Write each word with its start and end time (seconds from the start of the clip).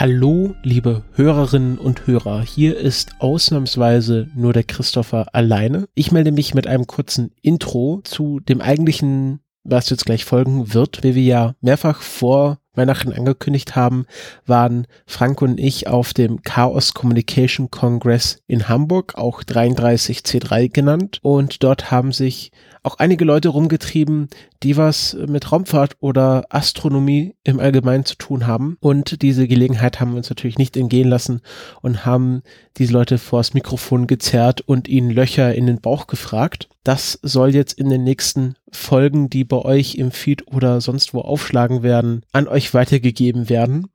Hallo, 0.00 0.54
liebe 0.62 1.02
Hörerinnen 1.14 1.76
und 1.76 2.06
Hörer. 2.06 2.42
Hier 2.42 2.76
ist 2.76 3.16
ausnahmsweise 3.18 4.28
nur 4.32 4.52
der 4.52 4.62
Christopher 4.62 5.26
alleine. 5.32 5.88
Ich 5.96 6.12
melde 6.12 6.30
mich 6.30 6.54
mit 6.54 6.68
einem 6.68 6.86
kurzen 6.86 7.32
Intro 7.42 8.00
zu 8.04 8.38
dem 8.38 8.60
eigentlichen, 8.60 9.40
was 9.64 9.90
jetzt 9.90 10.06
gleich 10.06 10.24
folgen 10.24 10.72
wird, 10.72 11.02
wie 11.02 11.16
wir 11.16 11.24
ja 11.24 11.54
mehrfach 11.60 12.00
vor 12.00 12.60
Weihnachten 12.74 13.12
angekündigt 13.12 13.74
haben, 13.74 14.06
waren 14.46 14.86
Frank 15.04 15.42
und 15.42 15.58
ich 15.58 15.88
auf 15.88 16.14
dem 16.14 16.42
Chaos 16.42 16.94
Communication 16.94 17.68
Congress 17.72 18.38
in 18.46 18.68
Hamburg, 18.68 19.16
auch 19.16 19.42
33C3 19.42 20.72
genannt. 20.72 21.18
Und 21.22 21.64
dort 21.64 21.90
haben 21.90 22.12
sich 22.12 22.52
auch 22.82 22.98
einige 22.98 23.24
Leute 23.24 23.48
rumgetrieben, 23.48 24.28
die 24.62 24.76
was 24.76 25.16
mit 25.26 25.50
Raumfahrt 25.50 25.96
oder 26.00 26.46
Astronomie 26.50 27.34
im 27.44 27.60
Allgemeinen 27.60 28.04
zu 28.04 28.16
tun 28.16 28.46
haben. 28.46 28.76
Und 28.80 29.22
diese 29.22 29.46
Gelegenheit 29.46 30.00
haben 30.00 30.12
wir 30.12 30.18
uns 30.18 30.30
natürlich 30.30 30.58
nicht 30.58 30.76
entgehen 30.76 31.08
lassen 31.08 31.40
und 31.82 32.04
haben 32.04 32.42
diese 32.76 32.92
Leute 32.92 33.18
vors 33.18 33.54
Mikrofon 33.54 34.06
gezerrt 34.06 34.60
und 34.60 34.88
ihnen 34.88 35.10
Löcher 35.10 35.54
in 35.54 35.66
den 35.66 35.80
Bauch 35.80 36.06
gefragt. 36.06 36.68
Das 36.84 37.18
soll 37.22 37.54
jetzt 37.54 37.74
in 37.78 37.88
den 37.88 38.04
nächsten 38.04 38.54
Folgen, 38.72 39.30
die 39.30 39.44
bei 39.44 39.58
euch 39.58 39.96
im 39.96 40.10
Feed 40.10 40.46
oder 40.48 40.80
sonst 40.80 41.14
wo 41.14 41.20
aufschlagen 41.20 41.82
werden, 41.82 42.22
an 42.32 42.48
euch 42.48 42.74
weitergegeben 42.74 43.48
werden. 43.48 43.88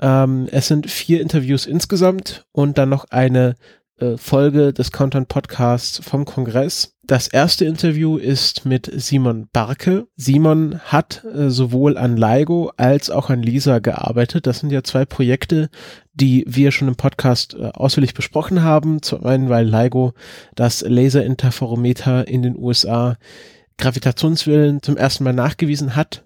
Ähm, 0.00 0.48
es 0.50 0.68
sind 0.68 0.90
vier 0.90 1.20
Interviews 1.20 1.66
insgesamt 1.66 2.46
und 2.52 2.78
dann 2.78 2.88
noch 2.88 3.06
eine 3.10 3.54
äh, 3.98 4.16
Folge 4.16 4.72
des 4.72 4.92
Content 4.92 5.28
Podcasts 5.28 6.00
vom 6.02 6.24
Kongress. 6.24 6.94
Das 7.06 7.28
erste 7.28 7.64
Interview 7.66 8.16
ist 8.16 8.64
mit 8.64 8.90
Simon 8.94 9.48
Barke. 9.52 10.06
Simon 10.16 10.80
hat 10.80 11.22
äh, 11.24 11.50
sowohl 11.50 11.98
an 11.98 12.16
LIGO 12.16 12.72
als 12.76 13.10
auch 13.10 13.30
an 13.30 13.42
LISA 13.42 13.78
gearbeitet. 13.80 14.46
Das 14.46 14.60
sind 14.60 14.72
ja 14.72 14.82
zwei 14.82 15.04
Projekte, 15.04 15.68
die 16.14 16.44
wir 16.48 16.72
schon 16.72 16.88
im 16.88 16.96
Podcast 16.96 17.54
äh, 17.54 17.70
ausführlich 17.74 18.14
besprochen 18.14 18.62
haben. 18.62 19.02
Zum 19.02 19.24
einen, 19.24 19.48
weil 19.48 19.66
LIGO 19.66 20.14
das 20.54 20.80
Laserinterferometer 20.80 22.26
in 22.26 22.42
den 22.42 22.56
USA 22.56 23.16
Gravitationswellen 23.76 24.82
zum 24.82 24.96
ersten 24.96 25.24
Mal 25.24 25.32
nachgewiesen 25.32 25.96
hat 25.96 26.24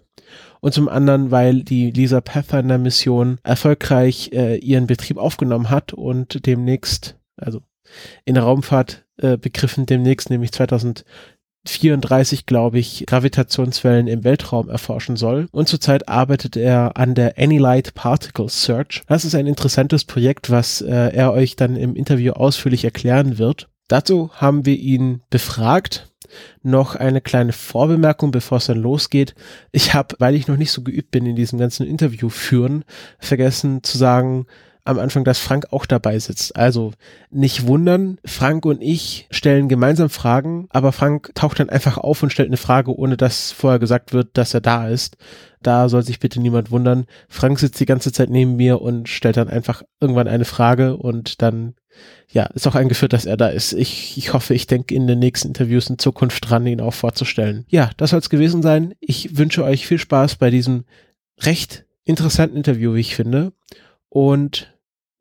und 0.60 0.74
zum 0.74 0.88
anderen, 0.88 1.30
weil 1.30 1.62
die 1.62 1.90
Lisa 1.90 2.20
Pathfinder 2.20 2.78
Mission 2.78 3.38
erfolgreich 3.42 4.30
äh, 4.32 4.56
ihren 4.56 4.86
Betrieb 4.86 5.18
aufgenommen 5.18 5.70
hat 5.70 5.92
und 5.92 6.46
demnächst, 6.46 7.16
also 7.38 7.62
in 8.24 8.34
der 8.34 8.44
Raumfahrt 8.44 9.04
äh, 9.16 9.36
begriffen 9.36 9.86
demnächst, 9.86 10.30
nämlich 10.30 10.52
2034, 10.52 12.46
glaube 12.46 12.78
ich, 12.78 13.04
Gravitationswellen 13.06 14.06
im 14.06 14.24
Weltraum 14.24 14.68
erforschen 14.68 15.16
soll. 15.16 15.48
Und 15.50 15.68
zurzeit 15.68 16.08
arbeitet 16.08 16.56
er 16.56 16.96
an 16.96 17.14
der 17.14 17.38
Anylight 17.38 17.94
Particle 17.94 18.48
Search. 18.48 19.02
Das 19.06 19.24
ist 19.24 19.34
ein 19.34 19.46
interessantes 19.46 20.04
Projekt, 20.04 20.50
was 20.50 20.80
äh, 20.80 20.88
er 20.90 21.32
euch 21.32 21.56
dann 21.56 21.76
im 21.76 21.94
Interview 21.96 22.32
ausführlich 22.32 22.84
erklären 22.84 23.38
wird. 23.38 23.68
Dazu 23.88 24.30
haben 24.34 24.66
wir 24.66 24.76
ihn 24.76 25.22
befragt 25.30 26.08
noch 26.62 26.94
eine 26.94 27.20
kleine 27.20 27.52
Vorbemerkung, 27.52 28.30
bevor 28.30 28.58
es 28.58 28.66
dann 28.66 28.78
losgeht. 28.78 29.34
Ich 29.72 29.94
habe, 29.94 30.14
weil 30.18 30.34
ich 30.34 30.46
noch 30.46 30.56
nicht 30.56 30.72
so 30.72 30.82
geübt 30.82 31.10
bin 31.10 31.26
in 31.26 31.36
diesem 31.36 31.58
ganzen 31.58 31.86
Interview 31.86 32.28
führen, 32.28 32.84
vergessen 33.18 33.82
zu 33.82 33.98
sagen, 33.98 34.46
am 34.88 34.98
Anfang, 34.98 35.24
dass 35.24 35.38
Frank 35.38 35.66
auch 35.70 35.86
dabei 35.86 36.18
sitzt. 36.18 36.56
Also 36.56 36.92
nicht 37.30 37.66
wundern, 37.66 38.18
Frank 38.24 38.64
und 38.64 38.80
ich 38.80 39.26
stellen 39.30 39.68
gemeinsam 39.68 40.08
Fragen, 40.08 40.66
aber 40.70 40.92
Frank 40.92 41.30
taucht 41.34 41.60
dann 41.60 41.68
einfach 41.68 41.98
auf 41.98 42.22
und 42.22 42.30
stellt 42.30 42.48
eine 42.48 42.56
Frage, 42.56 42.96
ohne 42.96 43.16
dass 43.16 43.52
vorher 43.52 43.78
gesagt 43.78 44.12
wird, 44.12 44.30
dass 44.32 44.54
er 44.54 44.60
da 44.60 44.88
ist. 44.88 45.16
Da 45.62 45.88
soll 45.88 46.02
sich 46.02 46.20
bitte 46.20 46.40
niemand 46.40 46.70
wundern. 46.70 47.06
Frank 47.28 47.58
sitzt 47.58 47.80
die 47.80 47.86
ganze 47.86 48.12
Zeit 48.12 48.30
neben 48.30 48.56
mir 48.56 48.80
und 48.80 49.08
stellt 49.08 49.36
dann 49.36 49.48
einfach 49.48 49.82
irgendwann 50.00 50.28
eine 50.28 50.44
Frage 50.44 50.96
und 50.96 51.42
dann 51.42 51.74
ja, 52.30 52.44
ist 52.54 52.66
auch 52.66 52.74
eingeführt, 52.74 53.12
dass 53.12 53.26
er 53.26 53.36
da 53.36 53.48
ist. 53.48 53.72
Ich, 53.72 54.16
ich 54.16 54.32
hoffe, 54.32 54.54
ich 54.54 54.66
denke 54.66 54.94
in 54.94 55.06
den 55.06 55.18
nächsten 55.18 55.48
Interviews 55.48 55.90
in 55.90 55.98
Zukunft 55.98 56.48
dran, 56.48 56.66
ihn 56.66 56.80
auch 56.80 56.94
vorzustellen. 56.94 57.64
Ja, 57.68 57.90
das 57.96 58.10
soll 58.10 58.20
es 58.20 58.30
gewesen 58.30 58.62
sein. 58.62 58.94
Ich 59.00 59.36
wünsche 59.36 59.64
euch 59.64 59.86
viel 59.86 59.98
Spaß 59.98 60.36
bei 60.36 60.50
diesem 60.50 60.84
recht 61.40 61.84
interessanten 62.04 62.56
Interview, 62.56 62.94
wie 62.94 63.00
ich 63.00 63.16
finde. 63.16 63.52
Und 64.08 64.72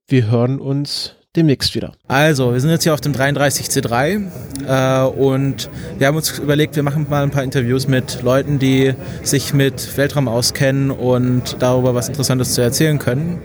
wir 0.10 0.32
hören 0.32 0.60
uns 0.60 1.16
demnächst 1.36 1.76
wieder. 1.76 1.92
Also, 2.08 2.54
wir 2.54 2.62
sind 2.62 2.70
jetzt 2.70 2.84
hier 2.84 2.94
auf 2.94 3.02
dem 3.02 3.12
33C3 3.14 4.24
äh, 4.66 5.08
und 5.08 5.70
wir 5.98 6.08
haben 6.08 6.16
uns 6.16 6.40
überlegt, 6.40 6.78
wir 6.78 6.84
machen 6.84 7.06
mal 7.10 7.24
ein 7.24 7.30
paar 7.30 7.44
Interviews 7.44 7.88
mit 7.88 8.24
Leuten, 8.24 8.58
die 8.58 8.94
sich 9.24 9.54
mit 9.54 9.98
Weltraum 9.98 10.30
auskennen 10.30 10.92
und 10.92 11.58
darüber 11.60 11.94
was 11.94 12.08
Interessantes 12.08 12.54
zu 12.54 12.62
erzählen 12.62 13.00
können. 13.00 13.40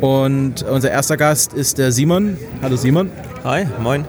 Und 0.00 0.62
unser 0.62 0.90
erster 0.90 1.16
Gast 1.16 1.52
ist 1.52 1.78
der 1.78 1.92
Simon. 1.92 2.36
Hallo 2.62 2.76
Simon. 2.76 3.10
Hi, 3.44 3.66
moin. 3.80 4.04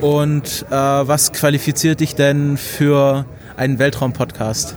Und 0.00 0.64
äh, 0.70 0.74
was 0.74 1.32
qualifiziert 1.32 2.00
dich 2.00 2.14
denn 2.14 2.56
für 2.56 3.26
einen 3.56 3.80
Weltraum-Podcast? 3.80 4.76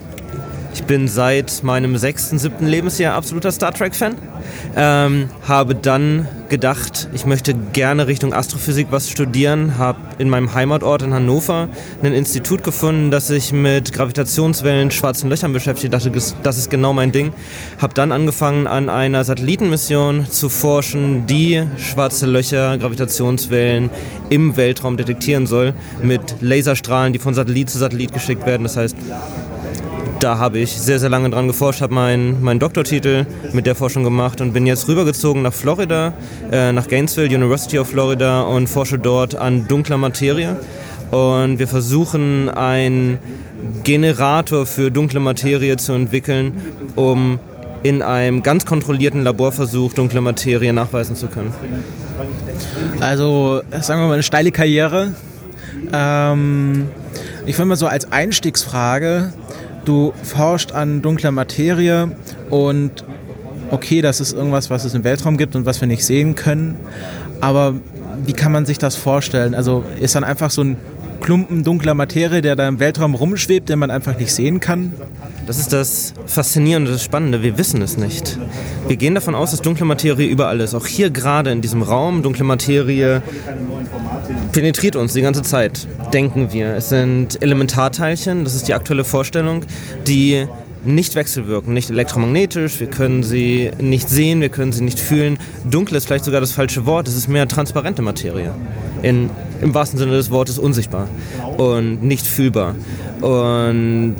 Ich 0.75 0.83
bin 0.83 1.07
seit 1.07 1.63
meinem 1.63 1.95
sechsten, 1.95 2.37
siebten 2.37 2.67
Lebensjahr 2.67 3.15
absoluter 3.15 3.49
Star 3.53 3.73
Trek-Fan. 3.73 4.15
Ähm, 4.75 5.29
habe 5.47 5.73
dann 5.73 6.27
gedacht, 6.49 7.07
ich 7.13 7.25
möchte 7.25 7.53
gerne 7.53 8.07
Richtung 8.07 8.33
Astrophysik 8.33 8.87
was 8.91 9.09
studieren. 9.09 9.77
Habe 9.77 9.99
in 10.17 10.29
meinem 10.29 10.53
Heimatort 10.53 11.01
in 11.01 11.13
Hannover 11.13 11.69
ein 12.03 12.13
Institut 12.13 12.61
gefunden, 12.61 13.09
das 13.09 13.27
sich 13.27 13.53
mit 13.53 13.93
Gravitationswellen, 13.93 14.91
schwarzen 14.91 15.29
Löchern 15.29 15.53
beschäftigt. 15.53 15.93
Dachte, 15.93 16.11
das 16.11 16.57
ist 16.57 16.69
genau 16.69 16.91
mein 16.91 17.13
Ding. 17.13 17.31
Habe 17.81 17.93
dann 17.93 18.11
angefangen, 18.11 18.67
an 18.67 18.89
einer 18.89 19.23
Satellitenmission 19.23 20.27
zu 20.29 20.49
forschen, 20.49 21.25
die 21.25 21.63
schwarze 21.77 22.25
Löcher, 22.25 22.77
Gravitationswellen 22.77 23.89
im 24.29 24.57
Weltraum 24.57 24.97
detektieren 24.97 25.47
soll, 25.47 25.73
mit 26.03 26.35
Laserstrahlen, 26.41 27.13
die 27.13 27.19
von 27.19 27.33
Satellit 27.33 27.69
zu 27.69 27.77
Satellit 27.77 28.11
geschickt 28.11 28.45
werden. 28.45 28.63
Das 28.63 28.75
heißt, 28.75 28.97
da 30.25 30.39
habe 30.39 30.57
ich 30.57 30.71
sehr, 30.71 30.97
sehr 30.97 31.09
lange 31.09 31.29
dran 31.29 31.45
geforscht, 31.45 31.81
habe 31.81 31.93
meinen 31.93 32.41
mein 32.41 32.57
Doktortitel 32.57 33.27
mit 33.53 33.67
der 33.67 33.75
Forschung 33.75 34.03
gemacht 34.03 34.41
und 34.41 34.53
bin 34.53 34.65
jetzt 34.65 34.87
rübergezogen 34.87 35.43
nach 35.43 35.53
Florida, 35.53 36.13
äh, 36.51 36.71
nach 36.71 36.87
Gainesville, 36.87 37.27
University 37.27 37.77
of 37.77 37.89
Florida 37.89 38.41
und 38.41 38.65
forsche 38.65 38.97
dort 38.97 39.35
an 39.35 39.67
dunkler 39.67 39.97
Materie. 39.97 40.55
Und 41.11 41.59
wir 41.59 41.67
versuchen 41.67 42.49
einen 42.49 43.19
Generator 43.83 44.65
für 44.65 44.89
dunkle 44.89 45.19
Materie 45.19 45.77
zu 45.77 45.93
entwickeln, 45.93 46.53
um 46.95 47.37
in 47.83 48.01
einem 48.01 48.41
ganz 48.41 48.65
kontrollierten 48.65 49.23
Laborversuch 49.23 49.93
dunkle 49.93 50.21
Materie 50.21 50.73
nachweisen 50.73 51.15
zu 51.15 51.27
können. 51.27 51.53
Also, 52.99 53.61
sagen 53.79 54.01
wir 54.01 54.07
mal, 54.07 54.13
eine 54.15 54.23
steile 54.23 54.51
Karriere. 54.51 55.13
Ähm, 55.93 56.87
ich 57.45 57.55
finde 57.55 57.67
mal 57.67 57.75
so 57.75 57.85
als 57.85 58.11
Einstiegsfrage, 58.11 59.31
du 59.85 60.13
forscht 60.23 60.71
an 60.71 61.01
dunkler 61.01 61.31
Materie 61.31 62.11
und 62.49 63.05
okay, 63.71 64.01
das 64.01 64.19
ist 64.19 64.33
irgendwas, 64.33 64.69
was 64.69 64.85
es 64.85 64.93
im 64.93 65.03
Weltraum 65.03 65.37
gibt 65.37 65.55
und 65.55 65.65
was 65.65 65.81
wir 65.81 65.87
nicht 65.87 66.05
sehen 66.05 66.35
können, 66.35 66.77
aber 67.41 67.75
wie 68.25 68.33
kann 68.33 68.51
man 68.51 68.65
sich 68.65 68.77
das 68.77 68.95
vorstellen? 68.95 69.55
Also 69.55 69.83
ist 69.99 70.15
dann 70.15 70.23
einfach 70.23 70.49
so 70.49 70.63
ein 70.63 70.77
Klumpen 71.21 71.63
dunkler 71.63 71.93
Materie, 71.93 72.41
der 72.41 72.55
da 72.55 72.67
im 72.67 72.79
Weltraum 72.79 73.15
rumschwebt, 73.15 73.69
den 73.69 73.79
man 73.79 73.89
einfach 73.89 74.17
nicht 74.19 74.33
sehen 74.33 74.59
kann? 74.59 74.93
Das 75.47 75.57
ist 75.57 75.73
das 75.73 76.13
Faszinierende, 76.25 76.91
das 76.91 77.03
Spannende. 77.03 77.41
Wir 77.41 77.57
wissen 77.57 77.81
es 77.81 77.97
nicht. 77.97 78.37
Wir 78.87 78.95
gehen 78.95 79.15
davon 79.15 79.35
aus, 79.35 79.51
dass 79.51 79.61
dunkle 79.61 79.85
Materie 79.85 80.27
überall 80.27 80.59
ist. 80.59 80.73
Auch 80.75 80.85
hier 80.85 81.09
gerade 81.09 81.51
in 81.51 81.61
diesem 81.61 81.81
Raum, 81.81 82.21
dunkle 82.21 82.43
Materie 82.43 83.21
penetriert 84.51 84.95
uns 84.95 85.13
die 85.13 85.21
ganze 85.21 85.41
Zeit, 85.41 85.87
denken 86.13 86.51
wir. 86.51 86.75
Es 86.75 86.89
sind 86.89 87.41
Elementarteilchen, 87.41 88.43
das 88.43 88.55
ist 88.55 88.67
die 88.67 88.73
aktuelle 88.73 89.03
Vorstellung, 89.03 89.63
die 90.07 90.47
nicht 90.85 91.15
wechselwirken, 91.15 91.73
nicht 91.73 91.89
elektromagnetisch, 91.89 92.79
wir 92.79 92.87
können 92.87 93.23
sie 93.23 93.71
nicht 93.79 94.07
sehen, 94.07 94.41
wir 94.41 94.49
können 94.49 94.71
sie 94.71 94.83
nicht 94.83 94.99
fühlen. 94.99 95.37
Dunkel 95.69 95.97
ist 95.97 96.05
vielleicht 96.05 96.25
sogar 96.25 96.41
das 96.41 96.51
falsche 96.51 96.85
Wort, 96.85 97.07
es 97.07 97.15
ist 97.15 97.27
mehr 97.27 97.47
transparente 97.47 98.01
Materie. 98.01 98.53
In, 99.01 99.29
Im 99.61 99.73
wahrsten 99.73 99.97
Sinne 99.99 100.13
des 100.13 100.31
Wortes 100.31 100.59
unsichtbar 100.59 101.07
und 101.57 102.03
nicht 102.03 102.25
fühlbar. 102.25 102.75
Und 103.21 104.15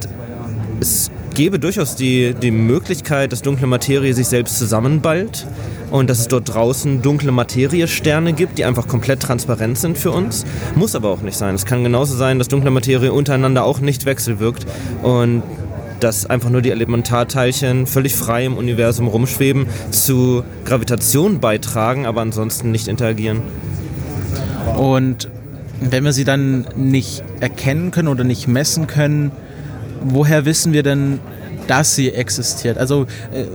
es 0.80 1.12
gäbe 1.36 1.60
durchaus 1.60 1.96
die, 1.96 2.34
die 2.34 2.50
Möglichkeit, 2.50 3.32
dass 3.32 3.42
dunkle 3.42 3.68
Materie 3.68 4.14
sich 4.14 4.28
selbst 4.28 4.58
zusammenballt 4.58 5.46
und 5.92 6.10
dass 6.10 6.20
es 6.20 6.28
dort 6.30 6.52
draußen 6.52 7.02
dunkle 7.02 7.32
Materiesterne 7.32 8.34
gibt, 8.34 8.58
die 8.58 8.66
einfach 8.66 8.88
komplett 8.88 9.22
transparent 9.22 9.78
sind 9.78 9.98
für 9.98 10.12
uns. 10.12 10.46
Muss 10.76 10.96
aber 10.96 11.10
auch 11.10 11.22
nicht 11.22 11.38
sein. 11.38 11.54
Es 11.54 11.66
kann 11.66 11.84
genauso 11.84 12.16
sein, 12.16 12.40
dass 12.40 12.48
dunkle 12.48 12.72
Materie 12.72 13.12
untereinander 13.12 13.66
auch 13.66 13.80
nicht 13.80 14.06
wechselwirkt 14.06 14.66
und 15.04 15.44
dass 16.00 16.26
einfach 16.26 16.50
nur 16.50 16.62
die 16.62 16.72
Elementarteilchen 16.72 17.86
völlig 17.86 18.16
frei 18.16 18.46
im 18.46 18.58
Universum 18.58 19.08
rumschweben, 19.08 19.68
zu 19.92 20.44
Gravitation 20.64 21.40
beitragen, 21.40 22.06
aber 22.06 22.22
ansonsten 22.22 22.72
nicht 22.72 22.88
interagieren. 22.88 23.42
Und 24.78 25.30
wenn 25.82 26.06
wir 26.06 26.14
sie 26.14 26.24
dann 26.24 26.66
nicht 26.76 27.24
erkennen 27.42 27.92
können 27.92 28.08
oder 28.08 28.24
nicht 28.24 28.48
messen 28.48 28.88
können, 28.88 29.32
woher 30.14 30.46
wissen 30.46 30.74
wir 30.74 30.84
denn, 30.84 31.20
dass 31.68 31.96
sie 31.96 32.12
existiert? 32.12 32.78
Also 32.78 33.06
äh, 33.34 33.46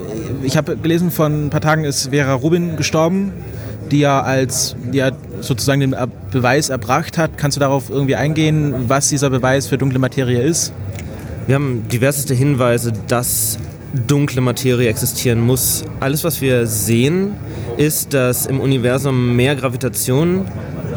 ich 0.42 0.56
habe 0.56 0.76
gelesen, 0.76 1.10
vor 1.10 1.26
ein 1.26 1.50
paar 1.50 1.60
Tagen 1.60 1.84
ist 1.84 2.10
Vera 2.10 2.34
Rubin 2.34 2.76
gestorben, 2.76 3.32
die 3.90 4.00
ja 4.00 4.20
als 4.22 4.76
ja 4.92 5.10
sozusagen 5.40 5.80
den 5.80 5.96
Beweis 6.30 6.68
erbracht 6.68 7.18
hat. 7.18 7.36
Kannst 7.36 7.56
du 7.56 7.60
darauf 7.60 7.90
irgendwie 7.90 8.16
eingehen, 8.16 8.74
was 8.88 9.08
dieser 9.08 9.30
Beweis 9.30 9.66
für 9.66 9.78
dunkle 9.78 9.98
Materie 9.98 10.40
ist? 10.40 10.72
Wir 11.46 11.56
haben 11.56 11.88
diverseste 11.88 12.34
Hinweise, 12.34 12.92
dass 13.08 13.58
dunkle 14.06 14.40
Materie 14.40 14.88
existieren 14.88 15.40
muss. 15.40 15.84
Alles, 15.98 16.22
was 16.22 16.40
wir 16.40 16.66
sehen, 16.66 17.32
ist, 17.76 18.14
dass 18.14 18.46
im 18.46 18.60
Universum 18.60 19.34
mehr 19.34 19.56
Gravitation 19.56 20.46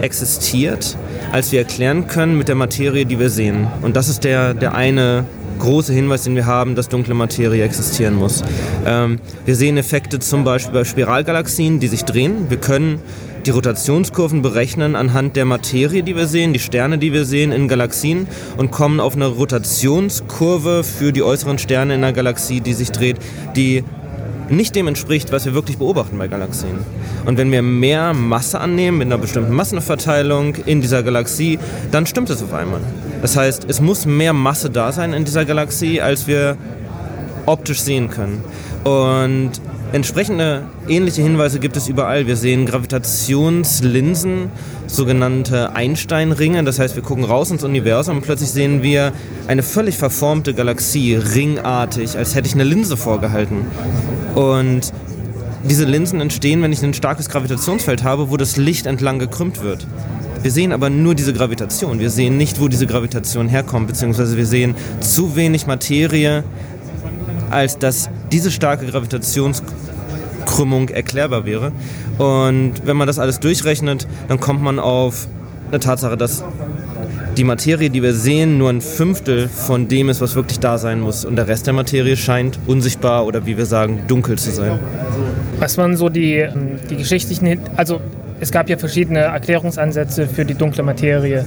existiert, 0.02 0.98
als 1.32 1.52
wir 1.52 1.60
erklären 1.60 2.08
können 2.08 2.38
mit 2.38 2.50
der 2.50 2.56
Materie, 2.56 3.06
die 3.06 3.20
wir 3.20 3.30
sehen. 3.30 3.68
Und 3.82 3.96
das 3.96 4.10
ist 4.10 4.24
der, 4.24 4.54
der 4.54 4.76
eine 4.76 5.26
große 5.64 5.94
Hinweis, 5.94 6.24
den 6.24 6.36
wir 6.36 6.46
haben, 6.46 6.76
dass 6.76 6.90
dunkle 6.90 7.14
Materie 7.14 7.64
existieren 7.64 8.16
muss. 8.16 8.44
Ähm, 8.86 9.20
wir 9.46 9.56
sehen 9.56 9.78
Effekte 9.78 10.20
zum 10.20 10.44
Beispiel 10.44 10.74
bei 10.74 10.84
Spiralgalaxien, 10.84 11.80
die 11.80 11.88
sich 11.88 12.04
drehen. 12.04 12.50
Wir 12.50 12.58
können 12.58 13.00
die 13.46 13.50
Rotationskurven 13.50 14.42
berechnen 14.42 14.96
anhand 14.96 15.36
der 15.36 15.46
Materie, 15.46 16.04
die 16.04 16.16
wir 16.16 16.28
sehen, 16.28 16.54
die 16.54 16.60
Sterne, 16.60 16.98
die 16.98 17.14
wir 17.14 17.26
sehen 17.26 17.52
in 17.52 17.68
Galaxien 17.68 18.28
und 18.58 18.72
kommen 18.72 19.00
auf 19.00 19.16
eine 19.16 19.28
Rotationskurve 19.28 20.84
für 20.84 21.12
die 21.14 21.24
äußeren 21.24 21.58
Sterne 21.58 21.96
in 21.96 22.04
einer 22.04 22.14
Galaxie, 22.14 22.60
die 22.62 22.74
sich 22.74 22.92
dreht, 22.92 23.18
die 23.56 23.84
nicht 24.50 24.76
dem 24.76 24.88
entspricht, 24.88 25.32
was 25.32 25.46
wir 25.46 25.54
wirklich 25.54 25.78
beobachten 25.78 26.18
bei 26.18 26.28
Galaxien. 26.28 26.78
Und 27.26 27.38
wenn 27.38 27.52
wir 27.52 27.62
mehr 27.62 28.14
Masse 28.14 28.60
annehmen 28.60 28.98
mit 28.98 29.08
einer 29.08 29.18
bestimmten 29.18 29.54
Massenverteilung 29.54 30.56
in 30.66 30.82
dieser 30.82 31.04
Galaxie, 31.04 31.58
dann 31.92 32.06
stimmt 32.06 32.30
es 32.30 32.44
auf 32.44 32.54
einmal. 32.54 32.82
Das 33.24 33.38
heißt, 33.38 33.66
es 33.70 33.80
muss 33.80 34.06
mehr 34.06 34.34
Masse 34.34 34.70
da 34.70 34.92
sein 34.92 35.14
in 35.14 35.24
dieser 35.24 35.46
Galaxie, 35.46 36.02
als 36.02 36.28
wir 36.28 36.58
optisch 37.46 37.80
sehen 37.82 38.10
können. 38.10 38.44
Und 38.84 39.52
entsprechende 39.94 40.64
ähnliche 40.90 41.22
Hinweise 41.22 41.60
gibt 41.60 41.78
es 41.78 41.88
überall. 41.88 42.28
Wir 42.28 42.36
sehen 42.36 42.66
Gravitationslinsen, 42.66 44.52
sogenannte 44.88 45.74
Einstein-Ringe. 45.74 46.66
Das 46.66 46.80
heißt, 46.80 46.98
wir 46.98 47.02
gucken 47.02 47.24
raus 47.24 47.50
ins 47.50 47.64
Universum 47.64 48.18
und 48.18 48.24
plötzlich 48.24 48.52
sehen 48.52 48.84
wir 48.84 49.14
eine 49.48 49.64
völlig 49.64 49.98
verformte 49.98 50.54
Galaxie, 50.54 51.16
ringartig, 51.16 52.18
als 52.18 52.36
hätte 52.36 52.50
ich 52.50 52.56
eine 52.56 52.66
Linse 52.66 52.98
vorgehalten. 52.98 53.68
Und 54.36 54.92
diese 55.64 55.86
Linsen 55.86 56.20
entstehen, 56.20 56.62
wenn 56.62 56.74
ich 56.74 56.84
ein 56.84 56.94
starkes 56.94 57.30
Gravitationsfeld 57.30 58.04
habe, 58.04 58.30
wo 58.30 58.36
das 58.36 58.58
Licht 58.58 58.86
entlang 58.86 59.18
gekrümmt 59.18 59.64
wird. 59.64 59.88
Wir 60.44 60.52
sehen 60.52 60.74
aber 60.74 60.90
nur 60.90 61.16
diese 61.16 61.32
Gravitation. 61.32 62.00
Wir 62.00 62.10
sehen 62.10 62.36
nicht, 62.36 62.60
wo 62.60 62.68
diese 62.68 62.86
Gravitation 62.86 63.48
herkommt, 63.48 63.88
beziehungsweise 63.88 64.36
wir 64.36 64.46
sehen 64.46 64.76
zu 65.00 65.38
wenig 65.38 65.68
Materie, 65.68 66.44
als 67.50 67.80
dass 67.80 68.10
diese 68.30 68.52
starke 68.52 68.86
Gravitationskrümmung 68.86 70.90
erklärbar 70.90 71.46
wäre. 71.46 71.72
Und 72.18 72.74
wenn 72.84 72.98
man 72.98 73.08
das 73.08 73.20
alles 73.20 73.40
durchrechnet, 73.40 74.06
dann 74.28 74.42
kommt 74.42 74.62
man 74.62 74.80
auf 74.80 75.30
eine 75.70 75.80
Tatsache, 75.80 76.18
dass 76.18 76.44
die 77.38 77.46
Materie, 77.46 77.90
die 77.90 78.04
wir 78.04 78.14
sehen, 78.14 78.58
nur 78.58 78.70
ein 78.70 78.82
Fünftel 78.82 79.48
von 79.48 79.88
dem 79.88 80.10
ist, 80.10 80.20
was 80.20 80.36
wirklich 80.36 80.60
da 80.60 80.78
sein 80.78 81.00
muss. 81.00 81.24
Und 81.24 81.38
der 81.38 81.48
Rest 81.48 81.68
der 81.68 81.74
Materie 81.74 82.18
scheint 82.18 82.60
unsichtbar 82.68 83.26
oder 83.26 83.46
wie 83.46 83.58
wir 83.58 83.66
sagen, 83.66 84.02
dunkel 84.10 84.38
zu 84.38 84.52
sein. 84.52 84.78
Was 85.60 85.78
waren 85.78 85.96
so 85.96 86.10
die, 86.10 86.34
ähm, 86.34 86.80
die 86.90 86.98
geschichtlichen, 86.98 87.60
also 87.78 88.02
es 88.40 88.52
gab 88.52 88.70
ja 88.70 88.78
verschiedene 88.78 89.20
Erklärungsansätze 89.20 90.28
für 90.28 90.46
die 90.46 90.56
dunkle 90.56 90.84
Materie. 90.84 91.46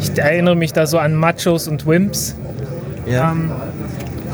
Ich 0.00 0.18
erinnere 0.18 0.56
mich 0.56 0.72
da 0.72 0.86
so 0.86 0.98
an 0.98 1.14
Machos 1.14 1.68
und 1.68 1.86
Wimps. 1.86 2.36
Ja. 3.06 3.32
Ähm, 3.32 3.50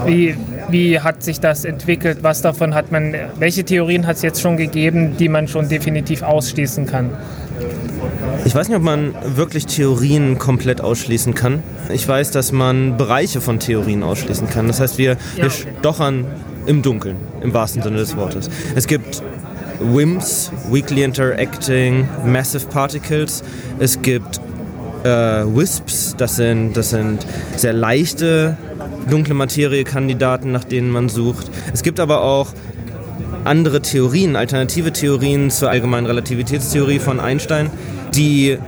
wie, 0.06 0.36
wie 0.68 1.00
hat 1.00 1.22
sich 1.22 1.40
das 1.40 1.64
entwickelt? 1.64 2.18
Was 2.22 2.42
davon 2.42 2.74
hat 2.74 2.90
man, 2.90 3.14
welche 3.38 3.64
Theorien 3.64 4.06
hat 4.06 4.16
es 4.16 4.22
jetzt 4.22 4.40
schon 4.40 4.56
gegeben, 4.56 5.16
die 5.18 5.28
man 5.28 5.48
schon 5.48 5.68
definitiv 5.68 6.22
ausschließen 6.22 6.86
kann? 6.86 7.10
Ich 8.44 8.54
weiß 8.54 8.68
nicht, 8.68 8.76
ob 8.76 8.82
man 8.82 9.14
wirklich 9.36 9.66
Theorien 9.66 10.38
komplett 10.38 10.80
ausschließen 10.80 11.34
kann. 11.34 11.62
Ich 11.92 12.08
weiß, 12.08 12.32
dass 12.32 12.50
man 12.50 12.96
Bereiche 12.96 13.40
von 13.40 13.60
Theorien 13.60 14.02
ausschließen 14.02 14.48
kann. 14.48 14.66
Das 14.66 14.80
heißt, 14.80 14.98
wir, 14.98 15.16
wir 15.36 15.50
stochern 15.50 16.24
im 16.66 16.82
Dunkeln, 16.82 17.16
im 17.40 17.54
wahrsten 17.54 17.82
Sinne 17.82 17.98
des 17.98 18.16
Wortes. 18.16 18.50
Es 18.74 18.86
gibt 18.86 19.22
WIMPs, 19.82 20.50
Weakly 20.70 21.02
Interacting 21.02 22.08
Massive 22.24 22.66
Particles. 22.66 23.42
Es 23.78 24.00
gibt 24.00 24.40
äh, 25.04 25.08
WISPs, 25.08 26.14
das 26.16 26.36
sind, 26.36 26.76
das 26.76 26.90
sind 26.90 27.26
sehr 27.56 27.72
leichte 27.72 28.56
dunkle 29.10 29.34
Materie-Kandidaten, 29.34 30.52
nach 30.52 30.64
denen 30.64 30.90
man 30.90 31.08
sucht. 31.08 31.50
Es 31.72 31.82
gibt 31.82 32.00
aber 32.00 32.22
auch 32.22 32.48
andere 33.44 33.82
Theorien, 33.82 34.36
alternative 34.36 34.92
Theorien 34.92 35.50
zur 35.50 35.70
allgemeinen 35.70 36.06
Relativitätstheorie 36.06 36.98
von 36.98 37.18
Einstein, 37.18 37.70
die 38.14 38.58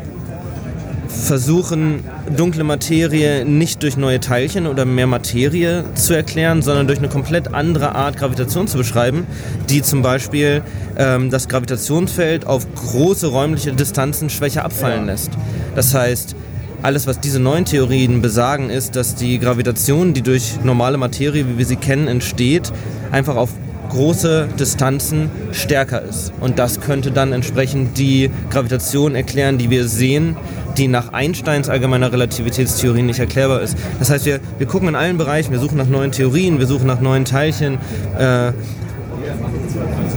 versuchen, 1.09 2.05
dunkle 2.37 2.65
Materie 2.65 3.45
nicht 3.45 3.83
durch 3.83 3.97
neue 3.97 4.21
Teilchen 4.21 4.67
oder 4.67 4.85
mehr 4.85 5.07
Materie 5.07 5.85
zu 5.95 6.15
erklären, 6.15 6.63
sondern 6.63 6.87
durch 6.87 6.99
eine 6.99 7.09
komplett 7.09 7.55
andere 7.55 7.95
Art 7.95 8.17
Gravitation 8.17 8.67
zu 8.67 8.79
beschreiben, 8.79 9.27
die 9.69 9.83
zum 9.83 10.03
Beispiel 10.03 10.63
ähm, 10.97 11.31
das 11.31 11.49
Gravitationsfeld 11.49 12.47
auf 12.47 12.67
große 12.75 13.27
räumliche 13.27 13.73
Distanzen 13.73 14.31
schwächer 14.31 14.65
abfallen 14.65 15.07
lässt. 15.07 15.31
Das 15.75 15.95
heißt, 15.95 16.35
alles, 16.83 17.07
was 17.07 17.19
diese 17.19 17.41
neuen 17.41 17.65
Theorien 17.65 18.21
besagen, 18.21 18.69
ist, 18.69 18.95
dass 18.95 19.15
die 19.15 19.39
Gravitation, 19.39 20.13
die 20.13 20.21
durch 20.21 20.63
normale 20.63 20.99
Materie, 20.99 21.49
wie 21.49 21.59
wir 21.59 21.65
sie 21.65 21.77
kennen, 21.77 22.09
entsteht, 22.09 22.73
einfach 23.11 23.37
auf 23.37 23.51
große 23.95 24.49
Distanzen 24.59 25.31
stärker 25.53 26.03
ist. 26.03 26.33
Und 26.41 26.59
das 26.59 26.81
könnte 26.81 27.13
dann 27.13 27.33
entsprechend 27.33 27.97
die 27.97 28.31
Gravitation 28.51 29.15
erklären, 29.15 29.57
die 29.57 29.71
wir 29.71 29.87
sehen, 29.87 30.37
die 30.77 30.89
nach 30.89 31.13
Einsteins 31.13 31.69
allgemeiner 31.69 32.13
Relativitätstheorie 32.13 33.03
nicht 33.03 33.21
erklärbar 33.21 33.63
ist. 33.63 33.77
Das 34.01 34.11
heißt, 34.11 34.27
wir, 34.27 34.41
wir 34.59 34.67
gucken 34.67 34.89
in 34.89 34.97
allen 34.97 35.17
Bereichen, 35.17 35.53
wir 35.53 35.61
suchen 35.61 35.79
nach 35.79 35.87
neuen 35.87 36.11
Theorien, 36.11 36.59
wir 36.59 36.67
suchen 36.67 36.89
nach 36.89 37.01
neuen 37.01 37.25
Teilchen. 37.25 37.79
Äh, 38.19 38.53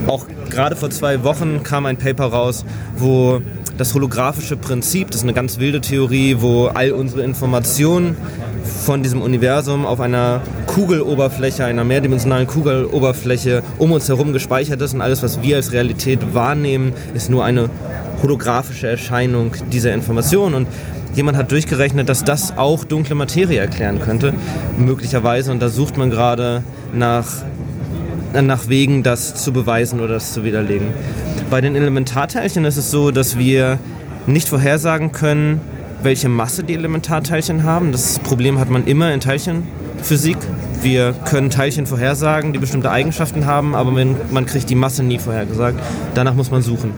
auch 0.07 0.25
gerade 0.49 0.75
vor 0.75 0.89
zwei 0.89 1.23
Wochen 1.23 1.61
kam 1.61 1.85
ein 1.85 1.97
Paper 1.97 2.25
raus, 2.25 2.65
wo 2.97 3.41
das 3.77 3.93
holographische 3.93 4.57
Prinzip, 4.57 5.11
das 5.11 5.17
ist 5.17 5.23
eine 5.23 5.33
ganz 5.33 5.59
wilde 5.59 5.81
Theorie, 5.81 6.37
wo 6.39 6.67
all 6.67 6.91
unsere 6.91 7.21
Informationen 7.21 8.17
von 8.83 9.03
diesem 9.03 9.21
Universum 9.21 9.85
auf 9.85 9.99
einer 9.99 10.41
Kugeloberfläche, 10.67 11.63
einer 11.65 11.83
mehrdimensionalen 11.83 12.47
Kugeloberfläche 12.47 13.63
um 13.77 13.91
uns 13.91 14.09
herum 14.09 14.33
gespeichert 14.33 14.81
ist 14.81 14.93
und 14.93 15.01
alles, 15.01 15.23
was 15.23 15.41
wir 15.41 15.57
als 15.57 15.71
Realität 15.71 16.33
wahrnehmen, 16.33 16.93
ist 17.13 17.29
nur 17.29 17.45
eine 17.45 17.69
holographische 18.21 18.87
Erscheinung 18.87 19.51
dieser 19.71 19.93
Information. 19.93 20.53
Und 20.55 20.67
jemand 21.15 21.37
hat 21.37 21.51
durchgerechnet, 21.51 22.09
dass 22.09 22.23
das 22.23 22.57
auch 22.57 22.83
dunkle 22.83 23.15
Materie 23.15 23.59
erklären 23.59 23.99
könnte, 23.99 24.33
möglicherweise. 24.77 25.51
Und 25.51 25.61
da 25.61 25.69
sucht 25.69 25.97
man 25.97 26.09
gerade 26.09 26.63
nach 26.93 27.27
nach 28.45 28.69
Wegen, 28.69 29.03
das 29.03 29.35
zu 29.35 29.51
beweisen 29.51 29.99
oder 29.99 30.15
das 30.15 30.33
zu 30.33 30.43
widerlegen. 30.43 30.87
Bei 31.49 31.61
den 31.61 31.75
Elementarteilchen 31.75 32.65
ist 32.65 32.77
es 32.77 32.91
so, 32.91 33.11
dass 33.11 33.37
wir 33.37 33.79
nicht 34.27 34.49
vorhersagen 34.49 35.11
können, 35.11 35.61
welche 36.03 36.29
Masse 36.29 36.63
die 36.63 36.73
Elementarteilchen 36.73 37.63
haben. 37.63 37.91
Das 37.91 38.19
Problem 38.19 38.59
hat 38.59 38.69
man 38.69 38.85
immer 38.85 39.13
in 39.13 39.19
Teilchenphysik. 39.19 40.37
Wir 40.81 41.13
können 41.25 41.49
Teilchen 41.49 41.87
vorhersagen, 41.87 42.53
die 42.53 42.59
bestimmte 42.59 42.91
Eigenschaften 42.91 43.45
haben, 43.45 43.73
aber 43.73 43.91
man, 43.91 44.15
man 44.29 44.45
kriegt 44.45 44.69
die 44.69 44.75
Masse 44.75 45.03
nie 45.03 45.17
vorhergesagt. 45.17 45.79
Danach 46.13 46.35
muss 46.35 46.51
man 46.51 46.61
suchen. 46.61 46.91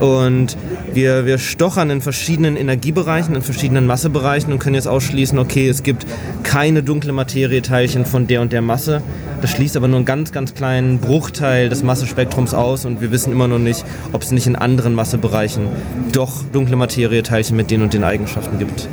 Und 0.00 0.56
wir, 0.94 1.26
wir 1.26 1.38
stochern 1.38 1.90
in 1.90 2.00
verschiedenen 2.00 2.56
Energiebereichen, 2.56 3.34
in 3.34 3.42
verschiedenen 3.42 3.86
Massebereichen 3.86 4.52
und 4.52 4.58
können 4.58 4.76
jetzt 4.76 4.88
ausschließen, 4.88 5.38
okay, 5.38 5.68
es 5.68 5.82
gibt 5.82 6.06
keine 6.42 6.82
dunkle 6.82 7.12
Materieteilchen 7.12 8.06
von 8.06 8.26
der 8.26 8.40
und 8.40 8.52
der 8.52 8.62
Masse. 8.62 9.02
Das 9.40 9.50
schließt 9.50 9.76
aber 9.76 9.86
nur 9.86 9.98
einen 9.98 10.04
ganz, 10.04 10.32
ganz 10.32 10.54
kleinen 10.54 10.98
Bruchteil 10.98 11.68
des 11.68 11.82
Massespektrums 11.82 12.54
aus 12.54 12.84
und 12.84 13.00
wir 13.00 13.12
wissen 13.12 13.32
immer 13.32 13.46
noch 13.46 13.58
nicht, 13.58 13.84
ob 14.12 14.22
es 14.22 14.32
nicht 14.32 14.46
in 14.46 14.56
anderen 14.56 14.94
Massebereichen 14.94 15.68
doch 16.12 16.42
dunkle 16.52 16.76
Materieteilchen 16.76 17.56
mit 17.56 17.70
den 17.70 17.82
und 17.82 17.94
den 17.94 18.02
Eigenschaften 18.02 18.58
gibt. 18.58 18.88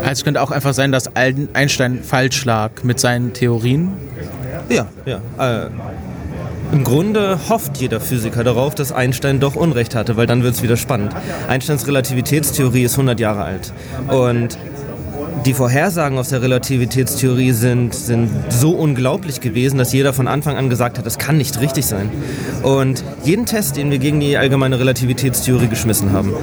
Also 0.00 0.12
es 0.12 0.24
könnte 0.24 0.40
auch 0.40 0.50
einfach 0.50 0.72
sein, 0.72 0.92
dass 0.92 1.14
Einstein 1.14 2.00
falsch 2.02 2.44
lag 2.46 2.82
mit 2.82 2.98
seinen 2.98 3.34
Theorien. 3.34 3.92
Ja, 4.70 4.86
ja. 5.04 5.20
Äh, 5.38 5.68
Im 6.72 6.84
Grunde 6.84 7.38
hofft 7.48 7.78
jeder 7.78 8.00
Physiker 8.00 8.44
darauf, 8.44 8.74
dass 8.74 8.92
Einstein 8.92 9.40
doch 9.40 9.56
Unrecht 9.56 9.94
hatte, 9.94 10.16
weil 10.16 10.26
dann 10.26 10.42
wird 10.42 10.54
es 10.54 10.62
wieder 10.62 10.76
spannend. 10.76 11.14
Einsteins 11.48 11.86
Relativitätstheorie 11.86 12.84
ist 12.84 12.92
100 12.92 13.20
Jahre 13.20 13.44
alt. 13.44 13.72
Und 14.08 14.56
die 15.44 15.54
Vorhersagen 15.54 16.18
aus 16.18 16.28
der 16.28 16.42
Relativitätstheorie 16.42 17.52
sind, 17.52 17.94
sind 17.94 18.30
so 18.48 18.72
unglaublich 18.72 19.40
gewesen, 19.40 19.78
dass 19.78 19.92
jeder 19.92 20.12
von 20.12 20.28
Anfang 20.28 20.56
an 20.56 20.68
gesagt 20.68 20.98
hat, 20.98 21.06
das 21.06 21.18
kann 21.18 21.38
nicht 21.38 21.60
richtig 21.60 21.86
sein. 21.86 22.10
Und 22.62 23.02
jeden 23.24 23.46
Test, 23.46 23.76
den 23.76 23.90
wir 23.90 23.98
gegen 23.98 24.20
die 24.20 24.36
allgemeine 24.36 24.78
Relativitätstheorie 24.78 25.68
geschmissen 25.68 26.12
haben, 26.12 26.34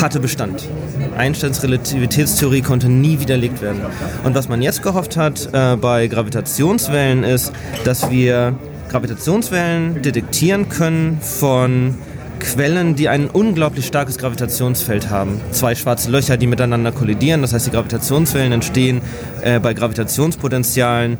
hatte 0.00 0.20
Bestand. 0.20 0.68
Einsteins 1.16 1.62
Relativitätstheorie 1.62 2.62
konnte 2.62 2.88
nie 2.88 3.20
widerlegt 3.20 3.60
werden. 3.60 3.80
Und 4.24 4.34
was 4.34 4.48
man 4.48 4.62
jetzt 4.62 4.82
gehofft 4.82 5.16
hat 5.16 5.48
äh, 5.52 5.76
bei 5.76 6.06
Gravitationswellen 6.06 7.24
ist, 7.24 7.52
dass 7.84 8.10
wir 8.10 8.54
Gravitationswellen 8.88 10.02
detektieren 10.02 10.68
können 10.68 11.18
von 11.20 11.96
Quellen, 12.40 12.94
die 12.94 13.08
ein 13.08 13.28
unglaublich 13.28 13.86
starkes 13.86 14.18
Gravitationsfeld 14.18 15.10
haben. 15.10 15.40
Zwei 15.52 15.74
schwarze 15.74 16.10
Löcher, 16.10 16.36
die 16.36 16.46
miteinander 16.46 16.92
kollidieren. 16.92 17.42
Das 17.42 17.52
heißt, 17.52 17.66
die 17.66 17.70
Gravitationswellen 17.70 18.52
entstehen 18.52 19.00
äh, 19.42 19.60
bei 19.60 19.74
Gravitationspotenzialen, 19.74 21.18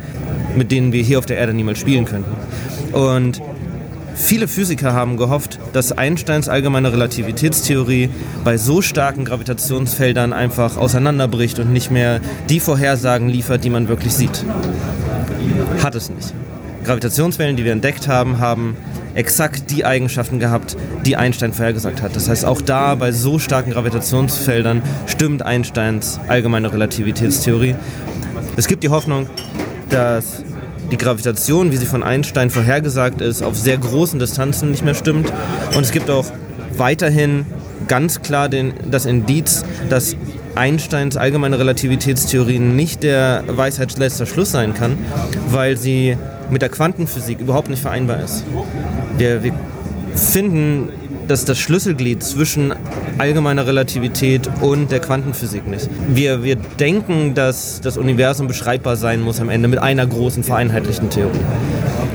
mit 0.56 0.70
denen 0.70 0.92
wir 0.92 1.02
hier 1.02 1.18
auf 1.18 1.26
der 1.26 1.38
Erde 1.38 1.54
niemals 1.54 1.78
spielen 1.78 2.04
könnten. 2.04 2.32
Und 2.92 3.40
Viele 4.18 4.48
Physiker 4.48 4.94
haben 4.94 5.16
gehofft, 5.16 5.60
dass 5.72 5.92
Einsteins 5.92 6.48
allgemeine 6.48 6.92
Relativitätstheorie 6.92 8.10
bei 8.42 8.56
so 8.56 8.82
starken 8.82 9.25
Gravitationsfeldern 9.25 10.32
einfach 10.32 10.76
auseinanderbricht 10.76 11.60
und 11.60 11.72
nicht 11.72 11.92
mehr 11.92 12.20
die 12.48 12.58
Vorhersagen 12.58 13.28
liefert, 13.28 13.62
die 13.62 13.70
man 13.70 13.87
wirklich 13.87 14.12
sieht. 14.12 14.44
Hat 15.82 15.94
es 15.94 16.10
nicht. 16.10 16.34
Gravitationswellen, 16.84 17.56
die 17.56 17.64
wir 17.64 17.72
entdeckt 17.72 18.08
haben, 18.08 18.38
haben 18.40 18.76
exakt 19.18 19.72
die 19.72 19.84
Eigenschaften 19.84 20.38
gehabt, 20.38 20.76
die 21.04 21.16
Einstein 21.16 21.52
vorhergesagt 21.52 22.02
hat. 22.02 22.14
Das 22.14 22.28
heißt, 22.28 22.44
auch 22.44 22.60
da 22.60 22.94
bei 22.94 23.10
so 23.10 23.40
starken 23.40 23.72
Gravitationsfeldern 23.72 24.80
stimmt 25.06 25.42
Einsteins 25.42 26.20
allgemeine 26.28 26.72
Relativitätstheorie. 26.72 27.75
Es 28.56 28.68
gibt 28.68 28.84
die 28.84 28.90
Hoffnung, 28.90 29.28
dass 29.90 30.44
die 30.92 30.96
Gravitation, 30.96 31.72
wie 31.72 31.76
sie 31.76 31.87
von 31.87 32.04
Einstein 32.04 32.48
vorhergesagt 32.48 33.20
ist, 33.20 33.42
auf 33.42 33.56
sehr 33.56 33.76
großen 33.76 34.20
Distanzen 34.20 34.70
nicht 34.70 34.84
mehr 34.84 34.94
stimmt. 34.94 35.32
Und 35.75 35.82
es 35.82 35.90
gibt 35.90 36.10
auch 36.10 36.26
weiterhin 36.76 37.44
ganz 37.88 38.22
klar 38.22 38.48
den, 38.48 38.72
das 38.88 39.04
Indiz, 39.04 39.64
dass 39.90 40.14
Einsteins 40.54 41.16
allgemeine 41.16 41.58
Relativitätstheorie 41.58 42.60
nicht 42.60 43.02
der 43.02 43.42
Weisheit 43.48 43.98
letzter 43.98 44.26
Schluss 44.26 44.52
sein 44.52 44.75
kann, 44.75 44.96
weil 45.50 45.76
sie 45.76 46.16
mit 46.50 46.62
der 46.62 46.69
Quantenphysik 46.69 47.40
überhaupt 47.40 47.69
nicht 47.69 47.83
vereinbar 47.83 48.21
ist. 48.21 48.45
Wir, 49.17 49.43
wir 49.43 49.52
finden 50.14 50.90
das, 51.28 51.45
das 51.45 51.59
Schlüsselglied 51.59 52.23
zwischen 52.23 52.75
allgemeiner 53.19 53.67
Relativität 53.67 54.49
und 54.61 54.90
der 54.90 55.00
Quantenphysik 55.00 55.67
nicht. 55.67 55.88
Wir, 56.09 56.43
wir 56.43 56.57
denken, 56.57 57.35
dass 57.35 57.81
das 57.81 57.99
Universum 57.99 58.47
beschreibbar 58.49 58.97
sein 58.97 59.21
muss 59.21 59.40
am 59.40 59.49
Ende 59.49 59.69
mit 59.69 59.78
einer 59.78 60.07
großen 60.07 60.43
vereinheitlichten 60.43 61.11
Theorie. 61.11 61.40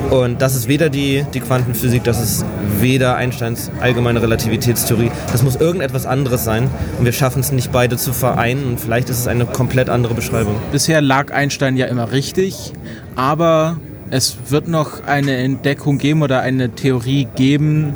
Und 0.10 0.42
das 0.42 0.56
ist 0.56 0.68
weder 0.68 0.90
die, 0.90 1.26
die 1.34 1.40
Quantenphysik, 1.40 2.04
das 2.04 2.22
ist 2.22 2.46
weder 2.80 3.16
Einsteins 3.16 3.72
allgemeine 3.80 4.22
Relativitätstheorie. 4.22 5.10
Das 5.32 5.44
muss 5.44 5.56
irgendetwas 5.56 6.06
anderes 6.06 6.44
sein. 6.44 6.70
Und 7.00 7.06
wir 7.06 7.14
schaffen 7.14 7.40
es 7.40 7.52
nicht 7.52 7.72
beide 7.72 7.98
zu 7.98 8.14
vereinen. 8.14 8.66
Und 8.66 8.80
vielleicht 8.80 9.10
ist 9.10 9.20
es 9.20 9.28
eine 9.28 9.46
komplett 9.46 9.90
andere 9.90 10.14
Beschreibung. 10.14 10.56
Bisher 10.72 11.02
lag 11.02 11.32
Einstein 11.32 11.78
ja 11.78 11.88
immer 11.88 12.12
richtig, 12.12 12.74
aber 13.16 13.78
es 14.14 14.38
wird 14.50 14.68
noch 14.68 15.06
eine 15.08 15.38
Entdeckung 15.38 15.98
geben 15.98 16.22
oder 16.22 16.42
eine 16.42 16.70
Theorie 16.70 17.28
geben, 17.36 17.96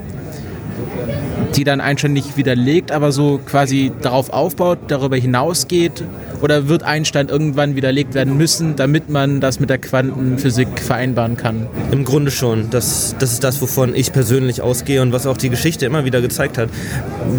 die 1.55 1.63
dann 1.63 1.79
Einstein 1.79 2.13
nicht 2.13 2.37
widerlegt, 2.37 2.91
aber 2.91 3.11
so 3.11 3.39
quasi 3.45 3.91
darauf 4.01 4.31
aufbaut, 4.31 4.79
darüber 4.87 5.15
hinausgeht? 5.15 6.03
Oder 6.41 6.69
wird 6.69 6.81
Einstein 6.81 7.29
irgendwann 7.29 7.75
widerlegt 7.75 8.15
werden 8.15 8.35
müssen, 8.35 8.75
damit 8.75 9.09
man 9.09 9.41
das 9.41 9.59
mit 9.59 9.69
der 9.69 9.77
Quantenphysik 9.77 10.79
vereinbaren 10.79 11.37
kann? 11.37 11.67
Im 11.91 12.03
Grunde 12.03 12.31
schon. 12.31 12.71
Das, 12.71 13.15
das 13.19 13.33
ist 13.33 13.43
das, 13.43 13.61
wovon 13.61 13.93
ich 13.93 14.11
persönlich 14.11 14.61
ausgehe 14.61 15.03
und 15.03 15.11
was 15.11 15.27
auch 15.27 15.37
die 15.37 15.49
Geschichte 15.49 15.85
immer 15.85 16.03
wieder 16.03 16.21
gezeigt 16.21 16.57
hat. 16.57 16.69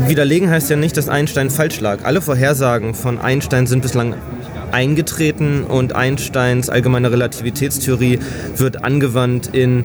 Widerlegen 0.07 0.51
heißt 0.51 0.71
ja 0.71 0.77
nicht, 0.77 0.97
dass 0.97 1.09
Einstein 1.09 1.51
falsch 1.51 1.81
lag. 1.81 2.05
Alle 2.05 2.21
Vorhersagen 2.21 2.95
von 2.95 3.19
Einstein 3.19 3.67
sind 3.67 3.83
bislang 3.83 4.15
eingetreten 4.73 5.65
und 5.65 5.95
Einsteins 5.95 6.71
allgemeine 6.71 7.11
Relativitätstheorie 7.11 8.19
wird 8.57 8.85
angewandt 8.85 9.49
in 9.53 9.85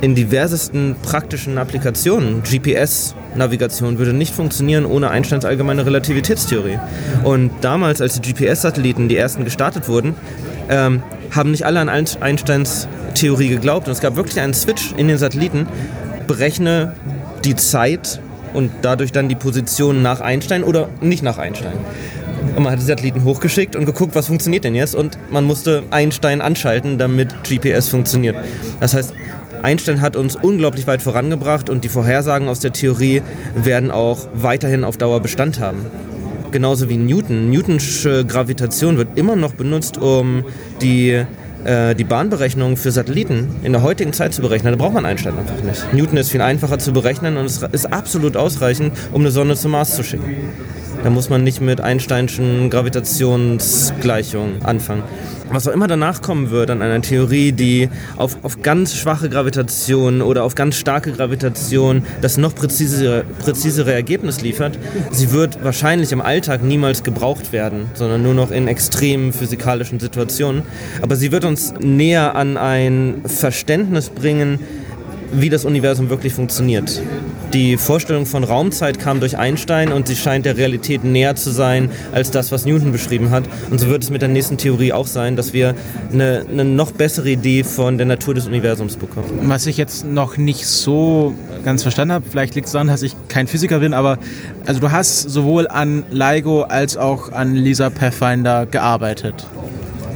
in 0.00 0.14
diversesten 0.14 0.96
praktischen 1.02 1.56
Applikationen. 1.56 2.42
GPS-Navigation 2.42 3.96
würde 3.96 4.12
nicht 4.12 4.34
funktionieren 4.34 4.84
ohne 4.84 5.10
Einsteins 5.10 5.46
allgemeine 5.46 5.86
Relativitätstheorie. 5.86 6.78
Und 7.22 7.50
damals, 7.62 8.02
als 8.02 8.20
die 8.20 8.32
GPS-Satelliten, 8.32 9.08
die 9.08 9.16
ersten 9.16 9.44
gestartet 9.44 9.88
wurden, 9.88 10.14
ähm, 10.68 11.02
haben 11.30 11.52
nicht 11.52 11.64
alle 11.64 11.80
an 11.80 11.88
Einsteins 11.88 12.86
Theorie 13.14 13.48
geglaubt. 13.48 13.86
Und 13.86 13.92
es 13.92 14.00
gab 14.00 14.16
wirklich 14.16 14.38
einen 14.40 14.52
Switch 14.52 14.92
in 14.96 15.08
den 15.08 15.16
Satelliten. 15.16 15.66
Berechne 16.26 16.92
die 17.44 17.54
Zeit 17.54 18.20
und 18.52 18.70
dadurch 18.82 19.10
dann 19.10 19.28
die 19.28 19.34
Position 19.34 20.02
nach 20.02 20.20
Einstein 20.20 20.64
oder 20.64 20.88
nicht 21.00 21.22
nach 21.22 21.38
Einstein. 21.38 21.76
Und 22.56 22.62
man 22.62 22.72
hat 22.72 22.78
die 22.78 22.84
Satelliten 22.84 23.24
hochgeschickt 23.24 23.76
und 23.76 23.84
geguckt, 23.84 24.14
was 24.14 24.26
funktioniert 24.26 24.64
denn 24.64 24.74
jetzt. 24.74 24.94
Und 24.94 25.18
man 25.30 25.44
musste 25.44 25.82
Einstein 25.90 26.40
anschalten, 26.40 26.98
damit 26.98 27.34
GPS 27.44 27.88
funktioniert. 27.88 28.36
Das 28.80 28.94
heißt, 28.94 29.14
Einstein 29.62 30.00
hat 30.00 30.14
uns 30.14 30.36
unglaublich 30.36 30.86
weit 30.86 31.02
vorangebracht 31.02 31.70
und 31.70 31.84
die 31.84 31.88
Vorhersagen 31.88 32.48
aus 32.48 32.60
der 32.60 32.72
Theorie 32.72 33.22
werden 33.54 33.90
auch 33.90 34.28
weiterhin 34.34 34.84
auf 34.84 34.98
Dauer 34.98 35.20
Bestand 35.20 35.58
haben. 35.58 35.86
Genauso 36.50 36.88
wie 36.88 36.96
Newton. 36.96 37.50
Newtonsche 37.50 38.24
Gravitation 38.24 38.98
wird 38.98 39.16
immer 39.16 39.36
noch 39.36 39.54
benutzt, 39.54 39.96
um 39.98 40.44
die 40.82 41.24
äh, 41.64 41.94
die 41.94 42.04
Bahnberechnung 42.04 42.76
für 42.76 42.90
Satelliten 42.90 43.56
in 43.62 43.72
der 43.72 43.82
heutigen 43.82 44.12
Zeit 44.12 44.34
zu 44.34 44.42
berechnen, 44.42 44.72
da 44.72 44.76
braucht 44.76 44.92
man 44.92 45.06
Einstein 45.06 45.38
einfach 45.38 45.62
nicht. 45.62 45.92
Newton 45.94 46.18
ist 46.18 46.30
viel 46.30 46.42
einfacher 46.42 46.78
zu 46.78 46.92
berechnen 46.92 47.38
und 47.38 47.46
es 47.46 47.62
ist 47.62 47.92
absolut 47.92 48.36
ausreichend, 48.36 48.92
um 49.12 49.22
eine 49.22 49.30
Sonne 49.30 49.56
zum 49.56 49.70
Mars 49.72 49.96
zu 49.96 50.04
schicken. 50.04 50.50
Da 51.04 51.10
muss 51.10 51.28
man 51.28 51.44
nicht 51.44 51.60
mit 51.60 51.82
Einsteinschen 51.82 52.70
Gravitationsgleichungen 52.70 54.62
anfangen. 54.64 55.02
Was 55.50 55.68
auch 55.68 55.72
immer 55.72 55.86
danach 55.86 56.22
kommen 56.22 56.50
wird 56.50 56.70
an 56.70 56.80
einer 56.80 57.02
Theorie, 57.02 57.52
die 57.52 57.90
auf, 58.16 58.38
auf 58.42 58.62
ganz 58.62 58.96
schwache 58.96 59.28
Gravitation 59.28 60.22
oder 60.22 60.44
auf 60.44 60.54
ganz 60.54 60.76
starke 60.76 61.12
Gravitation 61.12 62.06
das 62.22 62.38
noch 62.38 62.54
präzisere, 62.54 63.24
präzisere 63.38 63.92
Ergebnis 63.92 64.40
liefert, 64.40 64.78
sie 65.10 65.30
wird 65.30 65.62
wahrscheinlich 65.62 66.10
im 66.10 66.22
Alltag 66.22 66.62
niemals 66.62 67.02
gebraucht 67.02 67.52
werden, 67.52 67.90
sondern 67.92 68.22
nur 68.22 68.32
noch 68.32 68.50
in 68.50 68.66
extremen 68.66 69.34
physikalischen 69.34 70.00
Situationen. 70.00 70.62
Aber 71.02 71.16
sie 71.16 71.32
wird 71.32 71.44
uns 71.44 71.74
näher 71.80 72.34
an 72.34 72.56
ein 72.56 73.20
Verständnis 73.26 74.08
bringen, 74.08 74.58
wie 75.34 75.50
das 75.50 75.64
Universum 75.64 76.10
wirklich 76.10 76.32
funktioniert. 76.32 77.00
Die 77.52 77.76
Vorstellung 77.76 78.26
von 78.26 78.42
Raumzeit 78.44 78.98
kam 78.98 79.20
durch 79.20 79.38
Einstein 79.38 79.92
und 79.92 80.08
sie 80.08 80.16
scheint 80.16 80.46
der 80.46 80.56
Realität 80.56 81.04
näher 81.04 81.36
zu 81.36 81.50
sein 81.50 81.90
als 82.12 82.30
das, 82.30 82.50
was 82.50 82.64
Newton 82.64 82.92
beschrieben 82.92 83.30
hat. 83.30 83.44
Und 83.70 83.78
so 83.78 83.88
wird 83.88 84.02
es 84.02 84.10
mit 84.10 84.22
der 84.22 84.28
nächsten 84.28 84.56
Theorie 84.56 84.92
auch 84.92 85.06
sein, 85.06 85.36
dass 85.36 85.52
wir 85.52 85.74
eine, 86.12 86.44
eine 86.50 86.64
noch 86.64 86.92
bessere 86.92 87.30
Idee 87.30 87.62
von 87.64 87.96
der 87.96 88.06
Natur 88.06 88.34
des 88.34 88.46
Universums 88.46 88.96
bekommen. 88.96 89.28
Was 89.42 89.66
ich 89.66 89.76
jetzt 89.76 90.04
noch 90.04 90.36
nicht 90.36 90.66
so 90.66 91.34
ganz 91.64 91.82
verstanden 91.82 92.14
habe, 92.14 92.24
vielleicht 92.28 92.54
liegt 92.54 92.66
es 92.66 92.72
daran, 92.72 92.88
dass 92.88 93.02
ich 93.02 93.14
kein 93.28 93.46
Physiker 93.46 93.78
bin, 93.78 93.94
aber 93.94 94.18
also 94.66 94.80
du 94.80 94.90
hast 94.90 95.22
sowohl 95.22 95.68
an 95.68 96.04
LIGO 96.10 96.62
als 96.62 96.96
auch 96.96 97.32
an 97.32 97.54
LISA 97.54 97.90
Pathfinder 97.90 98.66
gearbeitet. 98.66 99.46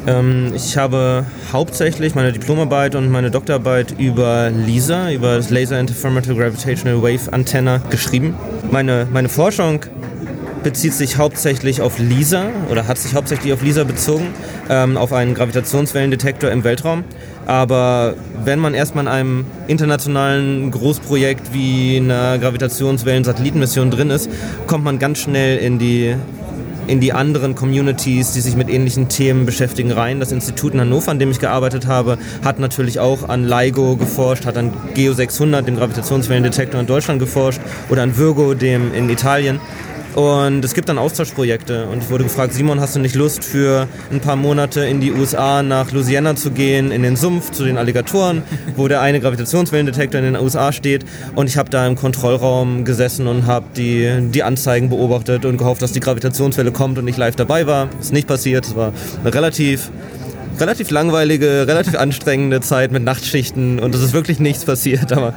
Ähm, 0.08 0.52
ich 0.54 0.76
habe 0.76 1.26
hauptsächlich 1.52 2.14
meine 2.14 2.32
Diplomarbeit 2.32 2.94
und 2.94 3.10
meine 3.10 3.30
Doktorarbeit 3.30 3.94
über 3.98 4.50
LISA, 4.50 5.12
über 5.12 5.36
das 5.36 5.50
Laser 5.50 5.78
Interferometer 5.78 6.34
Gravitational 6.34 7.02
Wave 7.02 7.30
Antenna 7.30 7.78
geschrieben. 7.90 8.34
Meine, 8.70 9.06
meine 9.12 9.28
Forschung 9.28 9.80
bezieht 10.62 10.94
sich 10.94 11.18
hauptsächlich 11.18 11.82
auf 11.82 11.98
LISA 11.98 12.46
oder 12.70 12.88
hat 12.88 12.98
sich 12.98 13.14
hauptsächlich 13.14 13.52
auf 13.52 13.62
LISA 13.62 13.84
bezogen, 13.84 14.28
ähm, 14.70 14.96
auf 14.96 15.12
einen 15.12 15.34
Gravitationswellendetektor 15.34 16.50
im 16.50 16.64
Weltraum. 16.64 17.04
Aber 17.46 18.14
wenn 18.44 18.58
man 18.58 18.74
erstmal 18.74 19.04
in 19.04 19.08
einem 19.08 19.46
internationalen 19.66 20.70
Großprojekt 20.70 21.52
wie 21.52 21.98
einer 21.98 22.38
Gravitationswellen-Satellitenmission 22.38 23.90
drin 23.90 24.10
ist, 24.10 24.30
kommt 24.66 24.84
man 24.84 24.98
ganz 24.98 25.18
schnell 25.18 25.58
in 25.58 25.78
die 25.78 26.16
in 26.88 27.00
die 27.00 27.12
anderen 27.12 27.54
Communities, 27.54 28.32
die 28.32 28.40
sich 28.40 28.56
mit 28.56 28.68
ähnlichen 28.68 29.08
Themen 29.08 29.46
beschäftigen, 29.46 29.92
rein. 29.92 30.20
Das 30.20 30.32
Institut 30.32 30.74
in 30.74 30.80
Hannover, 30.80 31.10
an 31.10 31.18
dem 31.18 31.30
ich 31.30 31.38
gearbeitet 31.38 31.86
habe, 31.86 32.18
hat 32.42 32.58
natürlich 32.58 32.98
auch 32.98 33.28
an 33.28 33.44
LIGO 33.44 33.96
geforscht, 33.96 34.46
hat 34.46 34.56
an 34.56 34.72
Geo 34.94 35.12
600, 35.12 35.66
dem 35.66 35.76
Gravitationswellendetektor 35.76 36.80
in 36.80 36.86
Deutschland 36.86 37.20
geforscht 37.20 37.60
oder 37.90 38.02
an 38.02 38.16
Virgo, 38.16 38.54
dem 38.54 38.94
in 38.94 39.08
Italien. 39.10 39.60
Und 40.18 40.64
es 40.64 40.74
gibt 40.74 40.88
dann 40.88 40.98
Austauschprojekte. 40.98 41.86
Und 41.86 42.02
ich 42.02 42.10
wurde 42.10 42.24
gefragt, 42.24 42.52
Simon, 42.52 42.80
hast 42.80 42.96
du 42.96 42.98
nicht 42.98 43.14
Lust 43.14 43.44
für 43.44 43.86
ein 44.10 44.18
paar 44.18 44.34
Monate 44.34 44.80
in 44.80 45.00
die 45.00 45.12
USA 45.12 45.62
nach 45.62 45.92
Louisiana 45.92 46.34
zu 46.34 46.50
gehen, 46.50 46.90
in 46.90 47.04
den 47.04 47.14
Sumpf 47.14 47.52
zu 47.52 47.62
den 47.62 47.78
Alligatoren, 47.78 48.42
wo 48.74 48.88
der 48.88 49.00
eine 49.00 49.20
Gravitationswellendetektor 49.20 50.18
in 50.18 50.34
den 50.34 50.42
USA 50.42 50.72
steht. 50.72 51.04
Und 51.36 51.46
ich 51.46 51.56
habe 51.56 51.70
da 51.70 51.86
im 51.86 51.94
Kontrollraum 51.94 52.84
gesessen 52.84 53.28
und 53.28 53.46
habe 53.46 53.66
die, 53.76 54.28
die 54.32 54.42
Anzeigen 54.42 54.88
beobachtet 54.88 55.44
und 55.44 55.56
gehofft, 55.56 55.82
dass 55.82 55.92
die 55.92 56.00
Gravitationswelle 56.00 56.72
kommt 56.72 56.98
und 56.98 57.06
ich 57.06 57.16
live 57.16 57.36
dabei 57.36 57.68
war. 57.68 57.88
Ist 58.00 58.12
nicht 58.12 58.26
passiert. 58.26 58.66
Es 58.66 58.74
war 58.74 58.92
relativ 59.24 59.88
relativ 60.60 60.90
langweilige, 60.90 61.66
relativ 61.66 61.94
anstrengende 61.98 62.60
Zeit 62.60 62.92
mit 62.92 63.04
Nachtschichten 63.04 63.78
und 63.78 63.94
es 63.94 64.02
ist 64.02 64.12
wirklich 64.12 64.40
nichts 64.40 64.64
passiert, 64.64 65.12
aber 65.12 65.34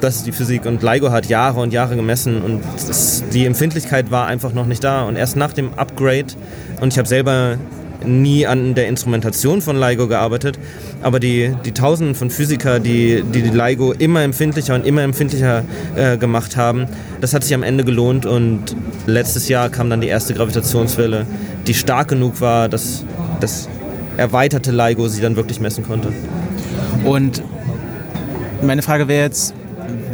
das 0.00 0.16
ist 0.16 0.26
die 0.26 0.32
Physik 0.32 0.66
und 0.66 0.82
LIGO 0.82 1.10
hat 1.10 1.26
Jahre 1.26 1.60
und 1.60 1.72
Jahre 1.72 1.96
gemessen 1.96 2.42
und 2.42 2.62
das, 2.86 3.24
die 3.32 3.46
Empfindlichkeit 3.46 4.10
war 4.10 4.26
einfach 4.26 4.52
noch 4.52 4.66
nicht 4.66 4.82
da 4.84 5.04
und 5.04 5.16
erst 5.16 5.36
nach 5.36 5.52
dem 5.52 5.74
Upgrade 5.74 6.34
und 6.80 6.92
ich 6.92 6.98
habe 6.98 7.08
selber 7.08 7.58
nie 8.04 8.46
an 8.46 8.74
der 8.74 8.88
Instrumentation 8.88 9.60
von 9.60 9.78
LIGO 9.78 10.08
gearbeitet, 10.08 10.58
aber 11.02 11.20
die, 11.20 11.54
die 11.64 11.72
Tausenden 11.72 12.14
von 12.14 12.30
Physiker, 12.30 12.80
die, 12.80 13.22
die 13.22 13.42
die 13.42 13.50
LIGO 13.50 13.92
immer 13.92 14.22
empfindlicher 14.22 14.74
und 14.74 14.86
immer 14.86 15.02
empfindlicher 15.02 15.64
äh, 15.96 16.16
gemacht 16.16 16.56
haben, 16.56 16.86
das 17.20 17.34
hat 17.34 17.44
sich 17.44 17.54
am 17.54 17.62
Ende 17.62 17.84
gelohnt 17.84 18.26
und 18.26 18.76
letztes 19.06 19.48
Jahr 19.48 19.68
kam 19.68 19.90
dann 19.90 20.00
die 20.00 20.08
erste 20.08 20.34
Gravitationswelle, 20.34 21.26
die 21.66 21.74
stark 21.74 22.08
genug 22.08 22.40
war, 22.40 22.68
dass, 22.68 23.04
dass 23.40 23.68
erweiterte 24.16 24.72
LIGO 24.72 25.08
sie 25.08 25.20
dann 25.20 25.36
wirklich 25.36 25.60
messen 25.60 25.84
konnte. 25.84 26.12
Und 27.04 27.42
meine 28.62 28.82
Frage 28.82 29.08
wäre 29.08 29.24
jetzt, 29.24 29.54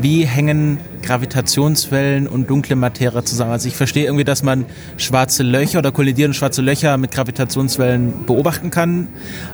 wie 0.00 0.24
hängen 0.24 0.78
Gravitationswellen 1.02 2.26
und 2.26 2.50
dunkle 2.50 2.76
Materie 2.76 3.24
zusammen? 3.24 3.52
Also 3.52 3.68
ich 3.68 3.76
verstehe 3.76 4.04
irgendwie, 4.04 4.24
dass 4.24 4.42
man 4.42 4.64
schwarze 4.96 5.42
Löcher 5.42 5.78
oder 5.78 5.92
kollidierende 5.92 6.36
schwarze 6.36 6.62
Löcher 6.62 6.96
mit 6.98 7.10
Gravitationswellen 7.10 8.26
beobachten 8.26 8.70
kann, 8.70 9.08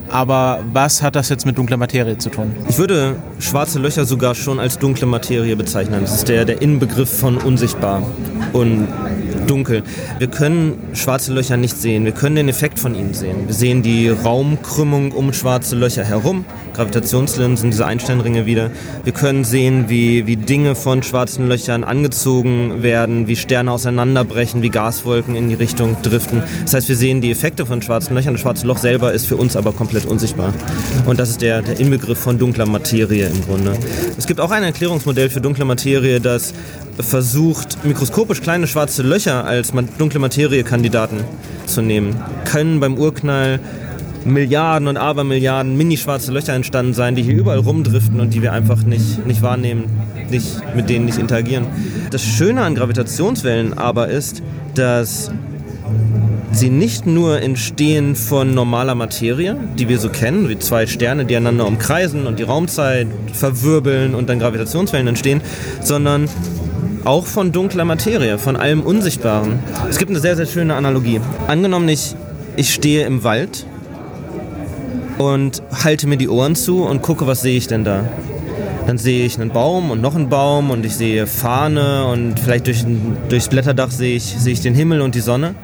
aber 0.09 0.65
was 0.73 1.03
hat 1.03 1.17
das 1.17 1.29
jetzt 1.29 1.47
mit 1.47 1.59
dunkler 1.59 1.77
Materie 1.77 2.19
zu 2.19 2.31
tun? 2.31 2.53
Ich 2.69 2.79
würde 2.79 3.17
schwarze 3.39 3.79
Löcher 3.79 4.05
sogar 4.05 4.35
schon 4.35 4.59
als 4.59 4.79
dunkle 4.79 5.07
Materie 5.07 5.57
bezeichnen. 5.57 6.01
Das 6.03 6.15
ist 6.15 6.29
der, 6.29 6.45
der 6.45 6.61
Inbegriff 6.61 7.11
von 7.11 7.37
unsichtbar 7.37 8.03
und 8.53 8.89
dunkel. 9.47 9.83
Wir 10.19 10.29
können 10.29 10.79
schwarze 10.95 11.33
Löcher 11.33 11.57
nicht 11.57 11.77
sehen. 11.77 12.05
Wir 12.05 12.13
können 12.13 12.37
den 12.37 12.49
Effekt 12.49 12.79
von 12.79 12.95
ihnen 12.95 13.15
sehen. 13.15 13.47
Wir 13.47 13.55
sehen 13.55 13.83
die 13.83 14.09
Raumkrümmung 14.09 15.13
um 15.13 15.33
schwarze 15.33 15.77
Löcher 15.77 16.05
herum. 16.05 16.45
Gravitationslinsen, 16.75 17.71
diese 17.71 17.87
Einsteinringe 17.87 18.47
wieder. 18.47 18.71
Wir 19.05 19.13
können 19.13 19.45
sehen, 19.45 19.87
wie, 19.89 20.27
wie 20.27 20.37
Dinge 20.37 20.75
von 20.75 21.03
schwarzen 21.03 21.49
Löchern 21.49 21.85
angezogen 21.85 22.83
werden, 22.83 23.27
wie 23.29 23.37
Sterne 23.37 23.73
auseinanderbrechen, 23.73 24.63
wie 24.63 24.71
Gaswolken 24.71 25.35
in 25.37 25.49
die 25.49 25.55
Richtung 25.55 25.97
driften. 26.03 26.43
Das 26.63 26.75
heißt, 26.75 26.89
wir 26.89 26.97
sehen 26.97 27.21
die 27.21 27.31
Effekte 27.31 27.65
von 27.65 27.81
schwarzen 27.81 28.15
Löchern. 28.15 28.35
Das 28.35 28.43
schwarze 28.43 28.67
Loch 28.67 28.79
selber 28.79 29.13
ist 29.13 29.27
für 29.27 29.37
uns 29.37 29.57
aber 29.57 29.73
komplett 29.73 30.05
unsichtbar. 30.07 30.53
Und 31.07 31.19
das 31.19 31.31
ist 31.31 31.43
der, 31.43 31.63
der 31.63 31.79
Inbegriff 31.81 32.19
von 32.19 32.39
dunkler 32.39 32.67
Materie 32.67 33.27
im 33.27 33.45
Grunde. 33.45 33.73
Es 34.19 34.27
gibt 34.27 34.41
auch 34.41 34.51
ein 34.51 34.63
Erklärungsmodell 34.63 35.31
für 35.31 35.41
dunkle 35.41 35.65
Materie, 35.65 36.21
das 36.21 36.53
versucht, 36.99 37.85
mikroskopisch 37.85 38.41
kleine 38.41 38.67
schwarze 38.67 39.03
Löcher 39.03 39.45
als 39.45 39.73
dunkle 39.99 40.21
Materiekandidaten 40.21 41.21
zu 41.67 41.83
nehmen. 41.83 42.17
Können 42.45 42.81
beim 42.81 42.99
Urknall 42.99 43.61
Milliarden 44.25 44.89
und 44.89 44.97
Abermilliarden 44.97 45.77
mini-schwarze 45.77 46.33
Löcher 46.33 46.55
entstanden 46.55 46.95
sein, 46.95 47.15
die 47.15 47.23
hier 47.23 47.35
überall 47.35 47.59
rumdriften 47.59 48.21
und 48.21 48.33
die 48.33 48.43
wir 48.43 48.53
einfach 48.53 48.83
nicht, 48.83 49.27
nicht 49.27 49.43
wahrnehmen, 49.43 49.85
nicht, 50.31 50.61
mit 50.75 50.89
denen 50.89 51.05
nicht 51.05 51.19
interagieren. 51.19 51.67
Das 52.11 52.23
Schöne 52.23 52.63
an 52.63 52.75
Gravitationswellen 52.75 53.77
aber 53.77 54.09
ist, 54.09 54.43
dass 54.75 55.31
sie 56.53 56.71
nicht 56.71 57.07
nur 57.07 57.43
entstehen 57.43 58.15
von 58.15 58.55
normaler 58.55 58.95
Materie, 58.95 59.57
die 59.79 59.89
wir 59.89 59.99
so 59.99 60.09
kennen, 60.09 60.49
wie 60.49 60.59
zwei 60.59 60.87
Sterne, 60.87 61.25
die 61.25 61.37
einander 61.37 61.67
umkreisen 61.67 62.27
und 62.27 62.39
die 62.39 62.45
Raumzeit 62.45 63.09
verwirbeln 63.33 64.15
und 64.15 64.29
dann 64.29 64.39
Gravitationswellen 64.39 65.09
entstehen, 65.09 65.41
sondern 65.83 66.29
auch 67.05 67.27
von 67.27 67.53
dunkler 67.53 67.85
Materie, 67.85 68.39
von 68.39 68.57
allem 68.57 68.81
Unsichtbaren. 68.81 69.59
Es 69.91 69.99
gibt 69.99 70.11
eine 70.11 70.21
sehr, 70.21 70.37
sehr 70.37 70.47
schöne 70.47 70.75
Analogie. 70.75 71.21
Angenommen, 71.49 71.89
ich, 71.89 72.15
ich 72.57 72.73
stehe 72.73 73.05
im 73.05 73.25
Wald 73.25 73.67
und 75.19 75.63
halte 75.85 76.07
mir 76.07 76.17
die 76.17 76.29
Ohren 76.29 76.57
zu 76.57 76.85
und 76.85 77.03
gucke, 77.03 77.27
was 77.27 77.43
sehe 77.43 77.57
ich 77.57 77.67
denn 77.67 77.85
da. 77.85 78.09
Dann 78.87 78.99
sehe 78.99 79.25
ich 79.25 79.41
einen 79.41 79.51
Baum 79.51 79.91
und 79.91 80.03
noch 80.03 80.15
einen 80.15 80.29
Baum 80.29 80.71
und 80.71 80.85
ich 80.85 80.95
sehe 80.95 81.27
Fahne 81.27 82.07
und 82.07 82.39
vielleicht 82.39 82.67
durch, 82.67 82.85
durchs 83.29 83.49
Blätterdach 83.49 83.91
sehe 83.91 84.17
ich, 84.17 84.25
sehe 84.25 84.53
ich 84.53 84.61
den 84.61 84.75
Himmel 84.75 85.01
und 85.01 85.15
die 85.15 85.21
Sonne. 85.21 85.55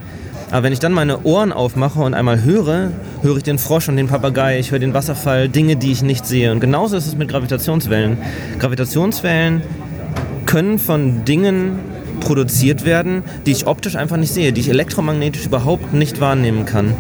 Aber 0.51 0.65
wenn 0.65 0.73
ich 0.73 0.79
dann 0.79 0.93
meine 0.93 1.25
Ohren 1.25 1.53
aufmache 1.53 2.01
und 2.01 2.15
einmal 2.15 2.43
höre, 2.43 2.91
höre 3.23 3.37
ich 3.37 3.43
den 3.43 3.59
Frosch 3.59 3.89
und 3.89 3.97
den 3.97 4.09
Papagei, 4.09 4.59
ich 4.59 4.73
höre 4.73 4.79
den 4.79 4.95
Wasserfall, 4.95 5.49
Dinge, 5.49 5.77
die 5.77 5.93
ich 5.93 6.03
nicht 6.03 6.27
sehe. 6.27 6.51
Und 6.51 6.61
genauso 6.61 6.97
ist 6.97 7.07
es 7.07 7.17
mit 7.17 7.29
Gravitationswellen. 7.29 8.19
Gravitationswellen 8.59 9.63
können 10.47 10.79
von 10.79 11.25
Dingen 11.25 11.79
produziert 12.21 12.85
werden, 12.85 13.23
die 13.47 13.53
ich 13.53 13.67
optisch 13.67 13.97
einfach 13.97 14.17
nicht 14.17 14.33
sehe, 14.33 14.53
die 14.53 14.61
ich 14.61 14.69
elektromagnetisch 14.69 15.47
überhaupt 15.47 15.93
nicht 15.93 16.21
wahrnehmen 16.21 16.67
kann. 16.67 16.95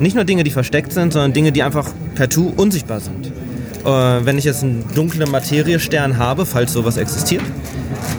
Nicht 0.00 0.14
nur 0.16 0.24
Dinge, 0.24 0.44
die 0.44 0.50
versteckt 0.50 0.92
sind, 0.92 1.12
sondern 1.12 1.32
Dinge, 1.32 1.52
die 1.52 1.62
einfach 1.62 1.90
partout 2.14 2.52
unsichtbar 2.56 3.00
sind. 3.00 3.26
Äh, 3.84 4.24
wenn 4.24 4.38
ich 4.38 4.44
jetzt 4.44 4.62
einen 4.62 4.84
dunklen 4.94 5.30
Materiestern 5.30 6.18
habe, 6.18 6.46
falls 6.46 6.72
sowas 6.72 6.96
existiert, 6.96 7.42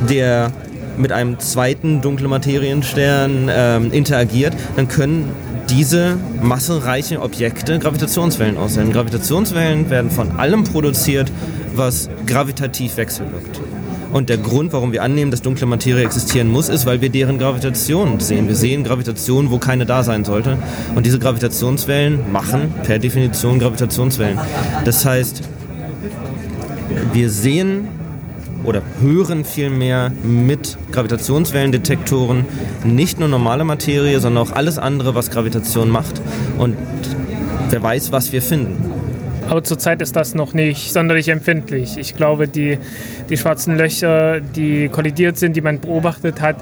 der 0.10 0.52
mit 0.98 1.12
einem 1.12 1.40
zweiten 1.40 2.02
dunklen 2.02 2.30
Materienstern 2.30 3.50
äh, 3.50 3.78
interagiert, 3.78 4.54
dann 4.76 4.88
können 4.88 5.32
diese 5.70 6.18
massereichen 6.42 7.18
Objekte 7.18 7.80
Gravitationswellen 7.80 8.58
aussenden. 8.58 8.94
Gravitationswellen 8.94 9.90
werden 9.90 10.12
von 10.12 10.38
allem 10.38 10.64
produziert, 10.64 11.32
was 11.76 12.10
gravitativ 12.26 12.98
wechselwirkt. 12.98 13.60
Und 14.16 14.30
der 14.30 14.38
Grund, 14.38 14.72
warum 14.72 14.94
wir 14.94 15.04
annehmen, 15.04 15.30
dass 15.30 15.42
dunkle 15.42 15.66
Materie 15.66 16.06
existieren 16.06 16.48
muss, 16.48 16.70
ist, 16.70 16.86
weil 16.86 17.02
wir 17.02 17.10
deren 17.10 17.38
Gravitation 17.38 18.22
sehen. 18.22 18.48
Wir 18.48 18.56
sehen 18.56 18.86
Gravitation, 18.86 19.52
wo 19.52 19.58
keine 19.58 19.86
da 19.86 20.04
sein 20.04 20.24
sollte. 20.24 20.58
Und 20.96 21.06
diese 21.06 21.20
Gravitationswellen 21.20 22.32
machen 22.32 22.74
per 22.84 22.98
Definition 22.98 23.60
Gravitationswellen. 23.60 24.40
Das 24.86 25.06
heißt, 25.06 25.42
wir 27.12 27.30
sehen 27.30 27.90
oder 28.64 28.84
hören 29.02 29.44
vielmehr 29.44 30.14
mit 30.24 30.78
Gravitationswellendetektoren 30.94 32.46
nicht 32.86 33.20
nur 33.20 33.28
normale 33.28 33.66
Materie, 33.66 34.22
sondern 34.22 34.48
auch 34.48 34.54
alles 34.54 34.78
andere, 34.78 35.14
was 35.14 35.30
Gravitation 35.30 35.90
macht. 35.90 36.22
Und 36.58 36.78
wer 37.70 37.84
weiß, 37.84 38.14
was 38.14 38.32
wir 38.32 38.42
finden. 38.42 38.95
Aber 39.50 39.64
zurzeit 39.64 40.02
ist 40.02 40.16
das 40.16 40.34
noch 40.36 40.54
nicht 40.54 40.92
sonderlich 40.92 41.30
empfindlich. 41.30 41.98
Ich 41.98 42.16
glaube, 42.16 42.48
die, 42.48 42.80
die 43.30 43.38
schwarzen 43.38 43.78
Löcher, 43.78 44.40
die 44.40 44.90
kollidiert 44.90 45.38
sind, 45.38 45.56
die 45.56 45.62
man 45.62 45.80
beobachtet 45.80 46.42
hat, 46.42 46.58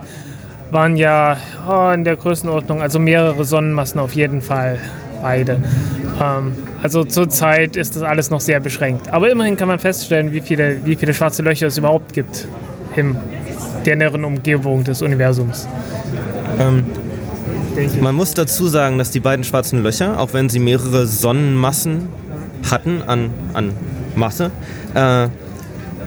waren 0.72 0.98
ja 0.98 1.38
oh, 1.69 1.91
in 1.91 2.04
der 2.04 2.15
Größenordnung, 2.15 2.82
also 2.82 3.00
mehrere 3.00 3.46
Sonnenmassen 3.46 4.00
auf 4.00 4.13
jeden 4.13 4.41
Fall, 4.41 4.80
beide. 5.22 5.62
Ähm, 6.22 6.54
also 6.82 7.04
zurzeit 7.06 7.76
ist 7.76 7.96
das 7.96 8.04
alles 8.04 8.30
noch 8.30 8.41
sehr 8.41 8.60
beschränkt. 8.60 9.10
Aber 9.10 9.30
immerhin 9.30 9.56
kann 9.56 9.67
man 9.67 9.80
feststellen, 9.80 10.34
wie 10.34 10.41
viele, 10.41 10.86
wie 10.86 10.96
viele 10.96 11.13
schwarze 11.13 11.43
Löcher 11.43 11.67
es 11.67 11.78
überhaupt 11.78 12.13
gibt 12.13 12.48
in 12.96 13.15
der 13.86 13.96
näheren 13.96 14.26
Umgebung 14.26 14.84
des 14.84 15.02
Universums. 15.02 15.67
Ähm, 16.60 16.84
man 18.02 18.15
muss 18.15 18.34
dazu 18.34 18.67
sagen, 18.67 18.98
dass 18.98 19.12
die 19.12 19.19
beiden 19.19 19.43
schwarzen 19.43 19.82
Löcher, 19.82 20.19
auch 20.19 20.34
wenn 20.34 20.50
sie 20.50 20.60
mehrere 20.60 21.08
Sonnenmassen 21.08 22.08
hatten 22.69 23.02
an, 23.02 23.30
an 23.54 23.73
Masse, 24.15 24.52
äh, 24.93 25.28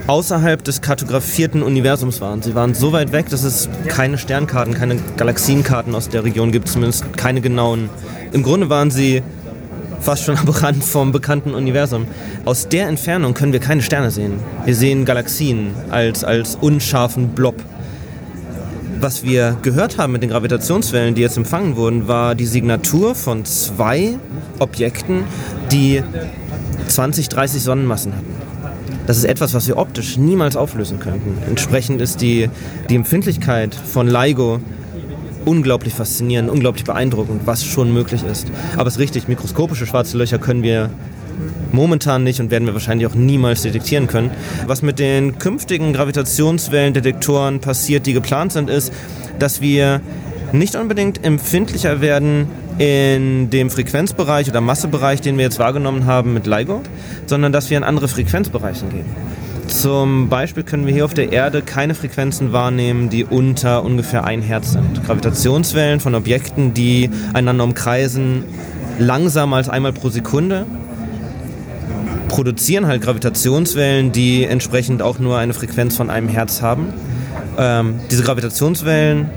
außerhalb 0.06 0.62
des 0.62 0.80
kartografierten 0.82 1.62
Universums 1.62 2.20
waren. 2.20 2.42
Sie 2.42 2.54
waren 2.54 2.74
so 2.74 2.92
weit 2.92 3.12
weg, 3.12 3.28
dass 3.28 3.42
es 3.42 3.68
keine 3.88 4.18
Sternkarten, 4.18 4.74
keine 4.74 4.96
Galaxienkarten 5.16 5.94
aus 5.94 6.08
der 6.08 6.24
Region 6.24 6.52
gibt, 6.52 6.68
zumindest 6.68 7.16
keine 7.16 7.40
genauen. 7.40 7.90
Im 8.32 8.42
Grunde 8.42 8.70
waren 8.70 8.90
sie 8.90 9.22
fast 10.00 10.24
schon 10.24 10.36
am 10.38 10.48
Rand 10.48 10.84
vom 10.84 11.12
bekannten 11.12 11.54
Universum. 11.54 12.06
Aus 12.44 12.68
der 12.68 12.88
Entfernung 12.88 13.34
können 13.34 13.52
wir 13.52 13.60
keine 13.60 13.82
Sterne 13.82 14.10
sehen. 14.10 14.34
Wir 14.64 14.74
sehen 14.74 15.04
Galaxien 15.04 15.74
als, 15.90 16.22
als 16.24 16.56
unscharfen 16.56 17.30
Blob. 17.30 17.56
Was 18.98 19.22
wir 19.22 19.58
gehört 19.60 19.98
haben 19.98 20.12
mit 20.14 20.22
den 20.22 20.30
Gravitationswellen, 20.30 21.14
die 21.14 21.20
jetzt 21.20 21.36
empfangen 21.36 21.76
wurden, 21.76 22.08
war 22.08 22.34
die 22.34 22.46
Signatur 22.46 23.14
von 23.14 23.44
zwei 23.44 24.14
Objekten, 24.58 25.24
die 25.70 26.02
20, 26.88 27.28
30 27.28 27.62
Sonnenmassen 27.62 28.12
hatten. 28.14 28.34
Das 29.06 29.16
ist 29.16 29.24
etwas, 29.24 29.54
was 29.54 29.68
wir 29.68 29.76
optisch 29.76 30.16
niemals 30.16 30.56
auflösen 30.56 30.98
könnten. 30.98 31.38
Entsprechend 31.48 32.00
ist 32.00 32.20
die, 32.20 32.50
die 32.90 32.96
Empfindlichkeit 32.96 33.74
von 33.74 34.08
LIGO 34.08 34.60
unglaublich 35.44 35.94
faszinierend, 35.94 36.50
unglaublich 36.50 36.84
beeindruckend, 36.84 37.42
was 37.46 37.64
schon 37.64 37.92
möglich 37.92 38.24
ist. 38.24 38.48
Aber 38.76 38.88
es 38.88 38.94
ist 38.94 39.00
richtig, 39.00 39.28
mikroskopische 39.28 39.86
schwarze 39.86 40.18
Löcher 40.18 40.38
können 40.38 40.62
wir 40.64 40.90
momentan 41.72 42.24
nicht 42.24 42.40
und 42.40 42.50
werden 42.50 42.66
wir 42.66 42.74
wahrscheinlich 42.74 43.06
auch 43.06 43.14
niemals 43.14 43.62
detektieren 43.62 44.08
können. 44.08 44.30
Was 44.66 44.82
mit 44.82 44.98
den 44.98 45.38
künftigen 45.38 45.92
Gravitationswellendetektoren 45.92 47.60
passiert, 47.60 48.06
die 48.06 48.12
geplant 48.12 48.52
sind, 48.52 48.70
ist, 48.70 48.92
dass 49.38 49.60
wir 49.60 50.00
nicht 50.58 50.76
unbedingt 50.76 51.24
empfindlicher 51.24 52.00
werden 52.00 52.48
in 52.78 53.50
dem 53.50 53.70
Frequenzbereich 53.70 54.48
oder 54.48 54.60
Massebereich, 54.60 55.20
den 55.20 55.36
wir 55.38 55.44
jetzt 55.44 55.58
wahrgenommen 55.58 56.06
haben 56.06 56.34
mit 56.34 56.46
LIGO, 56.46 56.82
sondern 57.26 57.52
dass 57.52 57.70
wir 57.70 57.78
in 57.78 57.84
andere 57.84 58.08
Frequenzbereiche 58.08 58.86
gehen. 58.86 59.06
Zum 59.68 60.28
Beispiel 60.28 60.62
können 60.62 60.86
wir 60.86 60.94
hier 60.94 61.04
auf 61.04 61.14
der 61.14 61.32
Erde 61.32 61.60
keine 61.60 61.94
Frequenzen 61.94 62.52
wahrnehmen, 62.52 63.10
die 63.10 63.24
unter 63.24 63.82
ungefähr 63.82 64.24
1 64.24 64.44
Hertz 64.44 64.72
sind. 64.72 65.04
Gravitationswellen 65.04 65.98
von 65.98 66.14
Objekten, 66.14 66.72
die 66.72 67.10
einander 67.34 67.64
umkreisen, 67.64 68.44
langsamer 68.98 69.56
als 69.56 69.68
einmal 69.68 69.92
pro 69.92 70.08
Sekunde, 70.08 70.66
produzieren 72.28 72.86
halt 72.86 73.02
Gravitationswellen, 73.02 74.12
die 74.12 74.44
entsprechend 74.44 75.02
auch 75.02 75.18
nur 75.18 75.38
eine 75.38 75.52
Frequenz 75.52 75.96
von 75.96 76.10
einem 76.10 76.28
Hertz 76.28 76.62
haben. 76.62 76.92
Ähm, 77.58 77.96
diese 78.10 78.22
Gravitationswellen 78.22 79.30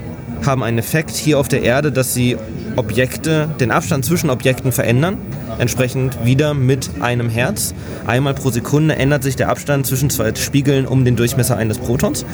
haben 0.45 0.63
einen 0.63 0.77
Effekt 0.77 1.15
hier 1.15 1.39
auf 1.39 1.47
der 1.47 1.63
Erde, 1.63 1.91
dass 1.91 2.13
sie 2.13 2.37
Objekte, 2.75 3.49
den 3.59 3.71
Abstand 3.71 4.05
zwischen 4.05 4.29
Objekten 4.29 4.71
verändern, 4.71 5.17
entsprechend 5.57 6.23
wieder 6.23 6.53
mit 6.53 6.89
einem 7.01 7.29
Herz. 7.29 7.73
Einmal 8.07 8.33
pro 8.33 8.49
Sekunde 8.49 8.95
ändert 8.95 9.23
sich 9.23 9.35
der 9.35 9.49
Abstand 9.49 9.85
zwischen 9.85 10.09
zwei 10.09 10.33
Spiegeln 10.35 10.85
um 10.85 11.05
den 11.05 11.15
Durchmesser 11.15 11.57
eines 11.57 11.77
Protons. 11.77 12.25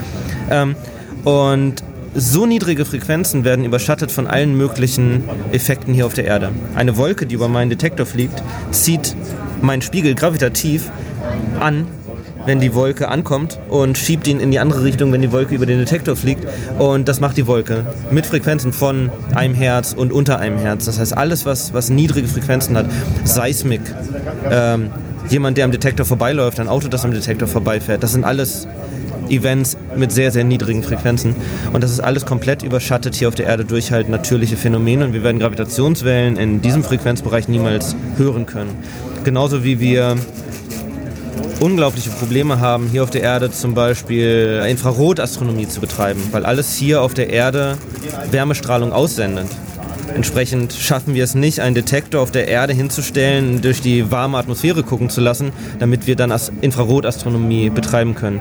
Ähm, 0.50 0.76
und 1.24 1.84
so 2.14 2.46
niedrige 2.46 2.86
Frequenzen 2.86 3.44
werden 3.44 3.66
überschattet 3.66 4.12
von 4.12 4.28
allen 4.28 4.56
möglichen 4.56 5.24
Effekten 5.52 5.94
hier 5.94 6.06
auf 6.06 6.14
der 6.14 6.26
Erde. 6.26 6.52
Eine 6.76 6.96
Wolke, 6.96 7.26
die 7.26 7.36
über 7.36 7.50
meinen 7.50 7.70
Detektor 7.70 8.06
fliegt, 8.06 8.42
zieht 8.72 9.16
meinen 9.62 9.82
Spiegel 9.82 10.16
gravitativ 10.16 10.90
an 11.60 11.88
wenn 12.46 12.60
die 12.60 12.74
Wolke 12.74 13.10
ankommt 13.10 13.60
und 13.70 13.98
schiebt 13.98 14.28
ihn 14.28 14.40
in 14.40 14.52
die 14.52 14.60
andere 14.60 14.84
Richtung, 14.84 15.12
wenn 15.12 15.22
die 15.22 15.32
Wolke 15.32 15.56
über 15.56 15.66
den 15.66 15.80
Detektor 15.80 16.16
fliegt. 16.16 16.48
Und 16.80 17.08
das 17.08 17.20
macht 17.20 17.38
die 17.38 17.48
Wolke 17.48 17.86
mit 18.12 18.26
Frequenzen 18.26 18.74
von 18.74 19.12
einem 19.34 19.56
Hertz 19.56 19.94
und 19.94 20.12
unter 20.12 20.40
einem 20.40 20.58
Hertz. 20.58 20.86
Das 20.86 21.00
heißt, 21.00 21.18
alles, 21.18 21.46
was, 21.46 21.74
was 21.74 21.90
niedrige 21.90 22.28
Frequenzen 22.28 22.78
hat, 22.78 22.88
Seismik, 23.24 23.82
ähm, 24.50 24.92
jemand, 25.30 25.58
der 25.58 25.66
am 25.66 25.72
Detektor 25.72 26.06
vorbeiläuft, 26.06 26.60
ein 26.60 26.68
Auto, 26.68 26.88
das 26.88 27.04
am 27.06 27.12
Detektor 27.12 27.48
vorbeifährt, 27.48 28.04
das 28.04 28.12
sind 28.12 28.24
alles 28.24 28.68
Events 29.30 29.78
mit 29.96 30.12
sehr, 30.12 30.32
sehr 30.32 30.44
niedrigen 30.44 30.84
Frequenzen. 30.84 31.36
Und 31.74 31.84
das 31.84 31.92
ist 31.92 32.00
alles 32.00 32.26
komplett 32.26 32.64
überschattet 32.64 33.16
hier 33.16 33.28
auf 33.28 33.36
der 33.36 33.48
Erde 33.48 33.66
durch 33.66 33.92
halt 33.92 34.10
natürliche 34.10 34.58
Phänomene. 34.58 35.06
Und 35.06 35.14
wir 35.14 35.24
werden 35.24 35.40
Gravitationswellen 35.40 36.38
in 36.38 36.62
diesem 36.62 36.84
Frequenzbereich 36.84 37.48
niemals 37.48 37.96
hören 38.18 38.46
können. 38.46 38.72
Genauso 39.24 39.64
wie 39.64 39.80
wir 39.80 40.18
unglaubliche 41.60 42.10
Probleme 42.10 42.60
haben, 42.60 42.88
hier 42.88 43.04
auf 43.04 43.10
der 43.10 43.22
Erde 43.22 43.52
zum 43.52 43.74
Beispiel 43.74 44.64
Infrarotastronomie 44.68 45.68
zu 45.68 45.80
betreiben, 45.80 46.22
weil 46.32 46.46
alles 46.46 46.76
hier 46.76 47.02
auf 47.02 47.14
der 47.14 47.30
Erde 47.30 47.78
Wärmestrahlung 48.32 48.94
aussendet. 48.94 49.48
Entsprechend 50.14 50.74
schaffen 50.74 51.14
wir 51.14 51.24
es 51.24 51.36
nicht, 51.36 51.60
einen 51.60 51.76
Detektor 51.76 52.22
auf 52.22 52.32
der 52.32 52.48
Erde 52.48 52.74
hinzustellen, 52.74 53.62
durch 53.62 53.82
die 53.82 54.12
warme 54.12 54.38
Atmosphäre 54.38 54.84
gucken 54.84 55.10
zu 55.10 55.20
lassen, 55.20 55.52
damit 55.80 56.08
wir 56.08 56.16
dann 56.16 56.34
Infrarotastronomie 56.62 57.70
betreiben 57.70 58.16
können. 58.16 58.40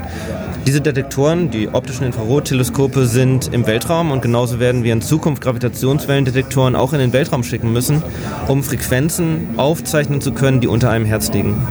Diese 0.67 0.81
Detektoren, 0.81 1.51
die 1.51 1.69
optischen 1.69 2.07
Infrarotteleskope, 2.07 3.07
sind 3.07 3.53
im 3.53 3.67
Weltraum 3.67 4.13
und 4.13 4.23
genauso 4.23 4.61
werden 4.61 4.85
wir 4.85 4.93
in 4.93 5.03
Zukunft 5.03 5.43
Gravitationswellendetektoren 5.43 6.77
auch 6.77 6.93
in 6.93 7.01
den 7.01 7.13
Weltraum 7.13 7.43
schicken 7.45 7.73
müssen, 7.73 8.03
um 8.49 8.63
Frequenzen 8.63 9.49
aufzeichnen 9.57 10.21
zu 10.21 10.33
können, 10.33 10.61
die 10.61 10.69
unter 10.69 10.91
einem 10.91 11.05
Herz 11.05 11.33
liegen. 11.33 11.67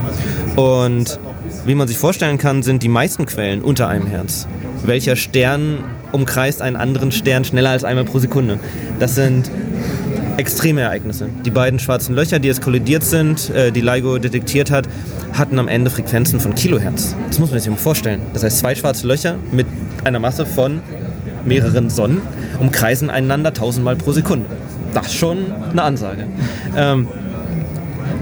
Und 0.54 1.18
wie 1.66 1.74
man 1.74 1.88
sich 1.88 1.96
vorstellen 1.96 2.38
kann, 2.38 2.62
sind 2.62 2.82
die 2.82 2.88
meisten 2.88 3.26
Quellen 3.26 3.62
unter 3.62 3.88
einem 3.88 4.06
Herz. 4.06 4.46
Welcher 4.84 5.16
Stern 5.16 5.78
umkreist 6.12 6.60
einen 6.60 6.76
anderen 6.76 7.10
Stern 7.10 7.44
schneller 7.44 7.70
als 7.70 7.84
einmal 7.84 8.04
pro 8.04 8.18
Sekunde? 8.18 8.58
Das 8.98 9.14
sind 9.14 9.50
extreme 10.36 10.82
Ereignisse. 10.82 11.28
Die 11.44 11.50
beiden 11.50 11.78
schwarzen 11.78 12.14
Löcher, 12.14 12.38
die 12.38 12.48
jetzt 12.48 12.60
kollidiert 12.60 13.02
sind, 13.02 13.50
äh, 13.50 13.70
die 13.72 13.80
LIGO 13.80 14.18
detektiert 14.18 14.70
hat, 14.70 14.88
hatten 15.32 15.58
am 15.58 15.68
Ende 15.68 15.90
Frequenzen 15.90 16.40
von 16.40 16.54
Kilohertz. 16.54 17.14
Das 17.28 17.38
muss 17.38 17.50
man 17.50 17.60
sich 17.60 17.70
mal 17.70 17.76
vorstellen. 17.76 18.20
Das 18.32 18.42
heißt, 18.42 18.58
zwei 18.58 18.74
schwarze 18.74 19.06
Löcher 19.06 19.36
mit 19.52 19.66
einer 20.04 20.18
Masse 20.18 20.44
von 20.44 20.80
mehreren 21.44 21.90
Sonnen 21.90 22.20
umkreisen 22.60 23.10
einander 23.10 23.52
tausendmal 23.52 23.96
pro 23.96 24.12
Sekunde. 24.12 24.46
Das 24.92 25.06
ist 25.06 25.14
schon 25.14 25.38
eine 25.70 25.82
Ansage. 25.82 26.26
Ähm, 26.76 27.08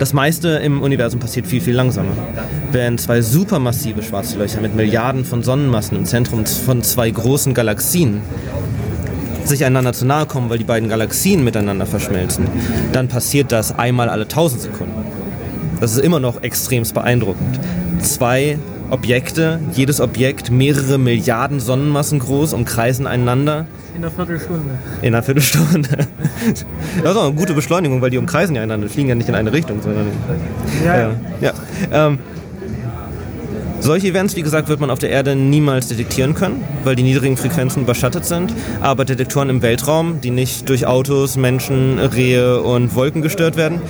das 0.03 0.13
meiste 0.13 0.49
im 0.49 0.83
Universum 0.83 1.21
passiert 1.21 1.47
viel, 1.47 1.61
viel 1.61 1.77
langsamer. 1.77 2.11
Wenn 2.73 2.99
zwei 2.99 3.23
supermassive 3.23 4.03
schwarze 4.03 4.37
Löcher 4.37 4.61
mit 4.61 4.75
Milliarden 4.75 5.25
von 5.25 5.45
Sonnenmassen 5.45 5.97
im 5.97 6.07
Zentrum 6.07 6.45
von 6.45 6.83
zwei 6.83 7.09
großen 7.09 7.55
Galaxien 7.55 8.21
sich 9.45 9.65
einander 9.65 9.93
zu 9.93 10.05
nahe 10.05 10.27
kommen, 10.27 10.51
weil 10.51 10.59
die 10.59 10.65
beiden 10.65 10.89
Galaxien 10.89 11.45
miteinander 11.45 11.87
verschmelzen, 11.87 12.49
dann 12.93 13.07
passiert 13.07 13.53
das 13.53 13.79
einmal 13.79 14.09
alle 14.09 14.27
tausend 14.27 14.63
Sekunden. 14.63 15.05
Das 15.79 15.93
ist 15.93 15.99
immer 15.99 16.19
noch 16.19 16.43
extremst 16.43 16.95
beeindruckend. 16.95 17.61
Zwei 18.01 18.59
Objekte, 18.93 19.59
jedes 19.73 20.03
Objekt 20.03 20.51
mehrere 20.51 20.99
Milliarden 20.99 21.61
Sonnenmassen 21.61 22.19
groß, 22.19 22.53
umkreisen 22.53 23.07
einander 23.07 23.67
in 23.95 24.05
einer 24.05 24.11
Viertelstunde. 24.11 24.79
In 25.01 25.15
einer 25.15 25.23
Viertelstunde. 25.23 25.89
Das 27.03 27.13
ist 27.13 27.17
auch 27.17 27.27
eine 27.27 27.35
gute 27.35 27.55
Beschleunigung, 27.55 28.03
weil 28.03 28.11
die 28.11 28.19
umkreisen 28.19 28.55
ja 28.55 28.63
einander, 28.63 28.89
fliegen 28.89 29.09
ja 29.09 29.15
nicht 29.15 29.29
in 29.29 29.35
eine 29.35 29.53
Richtung, 29.53 29.81
sondern. 29.81 30.09
Ja, 30.85 30.99
ja. 30.99 31.11
ja. 31.41 31.53
Ähm, 31.91 32.19
solche 33.81 34.09
Events, 34.09 34.37
wie 34.37 34.43
gesagt, 34.43 34.69
wird 34.69 34.81
man 34.81 34.91
auf 34.91 34.99
der 34.99 35.11
Erde 35.11 35.37
niemals 35.37 35.89
detektieren 35.89 36.35
können, 36.35 36.63
weil 36.85 36.95
die 36.95 37.03
niedrigen 37.03 37.37
Frequenzen 37.37 37.83
überschattet 37.83 38.27
sind. 38.27 38.53
Aber 38.81 39.05
Detektoren 39.05 39.49
im 39.49 39.63
Weltraum, 39.63 40.21
die 40.21 40.31
nicht 40.31 40.69
durch 40.69 40.87
Autos, 40.87 41.37
Menschen, 41.37 41.99
Rehe 41.99 42.61
und 42.61 42.95
Wolken 42.95 43.23
gestört 43.23 43.57
werden, 43.57 43.81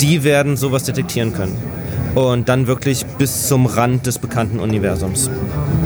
die 0.00 0.24
werden 0.24 0.56
sowas 0.56 0.82
detektieren 0.84 1.32
können 1.32 1.75
und 2.16 2.48
dann 2.48 2.66
wirklich 2.66 3.06
bis 3.18 3.46
zum 3.46 3.66
Rand 3.66 4.06
des 4.06 4.18
bekannten 4.18 4.58
Universums. 4.58 5.30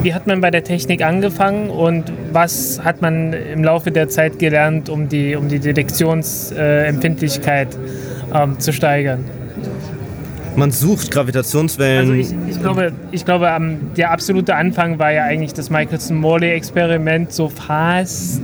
Wie 0.03 0.15
hat 0.15 0.29
man 0.29 0.41
bei 0.41 0.51
der 0.51 0.65
Technik 0.65 1.05
angefangen 1.05 1.69
und 1.71 2.13
was 2.33 2.81
hat 2.85 3.03
man 3.03 3.33
im 3.33 3.65
Laufe 3.65 3.91
der 3.91 4.09
Zeit 4.09 4.39
gelernt, 4.39 4.89
um 4.89 5.09
die, 5.09 5.35
um 5.35 5.49
die 5.49 5.59
Detektionsempfindlichkeit 5.59 7.77
ähm, 8.33 8.61
zu 8.61 8.73
steigern? 8.73 9.25
Man 10.57 10.71
sucht 10.71 11.11
Gravitationswellen. 11.11 12.11
Also 12.11 12.15
ich, 12.15 12.33
ich 12.49 12.61
glaube, 12.61 12.93
ich 13.11 13.25
glaube 13.25 13.51
der 13.97 14.11
absolute 14.11 14.55
Anfang 14.55 14.99
war 14.99 15.13
ja 15.13 15.25
eigentlich 15.25 15.55
das 15.55 15.71
Michelson-Morley-Experiment, 15.71 17.33
so 17.33 17.49
fast, 17.49 18.43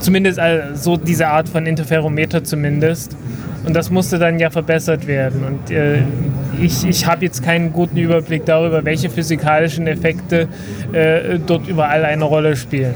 zumindest 0.00 0.38
also 0.38 0.74
so 0.74 0.96
diese 0.96 1.26
Art 1.28 1.48
von 1.48 1.66
Interferometer 1.66 2.44
zumindest. 2.44 3.16
Und 3.64 3.74
das 3.74 3.90
musste 3.90 4.18
dann 4.18 4.38
ja 4.38 4.50
verbessert 4.50 5.06
werden. 5.06 5.44
Und 5.44 5.70
äh, 5.70 6.02
ich, 6.60 6.84
ich 6.84 7.06
habe 7.06 7.24
jetzt 7.24 7.44
keinen 7.44 7.72
guten 7.72 7.96
Überblick 7.96 8.44
darüber, 8.44 8.84
welche 8.84 9.08
physikalischen 9.08 9.86
Effekte 9.86 10.48
äh, 10.92 11.38
dort 11.38 11.68
überall 11.68 12.04
eine 12.04 12.24
Rolle 12.24 12.56
spielen. 12.56 12.94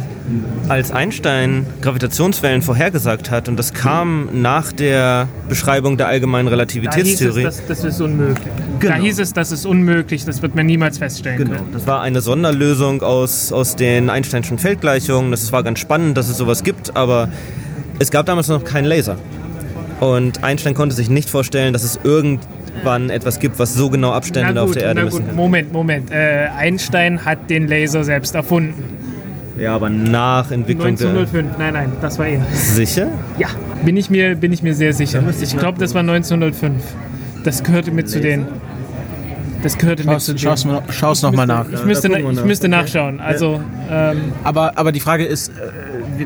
Als 0.69 0.91
Einstein 0.91 1.67
Gravitationswellen 1.83 2.63
vorhergesagt 2.63 3.31
hat, 3.31 3.49
und 3.49 3.57
das 3.57 3.73
kam 3.75 4.29
nach 4.33 4.73
der 4.73 5.29
Beschreibung 5.49 5.97
der 5.97 6.09
allgemeinen 6.09 6.49
Relativitätstheorie. 6.49 7.45
Da 7.45 7.51
hieß 7.51 7.59
es, 7.61 7.67
das, 7.67 7.79
das 7.83 7.85
ist 7.85 8.01
unmöglich. 8.01 8.49
Genau. 8.81 8.95
Da 8.95 9.01
hieß 9.01 9.19
es, 9.21 9.33
das 9.33 9.53
ist 9.53 9.67
unmöglich, 9.67 10.25
das 10.25 10.43
wird 10.43 10.57
man 10.57 10.67
niemals 10.67 10.99
feststellen 10.99 11.39
genau. 11.39 11.57
können. 11.59 11.69
Das 11.73 11.87
war 11.87 12.03
eine 12.03 12.21
Sonderlösung 12.21 13.03
aus, 13.03 13.53
aus 13.53 13.77
den 13.77 14.11
Einsteinschen 14.11 14.59
Feldgleichungen. 14.59 15.31
Das 15.31 15.53
war 15.53 15.63
ganz 15.63 15.79
spannend, 15.79 16.17
dass 16.17 16.29
es 16.29 16.37
sowas 16.37 16.65
gibt, 16.65 16.97
aber 16.97 17.29
es 17.99 18.11
gab 18.11 18.27
damals 18.27 18.49
noch 18.49 18.65
keinen 18.65 18.85
Laser. 18.85 19.17
Und 20.01 20.45
Einstein 20.45 20.75
konnte 20.75 20.95
sich 20.95 21.09
nicht 21.09 21.31
vorstellen, 21.31 21.73
dass 21.73 21.83
es 21.83 21.99
irgendwann 22.03 23.09
etwas 23.11 23.41
gibt, 23.41 23.59
was 23.59 23.75
so 23.75 23.89
genau 23.89 24.13
Abstände 24.13 24.53
gut, 24.53 24.63
auf 24.63 24.71
der 24.73 24.83
Erde 24.85 25.05
messen 25.05 25.27
kann. 25.27 25.37
Moment, 25.37 25.73
Moment. 25.73 26.11
Äh, 26.11 26.49
Einstein 26.57 27.25
hat 27.25 27.49
den 27.49 27.67
Laser 27.67 28.05
selbst 28.05 28.35
erfunden. 28.35 28.85
Ja, 29.59 29.75
aber 29.75 29.89
nach 29.89 30.51
Entwicklung 30.51 30.89
1905, 30.89 31.57
nein, 31.59 31.73
nein, 31.73 31.93
das 32.03 32.19
war 32.19 32.27
er. 32.27 32.45
Sicher? 32.53 33.09
Ja, 33.39 33.49
bin 33.85 33.97
ich 33.97 34.11
mir, 34.11 34.35
bin 34.35 34.53
ich 34.53 34.63
mir 34.63 34.75
sehr 34.75 34.93
sicher. 34.93 35.23
Ich 35.41 35.57
glaube, 35.57 35.79
das 35.79 35.95
war 35.95 36.01
1905. 36.01 36.83
Das 37.43 37.63
gehörte 37.63 37.91
mit 37.91 38.09
zu 38.09 38.21
den. 38.21 38.47
Das 39.63 39.79
gehörte 39.79 40.03
schau's, 40.03 40.29
mit 40.29 40.39
zu 40.39 40.45
schau's, 40.47 40.63
den. 40.63 40.93
Schau's 40.93 41.23
nochmal 41.23 41.47
nach. 41.47 41.67
Ich 41.73 41.85
müsste, 41.85 42.09
ich 42.09 42.45
müsste 42.45 42.69
nachschauen. 42.69 43.19
Also, 43.21 43.61
ähm, 43.91 44.33
aber, 44.45 44.77
aber 44.77 44.93
die 44.93 45.01
Frage 45.01 45.25
ist, 45.25 45.49
äh, 45.49 45.53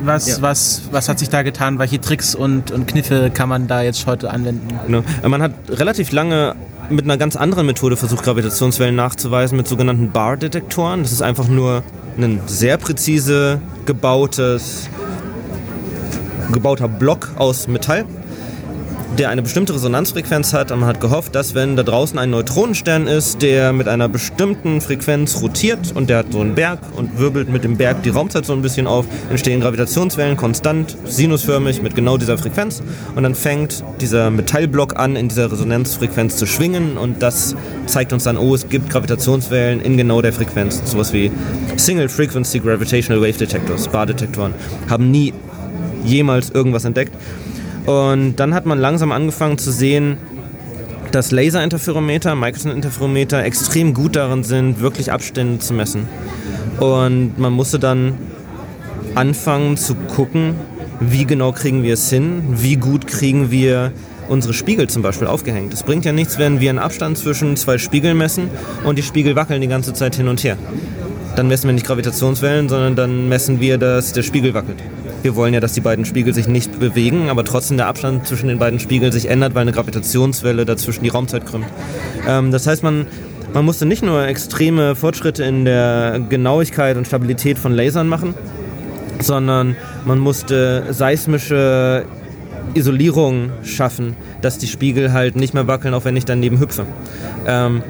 was, 0.02 0.26
ja. 0.26 0.36
was, 0.40 0.82
was 0.90 1.08
hat 1.08 1.18
sich 1.18 1.28
da 1.28 1.42
getan? 1.42 1.78
Welche 1.78 2.00
Tricks 2.00 2.34
und, 2.34 2.70
und 2.70 2.86
Kniffe 2.86 3.30
kann 3.32 3.48
man 3.48 3.66
da 3.66 3.82
jetzt 3.82 4.06
heute 4.06 4.30
anwenden? 4.30 4.68
Genau. 4.86 5.02
Man 5.26 5.42
hat 5.42 5.52
relativ 5.68 6.12
lange 6.12 6.54
mit 6.90 7.04
einer 7.04 7.16
ganz 7.16 7.36
anderen 7.36 7.66
Methode 7.66 7.96
versucht, 7.96 8.24
Gravitationswellen 8.24 8.94
nachzuweisen, 8.94 9.56
mit 9.56 9.68
sogenannten 9.68 10.10
Bar-Detektoren. 10.10 11.02
Das 11.02 11.12
ist 11.12 11.22
einfach 11.22 11.48
nur 11.48 11.82
ein 12.18 12.40
sehr 12.46 12.76
präzise 12.76 13.60
gebautes, 13.86 14.88
gebauter 16.52 16.88
Block 16.88 17.30
aus 17.36 17.68
Metall, 17.68 18.04
der 19.18 19.28
eine 19.28 19.42
bestimmte 19.42 19.74
Resonanzfrequenz 19.74 20.52
hat. 20.52 20.70
Und 20.70 20.80
man 20.80 20.88
hat 20.88 21.00
gehofft, 21.00 21.34
dass 21.34 21.54
wenn 21.54 21.76
da 21.76 21.82
draußen 21.82 22.18
ein 22.18 22.30
Neutronenstern 22.30 23.06
ist, 23.06 23.42
der 23.42 23.72
mit 23.72 23.88
einer 23.88 24.08
bestimmten 24.08 24.80
Frequenz 24.80 25.40
rotiert 25.42 25.92
und 25.94 26.10
der 26.10 26.18
hat 26.18 26.26
so 26.32 26.40
einen 26.40 26.54
Berg 26.54 26.78
und 26.96 27.18
wirbelt 27.18 27.48
mit 27.48 27.64
dem 27.64 27.76
Berg 27.76 28.02
die 28.02 28.10
Raumzeit 28.10 28.46
so 28.46 28.52
ein 28.52 28.62
bisschen 28.62 28.86
auf, 28.86 29.06
entstehen 29.28 29.60
Gravitationswellen 29.60 30.36
konstant, 30.36 30.96
sinusförmig 31.04 31.82
mit 31.82 31.94
genau 31.94 32.16
dieser 32.16 32.38
Frequenz. 32.38 32.82
Und 33.14 33.22
dann 33.22 33.34
fängt 33.34 33.84
dieser 34.00 34.30
Metallblock 34.30 34.98
an, 34.98 35.16
in 35.16 35.28
dieser 35.28 35.50
Resonanzfrequenz 35.50 36.36
zu 36.36 36.46
schwingen 36.46 36.96
und 36.96 37.22
das 37.22 37.56
zeigt 37.86 38.12
uns 38.12 38.24
dann, 38.24 38.38
oh, 38.38 38.54
es 38.54 38.68
gibt 38.68 38.90
Gravitationswellen 38.90 39.80
in 39.80 39.96
genau 39.96 40.22
der 40.22 40.32
Frequenz. 40.32 40.80
Sowas 40.84 41.12
wie 41.12 41.30
Single 41.76 42.08
Frequency 42.08 42.60
Gravitational 42.60 43.20
Wave 43.20 43.38
Detectors, 43.38 43.84
SPA-Detektoren, 43.84 44.54
haben 44.88 45.10
nie 45.10 45.32
jemals 46.04 46.50
irgendwas 46.50 46.84
entdeckt. 46.84 47.12
Und 47.86 48.36
dann 48.36 48.54
hat 48.54 48.66
man 48.66 48.78
langsam 48.78 49.12
angefangen 49.12 49.58
zu 49.58 49.70
sehen, 49.70 50.18
dass 51.12 51.32
Laserinterferometer, 51.32 52.34
Microson-Interferometer 52.34 53.44
extrem 53.44 53.94
gut 53.94 54.16
darin 54.16 54.44
sind, 54.44 54.80
wirklich 54.80 55.10
Abstände 55.12 55.58
zu 55.58 55.74
messen. 55.74 56.06
Und 56.78 57.38
man 57.38 57.52
musste 57.52 57.78
dann 57.78 58.14
anfangen 59.14 59.76
zu 59.76 59.94
gucken, 59.94 60.54
wie 61.00 61.24
genau 61.24 61.52
kriegen 61.52 61.82
wir 61.82 61.94
es 61.94 62.10
hin, 62.10 62.42
wie 62.50 62.76
gut 62.76 63.06
kriegen 63.06 63.50
wir 63.50 63.92
unsere 64.28 64.54
Spiegel 64.54 64.88
zum 64.88 65.02
Beispiel 65.02 65.26
aufgehängt. 65.26 65.74
Es 65.74 65.82
bringt 65.82 66.04
ja 66.04 66.12
nichts, 66.12 66.38
wenn 66.38 66.60
wir 66.60 66.70
einen 66.70 66.78
Abstand 66.78 67.18
zwischen 67.18 67.56
zwei 67.56 67.78
Spiegeln 67.78 68.16
messen 68.16 68.48
und 68.84 68.96
die 68.96 69.02
Spiegel 69.02 69.34
wackeln 69.34 69.60
die 69.60 69.66
ganze 69.66 69.92
Zeit 69.92 70.14
hin 70.14 70.28
und 70.28 70.44
her. 70.44 70.56
Dann 71.34 71.48
messen 71.48 71.66
wir 71.68 71.74
nicht 71.74 71.86
Gravitationswellen, 71.86 72.68
sondern 72.68 72.94
dann 72.94 73.28
messen 73.28 73.60
wir, 73.60 73.78
dass 73.78 74.12
der 74.12 74.22
Spiegel 74.22 74.54
wackelt. 74.54 74.78
Wir 75.22 75.36
wollen 75.36 75.52
ja, 75.52 75.60
dass 75.60 75.74
die 75.74 75.80
beiden 75.80 76.04
Spiegel 76.04 76.32
sich 76.32 76.48
nicht 76.48 76.80
bewegen, 76.80 77.28
aber 77.28 77.44
trotzdem 77.44 77.76
der 77.76 77.88
Abstand 77.88 78.26
zwischen 78.26 78.48
den 78.48 78.58
beiden 78.58 78.80
Spiegeln 78.80 79.12
sich 79.12 79.28
ändert, 79.28 79.54
weil 79.54 79.62
eine 79.62 79.72
Gravitationswelle 79.72 80.64
dazwischen 80.64 81.04
die 81.04 81.10
Raumzeit 81.10 81.44
krümmt. 81.44 81.66
Ähm, 82.26 82.50
das 82.50 82.66
heißt, 82.66 82.82
man, 82.82 83.06
man 83.52 83.64
musste 83.64 83.84
nicht 83.84 84.02
nur 84.02 84.26
extreme 84.26 84.94
Fortschritte 84.94 85.44
in 85.44 85.64
der 85.64 86.20
Genauigkeit 86.28 86.96
und 86.96 87.06
Stabilität 87.06 87.58
von 87.58 87.72
Lasern 87.72 88.08
machen, 88.08 88.34
sondern 89.20 89.76
man 90.06 90.18
musste 90.18 90.86
seismische 90.90 92.06
Isolierung 92.74 93.50
schaffen, 93.62 94.16
dass 94.40 94.58
die 94.58 94.68
Spiegel 94.68 95.12
halt 95.12 95.36
nicht 95.36 95.52
mehr 95.52 95.66
wackeln, 95.66 95.92
auch 95.92 96.04
wenn 96.04 96.16
ich 96.16 96.24
daneben 96.24 96.60
hüpfe. 96.60 96.86
Ähm, 97.46 97.82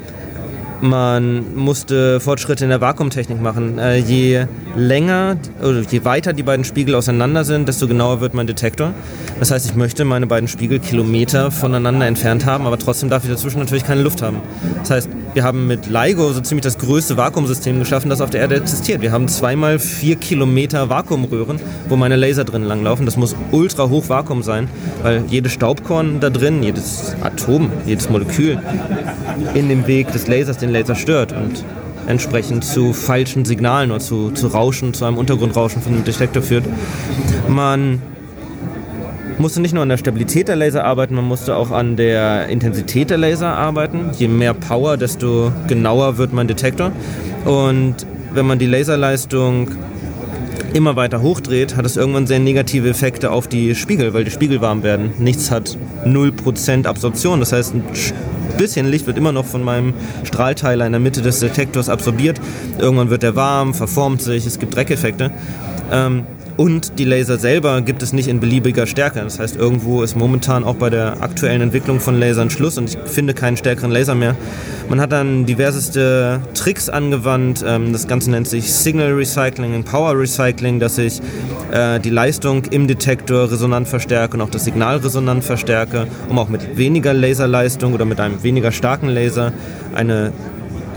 man 0.81 1.55
musste 1.55 2.19
Fortschritte 2.19 2.63
in 2.63 2.69
der 2.69 2.81
Vakuumtechnik 2.81 3.41
machen. 3.41 3.77
Äh, 3.79 3.97
je 3.97 4.45
länger 4.75 5.37
oder 5.61 5.81
je 5.81 6.03
weiter 6.05 6.33
die 6.33 6.43
beiden 6.43 6.65
Spiegel 6.65 6.95
auseinander 6.95 7.43
sind, 7.43 7.67
desto 7.67 7.87
genauer 7.87 8.21
wird 8.21 8.33
mein 8.33 8.47
Detektor. 8.47 8.93
Das 9.39 9.51
heißt, 9.51 9.65
ich 9.65 9.75
möchte 9.75 10.05
meine 10.05 10.27
beiden 10.27 10.47
Spiegel 10.47 10.79
Kilometer 10.79 11.51
voneinander 11.51 12.05
entfernt 12.07 12.45
haben, 12.45 12.65
aber 12.65 12.77
trotzdem 12.77 13.09
darf 13.09 13.23
ich 13.23 13.29
dazwischen 13.29 13.59
natürlich 13.59 13.85
keine 13.85 14.01
Luft 14.01 14.21
haben. 14.21 14.37
Das 14.79 14.91
heißt, 14.91 15.09
wir 15.33 15.43
haben 15.43 15.67
mit 15.67 15.87
LIGO 15.87 16.33
so 16.33 16.41
ziemlich 16.41 16.63
das 16.63 16.77
größte 16.77 17.17
Vakuumsystem 17.17 17.79
geschaffen, 17.79 18.09
das 18.09 18.21
auf 18.21 18.29
der 18.29 18.41
Erde 18.41 18.55
existiert. 18.55 19.01
Wir 19.01 19.11
haben 19.11 19.27
zweimal 19.27 19.79
vier 19.79 20.15
Kilometer 20.15 20.89
Vakuumröhren, 20.89 21.59
wo 21.87 21.95
meine 21.95 22.15
Laser 22.15 22.43
drin 22.43 22.63
langlaufen. 22.63 23.05
Das 23.05 23.17
muss 23.17 23.35
ultra 23.51 23.89
hoch 23.89 24.09
Vakuum 24.09 24.43
sein, 24.43 24.67
weil 25.03 25.23
jedes 25.29 25.53
Staubkorn 25.53 26.19
da 26.19 26.29
drin, 26.29 26.63
jedes 26.63 27.15
Atom, 27.21 27.71
jedes 27.85 28.09
Molekül 28.09 28.59
in 29.53 29.69
dem 29.69 29.87
Weg 29.87 30.11
des 30.11 30.27
Lasers 30.27 30.57
den 30.57 30.71
Laser 30.71 30.95
stört 30.95 31.31
und 31.31 31.63
entsprechend 32.07 32.65
zu 32.65 32.93
falschen 32.93 33.45
Signalen 33.45 33.91
oder 33.91 33.99
zu, 33.99 34.31
zu 34.31 34.47
Rauschen, 34.47 34.93
zu 34.93 35.05
einem 35.05 35.17
Untergrundrauschen 35.17 35.81
von 35.81 35.93
dem 35.93 36.03
Detektor 36.03 36.41
führt. 36.41 36.65
Man 37.47 38.01
musste 39.41 39.59
nicht 39.59 39.73
nur 39.73 39.83
an 39.83 39.89
der 39.89 39.97
Stabilität 39.97 40.47
der 40.47 40.55
Laser 40.55 40.85
arbeiten, 40.85 41.15
man 41.15 41.25
musste 41.25 41.55
auch 41.55 41.71
an 41.71 41.97
der 41.97 42.47
Intensität 42.47 43.09
der 43.09 43.17
Laser 43.17 43.49
arbeiten. 43.49 44.11
Je 44.17 44.27
mehr 44.27 44.53
Power, 44.53 44.97
desto 44.97 45.51
genauer 45.67 46.17
wird 46.17 46.31
mein 46.31 46.47
Detektor. 46.47 46.91
Und 47.45 47.95
wenn 48.33 48.45
man 48.45 48.59
die 48.59 48.67
Laserleistung 48.67 49.71
immer 50.73 50.95
weiter 50.95 51.21
hochdreht, 51.21 51.75
hat 51.75 51.85
es 51.85 51.97
irgendwann 51.97 52.27
sehr 52.27 52.39
negative 52.39 52.89
Effekte 52.89 53.31
auf 53.31 53.47
die 53.47 53.75
Spiegel, 53.75 54.13
weil 54.13 54.23
die 54.23 54.31
Spiegel 54.31 54.61
warm 54.61 54.83
werden. 54.83 55.11
Nichts 55.17 55.51
hat 55.51 55.77
0% 56.05 56.85
Absorption. 56.85 57.39
Das 57.39 57.51
heißt, 57.51 57.73
ein 57.73 57.83
bisschen 58.57 58.89
Licht 58.89 59.07
wird 59.07 59.17
immer 59.17 59.31
noch 59.31 59.45
von 59.45 59.63
meinem 59.63 59.93
Strahlteiler 60.23 60.85
in 60.85 60.93
der 60.93 61.01
Mitte 61.01 61.21
des 61.21 61.39
Detektors 61.39 61.89
absorbiert. 61.89 62.39
Irgendwann 62.79 63.09
wird 63.09 63.23
er 63.23 63.35
warm, 63.35 63.73
verformt 63.73 64.21
sich, 64.21 64.45
es 64.45 64.59
gibt 64.59 64.75
Dreckeffekte. 64.75 65.31
Ähm, 65.91 66.23
und 66.61 66.99
die 66.99 67.05
Laser 67.05 67.39
selber 67.39 67.81
gibt 67.81 68.03
es 68.03 68.13
nicht 68.13 68.27
in 68.27 68.39
beliebiger 68.39 68.85
Stärke. 68.85 69.21
Das 69.21 69.39
heißt, 69.39 69.55
irgendwo 69.55 70.03
ist 70.03 70.15
momentan 70.15 70.63
auch 70.63 70.75
bei 70.75 70.91
der 70.91 71.19
aktuellen 71.23 71.59
Entwicklung 71.59 71.99
von 71.99 72.19
Lasern 72.19 72.51
Schluss 72.51 72.77
und 72.77 72.87
ich 72.87 72.99
finde 73.11 73.33
keinen 73.33 73.57
stärkeren 73.57 73.89
Laser 73.89 74.13
mehr. 74.13 74.35
Man 74.87 75.01
hat 75.01 75.11
dann 75.11 75.47
diverseste 75.47 76.39
Tricks 76.53 76.87
angewandt. 76.87 77.65
Ähm, 77.67 77.93
das 77.93 78.07
Ganze 78.07 78.29
nennt 78.29 78.47
sich 78.47 78.71
Signal 78.71 79.13
Recycling 79.13 79.73
und 79.73 79.85
Power 79.85 80.15
Recycling, 80.19 80.79
dass 80.79 80.99
ich 80.99 81.19
äh, 81.71 81.99
die 81.99 82.11
Leistung 82.11 82.65
im 82.65 82.85
Detektor 82.85 83.51
resonant 83.51 83.87
verstärke 83.87 84.37
und 84.37 84.41
auch 84.41 84.51
das 84.51 84.63
Signal 84.63 84.97
resonant 84.97 85.43
verstärke, 85.43 86.05
um 86.29 86.37
auch 86.37 86.49
mit 86.49 86.77
weniger 86.77 87.15
Laserleistung 87.15 87.95
oder 87.95 88.05
mit 88.05 88.19
einem 88.19 88.43
weniger 88.43 88.71
starken 88.71 89.07
Laser 89.07 89.51
eine 89.95 90.31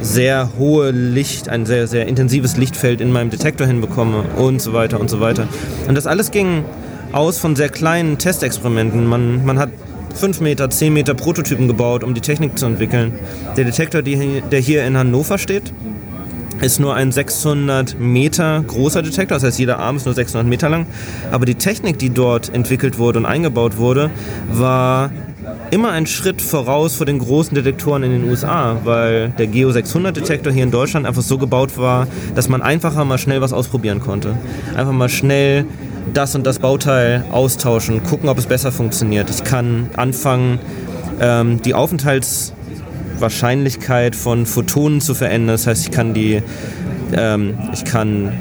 sehr 0.00 0.50
hohe 0.59 0.90
Licht, 0.90 1.48
ein 1.48 1.66
sehr, 1.66 1.87
sehr 1.87 2.07
intensives 2.07 2.57
Lichtfeld 2.57 3.00
in 3.00 3.12
meinem 3.12 3.30
Detektor 3.30 3.66
hinbekomme 3.66 4.24
und 4.37 4.61
so 4.61 4.72
weiter 4.72 5.00
und 5.00 5.09
so 5.09 5.20
weiter. 5.20 5.46
Und 5.88 5.94
das 5.94 6.07
alles 6.07 6.30
ging 6.30 6.64
aus 7.12 7.38
von 7.38 7.57
sehr 7.57 7.68
kleinen 7.68 8.18
Testexperimenten. 8.18 9.07
Man, 9.07 9.44
man 9.44 9.59
hat 9.59 9.70
5 10.14 10.40
Meter, 10.40 10.70
10 10.70 10.92
Meter 10.92 11.14
Prototypen 11.14 11.68
gebaut, 11.68 12.04
um 12.04 12.14
die 12.14 12.20
Technik 12.20 12.59
zu 12.59 12.66
entwickeln. 12.66 13.18
Der 13.57 13.64
Detektor, 13.64 14.02
der 14.02 14.61
hier 14.61 14.85
in 14.85 14.96
Hannover 14.96 15.38
steht, 15.38 15.72
ist 16.61 16.80
nur 16.80 16.94
ein 16.94 17.12
600 17.12 17.98
Meter 17.98 18.62
großer 18.66 19.02
Detektor, 19.02 19.37
das 19.37 19.44
heißt 19.44 19.59
jeder 19.59 19.80
Arm 19.80 19.96
ist 19.96 20.07
nur 20.07 20.14
600 20.14 20.46
Meter 20.46 20.68
lang. 20.68 20.87
Aber 21.30 21.46
die 21.46 21.57
Technik, 21.57 21.98
die 21.98 22.11
dort 22.11 22.54
entwickelt 22.54 22.98
wurde 22.98 23.18
und 23.18 23.26
eingebaut 23.26 23.76
wurde, 23.76 24.11
war 24.50 25.11
immer 25.70 25.90
ein 25.90 26.07
Schritt 26.07 26.42
voraus 26.42 26.96
vor 26.96 27.07
den 27.07 27.18
großen 27.18 27.54
Detektoren 27.54 28.02
in 28.02 28.11
den 28.12 28.24
USA, 28.24 28.80
weil 28.85 29.30
der 29.30 29.46
Geo 29.46 29.70
600 29.70 30.16
Detektor 30.16 30.52
hier 30.52 30.64
in 30.64 30.70
Deutschland 30.70 31.07
einfach 31.07 31.22
so 31.22 31.38
gebaut 31.38 31.78
war, 31.78 32.07
dass 32.35 32.48
man 32.48 32.62
einfacher 32.62 33.04
mal 33.04 33.18
schnell 33.18 33.40
was 33.40 33.52
ausprobieren 33.52 34.00
konnte. 34.00 34.37
Einfach 34.76 34.92
mal 34.92 35.09
schnell 35.09 35.66
das 36.12 36.35
und 36.35 36.44
das 36.46 36.59
Bauteil 36.59 37.24
austauschen, 37.33 38.02
gucken, 38.02 38.28
ob 38.28 38.37
es 38.38 38.46
besser 38.46 38.72
funktioniert. 38.72 39.30
Ich 39.30 39.44
kann 39.44 39.88
anfangen, 39.96 40.59
ähm, 41.20 41.62
die 41.62 41.74
Aufenthaltswahrscheinlichkeit 41.74 44.16
von 44.16 44.46
Photonen 44.46 45.00
zu 45.00 45.14
verändern. 45.14 45.54
Das 45.54 45.66
heißt, 45.66 45.87
ich 45.87 45.92
kann 45.92 46.14
die, 46.14 46.42
ähm, 47.16 47.57
ich 47.72 47.85
kann 47.85 48.33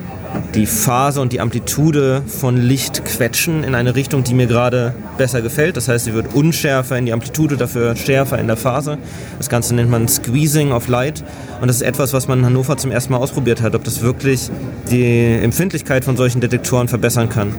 die 0.54 0.65
Phase 0.65 1.19
und 1.22 1.34
die 1.34 1.39
Amplitude 1.39 2.22
von 2.28 2.58
Licht 2.58 3.06
quetschen 3.06 3.63
in 3.63 3.76
eine 3.76 3.96
Richtung, 3.96 4.24
die 4.24 4.34
mir 4.34 4.48
gerade 4.48 4.93
besser 5.17 5.41
gefällt. 5.41 5.78
Das 5.78 5.88
heißt, 5.88 6.06
sie 6.06 6.13
wird 6.13 6.34
unschärfer 6.34 6.98
in 6.98 7.06
die 7.06 7.13
Amplitude, 7.13 7.58
dafür 7.58 7.96
schärfer 7.96 8.38
in 8.38 8.48
der 8.48 8.58
Phase. 8.58 8.98
Das 9.38 9.50
Ganze 9.50 9.74
nennt 9.74 9.89
man 9.89 10.08
Squeezing 10.08 10.72
of 10.72 10.88
Light. 10.88 11.24
Und 11.62 11.67
das 11.67 11.78
ist 11.78 11.82
etwas, 11.82 12.13
was 12.13 12.28
man 12.28 12.39
in 12.39 12.46
Hannover 12.46 12.78
zum 12.78 12.91
ersten 12.91 13.13
Mal 13.13 13.19
ausprobiert 13.19 13.62
hat, 13.62 13.76
ob 13.76 13.84
das 13.84 14.02
wirklich 14.02 14.50
die 14.91 15.34
Empfindlichkeit 15.41 16.06
von 16.06 16.17
solchen 16.17 16.41
Detektoren 16.41 16.88
verbessern 16.88 17.30
kann. 17.30 17.56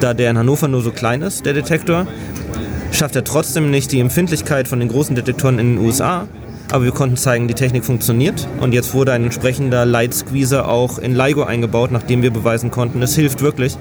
Da 0.00 0.12
der 0.12 0.30
in 0.30 0.38
Hannover 0.38 0.68
nur 0.68 0.82
so 0.82 0.90
klein 0.90 1.22
ist, 1.22 1.46
der 1.46 1.54
Detektor, 1.54 2.06
schafft 2.92 3.16
er 3.16 3.24
trotzdem 3.24 3.70
nicht 3.70 3.92
die 3.92 4.00
Empfindlichkeit 4.00 4.68
von 4.68 4.80
den 4.80 4.88
großen 4.88 5.16
Detektoren 5.16 5.58
in 5.58 5.76
den 5.76 5.84
USA, 5.84 6.28
aber 6.72 6.84
wir 6.84 6.92
konnten 6.92 7.16
zeigen, 7.16 7.48
die 7.48 7.54
Technik 7.54 7.84
funktioniert 7.84 8.46
und 8.60 8.72
jetzt 8.72 8.94
wurde 8.94 9.12
ein 9.12 9.24
entsprechender 9.24 9.84
Light 9.84 10.14
Squeezer 10.14 10.68
auch 10.68 10.98
in 10.98 11.14
LIGO 11.14 11.44
eingebaut, 11.44 11.92
nachdem 11.92 12.22
wir 12.22 12.30
beweisen 12.32 12.70
konnten, 12.70 13.02
es 13.02 13.14
hilft 13.14 13.42
wirklich 13.42 13.76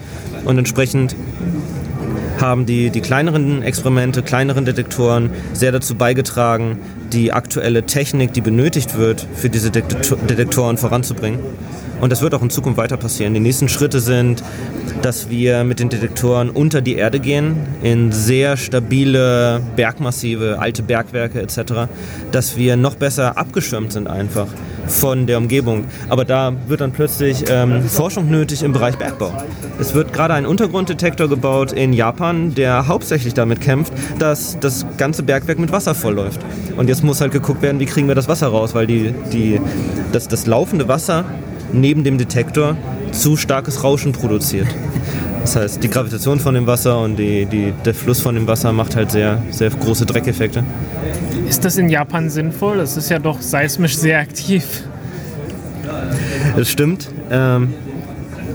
und 0.46 0.58
entsprechend 0.58 1.16
haben 2.40 2.66
die, 2.66 2.90
die 2.90 3.02
kleineren 3.02 3.62
Experimente, 3.64 4.22
kleineren 4.22 4.66
Detektoren 4.66 5.30
sehr 5.54 5.72
dazu 5.72 5.96
beigetragen, 5.96 6.80
die 7.14 7.32
aktuelle 7.32 7.84
Technik, 7.84 8.34
die 8.34 8.42
benötigt 8.42 8.98
wird, 8.98 9.26
für 9.36 9.50
diese 9.50 9.72
Detektoren 9.72 10.78
voranzubringen. 10.78 11.40
Und 12.06 12.12
das 12.12 12.22
wird 12.22 12.36
auch 12.36 12.44
in 12.44 12.52
Zukunft 12.52 12.78
weiter 12.78 12.98
passieren. 12.98 13.34
Die 13.34 13.40
nächsten 13.40 13.68
Schritte 13.68 14.00
sind, 14.00 14.44
dass 15.02 15.28
wir 15.32 15.64
mit 15.64 15.80
den 15.80 15.90
Detektoren 15.90 16.52
unter 16.52 16.80
die 16.80 16.98
Erde 16.98 17.20
gehen, 17.20 17.56
in 17.82 18.12
sehr 18.12 18.58
stabile 18.58 19.60
Bergmassive, 19.76 20.60
alte 20.60 20.84
Bergwerke 20.84 21.42
etc., 21.42 21.90
dass 22.32 22.58
wir 22.58 22.78
noch 22.78 22.94
besser 22.94 23.40
abgeschirmt 23.40 23.92
sind 23.92 24.08
einfach 24.08 24.46
von 24.86 25.26
der 25.26 25.40
Umgebung. 25.40 25.86
Aber 26.08 26.26
da 26.26 26.54
wird 26.68 26.82
dann 26.82 26.92
plötzlich 26.92 27.44
ähm, 27.50 27.82
Forschung 27.82 28.30
nötig 28.30 28.62
im 28.62 28.72
Bereich 28.72 29.00
Bergbau. 29.00 29.34
Es 29.80 29.96
wird 29.96 30.14
gerade 30.14 30.36
ein 30.36 30.46
Untergrunddetektor 30.46 31.28
gebaut 31.28 31.72
in 31.72 31.92
Japan, 31.92 32.54
der 32.54 32.88
hauptsächlich 32.88 33.34
damit 33.34 33.62
kämpft, 33.62 33.92
dass 34.20 34.60
das 34.60 34.86
ganze 34.98 35.24
Bergwerk 35.24 35.58
mit 35.58 35.72
Wasser 35.72 35.96
vollläuft. 35.96 36.42
Und 36.78 36.88
jetzt 36.88 37.04
muss 37.04 37.20
halt 37.20 37.32
geguckt 37.32 37.64
werden, 37.64 37.80
wie 37.80 37.88
kriegen 37.88 38.08
wir 38.08 38.14
das 38.14 38.28
Wasser 38.28 38.50
raus, 38.50 38.76
weil 38.76 38.86
die, 38.86 39.12
die, 39.34 39.60
das, 40.12 40.28
das 40.28 40.46
laufende 40.46 40.88
Wasser 40.88 41.26
neben 41.72 42.04
dem 42.04 42.18
Detektor 42.18 42.78
zu 43.12 43.38
starkes 43.38 43.84
Rauschen 43.84 44.12
produziert. 44.12 44.68
Das 45.42 45.56
heißt, 45.56 45.84
die 45.84 45.90
Gravitation 45.90 46.40
von 46.40 46.56
dem 46.56 46.66
Wasser 46.66 47.00
und 47.00 47.18
die, 47.18 47.46
die, 47.46 47.72
der 47.86 47.94
Fluss 47.94 48.20
von 48.20 48.34
dem 48.34 48.48
Wasser 48.48 48.74
macht 48.74 48.96
halt 48.96 49.12
sehr, 49.12 49.44
sehr 49.52 49.70
große 49.70 50.06
Dreckeffekte. 50.06 50.64
Ist 51.48 51.64
das 51.64 51.78
in 51.78 51.90
Japan 51.90 52.32
sinnvoll? 52.32 52.78
Das 52.78 52.98
ist 52.98 53.10
ja 53.10 53.20
doch 53.20 53.42
seismisch 53.42 53.96
sehr 53.96 54.20
aktiv. 54.20 54.84
Das 56.56 56.70
stimmt. 56.70 57.10
Ähm, 57.30 57.74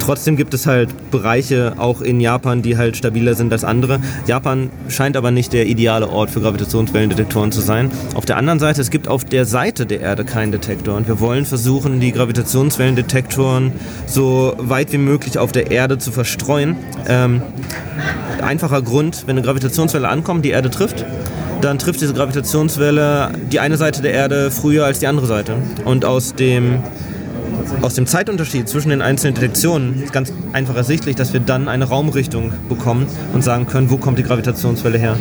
trotzdem 0.00 0.36
gibt 0.36 0.54
es 0.54 0.66
halt 0.66 0.88
Bereiche 1.10 1.74
auch 1.76 2.00
in 2.00 2.20
Japan, 2.20 2.62
die 2.62 2.76
halt 2.76 2.96
stabiler 2.96 3.34
sind 3.34 3.52
als 3.52 3.64
andere. 3.64 4.00
Japan 4.26 4.70
scheint 4.88 5.16
aber 5.16 5.30
nicht 5.30 5.52
der 5.52 5.66
ideale 5.66 6.08
Ort 6.08 6.30
für 6.30 6.40
Gravitationswellendetektoren 6.40 7.52
zu 7.52 7.60
sein. 7.60 7.90
Auf 8.14 8.24
der 8.24 8.36
anderen 8.36 8.58
Seite, 8.58 8.80
es 8.80 8.90
gibt 8.90 9.06
auf 9.06 9.24
der 9.24 9.44
Seite 9.44 9.86
der 9.86 10.00
Erde 10.00 10.24
keinen 10.24 10.52
Detektor 10.52 10.96
und 10.96 11.06
wir 11.06 11.20
wollen 11.20 11.44
versuchen, 11.44 12.00
die 12.00 12.12
Gravitationswellendetektoren 12.12 13.72
so 14.06 14.54
weit 14.58 14.92
wie 14.92 14.98
möglich 14.98 15.38
auf 15.38 15.52
der 15.52 15.70
Erde 15.70 15.98
zu 15.98 16.10
verstreuen. 16.10 16.76
Ähm, 17.06 17.42
einfacher 18.42 18.82
Grund, 18.82 19.24
wenn 19.26 19.36
eine 19.36 19.42
Gravitationswelle 19.44 20.08
ankommt, 20.08 20.44
die 20.44 20.50
Erde 20.50 20.70
trifft, 20.70 21.04
dann 21.60 21.78
trifft 21.78 22.00
diese 22.00 22.14
Gravitationswelle 22.14 23.32
die 23.52 23.60
eine 23.60 23.76
Seite 23.76 24.02
der 24.02 24.12
Erde 24.12 24.50
früher 24.50 24.86
als 24.86 24.98
die 24.98 25.06
andere 25.06 25.26
Seite. 25.26 25.56
Und 25.84 26.04
aus 26.04 26.34
dem 26.34 26.82
aus 27.82 27.94
dem 27.94 28.06
Zeitunterschied 28.06 28.68
zwischen 28.68 28.90
den 28.90 29.02
einzelnen 29.02 29.34
Detektionen 29.34 30.02
ist 30.02 30.12
ganz 30.12 30.32
einfach 30.52 30.76
ersichtlich, 30.76 31.16
dass 31.16 31.32
wir 31.32 31.40
dann 31.40 31.68
eine 31.68 31.84
Raumrichtung 31.84 32.52
bekommen 32.68 33.06
und 33.32 33.42
sagen 33.42 33.66
können, 33.66 33.90
wo 33.90 33.96
kommt 33.96 34.18
die 34.18 34.22
Gravitationswelle 34.22 34.98
her. 34.98 35.16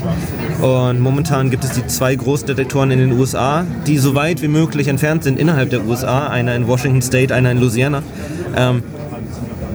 Und 0.61 0.99
momentan 0.99 1.49
gibt 1.49 1.63
es 1.63 1.71
die 1.71 1.85
zwei 1.87 2.15
großen 2.15 2.47
Detektoren 2.47 2.91
in 2.91 2.99
den 2.99 3.11
USA, 3.13 3.65
die 3.87 3.97
so 3.97 4.15
weit 4.15 4.41
wie 4.41 4.47
möglich 4.47 4.87
entfernt 4.87 5.23
sind 5.23 5.39
innerhalb 5.39 5.69
der 5.69 5.85
USA. 5.85 6.27
Einer 6.27 6.55
in 6.55 6.67
Washington 6.67 7.01
State, 7.01 7.33
einer 7.33 7.51
in 7.51 7.59
Louisiana. 7.59 8.03
Ähm, 8.55 8.83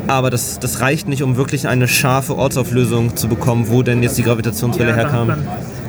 aber 0.06 0.30
das, 0.30 0.58
das 0.58 0.80
reicht 0.80 1.08
nicht, 1.08 1.22
um 1.22 1.36
wirklich 1.36 1.66
eine 1.66 1.88
scharfe 1.88 2.36
Ortsauflösung 2.36 3.16
zu 3.16 3.28
bekommen, 3.28 3.66
wo 3.68 3.82
denn 3.82 4.02
jetzt 4.02 4.18
die 4.18 4.22
Gravitationswelle 4.22 4.90
Ja, 4.90 4.96
da 4.96 5.02
hat 5.02 5.12
herkam. 5.12 5.42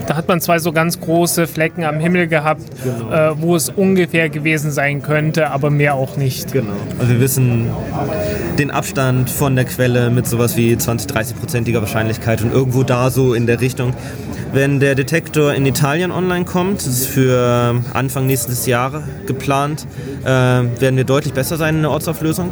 Da 0.07 0.15
hat 0.15 0.27
man 0.27 0.39
zwei 0.39 0.59
so 0.59 0.71
ganz 0.71 0.99
große 0.99 1.47
Flecken 1.47 1.83
am 1.83 1.99
Himmel 1.99 2.27
gehabt, 2.27 2.61
äh, 2.61 3.31
wo 3.37 3.55
es 3.55 3.69
ungefähr 3.69 4.29
gewesen 4.29 4.71
sein 4.71 5.01
könnte, 5.01 5.49
aber 5.49 5.69
mehr 5.69 5.95
auch 5.95 6.17
nicht. 6.17 6.51
Genau. 6.51 6.73
Also 6.99 7.13
wir 7.13 7.19
wissen 7.19 7.69
den 8.59 8.71
Abstand 8.71 9.29
von 9.29 9.55
der 9.55 9.65
Quelle 9.65 10.09
mit 10.09 10.27
sowas 10.27 10.57
wie 10.57 10.77
20, 10.77 11.09
30-prozentiger 11.09 11.81
Wahrscheinlichkeit 11.81 12.41
und 12.41 12.53
irgendwo 12.53 12.83
da 12.83 13.09
so 13.09 13.33
in 13.33 13.47
der 13.47 13.61
Richtung. 13.61 13.93
Wenn 14.53 14.79
der 14.79 14.95
Detektor 14.95 15.53
in 15.53 15.65
Italien 15.65 16.11
online 16.11 16.45
kommt, 16.45 16.79
das 16.79 16.87
ist 16.87 17.07
für 17.07 17.75
Anfang 17.93 18.25
nächstes 18.25 18.65
Jahres 18.67 19.03
geplant, 19.25 19.85
äh, 20.23 20.27
werden 20.27 20.95
wir 20.95 21.03
deutlich 21.03 21.33
besser 21.33 21.57
sein 21.57 21.75
in 21.75 21.81
der 21.81 21.91
Ortsauflösung. 21.91 22.51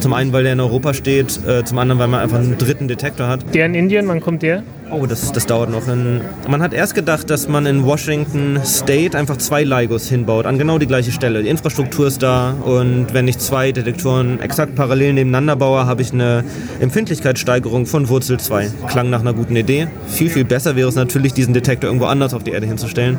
Zum 0.00 0.12
einen, 0.12 0.32
weil 0.32 0.44
der 0.44 0.52
in 0.52 0.60
Europa 0.60 0.94
steht, 0.94 1.40
äh, 1.46 1.64
zum 1.64 1.78
anderen, 1.78 1.98
weil 1.98 2.08
man 2.08 2.20
einfach 2.20 2.38
einen 2.38 2.56
dritten 2.56 2.88
Detektor 2.88 3.28
hat. 3.28 3.54
Der 3.54 3.66
in 3.66 3.74
Indien, 3.74 4.06
wann 4.08 4.20
kommt 4.20 4.42
der? 4.42 4.62
Oh, 4.90 5.04
das, 5.04 5.32
das 5.32 5.44
dauert 5.44 5.70
noch. 5.70 5.86
In, 5.86 6.22
man 6.48 6.62
hat 6.62 6.72
erst 6.72 6.94
gedacht, 6.94 7.28
dass 7.28 7.46
man 7.46 7.66
in 7.66 7.84
Washington 7.84 8.58
State 8.64 9.18
einfach 9.18 9.36
zwei 9.36 9.62
LIGOs 9.62 10.08
hinbaut, 10.08 10.46
an 10.46 10.56
genau 10.58 10.78
die 10.78 10.86
gleiche 10.86 11.12
Stelle. 11.12 11.42
Die 11.42 11.48
Infrastruktur 11.48 12.06
ist 12.06 12.22
da 12.22 12.52
und 12.52 13.12
wenn 13.12 13.28
ich 13.28 13.38
zwei 13.38 13.72
Detektoren 13.72 14.40
exakt 14.40 14.76
parallel 14.76 15.12
nebeneinander 15.12 15.56
baue, 15.56 15.84
habe 15.84 16.00
ich 16.00 16.12
eine 16.12 16.42
Empfindlichkeitssteigerung 16.80 17.84
von 17.84 18.08
Wurzel 18.08 18.40
2. 18.40 18.70
Klang 18.88 19.10
nach 19.10 19.20
einer 19.20 19.34
guten 19.34 19.56
Idee. 19.56 19.88
Viel, 20.06 20.30
viel 20.30 20.44
besser 20.44 20.74
wäre 20.74 20.88
es 20.88 20.94
natürlich, 20.94 21.34
diesen 21.34 21.52
Detektor 21.52 21.88
irgendwo 21.88 22.06
anders 22.06 22.32
auf 22.32 22.42
die 22.42 22.52
Erde 22.52 22.66
hinzustellen. 22.66 23.18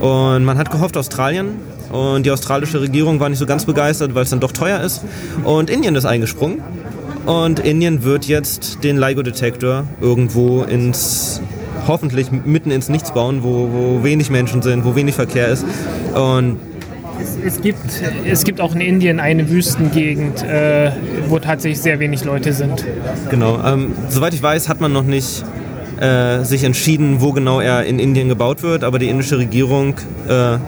Und 0.00 0.44
man 0.44 0.58
hat 0.58 0.70
gehofft, 0.70 0.96
Australien. 0.96 1.56
Und 1.90 2.26
die 2.26 2.30
australische 2.30 2.80
Regierung 2.80 3.20
war 3.20 3.28
nicht 3.28 3.38
so 3.38 3.46
ganz 3.46 3.64
begeistert, 3.64 4.14
weil 4.14 4.24
es 4.24 4.30
dann 4.30 4.40
doch 4.40 4.52
teuer 4.52 4.80
ist. 4.80 5.02
Und 5.44 5.70
Indien 5.70 5.94
ist 5.94 6.04
eingesprungen. 6.04 6.62
Und 7.26 7.60
Indien 7.60 8.04
wird 8.04 8.26
jetzt 8.26 8.82
den 8.84 8.96
LIGO-Detektor 8.96 9.84
irgendwo 10.00 10.62
ins, 10.62 11.42
hoffentlich 11.86 12.30
mitten 12.30 12.70
ins 12.70 12.88
Nichts 12.88 13.12
bauen, 13.12 13.42
wo, 13.42 13.68
wo 13.72 14.02
wenig 14.02 14.30
Menschen 14.30 14.62
sind, 14.62 14.84
wo 14.84 14.94
wenig 14.94 15.14
Verkehr 15.14 15.48
ist. 15.48 15.64
Und 16.14 16.58
Es 17.44 17.60
gibt, 17.60 18.02
es 18.24 18.44
gibt 18.44 18.60
auch 18.60 18.74
in 18.74 18.80
Indien 18.80 19.20
eine 19.20 19.48
Wüstengegend, 19.50 20.42
äh, 20.42 20.92
wo 21.28 21.38
tatsächlich 21.38 21.80
sehr 21.80 21.98
wenig 22.00 22.24
Leute 22.24 22.52
sind. 22.52 22.84
genau, 23.28 23.60
ähm, 23.64 23.92
soweit 24.08 24.34
ich 24.34 24.42
weiß, 24.42 24.68
hat 24.68 24.80
man 24.80 24.92
noch 24.92 25.04
nicht 25.04 25.44
äh, 26.00 26.44
sich 26.44 26.64
entschieden, 26.64 27.20
wo 27.20 27.32
genau 27.32 27.60
er 27.60 27.84
in 27.84 27.98
Indien 27.98 28.28
gebaut 28.28 28.62
wird, 28.62 28.84
aber 28.84 28.98
die 28.98 29.08
indische 29.08 29.38
Regierung 29.38 29.94
äh, 30.28 30.58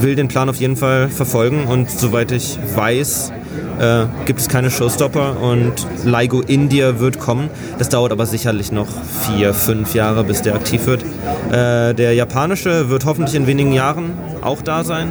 will 0.00 0.14
den 0.14 0.28
Plan 0.28 0.48
auf 0.48 0.56
jeden 0.56 0.76
Fall 0.76 1.08
verfolgen 1.08 1.66
und 1.66 1.90
soweit 1.90 2.32
ich 2.32 2.58
weiß, 2.74 3.32
äh, 3.78 4.06
gibt 4.24 4.40
es 4.40 4.48
keine 4.48 4.70
Showstopper 4.70 5.40
und 5.40 5.72
LIGO 6.04 6.40
India 6.40 6.98
wird 7.00 7.18
kommen. 7.18 7.50
Das 7.78 7.88
dauert 7.88 8.12
aber 8.12 8.26
sicherlich 8.26 8.72
noch 8.72 8.88
vier, 9.26 9.54
fünf 9.54 9.94
Jahre, 9.94 10.24
bis 10.24 10.42
der 10.42 10.54
aktiv 10.54 10.86
wird. 10.86 11.02
Äh, 11.50 11.94
der 11.94 12.14
japanische 12.14 12.88
wird 12.88 13.04
hoffentlich 13.04 13.34
in 13.34 13.46
wenigen 13.46 13.72
Jahren 13.72 14.12
auch 14.42 14.62
da 14.62 14.84
sein. 14.84 15.08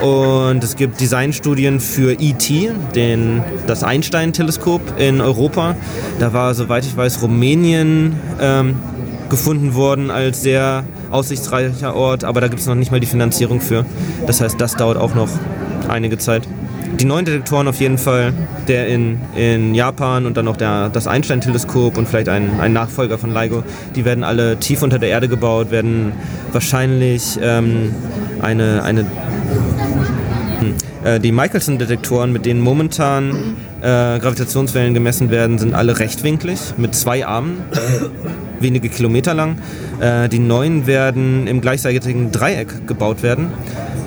Und 0.00 0.64
es 0.64 0.76
gibt 0.76 1.00
Designstudien 1.00 1.78
für 1.78 2.12
ET, 2.18 2.50
den, 2.94 3.42
das 3.66 3.84
Einstein-Teleskop 3.84 4.98
in 4.98 5.20
Europa. 5.20 5.76
Da 6.18 6.32
war, 6.32 6.54
soweit 6.54 6.84
ich 6.84 6.96
weiß, 6.96 7.22
Rumänien 7.22 8.18
ähm, 8.40 8.76
gefunden 9.30 9.74
worden 9.74 10.10
als 10.10 10.42
sehr 10.42 10.84
aussichtsreicher 11.10 11.94
Ort, 11.94 12.24
aber 12.24 12.40
da 12.40 12.48
gibt 12.48 12.60
es 12.60 12.66
noch 12.66 12.74
nicht 12.74 12.90
mal 12.90 13.00
die 13.00 13.06
Finanzierung 13.06 13.60
für. 13.60 13.86
Das 14.26 14.40
heißt, 14.40 14.60
das 14.60 14.74
dauert 14.76 14.98
auch 14.98 15.14
noch 15.14 15.28
einige 15.88 16.18
Zeit. 16.18 16.46
Die 16.98 17.04
neuen 17.06 17.24
Detektoren 17.24 17.66
auf 17.68 17.80
jeden 17.80 17.96
Fall, 17.96 18.34
der 18.68 18.88
in, 18.88 19.20
in 19.34 19.74
Japan 19.74 20.26
und 20.26 20.36
dann 20.36 20.44
noch 20.44 20.56
der, 20.56 20.90
das 20.90 21.06
Einstein-Teleskop 21.06 21.96
und 21.96 22.08
vielleicht 22.08 22.28
ein, 22.28 22.60
ein 22.60 22.72
Nachfolger 22.72 23.16
von 23.16 23.32
LIGO, 23.32 23.62
die 23.94 24.04
werden 24.04 24.22
alle 24.24 24.58
tief 24.58 24.82
unter 24.82 24.98
der 24.98 25.08
Erde 25.08 25.28
gebaut, 25.28 25.70
werden 25.70 26.12
wahrscheinlich 26.52 27.38
ähm, 27.40 27.94
eine, 28.42 28.82
eine 28.82 29.06
hm, 30.60 30.74
äh, 31.04 31.20
die 31.20 31.32
Michelson-Detektoren, 31.32 32.32
mit 32.32 32.44
denen 32.44 32.60
momentan 32.60 33.56
äh, 33.80 34.18
Gravitationswellen 34.18 34.92
gemessen 34.92 35.30
werden, 35.30 35.58
sind 35.58 35.74
alle 35.74 35.98
rechtwinklig 35.98 36.58
mit 36.76 36.94
zwei 36.94 37.26
Armen, 37.26 37.62
wenige 38.60 38.88
Kilometer 38.88 39.34
lang. 39.34 39.58
Äh, 40.00 40.28
die 40.28 40.38
neuen 40.38 40.86
werden 40.86 41.46
im 41.46 41.60
gleichseitigen 41.60 42.30
Dreieck 42.32 42.86
gebaut 42.86 43.22
werden, 43.22 43.48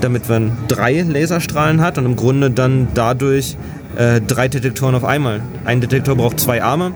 damit 0.02 0.30
man 0.30 0.52
drei 0.68 1.02
Laserstrahlen 1.02 1.82
hat 1.82 1.98
und 1.98 2.06
im 2.06 2.16
Grunde 2.16 2.52
dann 2.52 2.88
dadurch 2.94 3.58
äh, 3.96 4.22
drei 4.22 4.48
Detektoren 4.48 4.96
auf 4.96 5.04
einmal. 5.04 5.42
Ein 5.66 5.82
Detektor 5.82 6.16
braucht 6.16 6.40
zwei 6.40 6.64
Arme. 6.64 6.92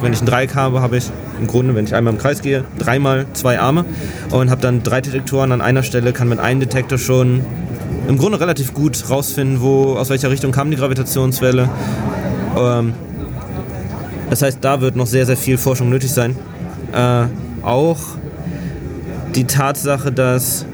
Wenn 0.00 0.12
ich 0.12 0.22
ein 0.22 0.26
Dreieck 0.26 0.54
habe, 0.54 0.80
habe 0.80 0.96
ich 0.96 1.10
im 1.38 1.46
Grunde, 1.46 1.74
wenn 1.74 1.84
ich 1.84 1.94
einmal 1.94 2.14
im 2.14 2.18
Kreis 2.18 2.40
gehe, 2.40 2.64
dreimal 2.78 3.26
zwei 3.34 3.60
Arme 3.60 3.84
und 4.30 4.50
habe 4.50 4.60
dann 4.62 4.82
drei 4.82 5.00
Detektoren 5.02 5.52
an 5.52 5.60
einer 5.60 5.82
Stelle, 5.82 6.12
kann 6.12 6.28
mit 6.28 6.38
einem 6.38 6.60
Detektor 6.60 6.96
schon 6.96 7.44
im 8.08 8.18
Grunde 8.18 8.40
relativ 8.40 8.74
gut 8.74 9.10
rausfinden, 9.10 9.60
wo, 9.60 9.94
aus 9.94 10.10
welcher 10.10 10.30
Richtung 10.30 10.52
kam 10.52 10.70
die 10.70 10.76
Gravitationswelle. 10.76 11.68
Ähm, 12.58 12.94
das 14.30 14.42
heißt, 14.42 14.58
da 14.60 14.80
wird 14.80 14.96
noch 14.96 15.06
sehr, 15.06 15.26
sehr 15.26 15.36
viel 15.36 15.58
Forschung 15.58 15.90
nötig 15.90 16.10
sein. 16.10 16.36
Äh, 16.94 17.26
auch 17.62 17.98
die 19.34 19.44
Tatsache, 19.44 20.12
dass 20.12 20.64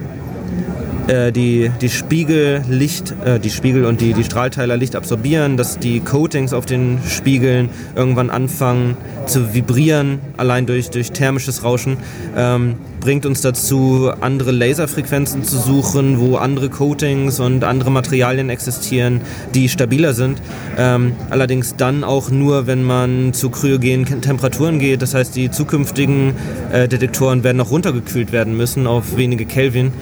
äh, 1.11 1.33
die, 1.33 1.71
die 1.81 1.89
Spiegel 1.89 2.63
Licht, 2.69 3.15
äh, 3.25 3.41
die 3.41 3.51
Spiegel 3.51 3.85
und 3.85 4.01
die, 4.01 4.13
die 4.15 4.25
Strahlteiler 4.25 4.77
Licht 4.77 4.95
absorbieren, 4.95 5.57
dass 5.57 5.79
die 5.79 6.01
Coatings 6.01 6.53
auf 6.53 6.67
den 6.67 6.99
Spiegeln 7.09 7.69
irgendwann 7.97 8.31
anfangen 8.31 8.97
zu 9.27 9.53
vibrieren, 9.53 10.21
allein 10.37 10.67
durch, 10.67 10.91
durch 10.91 11.11
thermisches 11.11 11.65
Rauschen, 11.65 11.97
ähm, 12.37 12.77
bringt 13.01 13.27
uns 13.27 13.41
dazu, 13.41 14.11
andere 14.21 14.53
Laserfrequenzen 14.53 15.43
zu 15.43 15.59
suchen, 15.59 16.21
wo 16.21 16.37
andere 16.37 16.69
Coatings 16.69 17.41
und 17.41 17.65
andere 17.65 17.91
Materialien 17.91 18.51
existieren, 18.51 19.23
die 19.55 19.69
stabiler 19.69 20.13
sind. 20.13 20.41
Ähm, 20.79 21.15
allerdings 21.31 21.77
dann 21.77 22.05
auch 22.05 22.31
nur, 22.31 22.67
wenn 22.67 22.85
man 22.85 23.33
zu 23.33 23.51
kryogenen 23.51 24.21
Temperaturen 24.21 24.79
geht. 24.79 25.03
Das 25.03 25.15
heißt, 25.15 25.35
die 25.35 25.51
zukünftigen 25.51 26.35
äh, 26.73 26.89
Detektoren 26.89 27.43
werden 27.43 27.57
noch 27.57 27.71
runtergekühlt 27.71 28.33
werden 28.33 28.57
müssen 28.57 28.87
auf 28.87 29.17
wenige 29.17 29.47
Kelvin. 29.47 29.93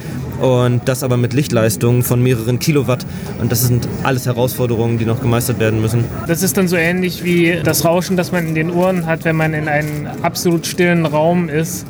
Und 0.40 0.88
das 0.88 1.02
aber 1.02 1.16
mit 1.16 1.32
Lichtleistungen 1.32 2.02
von 2.02 2.22
mehreren 2.22 2.58
Kilowatt. 2.58 3.04
Und 3.40 3.50
das 3.50 3.66
sind 3.66 3.88
alles 4.04 4.26
Herausforderungen, 4.26 4.98
die 4.98 5.04
noch 5.04 5.20
gemeistert 5.20 5.58
werden 5.58 5.80
müssen. 5.80 6.04
Das 6.26 6.42
ist 6.42 6.56
dann 6.56 6.68
so 6.68 6.76
ähnlich 6.76 7.24
wie 7.24 7.58
das 7.62 7.84
Rauschen, 7.84 8.16
das 8.16 8.32
man 8.32 8.46
in 8.46 8.54
den 8.54 8.70
Ohren 8.70 9.06
hat, 9.06 9.24
wenn 9.24 9.36
man 9.36 9.54
in 9.54 9.68
einem 9.68 10.06
absolut 10.22 10.66
stillen 10.66 11.06
Raum 11.06 11.48
ist, 11.48 11.86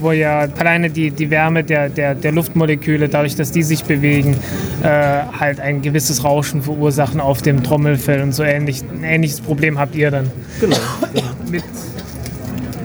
wo 0.00 0.12
ja 0.12 0.46
alleine 0.58 0.90
die, 0.90 1.10
die 1.10 1.30
Wärme 1.30 1.64
der, 1.64 1.88
der, 1.88 2.14
der 2.14 2.32
Luftmoleküle, 2.32 3.08
dadurch, 3.08 3.34
dass 3.34 3.50
die 3.50 3.62
sich 3.62 3.84
bewegen, 3.84 4.36
äh, 4.82 4.86
halt 4.86 5.60
ein 5.60 5.82
gewisses 5.82 6.22
Rauschen 6.22 6.62
verursachen 6.62 7.20
auf 7.20 7.42
dem 7.42 7.62
Trommelfell 7.64 8.22
und 8.22 8.32
so 8.32 8.44
ähnlich. 8.44 8.82
Ein 8.82 9.02
ähnliches 9.02 9.40
Problem 9.40 9.78
habt 9.78 9.96
ihr 9.96 10.10
dann. 10.10 10.30
Genau. 10.60 10.76
Mit 11.50 11.64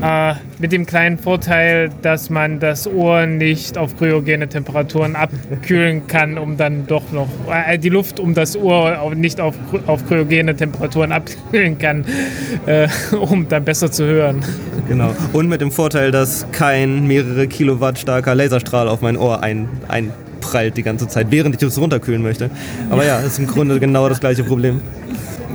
Äh, 0.03 0.33
mit 0.59 0.73
dem 0.73 0.85
kleinen 0.85 1.17
Vorteil, 1.17 1.89
dass 2.01 2.29
man 2.29 2.59
das 2.59 2.87
Ohr 2.87 3.25
nicht 3.25 3.77
auf 3.77 3.97
cryogene 3.97 4.49
Temperaturen 4.49 5.15
abkühlen 5.15 6.07
kann, 6.07 6.37
um 6.37 6.57
dann 6.57 6.85
doch 6.87 7.11
noch 7.13 7.29
äh, 7.49 7.77
die 7.77 7.87
Luft 7.87 8.19
um 8.19 8.33
das 8.33 8.57
Ohr 8.57 9.13
nicht 9.15 9.39
auf, 9.39 9.55
auf 9.87 10.05
cryogene 10.05 10.55
Temperaturen 10.55 11.13
abkühlen 11.13 11.77
kann, 11.77 12.03
äh, 12.65 12.87
um 13.17 13.47
dann 13.47 13.63
besser 13.63 13.91
zu 13.91 14.05
hören. 14.05 14.43
Genau. 14.89 15.15
Und 15.31 15.47
mit 15.47 15.61
dem 15.61 15.71
Vorteil, 15.71 16.11
dass 16.11 16.45
kein 16.51 17.07
mehrere 17.07 17.47
Kilowatt 17.47 17.97
starker 17.97 18.35
Laserstrahl 18.35 18.89
auf 18.89 19.01
mein 19.01 19.15
Ohr 19.15 19.41
ein, 19.41 19.69
einprallt 19.87 20.75
die 20.75 20.83
ganze 20.83 21.07
Zeit, 21.07 21.27
während 21.29 21.55
ich 21.55 21.63
es 21.65 21.79
runterkühlen 21.79 22.21
möchte. 22.21 22.49
Aber 22.89 23.05
ja, 23.05 23.19
ist 23.19 23.39
im 23.39 23.47
Grunde 23.47 23.79
genau 23.79 24.09
das 24.09 24.19
gleiche 24.19 24.43
Problem. 24.43 24.81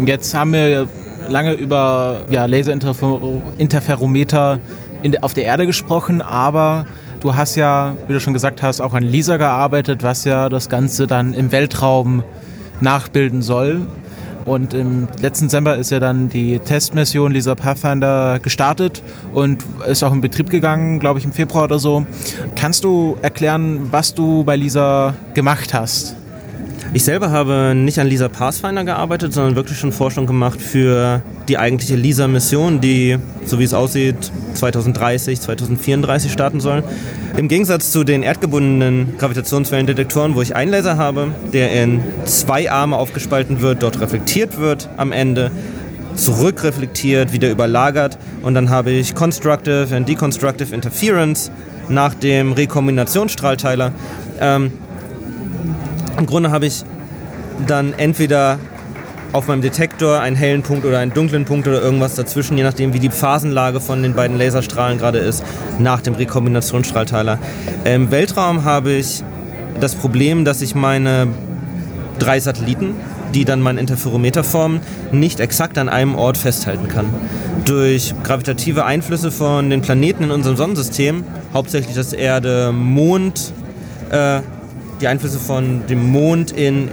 Jetzt 0.07 0.33
haben 0.35 0.55
wir 0.55 0.89
lange 1.29 1.53
über 1.53 2.23
ja, 2.31 2.47
Laserinterferometer 2.47 4.59
auf 5.21 5.35
der 5.35 5.45
Erde 5.45 5.67
gesprochen, 5.67 6.23
aber 6.23 6.87
du 7.21 7.37
hast 7.37 7.57
ja, 7.57 7.97
wie 8.07 8.13
du 8.13 8.21
schon 8.21 8.33
gesagt 8.33 8.63
hast, 8.63 8.81
auch 8.81 8.95
an 8.95 9.03
LISA 9.03 9.37
gearbeitet, 9.37 10.03
was 10.03 10.25
ja 10.25 10.49
das 10.49 10.69
Ganze 10.69 11.07
dann 11.07 11.35
im 11.35 11.53
Weltraum 11.53 12.23
nachbilden 12.81 13.43
soll. 13.43 13.87
Und 14.45 14.73
im 14.73 15.09
letzten 15.21 15.47
Dezember 15.47 15.77
ist 15.77 15.91
ja 15.91 16.01
dann 16.01 16.31
die 16.31 16.59
Testmission 16.59 17.33
LISA 17.33 17.55
Pathfinder 17.55 18.39
gestartet 18.39 19.03
und 19.35 19.63
ist 19.87 20.03
auch 20.03 20.13
in 20.13 20.23
Betrieb 20.23 20.49
gegangen, 20.49 21.01
glaube 21.01 21.19
ich, 21.19 21.27
im 21.27 21.33
Februar 21.33 21.65
oder 21.65 21.79
so. 21.79 22.07
Kannst 22.57 22.83
du 22.83 23.19
erklären, 23.21 23.93
was 23.93 24.15
du 24.15 24.45
bei 24.45 24.57
LISA 24.57 25.15
gemacht 25.35 25.75
hast? 25.75 26.18
Ich 26.95 27.05
selber 27.05 27.31
habe 27.31 27.75
nicht 27.77 27.99
an 27.99 28.07
Lisa 28.07 28.29
Pathfinder 28.31 28.83
gearbeitet, 28.83 29.35
sondern 29.35 29.57
wirklich 29.57 29.79
schon 29.79 29.93
Forschung 29.93 30.27
gemacht 30.27 30.61
für 30.61 31.21
die 31.47 31.59
eigentliche 31.59 31.97
Lisa-Mission, 31.97 32.81
die, 32.81 33.19
so 33.45 33.59
wie 33.59 33.65
es 33.65 33.75
aussieht, 33.75 34.33
2030, 34.55 35.39
2034 35.39 36.33
starten 36.33 36.61
soll. 36.61 36.83
Im 37.37 37.49
Gegensatz 37.49 37.93
zu 37.93 38.05
den 38.05 38.23
erdgebundenen 38.23 39.19
Gravitationswellendetektoren, 39.19 40.35
wo 40.35 40.41
ich 40.41 40.57
einen 40.57 40.71
Laser 40.71 40.97
habe, 40.97 41.29
der 41.53 41.73
in 41.73 42.01
zwei 42.25 42.71
Arme 42.71 42.97
aufgespalten 42.97 43.61
wird, 43.61 43.83
dort 43.83 44.01
reflektiert 44.01 44.59
wird 44.59 44.89
am 44.97 45.13
Ende, 45.13 45.51
zurückreflektiert, 46.15 47.35
wieder 47.35 47.51
überlagert 47.51 48.19
und 48.43 48.55
dann 48.55 48.71
habe 48.71 48.91
ich 48.91 49.15
Constructive 49.15 49.95
and 49.95 50.09
Deconstructive 50.09 50.75
Interference 50.75 51.51
nach 51.91 52.15
dem 52.15 52.53
Rekombinationsstrahlteiler. 52.53 53.93
Ähm, 54.41 54.73
im 56.19 56.27
Grunde 56.27 56.51
habe 56.51 56.67
ich 56.67 56.85
dann 57.67 57.93
entweder 57.93 58.59
auf 59.33 59.47
meinem 59.47 59.61
Detektor 59.61 60.21
einen 60.21 60.37
hellen 60.37 60.63
Punkt 60.63 60.85
oder 60.85 60.99
einen 60.99 61.13
dunklen 61.13 61.45
Punkt 61.45 61.69
oder 61.69 61.83
irgendwas 61.83 62.15
dazwischen, 62.15 62.57
je 62.57 62.63
nachdem 62.63 62.95
wie 62.95 62.99
die 62.99 63.11
Phasenlage 63.11 63.81
von 63.81 64.03
den 64.03 64.15
beiden 64.15 64.39
Laserstrahlen 64.39 64.99
gerade 64.99 65.19
ist, 65.19 65.45
nach 65.79 66.01
dem 66.01 66.15
Rekombinationsstrahlteiler. 66.15 67.39
Im 67.85 68.11
Weltraum 68.11 68.65
habe 68.65 68.93
ich 68.93 69.23
das 69.81 69.95
Problem, 69.95 70.45
dass 70.45 70.63
ich 70.63 70.75
meine 70.75 71.29
drei 72.19 72.41
Satelliten, 72.41 72.95
die 73.35 73.45
dann 73.45 73.61
mein 73.61 73.77
Interferometer 73.77 74.43
formen, 74.43 74.81
nicht 75.13 75.41
exakt 75.41 75.77
an 75.77 75.89
einem 75.91 76.15
Ort 76.15 76.39
festhalten 76.39 76.89
kann. 76.89 77.07
Durch 77.67 78.15
gravitative 78.25 78.87
Einflüsse 78.87 79.31
von 79.31 79.69
den 79.69 79.83
Planeten 79.83 80.25
in 80.25 80.31
unserem 80.31 80.57
Sonnensystem, 80.57 81.23
hauptsächlich 81.53 81.95
das 81.95 82.15
Erde, 82.15 82.73
Mond, 82.73 83.53
äh, 84.11 84.41
die 85.01 85.09
Einflüsse 85.09 85.39
von 85.39 85.87
dem 85.87 86.11
Mond 86.11 86.51
in 86.53 86.91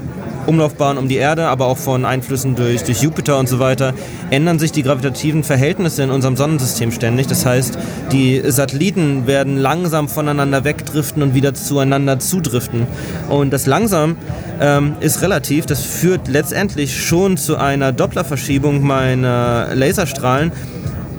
Umlaufbahn 0.47 0.97
um 0.97 1.07
die 1.07 1.15
Erde, 1.15 1.47
aber 1.47 1.65
auch 1.65 1.77
von 1.77 2.05
Einflüssen 2.05 2.55
durch, 2.55 2.83
durch 2.83 3.01
Jupiter 3.01 3.39
und 3.39 3.49
so 3.49 3.59
weiter, 3.59 3.93
ändern 4.29 4.59
sich 4.59 4.71
die 4.71 4.83
gravitativen 4.83 5.43
Verhältnisse 5.43 6.03
in 6.03 6.11
unserem 6.11 6.35
Sonnensystem 6.35 6.91
ständig. 6.91 7.27
Das 7.27 7.45
heißt, 7.45 7.77
die 8.11 8.41
Satelliten 8.45 9.27
werden 9.27 9.57
langsam 9.57 10.07
voneinander 10.07 10.63
wegdriften 10.63 11.23
und 11.23 11.33
wieder 11.33 11.53
zueinander 11.53 12.19
zudriften. 12.19 12.87
Und 13.29 13.51
das 13.51 13.65
langsam 13.65 14.17
ähm, 14.61 14.95
ist 14.99 15.21
relativ. 15.21 15.65
Das 15.65 15.83
führt 15.83 16.27
letztendlich 16.27 17.03
schon 17.03 17.37
zu 17.37 17.57
einer 17.57 17.91
Dopplerverschiebung 17.91 18.85
meiner 18.85 19.69
Laserstrahlen 19.73 20.51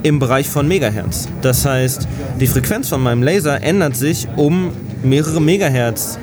im 0.03 0.19
Bereich 0.19 0.49
von 0.49 0.69
Megahertz. 0.69 1.29
Das 1.43 1.65
heißt, 1.65 2.07
die 2.41 2.47
Frequenz 2.47 2.89
von 2.89 3.03
meinem 3.03 3.23
Laser 3.23 3.63
ändert 3.63 3.97
sich 3.97 4.29
um 4.37 4.71
mehrere 5.03 5.41
Megahertz 5.41 6.19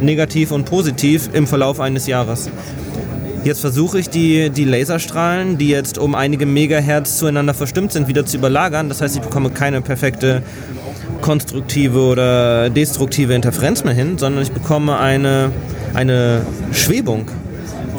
negativ 0.00 0.50
und 0.52 0.64
positiv 0.64 1.30
im 1.32 1.46
Verlauf 1.46 1.80
eines 1.80 2.06
Jahres. 2.06 2.50
Jetzt 3.44 3.60
versuche 3.60 4.00
ich 4.00 4.10
die, 4.10 4.50
die 4.50 4.64
Laserstrahlen, 4.64 5.56
die 5.56 5.68
jetzt 5.68 5.98
um 5.98 6.16
einige 6.16 6.46
Megahertz 6.46 7.18
zueinander 7.18 7.54
verstimmt 7.54 7.92
sind, 7.92 8.08
wieder 8.08 8.26
zu 8.26 8.36
überlagern. 8.36 8.88
Das 8.88 9.00
heißt, 9.00 9.14
ich 9.14 9.22
bekomme 9.22 9.50
keine 9.50 9.82
perfekte 9.82 10.42
konstruktive 11.20 12.00
oder 12.00 12.70
destruktive 12.70 13.34
Interferenz 13.34 13.84
mehr 13.84 13.94
hin, 13.94 14.18
sondern 14.18 14.42
ich 14.42 14.50
bekomme 14.50 14.98
eine, 14.98 15.52
eine 15.94 16.42
Schwebung. 16.72 17.30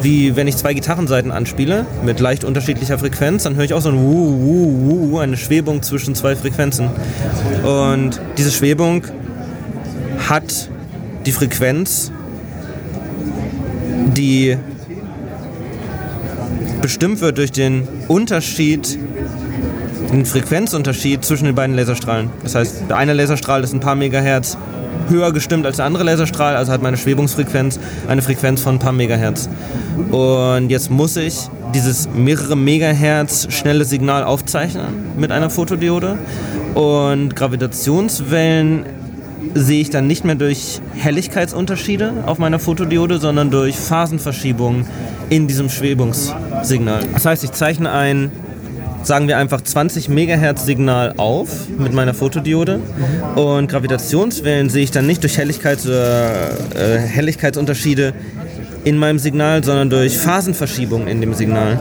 Wie 0.02 0.36
wenn 0.36 0.46
ich 0.46 0.56
zwei 0.56 0.74
Gitarrenseiten 0.74 1.32
anspiele 1.32 1.86
mit 2.04 2.20
leicht 2.20 2.44
unterschiedlicher 2.44 2.98
Frequenz, 2.98 3.42
dann 3.44 3.56
höre 3.56 3.64
ich 3.64 3.74
auch 3.74 3.80
so 3.80 3.88
ein 3.88 3.96
Wuh, 3.96 4.40
Wuh, 4.40 5.10
Wuh, 5.12 5.18
eine 5.18 5.36
Schwebung 5.36 5.82
zwischen 5.82 6.14
zwei 6.14 6.36
Frequenzen. 6.36 6.90
Und 7.64 8.20
diese 8.36 8.52
Schwebung 8.52 9.04
hat 10.28 10.68
die 11.28 11.32
Frequenz, 11.32 12.10
die 14.16 14.56
bestimmt 16.80 17.20
wird 17.20 17.36
durch 17.36 17.52
den 17.52 17.86
Unterschied, 18.08 18.98
den 20.10 20.24
Frequenzunterschied 20.24 21.22
zwischen 21.22 21.44
den 21.44 21.54
beiden 21.54 21.76
Laserstrahlen. 21.76 22.30
Das 22.42 22.54
heißt, 22.54 22.84
der 22.88 22.96
eine 22.96 23.12
Laserstrahl 23.12 23.62
ist 23.62 23.74
ein 23.74 23.80
paar 23.80 23.94
Megahertz 23.94 24.56
höher 25.10 25.30
gestimmt 25.32 25.66
als 25.66 25.76
der 25.76 25.84
andere 25.84 26.04
Laserstrahl, 26.04 26.56
also 26.56 26.72
hat 26.72 26.80
meine 26.80 26.96
Schwebungsfrequenz 26.96 27.78
eine 28.08 28.22
Frequenz 28.22 28.62
von 28.62 28.76
ein 28.76 28.78
paar 28.78 28.92
Megahertz. 28.92 29.50
Und 30.10 30.70
jetzt 30.70 30.90
muss 30.90 31.14
ich 31.18 31.36
dieses 31.74 32.08
mehrere 32.08 32.56
Megahertz 32.56 33.48
schnelle 33.50 33.84
Signal 33.84 34.24
aufzeichnen 34.24 35.12
mit 35.18 35.30
einer 35.30 35.50
Fotodiode. 35.50 36.16
Und 36.74 37.36
Gravitationswellen 37.36 38.84
sehe 39.60 39.80
ich 39.80 39.90
dann 39.90 40.06
nicht 40.06 40.24
mehr 40.24 40.34
durch 40.34 40.80
Helligkeitsunterschiede 40.94 42.24
auf 42.26 42.38
meiner 42.38 42.58
Fotodiode, 42.58 43.18
sondern 43.18 43.50
durch 43.50 43.76
Phasenverschiebungen 43.76 44.86
in 45.30 45.46
diesem 45.46 45.68
Schwebungssignal. 45.68 47.00
Das 47.12 47.26
heißt, 47.26 47.44
ich 47.44 47.52
zeichne 47.52 47.90
ein, 47.92 48.30
sagen 49.02 49.28
wir 49.28 49.38
einfach 49.38 49.60
20 49.60 50.08
Megahertz 50.08 50.64
Signal 50.64 51.14
auf 51.16 51.68
mit 51.78 51.92
meiner 51.92 52.14
Fotodiode 52.14 52.80
und 53.36 53.68
Gravitationswellen 53.68 54.70
sehe 54.70 54.84
ich 54.84 54.90
dann 54.90 55.06
nicht 55.06 55.22
durch 55.22 55.38
Helligkeits- 55.38 55.86
oder 55.86 56.50
äh, 56.74 56.98
Helligkeitsunterschiede 56.98 58.14
in 58.84 58.96
meinem 58.96 59.18
Signal, 59.18 59.62
sondern 59.64 59.90
durch 59.90 60.16
Phasenverschiebungen 60.16 61.08
in 61.08 61.20
dem 61.20 61.34
Signal. 61.34 61.78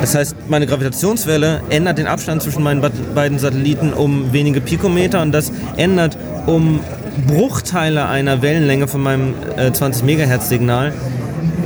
Das 0.00 0.14
heißt, 0.14 0.36
meine 0.48 0.66
Gravitationswelle 0.66 1.62
ändert 1.70 1.98
den 1.98 2.06
Abstand 2.06 2.42
zwischen 2.42 2.62
meinen 2.62 2.80
beiden 3.14 3.38
Satelliten 3.38 3.92
um 3.92 4.32
wenige 4.32 4.60
Pikometer 4.60 5.22
und 5.22 5.32
das 5.32 5.52
ändert 5.76 6.16
um 6.46 6.80
Bruchteile 7.26 8.06
einer 8.06 8.42
Wellenlänge 8.42 8.88
von 8.88 9.02
meinem 9.02 9.34
äh, 9.56 9.72
20 9.72 10.04
Megahertz 10.04 10.48
Signal 10.48 10.92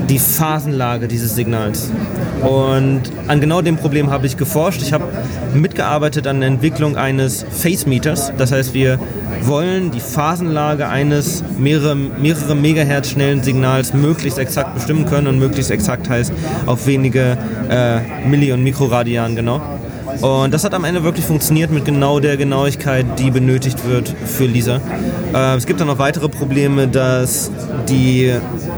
die 0.08 0.18
Phasenlage 0.18 1.08
dieses 1.08 1.34
Signals. 1.34 1.90
Und 2.42 3.02
an 3.28 3.40
genau 3.40 3.62
dem 3.62 3.76
Problem 3.76 4.10
habe 4.10 4.26
ich 4.26 4.36
geforscht. 4.36 4.82
Ich 4.82 4.92
habe 4.92 5.04
mitgearbeitet 5.54 6.26
an 6.26 6.40
der 6.40 6.48
Entwicklung 6.48 6.96
eines 6.96 7.46
Phase 7.50 7.88
Meters. 7.88 8.32
Das 8.36 8.52
heißt, 8.52 8.74
wir 8.74 8.98
wollen 9.42 9.90
die 9.90 10.00
Phasenlage 10.00 10.88
eines 10.88 11.42
mehrere, 11.58 11.94
mehrere 11.94 12.54
Megahertz 12.54 13.10
schnellen 13.10 13.42
Signals 13.42 13.94
möglichst 13.94 14.38
exakt 14.38 14.74
bestimmen 14.74 15.06
können 15.06 15.28
und 15.28 15.38
möglichst 15.38 15.70
exakt 15.70 16.08
heißt 16.08 16.32
auf 16.66 16.86
wenige 16.86 17.38
äh, 17.70 18.00
Milli- 18.28 18.52
und 18.52 18.62
Mikroradian 18.62 19.36
genau. 19.36 19.60
Und 20.20 20.52
das 20.52 20.64
hat 20.64 20.74
am 20.74 20.84
Ende 20.84 21.02
wirklich 21.02 21.24
funktioniert 21.24 21.70
mit 21.70 21.84
genau 21.84 22.20
der 22.20 22.36
Genauigkeit, 22.36 23.06
die 23.18 23.30
benötigt 23.30 23.86
wird 23.88 24.14
für 24.24 24.46
Lisa. 24.46 24.80
Äh, 25.34 25.56
es 25.56 25.66
gibt 25.66 25.80
dann 25.80 25.88
noch 25.88 25.98
weitere 25.98 26.28
Probleme, 26.28 26.88
dass 26.88 27.50
die 27.88 28.32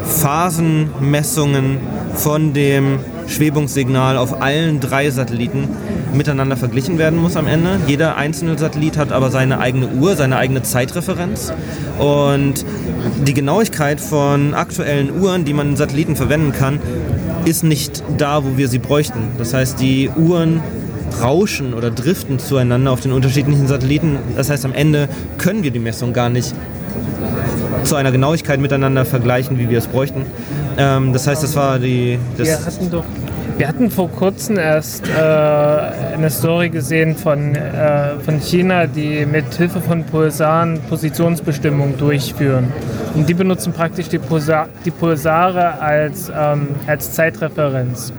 Phasenmessungen 0.04 1.78
von 2.14 2.52
dem 2.52 3.00
Schwebungssignal 3.26 4.16
auf 4.16 4.40
allen 4.40 4.80
drei 4.80 5.10
Satelliten 5.10 5.68
miteinander 6.12 6.56
verglichen 6.56 6.98
werden 6.98 7.18
muss 7.18 7.36
am 7.36 7.46
Ende. 7.46 7.80
Jeder 7.86 8.16
einzelne 8.16 8.56
Satellit 8.58 8.96
hat 8.96 9.12
aber 9.12 9.30
seine 9.30 9.58
eigene 9.58 9.88
Uhr, 9.88 10.16
seine 10.16 10.36
eigene 10.36 10.62
Zeitreferenz. 10.62 11.52
Und 11.98 12.64
die 13.26 13.34
Genauigkeit 13.34 14.00
von 14.00 14.54
aktuellen 14.54 15.20
Uhren, 15.20 15.44
die 15.44 15.52
man 15.52 15.70
in 15.70 15.76
Satelliten 15.76 16.16
verwenden 16.16 16.52
kann, 16.52 16.78
ist 17.44 17.64
nicht 17.64 18.02
da, 18.16 18.44
wo 18.44 18.56
wir 18.56 18.68
sie 18.68 18.78
bräuchten. 18.78 19.28
Das 19.38 19.52
heißt, 19.52 19.80
die 19.80 20.08
Uhren 20.08 20.62
rauschen 21.20 21.74
oder 21.74 21.90
driften 21.90 22.38
zueinander 22.38 22.90
auf 22.90 23.00
den 23.00 23.12
unterschiedlichen 23.12 23.66
Satelliten. 23.66 24.18
Das 24.36 24.50
heißt, 24.50 24.64
am 24.64 24.72
Ende 24.72 25.08
können 25.38 25.62
wir 25.62 25.70
die 25.70 25.78
Messung 25.78 26.12
gar 26.12 26.28
nicht 26.28 26.54
zu 27.84 27.96
einer 27.96 28.12
Genauigkeit 28.12 28.60
miteinander 28.60 29.04
vergleichen, 29.04 29.58
wie 29.58 29.68
wir 29.68 29.78
es 29.78 29.86
bräuchten. 29.86 30.26
Ähm, 30.78 31.12
das 31.12 31.26
heißt, 31.26 31.42
das 31.42 31.54
war 31.56 31.78
die. 31.78 32.18
Das 32.36 32.48
wir 32.48 32.64
hatten 32.64 32.90
doch 32.90 33.04
Wir 33.56 33.68
hatten 33.68 33.88
vor 33.88 34.10
kurzem 34.10 34.58
erst 34.58 35.08
äh, 35.08 35.12
eine 35.12 36.28
Story 36.28 36.70
gesehen 36.70 37.14
von, 37.14 37.54
äh, 37.54 38.18
von 38.18 38.40
China, 38.40 38.86
die 38.88 39.24
mit 39.26 39.54
Hilfe 39.54 39.80
von 39.80 40.02
Pulsaren 40.02 40.80
Positionsbestimmung 40.88 41.96
durchführen. 41.96 42.72
Und 43.14 43.28
die 43.28 43.34
benutzen 43.34 43.72
praktisch 43.72 44.08
die, 44.08 44.18
Pulsar 44.18 44.68
die 44.84 44.90
Pulsare 44.90 45.80
als, 45.80 46.32
ähm, 46.36 46.68
als 46.88 47.12
Zeitreferenz. 47.12 48.12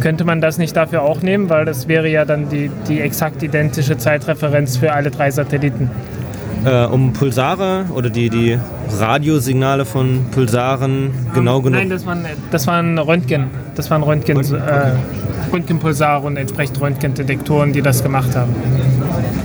Könnte 0.00 0.24
man 0.24 0.40
das 0.40 0.58
nicht 0.58 0.76
dafür 0.76 1.02
auch 1.02 1.22
nehmen, 1.22 1.48
weil 1.48 1.64
das 1.64 1.86
wäre 1.86 2.08
ja 2.08 2.24
dann 2.24 2.48
die, 2.48 2.68
die 2.88 3.00
exakt 3.00 3.40
identische 3.44 3.96
Zeitreferenz 3.96 4.78
für 4.78 4.92
alle 4.92 5.12
drei 5.12 5.30
Satelliten 5.30 5.90
äh, 6.64 6.84
um 6.86 7.12
Pulsare 7.12 7.86
oder 7.94 8.10
die, 8.10 8.28
die 8.30 8.58
Radiosignale 8.98 9.84
von 9.84 10.26
Pulsaren 10.30 11.10
genau 11.34 11.60
genug. 11.60 11.78
Nein, 11.78 11.90
das 11.90 12.06
waren, 12.06 12.24
das 12.50 12.66
waren 12.66 12.98
Röntgen. 12.98 13.46
Das 13.74 13.90
waren 13.90 14.02
Röntgen, 14.02 14.36
Röntgen? 14.36 14.60
Äh, 14.60 14.92
Röntgenpulsare 15.52 16.26
und 16.26 16.36
entsprechend 16.36 16.80
Röntgendetektoren, 16.80 17.72
die 17.72 17.82
das 17.82 18.02
gemacht 18.02 18.34
haben. 18.34 18.54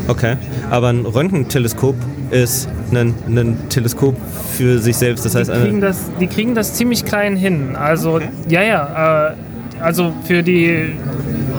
Okay, 0.07 0.38
aber 0.70 0.88
ein 0.88 1.05
Röntgenteleskop 1.05 1.95
ist 2.32 2.70
ein, 2.91 3.13
ein 3.28 3.57
Teleskop 3.70 4.15
für 4.53 4.80
sich 4.80 4.95
selbst. 4.95 5.26
Das 5.26 5.36
heißt, 5.36 5.51
die 5.53 5.59
kriegen 5.59 5.82
das, 5.82 6.09
die 6.20 6.28
kriegen 6.28 6.55
das 6.55 6.74
ziemlich 6.74 7.05
klein 7.05 7.36
hin. 7.36 7.76
Also, 7.76 8.15
okay. 8.15 8.30
ja, 8.47 8.61
ja. 8.61 9.30
Äh, 9.30 9.34
also 9.82 10.13
für 10.24 10.43
die. 10.43 10.93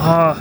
Oh, 0.03 0.33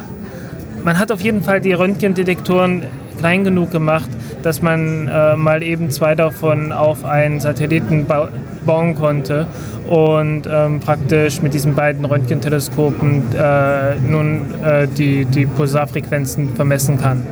man 0.84 1.00
hat 1.00 1.12
auf 1.12 1.22
jeden 1.22 1.42
Fall 1.42 1.60
die 1.60 1.74
Röntgendetektoren 1.74 2.84
klein 3.18 3.44
genug 3.44 3.72
gemacht, 3.72 4.10
dass 4.48 4.62
man 4.62 5.10
äh, 5.10 5.36
mal 5.36 5.62
eben 5.62 5.90
zwei 5.90 6.16
davon 6.16 6.72
auf 6.72 7.04
einen 7.04 7.42
Satelliten 7.42 8.06
ba 8.06 8.30
bauen 8.66 8.96
konnte 8.96 9.46
und 9.88 10.44
ähm, 10.50 10.80
praktisch 10.82 11.42
mit 11.42 11.54
diesen 11.54 11.74
beiden 11.74 12.04
Röntgenteleskopen 12.04 13.24
äh, 13.34 13.96
nun 13.96 14.54
äh, 14.64 14.88
die, 14.88 15.26
die 15.26 15.46
Pulsarfrequenzen 15.46 16.56
vermessen 16.56 16.98
kann. 16.98 17.24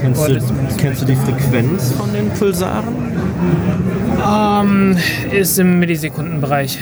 Kennst 0.00 0.28
du, 0.28 0.40
kennst 0.78 1.02
du 1.02 1.06
die 1.06 1.16
Frequenz 1.16 1.92
von 1.92 2.12
den 2.12 2.28
Pulsaren? 2.30 2.94
Ähm, 4.24 4.96
ist 5.32 5.58
im 5.58 5.80
Millisekundenbereich, 5.80 6.78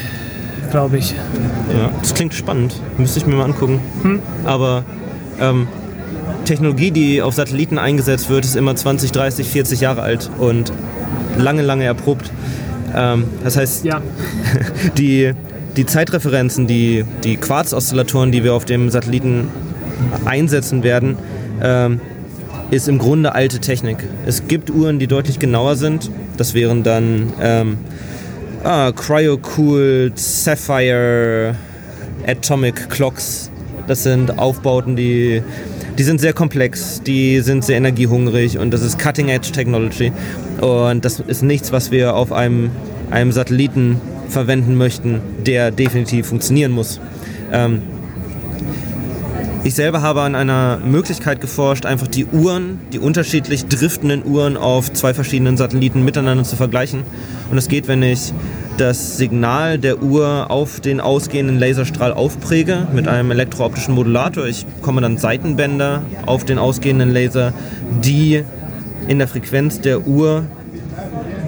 glaube 0.71 0.99
ich. 0.99 1.13
Ja, 1.13 1.91
das 2.01 2.13
klingt 2.15 2.35
spannend. 2.35 2.81
Müsste 2.99 3.21
ich 3.21 3.27
mir 3.27 3.37
mal 3.37 3.45
angucken. 3.45 3.81
Hm? 4.03 4.21
Aber 4.45 4.85
ähm, 5.41 5.69
Technologie, 6.53 6.91
die 6.91 7.23
auf 7.23 7.35
Satelliten 7.35 7.79
eingesetzt 7.79 8.29
wird, 8.29 8.45
ist 8.45 8.57
immer 8.57 8.77
20, 8.77 9.11
30, 9.11 9.49
40 9.49 9.81
Jahre 9.81 10.03
alt 10.03 10.29
und 10.37 10.71
lange, 11.39 11.63
lange 11.63 11.85
erprobt. 11.85 12.31
Ähm, 12.95 13.25
das 13.43 13.57
heißt, 13.57 13.87
ja. 13.87 14.03
die, 14.99 15.33
die 15.79 15.87
Zeitreferenzen, 15.87 16.67
die, 16.67 17.07
die 17.25 17.39
Quarz-Oszillatoren, 17.39 18.33
die 18.33 18.45
wir 18.45 18.53
auf 18.53 18.67
dem 18.67 18.91
Satelliten 18.91 19.49
einsetzen 20.27 20.83
werden, 20.83 21.17
ähm, 21.63 22.03
ist 22.71 22.87
im 22.87 22.99
Grunde 22.99 23.35
alte 23.35 23.59
Technik. 23.59 23.97
Es 24.27 24.47
gibt 24.47 24.69
Uhren, 24.69 24.99
die 24.99 25.07
deutlich 25.07 25.39
genauer 25.39 25.77
sind. 25.77 26.11
Das 26.37 26.53
wären 26.53 26.83
dann 26.83 27.33
ähm, 27.41 27.79
ah, 28.63 28.93
Cryo-Cooled 28.93 30.19
Sapphire 30.19 31.55
Atomic 32.27 32.91
Clocks. 32.91 33.51
Das 33.87 34.03
sind 34.03 34.39
Aufbauten, 34.39 34.97
die 34.97 35.43
die 35.99 36.03
sind 36.03 36.21
sehr 36.21 36.33
komplex, 36.33 37.03
die 37.03 37.41
sind 37.41 37.65
sehr 37.65 37.77
energiehungrig 37.77 38.59
und 38.59 38.71
das 38.73 38.83
ist 38.83 38.99
Cutting 38.99 39.29
Edge 39.29 39.53
Technology. 39.53 40.13
Und 40.61 41.05
das 41.05 41.21
ist 41.21 41.43
nichts, 41.43 41.73
was 41.73 41.91
wir 41.91 42.15
auf 42.15 42.33
einem, 42.33 42.71
einem 43.11 43.33
Satelliten 43.33 44.01
verwenden 44.29 44.77
möchten, 44.77 45.21
der 45.45 45.71
definitiv 45.71 46.29
funktionieren 46.29 46.73
muss. 46.73 47.01
Ähm, 47.53 47.83
ich 49.65 49.75
selber 49.75 50.03
habe 50.03 50.23
an 50.23 50.35
einer 50.35 50.79
Möglichkeit 50.85 51.41
geforscht, 51.41 51.87
einfach 51.87 52.09
die 52.09 52.27
Uhren, 52.27 52.81
die 52.93 52.99
unterschiedlich 52.99 53.67
driftenden 53.67 54.25
Uhren 54.27 54.57
auf 54.57 54.93
zwei 54.93 55.15
verschiedenen 55.15 55.57
Satelliten 55.57 56.05
miteinander 56.05 56.43
zu 56.43 56.57
vergleichen. 56.57 57.05
Und 57.51 57.59
es 57.59 57.69
geht, 57.69 57.87
wenn 57.87 58.03
ich 58.03 58.33
das 58.79 59.17
Signal 59.17 59.79
der 59.79 60.03
Uhr 60.03 60.51
auf 60.51 60.81
den 60.81 61.01
ausgehenden 61.01 61.59
Laserstrahl 61.59 62.13
aufpräge 62.13 62.87
mit 62.93 63.09
einem 63.09 63.31
elektrooptischen 63.31 63.95
Modulator. 63.95 64.47
Ich 64.47 64.67
bekomme 64.67 65.01
dann 65.01 65.19
Seitenbänder 65.19 66.03
auf 66.27 66.45
den 66.45 66.59
ausgehenden 66.59 67.11
Laser, 67.11 67.53
die 68.03 68.45
in 69.09 69.19
der 69.19 69.29
Frequenz 69.29 69.81
der 69.81 70.07
Uhr 70.07 70.45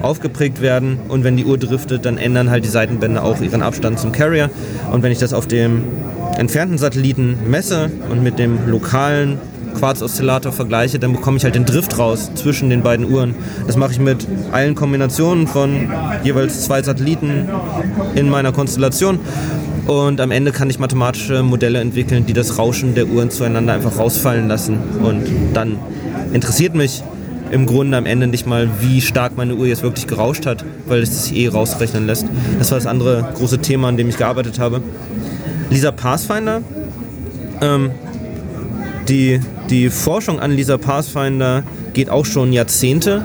aufgeprägt 0.01 0.61
werden 0.61 0.99
und 1.07 1.23
wenn 1.23 1.35
die 1.35 1.45
Uhr 1.45 1.57
driftet, 1.57 2.05
dann 2.05 2.17
ändern 2.17 2.51
halt 2.51 2.63
die 2.63 2.69
Seitenbänder 2.69 3.23
auch 3.23 3.41
ihren 3.41 3.63
Abstand 3.63 3.99
zum 3.99 4.11
Carrier. 4.11 4.49
Und 4.91 5.01
wenn 5.01 5.11
ich 5.11 5.19
das 5.19 5.33
auf 5.33 5.47
dem 5.47 5.83
entfernten 6.37 6.77
Satelliten 6.77 7.37
messe 7.49 7.89
und 8.09 8.21
mit 8.21 8.37
dem 8.37 8.67
lokalen 8.67 9.39
Quarz-Oszillator 9.75 10.51
vergleiche, 10.51 10.99
dann 10.99 11.13
bekomme 11.13 11.37
ich 11.37 11.43
halt 11.43 11.55
den 11.55 11.65
Drift 11.65 11.97
raus 11.97 12.31
zwischen 12.35 12.69
den 12.69 12.81
beiden 12.81 13.11
Uhren. 13.11 13.35
Das 13.67 13.75
mache 13.75 13.91
ich 13.91 13.99
mit 13.99 14.27
allen 14.51 14.75
Kombinationen 14.75 15.47
von 15.47 15.89
jeweils 16.23 16.65
zwei 16.65 16.81
Satelliten 16.81 17.47
in 18.15 18.29
meiner 18.29 18.51
Konstellation. 18.51 19.19
Und 19.87 20.19
am 20.19 20.31
Ende 20.31 20.51
kann 20.51 20.69
ich 20.69 20.79
mathematische 20.79 21.43
Modelle 21.43 21.79
entwickeln, 21.79 22.25
die 22.25 22.33
das 22.33 22.57
Rauschen 22.57 22.95
der 22.95 23.07
Uhren 23.07 23.29
zueinander 23.29 23.73
einfach 23.73 23.99
rausfallen 23.99 24.47
lassen. 24.47 24.79
Und 25.03 25.23
dann 25.53 25.77
interessiert 26.33 26.73
mich 26.73 27.03
im 27.51 27.67
Grunde 27.67 27.95
am 27.97 28.07
Ende 28.07 28.25
nicht 28.25 28.47
mal, 28.47 28.67
wie 28.79 29.01
stark 29.01 29.37
meine 29.37 29.55
Uhr 29.55 29.67
jetzt 29.67 29.83
wirklich 29.83 30.07
gerauscht 30.07 30.47
hat, 30.47 30.65
weil 30.87 31.01
es 31.01 31.25
sich 31.25 31.37
eh 31.37 31.47
rausrechnen 31.47 32.07
lässt. 32.07 32.25
Das 32.57 32.71
war 32.71 32.79
das 32.79 32.87
andere 32.87 33.29
große 33.35 33.59
Thema, 33.59 33.89
an 33.89 33.97
dem 33.97 34.09
ich 34.09 34.17
gearbeitet 34.17 34.57
habe. 34.57 34.81
Lisa 35.69 35.91
Pathfinder 35.91 36.61
ähm, 37.61 37.91
die, 39.07 39.39
die 39.69 39.89
Forschung 39.89 40.39
an 40.39 40.51
Lisa 40.51 40.77
Pathfinder 40.77 41.63
geht 41.93 42.09
auch 42.09 42.25
schon 42.25 42.53
Jahrzehnte. 42.53 43.23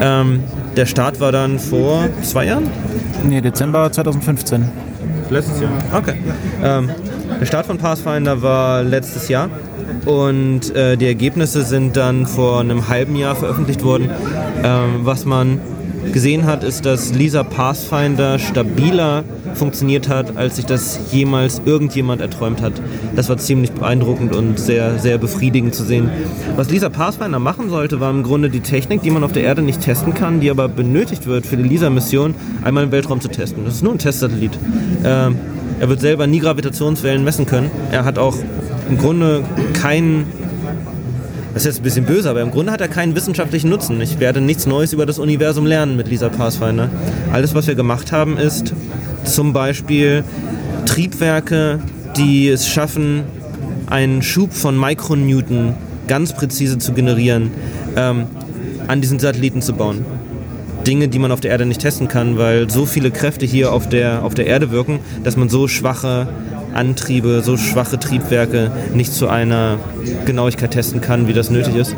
Ähm, 0.00 0.42
der 0.76 0.86
Start 0.86 1.20
war 1.20 1.32
dann 1.32 1.58
vor 1.58 2.08
zwei 2.22 2.46
Jahren? 2.46 2.68
Nee, 3.24 3.40
Dezember 3.40 3.90
2015. 3.90 4.68
Letztes 5.30 5.60
Jahr? 5.60 5.70
Okay. 5.92 6.14
Ähm, 6.62 6.90
der 7.40 7.46
Start 7.46 7.66
von 7.66 7.78
Pathfinder 7.78 8.42
war 8.42 8.82
letztes 8.82 9.28
Jahr 9.28 9.50
und 10.04 10.74
äh, 10.74 10.96
die 10.96 11.06
Ergebnisse 11.06 11.62
sind 11.62 11.96
dann 11.96 12.26
vor 12.26 12.60
einem 12.60 12.88
halben 12.88 13.16
Jahr 13.16 13.34
veröffentlicht 13.34 13.82
worden. 13.82 14.10
Ähm, 14.62 15.00
was 15.02 15.24
man 15.24 15.60
gesehen 16.12 16.46
hat, 16.46 16.62
ist, 16.62 16.86
dass 16.86 17.12
Lisa 17.12 17.42
Pathfinder 17.42 18.38
stabiler 18.38 19.24
funktioniert 19.56 20.08
hat, 20.08 20.36
als 20.36 20.56
sich 20.56 20.66
das 20.66 21.00
jemals 21.10 21.62
irgendjemand 21.64 22.20
erträumt 22.20 22.62
hat. 22.62 22.74
Das 23.14 23.28
war 23.28 23.38
ziemlich 23.38 23.72
beeindruckend 23.72 24.34
und 24.34 24.58
sehr, 24.58 24.98
sehr 24.98 25.18
befriedigend 25.18 25.74
zu 25.74 25.84
sehen. 25.84 26.10
Was 26.56 26.70
Lisa 26.70 26.88
Pathfinder 26.88 27.38
machen 27.38 27.70
sollte, 27.70 28.00
war 28.00 28.10
im 28.10 28.22
Grunde 28.22 28.50
die 28.50 28.60
Technik, 28.60 29.02
die 29.02 29.10
man 29.10 29.24
auf 29.24 29.32
der 29.32 29.42
Erde 29.42 29.62
nicht 29.62 29.80
testen 29.80 30.14
kann, 30.14 30.40
die 30.40 30.50
aber 30.50 30.68
benötigt 30.68 31.26
wird 31.26 31.46
für 31.46 31.56
die 31.56 31.62
Lisa-Mission, 31.62 32.34
einmal 32.62 32.84
im 32.84 32.92
Weltraum 32.92 33.20
zu 33.20 33.28
testen. 33.28 33.64
Das 33.64 33.74
ist 33.74 33.82
nur 33.82 33.92
ein 33.92 33.98
Testsatellit. 33.98 34.58
Äh, 35.02 35.30
er 35.78 35.88
wird 35.88 36.00
selber 36.00 36.26
nie 36.26 36.38
Gravitationswellen 36.38 37.24
messen 37.24 37.46
können. 37.46 37.70
Er 37.90 38.04
hat 38.04 38.18
auch 38.18 38.36
im 38.88 38.98
Grunde 38.98 39.44
keinen 39.74 40.26
das 41.56 41.62
ist 41.62 41.68
jetzt 41.68 41.80
ein 41.80 41.84
bisschen 41.84 42.04
böse, 42.04 42.28
aber 42.28 42.42
im 42.42 42.50
Grunde 42.50 42.70
hat 42.70 42.82
er 42.82 42.88
keinen 42.88 43.16
wissenschaftlichen 43.16 43.70
Nutzen. 43.70 43.98
Ich 44.02 44.20
werde 44.20 44.42
nichts 44.42 44.66
Neues 44.66 44.92
über 44.92 45.06
das 45.06 45.18
Universum 45.18 45.64
lernen 45.64 45.96
mit 45.96 46.06
Lisa 46.06 46.28
Pathfinder. 46.28 46.90
Alles, 47.32 47.54
was 47.54 47.66
wir 47.66 47.74
gemacht 47.74 48.12
haben, 48.12 48.36
ist 48.36 48.74
zum 49.26 49.52
Beispiel 49.52 50.24
Triebwerke, 50.86 51.80
die 52.16 52.48
es 52.48 52.68
schaffen, 52.68 53.24
einen 53.86 54.22
Schub 54.22 54.52
von 54.52 54.78
Mikronewton 54.78 55.74
ganz 56.08 56.32
präzise 56.32 56.78
zu 56.78 56.92
generieren, 56.92 57.50
ähm, 57.96 58.26
an 58.88 59.00
diesen 59.00 59.18
Satelliten 59.18 59.62
zu 59.62 59.72
bauen. 59.74 60.04
Dinge, 60.86 61.08
die 61.08 61.18
man 61.18 61.32
auf 61.32 61.40
der 61.40 61.50
Erde 61.50 61.66
nicht 61.66 61.80
testen 61.80 62.06
kann, 62.06 62.38
weil 62.38 62.70
so 62.70 62.86
viele 62.86 63.10
Kräfte 63.10 63.44
hier 63.44 63.72
auf 63.72 63.88
der, 63.88 64.22
auf 64.22 64.34
der 64.34 64.46
Erde 64.46 64.70
wirken, 64.70 65.00
dass 65.24 65.36
man 65.36 65.48
so 65.48 65.66
schwache 65.66 66.28
Antriebe, 66.74 67.42
so 67.42 67.56
schwache 67.56 67.98
Triebwerke 67.98 68.70
nicht 68.94 69.12
zu 69.12 69.28
einer 69.28 69.78
Genauigkeit 70.26 70.70
testen 70.70 71.00
kann, 71.00 71.26
wie 71.26 71.32
das 71.32 71.50
nötig 71.50 71.74
ist? 71.74 71.96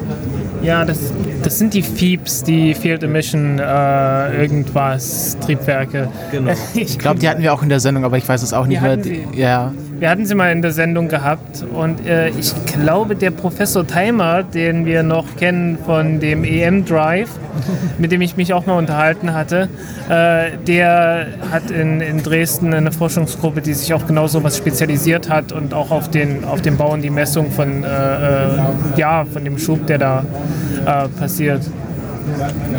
Ja, 0.62 0.84
das, 0.84 1.12
das 1.48 1.58
sind 1.58 1.72
die 1.72 1.80
FIEPs, 1.80 2.42
die 2.42 2.74
Field 2.74 3.02
Emission 3.02 3.58
äh, 3.58 4.42
irgendwas 4.42 5.34
Triebwerke. 5.40 6.10
Genau. 6.30 6.52
Ich 6.74 6.98
glaube, 6.98 7.18
die 7.20 7.26
hatten 7.26 7.42
wir 7.42 7.54
auch 7.54 7.62
in 7.62 7.70
der 7.70 7.80
Sendung, 7.80 8.04
aber 8.04 8.18
ich 8.18 8.28
weiß 8.28 8.42
es 8.42 8.52
auch 8.52 8.66
nicht 8.66 8.82
mehr. 8.82 8.98
Ja. 9.32 9.72
Wir 9.98 10.10
hatten 10.10 10.26
sie 10.26 10.34
mal 10.34 10.52
in 10.52 10.60
der 10.60 10.72
Sendung 10.72 11.08
gehabt 11.08 11.64
und 11.72 12.06
äh, 12.06 12.28
ich 12.28 12.52
glaube, 12.66 13.16
der 13.16 13.30
Professor 13.30 13.86
Timer, 13.86 14.42
den 14.42 14.84
wir 14.84 15.02
noch 15.02 15.24
kennen 15.36 15.78
von 15.84 16.20
dem 16.20 16.44
EM 16.44 16.84
Drive, 16.84 17.30
mit 17.98 18.12
dem 18.12 18.20
ich 18.20 18.36
mich 18.36 18.52
auch 18.52 18.66
mal 18.66 18.76
unterhalten 18.76 19.32
hatte, 19.32 19.68
äh, 20.08 20.50
der 20.66 21.28
hat 21.50 21.70
in, 21.70 22.00
in 22.00 22.22
Dresden 22.22 22.74
eine 22.74 22.92
Forschungsgruppe, 22.92 23.62
die 23.62 23.72
sich 23.72 23.92
auch 23.94 24.06
genau 24.06 24.26
so 24.26 24.44
was 24.44 24.58
spezialisiert 24.58 25.30
hat 25.30 25.50
und 25.50 25.72
auch 25.72 25.90
auf 25.90 26.10
den, 26.10 26.44
auf 26.44 26.60
den 26.60 26.76
Bau 26.76 26.92
und 26.92 27.02
die 27.02 27.10
Messung 27.10 27.50
von, 27.50 27.82
äh, 27.82 27.86
äh 27.86 28.50
ja, 28.96 29.24
von 29.24 29.44
dem 29.44 29.58
Schub, 29.58 29.86
der 29.86 29.98
da 29.98 30.24
äh, 30.86 31.08
passiert. 31.38 31.62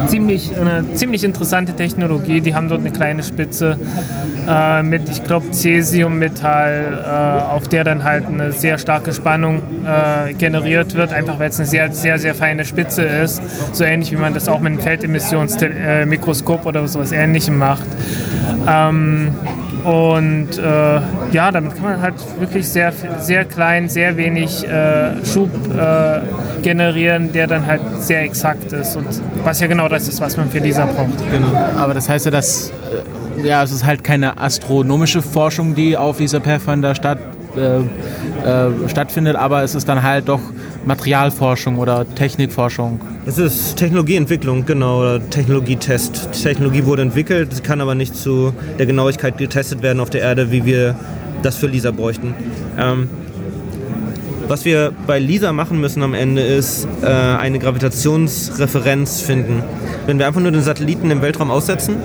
ziemlich, 0.08 0.52
eine 0.60 0.94
ziemlich 0.94 1.24
interessante 1.24 1.74
Technologie. 1.74 2.42
Die 2.42 2.54
haben 2.54 2.70
dort 2.70 2.82
eine 2.82 2.92
kleine 2.92 3.24
Spitze 3.24 3.78
äh, 4.48 4.84
mit, 4.84 5.10
ich 5.10 5.24
glaube, 5.24 5.52
Cäsiummetall, 5.52 7.04
äh, 7.04 7.54
auf 7.56 7.68
der 7.68 7.84
dann 7.84 8.04
halt 8.04 8.28
eine 8.28 8.52
sehr 8.52 8.78
starke 8.78 9.14
Spannung 9.14 9.62
äh, 9.86 10.34
generiert 10.34 10.94
wird, 10.94 11.14
einfach 11.14 11.40
weil 11.40 11.50
es 11.50 11.58
eine 11.58 11.68
sehr, 11.68 11.92
sehr, 11.92 12.20
sehr 12.20 12.36
feine 12.36 12.66
Spitze 12.66 13.04
ist. 13.04 13.42
So 13.74 13.84
ähnlich 13.84 14.12
wie 14.12 14.18
man 14.18 14.34
das 14.34 14.48
auch 14.48 14.60
mit 14.60 14.74
einem 14.74 14.82
Feldemissionsmikroskop 14.82 16.66
oder 16.66 16.88
sowas 16.88 17.12
ähnlichem 17.12 17.58
macht. 17.58 17.88
Ähm, 18.68 19.30
und 19.84 20.58
äh, 20.58 21.02
ja, 21.32 21.52
damit 21.52 21.76
kann 21.76 21.84
man 21.84 22.02
halt 22.02 22.16
wirklich 22.40 22.68
sehr, 22.68 22.92
sehr 23.20 23.46
klein, 23.46 23.90
sehr 23.90 24.18
wenig 24.18 24.68
äh, 24.68 25.26
Schub 25.26 25.50
äh, 25.76 26.20
generieren, 26.62 27.32
der 27.32 27.48
dann 27.48 27.66
halt 27.66 27.82
sehr 28.00 28.24
exakt 28.24 28.72
ist. 28.72 28.96
Und 28.96 29.08
was 29.44 29.60
ja 29.60 29.68
genau 29.68 29.88
das 29.88 30.08
ist, 30.08 30.22
was 30.22 30.38
man 30.38 30.50
für 30.50 30.62
dieser 30.62 30.86
braucht. 30.86 31.18
Genau. 31.32 31.48
Aber 31.78 31.94
das 31.94 32.10
heißt 32.10 32.26
ja, 32.26 32.32
dass 32.32 32.70
äh, 32.70 33.48
ja, 33.48 33.64
es 33.64 33.72
ist 33.72 33.86
halt 33.86 34.04
keine 34.04 34.38
astronomische 34.38 35.22
Forschung, 35.22 35.76
die 35.76 35.96
auf 35.96 36.18
dieser 36.18 36.40
Pathfinder 36.40 36.96
statt, 36.96 37.20
äh, 37.56 37.80
äh, 38.48 38.90
stattfindet, 38.90 39.36
aber 39.36 39.64
es 39.64 39.76
ist 39.76 39.88
dann 39.88 40.04
halt 40.04 40.28
doch 40.28 40.42
Materialforschung 40.90 41.78
oder 41.78 42.04
Technikforschung. 42.16 43.00
Es 43.28 43.38
ist 43.38 43.76
Technologieentwicklung, 43.76 44.66
genau, 44.66 45.02
oder 45.02 45.30
Technologietest. 45.30 46.30
Die 46.34 46.42
Technologie 46.42 46.84
wurde 46.86 47.04
entwickelt, 47.04 47.54
sie 47.54 47.62
kann 47.62 47.80
aber 47.80 47.94
nicht 47.94 48.16
zu 48.16 48.54
der 48.80 48.88
Genauigkeit 48.88 49.38
getestet 49.38 49.84
werden 49.84 50.00
auf 50.00 50.10
der 50.10 50.22
Erde, 50.22 50.52
wie 50.52 50.66
wir 50.66 50.96
das 51.44 51.58
für 51.58 51.68
LISA 51.68 51.92
bräuchten. 51.92 52.34
Ähm, 52.78 53.08
was 54.48 54.66
wir 54.66 54.92
bei 55.06 55.20
LISA 55.20 55.54
machen 55.54 55.80
müssen 55.80 56.02
am 56.02 56.16
Ende 56.16 56.42
ist 56.42 56.88
äh, 57.04 57.06
eine 57.06 57.60
Gravitationsreferenz 57.60 59.22
finden. 59.22 59.62
Wenn 60.08 60.18
wir 60.18 60.26
einfach 60.26 60.42
nur 60.42 60.52
den 60.52 60.64
Satelliten 60.64 61.12
im 61.12 61.22
Weltraum 61.22 61.52
aussetzen, 61.52 61.98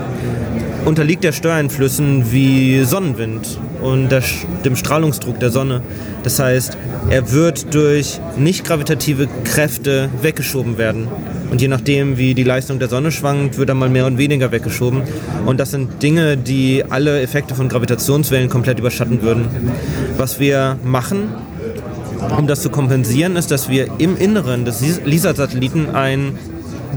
unterliegt 0.85 1.25
er 1.25 1.33
Steuereinflüssen 1.33 2.31
wie 2.33 2.85
Sonnenwind 2.85 3.59
und 3.83 4.11
der, 4.11 4.23
dem 4.65 4.77
Strahlungsdruck 4.77 5.41
der 5.41 5.51
Sonne. 5.51 5.83
Das 6.23 6.39
heißt, 6.39 6.77
er 7.11 7.33
wird 7.33 7.75
durch 7.75 8.21
nicht 8.37 8.65
gravitative 8.65 9.29
Kräfte 9.45 10.09
weggeschoben 10.23 10.79
werden. 10.79 11.09
Und 11.51 11.61
je 11.61 11.69
nachdem, 11.69 12.17
wie 12.19 12.35
die 12.35 12.43
Leistung 12.43 12.79
der 12.79 12.89
Sonne 12.89 13.13
schwankt, 13.13 13.59
wird 13.59 13.69
er 13.69 13.75
mal 13.75 13.89
mehr 13.89 14.07
und 14.07 14.19
weniger 14.19 14.51
weggeschoben. 14.53 15.03
Und 15.47 15.61
das 15.61 15.71
sind 15.71 16.03
Dinge, 16.03 16.37
die 16.37 16.85
alle 16.89 17.21
Effekte 17.21 17.55
von 17.55 17.69
Gravitationswellen 17.69 18.49
komplett 18.49 18.79
überschatten 18.79 19.23
würden. 19.23 19.47
Was 20.17 20.41
wir 20.41 20.79
machen, 20.83 21.29
um 22.37 22.47
das 22.47 22.63
zu 22.63 22.71
kompensieren, 22.71 23.37
ist, 23.37 23.51
dass 23.51 23.69
wir 23.69 23.89
im 23.99 24.17
Inneren 24.17 24.65
des 24.65 24.83
LISA-Satelliten 25.05 25.95
einen 25.95 26.39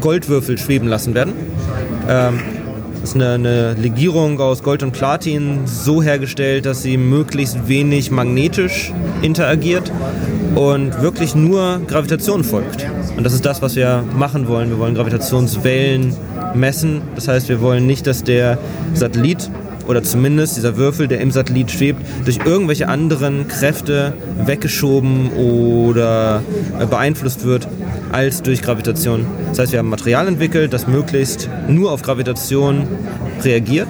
Goldwürfel 0.01 0.57
schweben 0.57 0.87
lassen 0.87 1.13
werden. 1.13 1.33
Ähm, 2.07 2.39
ist 3.03 3.15
eine, 3.15 3.33
eine, 3.33 3.73
Legierung 3.73 4.39
aus 4.39 4.63
Gold 4.63 4.83
und 4.83 4.91
Platin 4.91 5.61
so 5.65 6.01
hergestellt, 6.01 6.65
dass 6.65 6.81
sie 6.81 6.97
möglichst 6.97 7.67
wenig 7.67 8.11
magnetisch 8.11 8.91
interagiert 9.21 9.91
und 10.55 11.01
wirklich 11.01 11.35
nur 11.35 11.81
Gravitation 11.87 12.43
folgt. 12.43 12.85
Und 13.15 13.23
das 13.23 13.33
ist 13.33 13.45
das, 13.45 13.61
was 13.61 13.75
wir 13.75 14.03
machen 14.17 14.47
wollen. 14.47 14.69
Wir 14.69 14.79
wollen 14.79 14.95
Gravitationswellen 14.95 16.15
messen. 16.53 17.01
Das 17.15 17.27
heißt, 17.27 17.49
wir 17.49 17.61
wollen 17.61 17.87
nicht, 17.87 18.07
dass 18.07 18.23
der 18.23 18.57
Satellit 18.93 19.49
oder 19.87 20.03
zumindest 20.03 20.57
dieser 20.57 20.75
Würfel, 20.77 21.07
der 21.07 21.21
im 21.21 21.31
Satellit 21.31 21.71
schwebt, 21.71 22.01
durch 22.25 22.39
irgendwelche 22.45 22.89
anderen 22.89 23.47
Kräfte 23.47 24.13
weggeschoben 24.45 25.31
oder 25.31 26.43
beeinflusst 26.89 27.45
wird 27.45 27.67
als 28.11 28.41
durch 28.41 28.61
Gravitation. 28.61 29.25
Das 29.49 29.59
heißt, 29.59 29.71
wir 29.71 29.79
haben 29.79 29.89
Material 29.89 30.27
entwickelt, 30.27 30.73
das 30.73 30.87
möglichst 30.87 31.49
nur 31.67 31.91
auf 31.91 32.01
Gravitation 32.01 32.87
reagiert, 33.43 33.87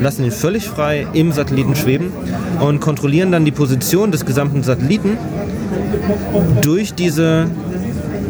lassen 0.00 0.24
ihn 0.24 0.30
völlig 0.30 0.68
frei 0.68 1.06
im 1.12 1.32
Satelliten 1.32 1.74
schweben 1.76 2.12
und 2.60 2.80
kontrollieren 2.80 3.32
dann 3.32 3.44
die 3.44 3.52
Position 3.52 4.10
des 4.10 4.24
gesamten 4.26 4.62
Satelliten 4.62 5.16
durch 6.62 6.94
diese 6.94 7.46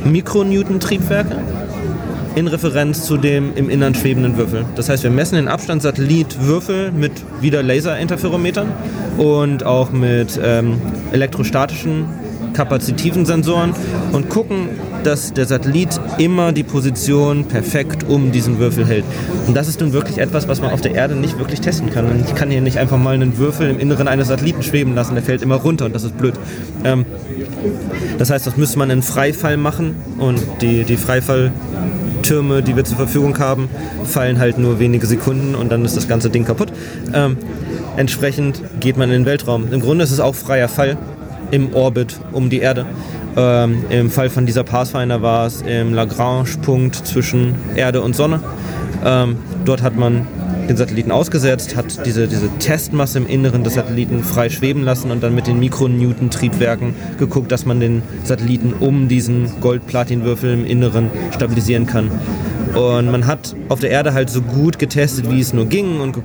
Mikronewton-Triebwerke 0.05 1.36
in 2.34 2.47
Referenz 2.47 3.05
zu 3.07 3.16
dem 3.16 3.57
im 3.57 3.68
Innern 3.68 3.95
schwebenden 3.95 4.36
Würfel. 4.36 4.64
Das 4.76 4.88
heißt, 4.88 5.03
wir 5.03 5.11
messen 5.11 5.34
den 5.34 5.49
Abstand 5.49 5.82
Satellit-Würfel 5.82 6.93
mit 6.93 7.12
wieder 7.41 7.62
Laser-Interferometern 7.62 8.72
und 9.18 9.64
auch 9.64 9.91
mit 9.91 10.41
ähm, 10.43 10.80
elektrostatischen 11.12 12.07
kapazitiven 12.53 13.26
Sensoren 13.26 13.74
und 14.12 14.28
gucken, 14.28 14.68
dass 15.05 15.32
der 15.32 15.46
Satellit 15.46 16.01
immer 16.18 16.53
die 16.53 16.62
Position 16.62 17.44
perfekt 17.44 18.05
um 18.09 18.32
diesen 18.32 18.59
Würfel 18.59 18.86
hält. 18.86 19.05
Und 19.46 19.55
das 19.55 19.68
ist 19.68 19.80
nun 19.80 19.92
wirklich 19.92 20.18
etwas, 20.18 20.48
was 20.48 20.61
man 20.61 20.70
auf 20.70 20.80
der 20.80 20.94
Erde 20.94 21.14
nicht 21.14 21.38
wirklich 21.38 21.61
testen 21.61 21.90
kann. 21.90 22.24
ich 22.26 22.34
kann 22.34 22.51
hier 22.51 22.61
nicht 22.61 22.78
einfach 22.78 22.98
mal 22.98 23.14
einen 23.14 23.38
Würfel 23.38 23.70
im 23.70 23.78
Inneren 23.78 24.09
eines 24.09 24.28
Satelliten 24.28 24.62
schweben 24.62 24.94
lassen, 24.94 25.14
der 25.14 25.22
fällt 25.22 25.42
immer 25.42 25.57
runter 25.57 25.86
und 25.86 25.94
das 25.94 26.05
ist 26.05 26.16
blöd. 26.18 26.34
Ähm, 26.84 27.05
das 28.18 28.30
heißt, 28.30 28.46
das 28.46 28.57
müsste 28.57 28.78
man 28.78 28.90
in 28.90 29.03
Freifall 29.03 29.57
machen 29.57 29.94
und 30.18 30.40
die, 30.61 30.84
die 30.84 30.96
Freifall 30.96 31.53
Türme, 32.22 32.62
die 32.62 32.76
wir 32.76 32.84
zur 32.84 32.96
Verfügung 32.96 33.38
haben, 33.38 33.68
fallen 34.05 34.38
halt 34.38 34.59
nur 34.59 34.78
wenige 34.78 35.07
Sekunden 35.07 35.55
und 35.55 35.70
dann 35.72 35.84
ist 35.84 35.96
das 35.96 36.07
ganze 36.07 36.30
Ding 36.30 36.44
kaputt. 36.44 36.72
Ähm, 37.14 37.36
entsprechend 37.96 38.62
geht 38.80 38.96
man 38.96 39.09
in 39.09 39.20
den 39.20 39.26
Weltraum. 39.26 39.72
Im 39.72 39.80
Grunde 39.80 40.05
ist 40.05 40.11
es 40.11 40.20
auch 40.20 40.34
freier 40.34 40.68
Fall 40.68 40.96
im 41.51 41.74
Orbit 41.74 42.18
um 42.32 42.51
die 42.51 42.61
Erde. 42.61 42.86
Ähm, 43.36 43.84
Im 43.90 44.11
Fall 44.11 44.28
von 44.28 44.46
dieser 44.46 44.64
Pathfinder 44.64 45.22
war 45.22 45.46
es 45.46 45.62
im 45.62 45.94
Lagrange-Punkt 45.94 46.96
zwischen 46.96 47.55
Erde 47.76 48.03
und 48.03 48.16
Sonne. 48.16 48.40
Ähm, 49.05 49.36
dort 49.64 49.82
hat 49.82 49.96
man 49.96 50.26
den 50.68 50.76
Satelliten 50.76 51.11
ausgesetzt, 51.11 51.76
hat 51.76 52.07
diese, 52.07 52.28
diese 52.28 52.48
Testmasse 52.59 53.18
im 53.18 53.26
Inneren 53.26 53.64
des 53.64 53.74
Satelliten 53.74 54.22
frei 54.22 54.51
schweben 54.51 54.84
lassen 54.84 55.11
und 55.11 55.20
dann 55.22 55.34
mit 55.34 55.48
den 55.48 55.59
Mikronewton-Triebwerken 55.59 56.94
geguckt, 57.18 57.51
dass 57.51 57.66
man 57.66 57.80
den 57.80 58.03
Satelliten 58.24 58.74
um 58.78 59.09
diesen 59.09 59.61
Gold-Platin-Würfel 59.61 60.53
im 60.53 60.64
Inneren 60.64 61.11
stabilisieren 61.32 61.86
kann. 61.86 62.11
Und 62.74 63.10
man 63.10 63.26
hat 63.26 63.54
auf 63.68 63.80
der 63.80 63.90
Erde 63.90 64.14
halt 64.14 64.30
so 64.30 64.42
gut 64.42 64.78
getestet, 64.78 65.30
wie 65.30 65.40
es 65.40 65.52
nur 65.52 65.66
ging 65.66 66.00
und 66.00 66.16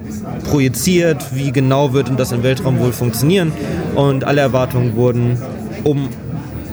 projiziert, 0.44 1.24
wie 1.34 1.52
genau 1.52 1.94
wird 1.94 2.12
das 2.18 2.32
im 2.32 2.44
Weltraum 2.44 2.80
wohl 2.80 2.92
funktionieren. 2.92 3.52
Und 3.96 4.24
alle 4.24 4.42
Erwartungen 4.42 4.96
wurden 4.96 5.38
um 5.84 6.10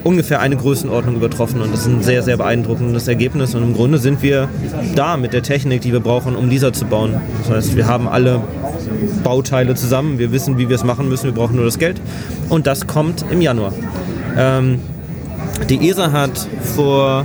ungefähr 0.05 0.41
eine 0.41 0.57
Größenordnung 0.57 1.17
übertroffen 1.17 1.61
und 1.61 1.73
das 1.73 1.83
ist 1.83 1.87
ein 1.87 2.03
sehr, 2.03 2.23
sehr 2.23 2.37
beeindruckendes 2.37 3.07
Ergebnis 3.09 3.55
und 3.55 3.63
im 3.63 3.75
Grunde 3.75 3.99
sind 3.99 4.23
wir 4.23 4.49
da 4.95 5.17
mit 5.17 5.33
der 5.33 5.43
Technik, 5.43 5.83
die 5.83 5.93
wir 5.93 6.01
brauchen, 6.01 6.35
um 6.35 6.51
dieser 6.51 6.73
zu 6.73 6.87
bauen. 6.87 7.15
Das 7.43 7.51
heißt, 7.51 7.77
wir 7.77 7.87
haben 7.87 8.09
alle 8.09 8.41
Bauteile 9.23 9.75
zusammen, 9.75 10.19
wir 10.19 10.33
wissen, 10.33 10.59
wie 10.59 10.69
wir 10.69 10.77
es 10.77 10.85
machen 10.85 11.09
müssen, 11.09 11.27
wir 11.27 11.33
brauchen 11.33 11.57
nur 11.57 11.65
das 11.65 11.79
Geld 11.79 12.01
und 12.49 12.67
das 12.67 12.87
kommt 12.87 13.25
im 13.31 13.41
Januar. 13.41 13.73
Ähm, 14.37 14.81
die 15.69 15.89
ESA 15.89 16.11
hat 16.11 16.49
vor 16.75 17.25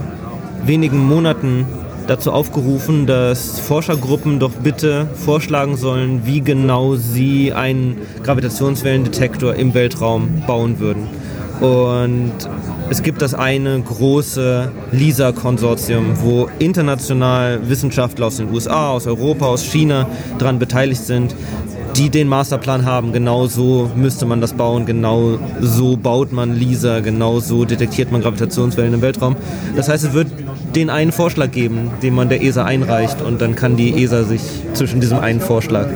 wenigen 0.66 1.00
Monaten 1.00 1.66
dazu 2.08 2.32
aufgerufen, 2.32 3.06
dass 3.06 3.60
Forschergruppen 3.60 4.40
doch 4.40 4.52
bitte 4.52 5.08
vorschlagen 5.14 5.78
sollen, 5.78 6.22
wie 6.26 6.42
genau 6.42 6.96
sie 6.96 7.54
einen 7.54 7.98
Gravitationswellendetektor 8.24 9.56
im 9.56 9.74
Weltraum 9.74 10.44
bauen 10.48 10.80
würden. 10.80 11.08
Und 11.60 12.34
es 12.90 13.04
gibt 13.04 13.22
das 13.22 13.34
eine 13.34 13.80
große 13.82 14.72
LISA-Konsortium, 14.92 16.22
wo 16.22 16.48
international 16.60 17.68
Wissenschaftler 17.68 18.28
aus 18.28 18.38
den 18.38 18.52
USA, 18.52 18.92
aus 18.92 19.08
Europa, 19.08 19.48
aus 19.48 19.64
China 19.64 20.08
daran 20.38 20.60
beteiligt 20.60 21.04
sind, 21.04 21.36
die 21.98 22.10
den 22.10 22.28
Masterplan 22.28 22.86
haben. 22.86 23.12
Genau 23.12 23.48
so 23.48 23.90
müsste 23.96 24.26
man 24.26 24.40
das 24.40 24.54
bauen, 24.54 24.86
genau 24.86 25.40
so 25.60 25.98
baut 25.98 26.32
man 26.32 26.56
LISA, 26.56 27.00
genau 27.00 27.40
so 27.40 27.66
detektiert 27.66 28.12
man 28.12 28.22
Gravitationswellen 28.22 28.94
im 28.94 29.02
Weltraum. 29.02 29.36
Das 29.76 29.90
heißt, 29.90 30.06
es 30.06 30.14
wird 30.14 30.28
den 30.78 30.92
einen 30.92 31.12
Vorschlag 31.12 31.50
geben, 31.50 31.90
den 32.04 32.14
man 32.14 32.30
der 32.30 32.44
ESA 32.44 32.64
einreicht 32.64 33.24
und 33.24 33.42
dann 33.42 33.56
kann 33.56 33.78
die 33.78 34.04
ESA 34.04 34.24
sich 34.26 34.42
zwischen 34.74 35.02
diesem 35.02 35.18
einen 35.18 35.42
Vorschlag 35.42 35.88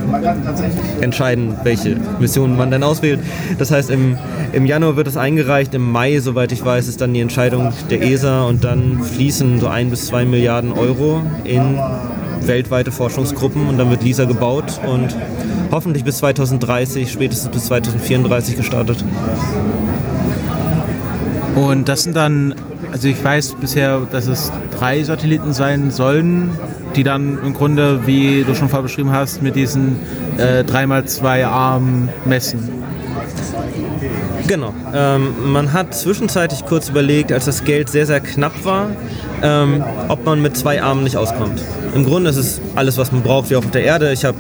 entscheiden, 1.02 1.56
welche 1.64 1.98
Mission 2.20 2.58
man 2.58 2.72
dann 2.72 2.82
auswählt. 2.82 3.20
Das 3.60 3.70
heißt, 3.70 3.92
im, 3.92 4.18
im 4.54 4.66
Januar 4.66 4.96
wird 4.96 5.06
es 5.06 5.18
eingereicht, 5.18 5.76
im 5.76 5.92
Mai, 5.92 6.20
soweit 6.20 6.52
ich 6.52 6.66
weiß, 6.66 6.88
ist 6.88 7.00
dann 7.00 7.14
die 7.14 7.20
Entscheidung 7.20 7.72
der 7.92 8.02
ESA 8.02 8.46
und 8.46 8.64
dann 8.64 9.04
fließen 9.04 9.60
so 9.60 9.68
ein 9.68 9.92
bis 9.92 10.08
zwei 10.08 10.26
Milliarden 10.26 10.72
Euro 10.72 11.22
in 11.44 11.80
weltweite 12.48 12.92
Forschungsgruppen 12.92 13.68
und 13.68 13.78
dann 13.78 13.92
wird 13.92 14.02
LISA 14.02 14.26
gebaut 14.26 14.82
und 14.88 15.16
hoffentlich 15.72 16.04
bis 16.04 16.18
2030, 16.18 17.12
spätestens 17.12 17.52
bis 17.52 17.66
2034 17.66 18.58
gestartet. 18.58 19.06
Und 21.56 21.90
das 21.90 22.04
sind 22.04 22.16
dann 22.16 22.56
also 22.92 23.08
ich 23.08 23.24
weiß 23.24 23.56
bisher, 23.60 24.02
dass 24.12 24.28
es 24.28 24.52
drei 24.78 25.02
Satelliten 25.04 25.54
sein 25.54 25.92
sollen, 25.92 26.52
die 26.96 27.04
dann 27.04 27.40
im 27.44 27.54
Grunde, 27.54 28.06
wie 28.06 28.44
du 28.44 28.54
schon 28.54 28.68
vorher 28.68 28.84
beschrieben 28.84 29.12
hast, 29.12 29.42
mit 29.42 29.56
diesen 29.56 29.98
äh, 30.38 30.64
3x2 30.64 31.46
Armen 31.46 32.10
messen. 32.26 32.70
Genau. 34.48 34.74
Ähm, 34.94 35.54
man 35.54 35.72
hat 35.72 35.96
zwischenzeitlich 35.96 36.66
kurz 36.66 36.90
überlegt, 36.90 37.32
als 37.32 37.46
das 37.46 37.64
Geld 37.64 37.90
sehr, 37.90 38.06
sehr 38.06 38.20
knapp 38.20 38.66
war, 38.66 38.90
ähm, 39.42 39.84
ob 40.10 40.26
man 40.26 40.42
mit 40.42 40.58
zwei 40.58 40.82
Armen 40.82 41.06
nicht 41.06 41.16
auskommt. 41.16 41.64
Im 41.96 42.04
Grunde 42.04 42.30
ist 42.30 42.38
es 42.38 42.60
alles, 42.76 42.98
was 42.98 43.14
man 43.14 43.22
braucht, 43.22 43.50
wie 43.50 43.56
auch 43.56 43.64
auf 43.64 43.72
der 43.72 43.84
Erde. 43.84 44.12
Ich 44.12 44.26
habe 44.26 44.38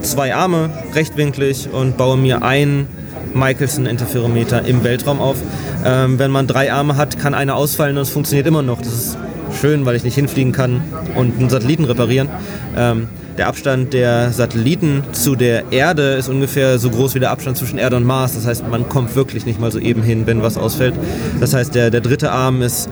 zwei 0.00 0.34
Arme, 0.34 0.70
rechtwinklig 0.94 1.68
und 1.72 1.96
baue 1.96 2.16
mir 2.16 2.42
ein 2.42 2.88
Michelson-Interferometer 3.34 4.64
im 4.64 4.84
Weltraum 4.84 5.20
auf. 5.20 5.36
Ähm, 5.84 6.18
wenn 6.18 6.30
man 6.30 6.46
drei 6.46 6.72
Arme 6.72 6.96
hat, 6.96 7.18
kann 7.18 7.34
einer 7.34 7.56
ausfallen 7.56 7.96
und 7.96 8.02
es 8.02 8.10
funktioniert 8.10 8.46
immer 8.46 8.62
noch. 8.62 8.80
Das 8.80 8.92
ist 8.92 9.18
schön, 9.60 9.84
weil 9.84 9.96
ich 9.96 10.04
nicht 10.04 10.14
hinfliegen 10.14 10.52
kann 10.52 10.82
und 11.14 11.38
einen 11.38 11.50
Satelliten 11.50 11.84
reparieren. 11.84 12.28
Ähm, 12.76 13.08
der 13.38 13.48
Abstand 13.48 13.94
der 13.94 14.30
Satelliten 14.30 15.04
zu 15.12 15.36
der 15.36 15.72
Erde 15.72 16.14
ist 16.14 16.28
ungefähr 16.28 16.78
so 16.78 16.90
groß 16.90 17.14
wie 17.14 17.20
der 17.20 17.30
Abstand 17.30 17.56
zwischen 17.56 17.78
Erde 17.78 17.96
und 17.96 18.04
Mars. 18.04 18.34
Das 18.34 18.46
heißt, 18.46 18.68
man 18.68 18.88
kommt 18.88 19.16
wirklich 19.16 19.46
nicht 19.46 19.58
mal 19.58 19.72
so 19.72 19.78
eben 19.78 20.02
hin, 20.02 20.26
wenn 20.26 20.42
was 20.42 20.58
ausfällt. 20.58 20.94
Das 21.40 21.54
heißt, 21.54 21.74
der, 21.74 21.90
der 21.90 22.02
dritte 22.02 22.30
Arm 22.30 22.60
ist 22.60 22.90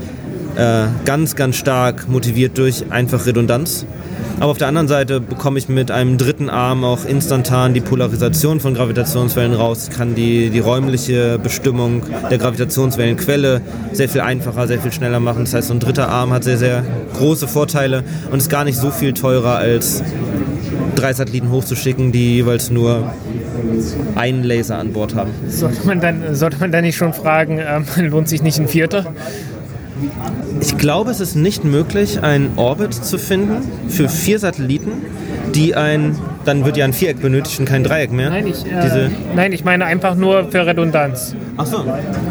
äh, 0.57 0.87
ganz, 1.05 1.37
ganz 1.37 1.57
stark 1.57 2.09
motiviert 2.09 2.59
durch 2.59 2.91
einfach 2.91 3.27
Redundanz. 3.27 3.87
Aber 4.41 4.53
auf 4.53 4.59
der 4.59 4.69
anderen 4.69 4.89
Seite 4.89 5.21
bekomme 5.21 5.59
ich 5.59 5.69
mit 5.69 5.91
einem 5.91 6.17
dritten 6.17 6.49
Arm 6.49 6.83
auch 6.83 7.05
instantan 7.05 7.75
die 7.75 7.83
Polarisation 7.83 8.59
von 8.59 8.73
Gravitationswellen 8.73 9.53
raus. 9.53 9.91
Kann 9.95 10.15
die, 10.15 10.49
die 10.49 10.61
räumliche 10.61 11.39
Bestimmung 11.39 12.03
der 12.31 12.39
Gravitationswellenquelle 12.39 13.61
sehr 13.93 14.09
viel 14.09 14.23
einfacher, 14.23 14.67
sehr 14.67 14.81
viel 14.81 14.93
schneller 14.93 15.21
machen. 15.21 15.45
Das 15.45 15.53
heißt, 15.53 15.69
so 15.69 15.75
ein 15.75 15.81
dritter 15.81 16.09
Arm 16.09 16.33
hat 16.33 16.45
sehr, 16.45 16.57
sehr 16.57 16.83
große 17.19 17.49
Vorteile 17.49 18.03
und 18.31 18.39
ist 18.39 18.49
gar 18.49 18.65
nicht 18.65 18.79
so 18.79 18.91
viel 18.91 19.13
teurer 19.13 19.57
als 19.57 20.03
drei 20.95 21.13
Satelliten 21.13 21.51
hochzuschicken, 21.51 22.11
die 22.11 22.37
jeweils 22.37 22.71
nur 22.71 23.13
einen 24.15 24.43
Laser 24.43 24.79
an 24.79 24.93
Bord 24.93 25.15
haben. 25.15 25.31
Sollte 25.49 25.87
man 25.87 26.01
dann, 26.01 26.35
sollte 26.35 26.59
man 26.59 26.73
dann 26.73 26.85
nicht 26.85 26.97
schon 26.97 27.13
fragen, 27.13 27.59
ähm, 27.59 27.85
lohnt 28.11 28.29
sich 28.29 28.43
nicht 28.43 28.59
ein 28.59 28.69
vierter? 28.69 29.13
Ich 30.61 30.77
glaube, 30.79 31.11
es 31.11 31.21
ist 31.21 31.35
nicht 31.35 31.65
möglich, 31.65 32.23
einen 32.23 32.53
Orbit 32.57 32.95
zu 32.95 33.19
finden 33.19 33.59
für 33.89 34.09
vier 34.09 34.39
Satelliten, 34.39 34.91
die 35.55 35.75
ein, 35.75 36.17
dann 36.45 36.65
wird 36.65 36.77
ja 36.77 36.85
ein 36.85 36.93
Viereck 36.93 37.21
benötigt 37.21 37.59
und 37.61 37.67
kein 37.67 37.85
Dreieck 37.85 38.13
mehr. 38.13 38.31
Nein, 38.31 38.47
ich, 38.47 38.65
äh, 38.67 39.11
nein, 39.35 39.53
ich 39.53 39.65
meine 39.65 39.85
einfach 39.85 40.15
nur 40.15 40.51
für 40.51 40.67
Redundanz. 40.67 41.35
Ach 41.57 41.67
so. 41.67 41.85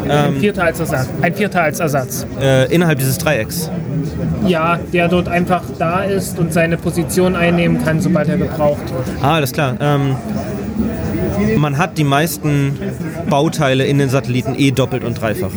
Ein 0.08 0.36
Vierter 0.36 0.64
als 0.64 0.80
Ersatz. 0.80 1.08
Ein 1.20 1.34
Vierter 1.34 1.62
als 1.62 1.80
Ersatz. 1.80 2.26
Äh, 2.40 2.72
innerhalb 2.72 2.98
dieses 2.98 3.18
Dreiecks. 3.18 3.70
Ja, 4.46 4.78
der 4.92 5.08
dort 5.08 5.28
einfach 5.28 5.62
da 5.78 6.02
ist 6.02 6.38
und 6.38 6.52
seine 6.52 6.76
Position 6.76 7.36
einnehmen 7.36 7.84
kann, 7.84 8.00
sobald 8.00 8.28
er 8.28 8.38
gebraucht. 8.38 8.82
Ah, 9.22 9.34
alles 9.34 9.52
klar. 9.52 9.76
Ähm, 9.80 10.16
man 11.56 11.78
hat 11.78 11.98
die 11.98 12.04
meisten 12.04 12.78
Bauteile 13.28 13.84
in 13.84 13.98
den 13.98 14.08
Satelliten 14.08 14.54
eh 14.56 14.70
doppelt 14.70 15.04
und 15.04 15.20
dreifach. 15.20 15.50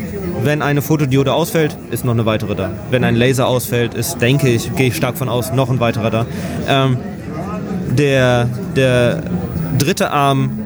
Wenn 0.43 0.61
eine 0.61 0.81
Fotodiode 0.81 1.33
ausfällt, 1.33 1.77
ist 1.91 2.03
noch 2.03 2.13
eine 2.13 2.25
weitere 2.25 2.55
da. 2.55 2.71
Wenn 2.91 3.03
ein 3.03 3.15
Laser 3.15 3.47
ausfällt, 3.47 3.93
ist, 3.93 4.19
denke 4.19 4.49
ich, 4.49 4.75
gehe 4.75 4.87
ich 4.87 4.95
stark 4.95 5.17
von 5.17 5.29
aus, 5.29 5.53
noch 5.53 5.69
ein 5.69 5.79
weiterer 5.79 6.09
da. 6.09 6.25
Ähm, 6.67 6.97
der, 7.97 8.49
der 8.75 9.23
dritte 9.77 10.11
Arm, 10.11 10.59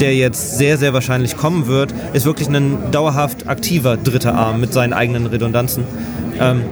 der 0.00 0.16
jetzt 0.16 0.58
sehr, 0.58 0.78
sehr 0.78 0.92
wahrscheinlich 0.92 1.36
kommen 1.36 1.66
wird, 1.68 1.94
ist 2.12 2.26
wirklich 2.26 2.48
ein 2.48 2.90
dauerhaft 2.90 3.46
aktiver 3.46 3.96
dritter 3.96 4.34
Arm 4.34 4.60
mit 4.60 4.72
seinen 4.72 4.92
eigenen 4.92 5.26
Redundanzen. 5.26 5.84
Ähm, 6.40 6.62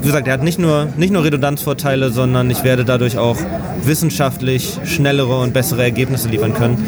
wie 0.00 0.06
gesagt, 0.06 0.26
er 0.26 0.34
hat 0.34 0.42
nicht 0.42 0.58
nur, 0.58 0.88
nicht 0.96 1.12
nur 1.12 1.24
Redundanzvorteile, 1.24 2.10
sondern 2.10 2.50
ich 2.50 2.64
werde 2.64 2.84
dadurch 2.84 3.18
auch 3.18 3.36
wissenschaftlich 3.84 4.78
schnellere 4.84 5.40
und 5.40 5.52
bessere 5.52 5.82
Ergebnisse 5.82 6.28
liefern 6.28 6.54
können. 6.54 6.82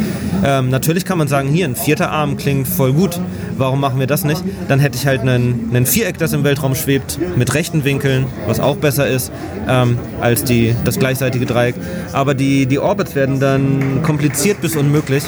Ähm, 0.45 0.71
natürlich 0.71 1.05
kann 1.05 1.19
man 1.19 1.29
sagen, 1.29 1.49
hier 1.49 1.67
ein 1.67 1.77
vierter 1.77 2.11
Arm 2.11 2.37
klingt 2.37 2.69
voll 2.69 2.93
gut. 2.93 3.21
Warum 3.57 3.81
machen 3.81 3.99
wir 3.99 4.07
das 4.07 4.25
nicht? 4.25 4.43
Dann 4.69 4.79
hätte 4.79 4.97
ich 4.97 5.07
halt 5.07 5.21
einen, 5.21 5.71
einen 5.71 5.87
Viereck, 5.87 6.19
das 6.19 6.33
im 6.33 6.45
Weltraum 6.45 6.75
schwebt, 6.75 7.19
mit 7.37 7.55
rechten 7.55 7.85
Winkeln, 7.85 8.27
was 8.47 8.61
auch 8.61 8.77
besser 8.77 9.09
ist 9.09 9.33
ähm, 9.69 9.99
als 10.21 10.45
die, 10.45 10.75
das 10.85 10.99
gleichseitige 10.99 11.47
Dreieck. 11.47 11.75
Aber 12.13 12.35
die, 12.35 12.67
die 12.67 12.79
Orbits 12.79 13.15
werden 13.15 13.41
dann 13.41 14.03
kompliziert 14.03 14.61
bis 14.61 14.77
unmöglich. 14.77 15.25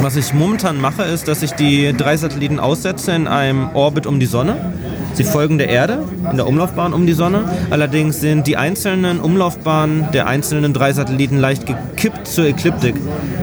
Was 0.00 0.16
ich 0.16 0.32
momentan 0.32 0.80
mache, 0.80 1.02
ist, 1.02 1.28
dass 1.28 1.42
ich 1.42 1.52
die 1.52 1.92
drei 1.92 2.16
Satelliten 2.16 2.60
aussetze 2.60 3.12
in 3.12 3.26
einem 3.26 3.70
Orbit 3.74 4.06
um 4.06 4.20
die 4.20 4.26
Sonne. 4.26 4.72
Sie 5.18 5.24
folgen 5.24 5.58
der 5.58 5.68
Erde 5.68 6.04
in 6.30 6.36
der 6.36 6.46
Umlaufbahn 6.46 6.94
um 6.94 7.04
die 7.04 7.12
Sonne. 7.12 7.42
Allerdings 7.70 8.20
sind 8.20 8.46
die 8.46 8.56
einzelnen 8.56 9.18
Umlaufbahnen 9.18 10.12
der 10.12 10.28
einzelnen 10.28 10.72
drei 10.72 10.92
Satelliten 10.92 11.38
leicht 11.38 11.66
gekippt 11.66 12.28
zur 12.28 12.44
Ekliptik. 12.44 12.94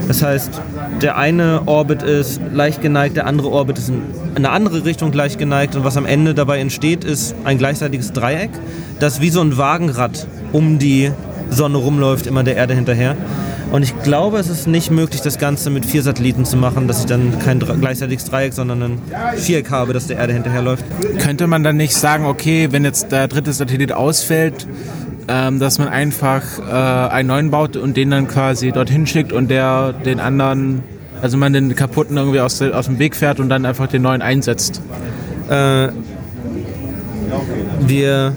Das 0.08 0.24
heißt, 0.24 0.62
der 1.02 1.18
eine 1.18 1.64
Orbit 1.66 2.02
ist 2.02 2.40
leicht 2.54 2.82
geneigt, 2.82 3.18
der 3.18 3.28
andere 3.28 3.50
Orbit 3.50 3.78
ist 3.78 3.90
in 3.90 4.04
eine 4.36 4.52
andere 4.52 4.86
Richtung 4.86 5.12
leicht 5.12 5.38
geneigt 5.38 5.76
und 5.76 5.84
was 5.84 5.98
am 5.98 6.06
Ende 6.06 6.34
dabei 6.34 6.60
entsteht, 6.60 7.04
ist 7.04 7.36
ein 7.44 7.58
gleichseitiges 7.58 8.14
Dreieck, 8.14 8.52
das 9.02 9.20
wie 9.20 9.30
so 9.30 9.42
ein 9.42 9.58
Wagenrad 9.58 10.28
um 10.54 10.80
die 10.80 11.12
Sonne 11.50 11.78
rumläuft, 11.78 12.26
immer 12.26 12.44
der 12.44 12.56
Erde 12.56 12.74
hinterher. 12.74 13.18
Und 13.76 13.84
ich 13.84 13.94
glaube, 14.04 14.38
es 14.38 14.48
ist 14.48 14.68
nicht 14.68 14.90
möglich, 14.90 15.20
das 15.20 15.38
Ganze 15.38 15.70
mit 15.70 15.86
vier 15.86 16.02
Satelliten 16.02 16.46
zu 16.46 16.56
machen, 16.56 16.88
dass 16.88 17.02
ich 17.02 17.08
dann 17.08 17.38
kein 17.40 17.60
gleichzeitiges 17.60 18.24
Dreieck, 18.24 18.54
sondern 18.54 18.82
ein 18.82 19.02
Viereck 19.36 19.70
habe, 19.70 19.92
das 19.92 20.08
der 20.08 20.16
Erde 20.16 20.32
hinterherläuft. 20.32 20.86
Könnte 21.20 21.46
man 21.46 21.62
dann 21.62 21.76
nicht 21.76 21.94
sagen, 21.94 22.26
okay, 22.26 22.70
wenn 22.72 22.86
jetzt 22.86 23.12
der 23.12 23.28
dritte 23.28 23.52
Satellit 23.52 23.92
ausfällt, 23.92 24.66
ähm, 25.28 25.60
dass 25.60 25.78
man 25.78 25.90
einfach 25.90 26.42
äh, 26.58 27.12
einen 27.12 27.28
neuen 27.28 27.52
baut 27.52 27.76
und 27.76 27.98
den 27.98 28.12
dann 28.12 28.30
quasi 28.30 28.72
dorthin 28.72 29.08
schickt 29.08 29.34
und 29.34 29.50
der 29.50 29.92
den 29.92 30.22
anderen, 30.22 30.82
also 31.22 31.36
man 31.36 31.52
den 31.52 31.76
kaputten 31.76 32.16
irgendwie 32.16 32.40
aus, 32.40 32.62
aus 32.62 32.86
dem 32.86 32.98
Weg 32.98 33.14
fährt 33.14 33.42
und 33.42 33.50
dann 33.50 33.66
einfach 33.66 33.88
den 33.88 34.04
neuen 34.04 34.22
einsetzt? 34.22 34.82
Äh, 35.50 35.90
wir 37.82 38.32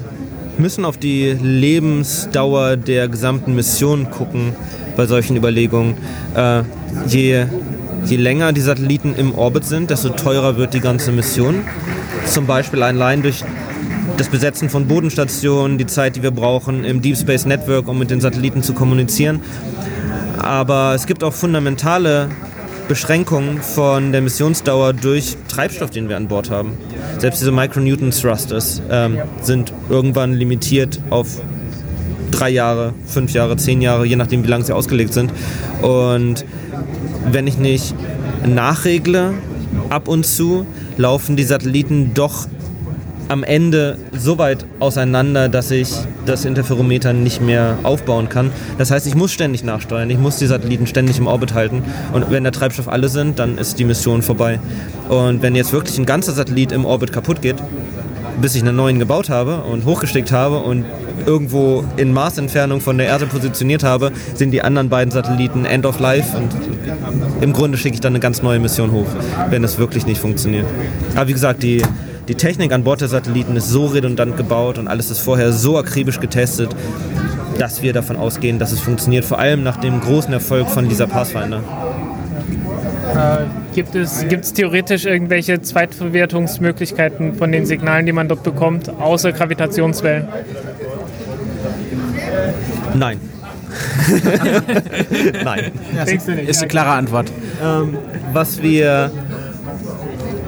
müssen 0.57 0.83
auf 0.83 0.97
die 0.97 1.31
Lebensdauer 1.31 2.75
der 2.75 3.07
gesamten 3.07 3.55
Mission 3.55 4.11
gucken 4.11 4.53
bei 4.99 5.05
solchen 5.05 5.37
Überlegungen. 5.37 5.95
Äh, 6.35 6.63
je, 7.07 7.45
je 8.05 8.17
länger 8.17 8.51
die 8.51 8.59
Satelliten 8.59 9.15
im 9.15 9.33
Orbit 9.33 9.63
sind, 9.63 9.89
desto 9.89 10.09
teurer 10.09 10.57
wird 10.57 10.73
die 10.73 10.81
ganze 10.81 11.13
Mission. 11.13 11.61
Zum 12.25 12.45
Beispiel 12.45 12.83
allein 12.83 13.21
durch 13.21 13.45
das 14.17 14.27
Besetzen 14.27 14.69
von 14.69 14.89
Bodenstationen, 14.89 15.77
die 15.77 15.85
Zeit, 15.85 16.17
die 16.17 16.21
wir 16.21 16.31
brauchen 16.31 16.83
im 16.83 17.01
Deep 17.01 17.15
Space 17.15 17.45
Network, 17.45 17.87
um 17.87 17.97
mit 17.97 18.11
den 18.11 18.19
Satelliten 18.19 18.61
zu 18.61 18.73
kommunizieren. 18.73 19.39
Aber 20.37 20.95
es 20.95 21.05
gibt 21.05 21.23
auch 21.23 21.33
fundamentale 21.33 22.27
Beschränkungen 22.89 23.61
von 23.61 24.11
der 24.11 24.19
Missionsdauer 24.19 24.91
durch 24.91 25.37
Treibstoff, 25.47 25.91
den 25.91 26.09
wir 26.09 26.17
an 26.17 26.27
Bord 26.27 26.49
haben. 26.49 26.73
Selbst 27.19 27.39
diese 27.39 27.53
Micronewton 27.53 28.11
Thrusters 28.11 28.81
ähm, 28.91 29.19
sind 29.41 29.71
irgendwann 29.89 30.33
limitiert 30.33 30.99
auf 31.09 31.39
drei 32.31 32.49
Jahre, 32.49 32.93
fünf 33.05 33.33
Jahre, 33.33 33.57
zehn 33.57 33.81
Jahre, 33.81 34.05
je 34.05 34.15
nachdem, 34.15 34.43
wie 34.43 34.47
lange 34.47 34.63
sie 34.63 34.73
ausgelegt 34.73 35.13
sind. 35.13 35.31
Und 35.81 36.45
wenn 37.31 37.47
ich 37.47 37.57
nicht 37.57 37.95
nachregle, 38.45 39.33
ab 39.89 40.07
und 40.07 40.25
zu, 40.25 40.65
laufen 40.97 41.35
die 41.35 41.43
Satelliten 41.43 42.13
doch 42.13 42.47
am 43.29 43.43
Ende 43.43 43.99
so 44.11 44.39
weit 44.39 44.65
auseinander, 44.79 45.49
dass 45.49 45.69
ich 45.69 45.89
das 46.25 46.45
Interferometer 46.45 47.13
nicht 47.13 47.41
mehr 47.41 47.77
aufbauen 47.83 48.27
kann. 48.27 48.51
Das 48.79 48.89
heißt, 48.89 49.05
ich 49.05 49.13
muss 49.13 49.31
ständig 49.31 49.63
nachsteuern, 49.63 50.09
ich 50.09 50.17
muss 50.17 50.37
die 50.37 50.47
Satelliten 50.47 50.87
ständig 50.87 51.19
im 51.19 51.27
Orbit 51.27 51.53
halten 51.53 51.83
und 52.11 52.31
wenn 52.31 52.43
der 52.43 52.51
Treibstoff 52.51 52.87
alle 52.87 53.07
sind, 53.07 53.37
dann 53.37 53.59
ist 53.59 53.77
die 53.77 53.85
Mission 53.85 54.23
vorbei. 54.23 54.59
Und 55.09 55.43
wenn 55.43 55.55
jetzt 55.55 55.71
wirklich 55.71 55.97
ein 55.99 56.07
ganzer 56.07 56.31
Satellit 56.31 56.71
im 56.71 56.85
Orbit 56.85 57.13
kaputt 57.13 57.41
geht, 57.41 57.57
bis 58.41 58.55
ich 58.55 58.61
einen 58.61 58.75
neuen 58.75 58.99
gebaut 58.99 59.29
habe 59.29 59.63
und 59.63 59.85
hochgesteckt 59.85 60.31
habe 60.31 60.59
und 60.59 60.85
irgendwo 61.25 61.83
in 61.97 62.13
Maßentfernung 62.13 62.81
von 62.81 62.97
der 62.97 63.07
Erde 63.07 63.25
positioniert 63.25 63.83
habe, 63.83 64.11
sind 64.35 64.51
die 64.51 64.61
anderen 64.61 64.89
beiden 64.89 65.11
Satelliten 65.11 65.65
End 65.65 65.85
of 65.85 65.99
Life 65.99 66.35
und 66.37 66.49
im 67.41 67.53
Grunde 67.53 67.77
schicke 67.77 67.95
ich 67.95 68.01
dann 68.01 68.13
eine 68.13 68.19
ganz 68.19 68.41
neue 68.41 68.59
Mission 68.59 68.91
hoch, 68.91 69.07
wenn 69.49 69.63
es 69.63 69.77
wirklich 69.77 70.05
nicht 70.05 70.19
funktioniert. 70.19 70.65
Aber 71.15 71.27
wie 71.27 71.33
gesagt, 71.33 71.63
die, 71.63 71.81
die 72.27 72.35
Technik 72.35 72.71
an 72.71 72.83
Bord 72.83 73.01
der 73.01 73.07
Satelliten 73.07 73.55
ist 73.55 73.69
so 73.69 73.87
redundant 73.87 74.37
gebaut 74.37 74.77
und 74.77 74.87
alles 74.87 75.09
ist 75.09 75.19
vorher 75.19 75.51
so 75.51 75.77
akribisch 75.77 76.19
getestet, 76.19 76.69
dass 77.57 77.81
wir 77.81 77.93
davon 77.93 78.15
ausgehen, 78.15 78.59
dass 78.59 78.71
es 78.71 78.79
funktioniert, 78.79 79.25
vor 79.25 79.39
allem 79.39 79.63
nach 79.63 79.77
dem 79.77 79.99
großen 79.99 80.31
Erfolg 80.31 80.69
von 80.69 80.87
dieser 80.87 81.07
Pathfinder. 81.07 81.61
Gibt, 83.79 83.95
es, 83.95 84.27
gibt 84.27 84.43
es 84.43 84.51
theoretisch 84.51 85.05
irgendwelche 85.05 85.61
Zweitverwertungsmöglichkeiten 85.61 87.35
von 87.35 87.49
den 87.49 87.65
Signalen, 87.65 88.05
die 88.05 88.11
man 88.11 88.27
dort 88.27 88.43
bekommt, 88.43 88.89
außer 88.89 89.31
Gravitationswellen? 89.31 90.27
Nein. 92.93 93.21
Nein. 95.45 95.71
Ist, 96.05 96.27
ist 96.27 96.59
eine 96.59 96.67
klare 96.67 96.89
Antwort. 96.89 97.31
Ähm, 97.63 97.97
was 98.33 98.61
wir 98.61 99.11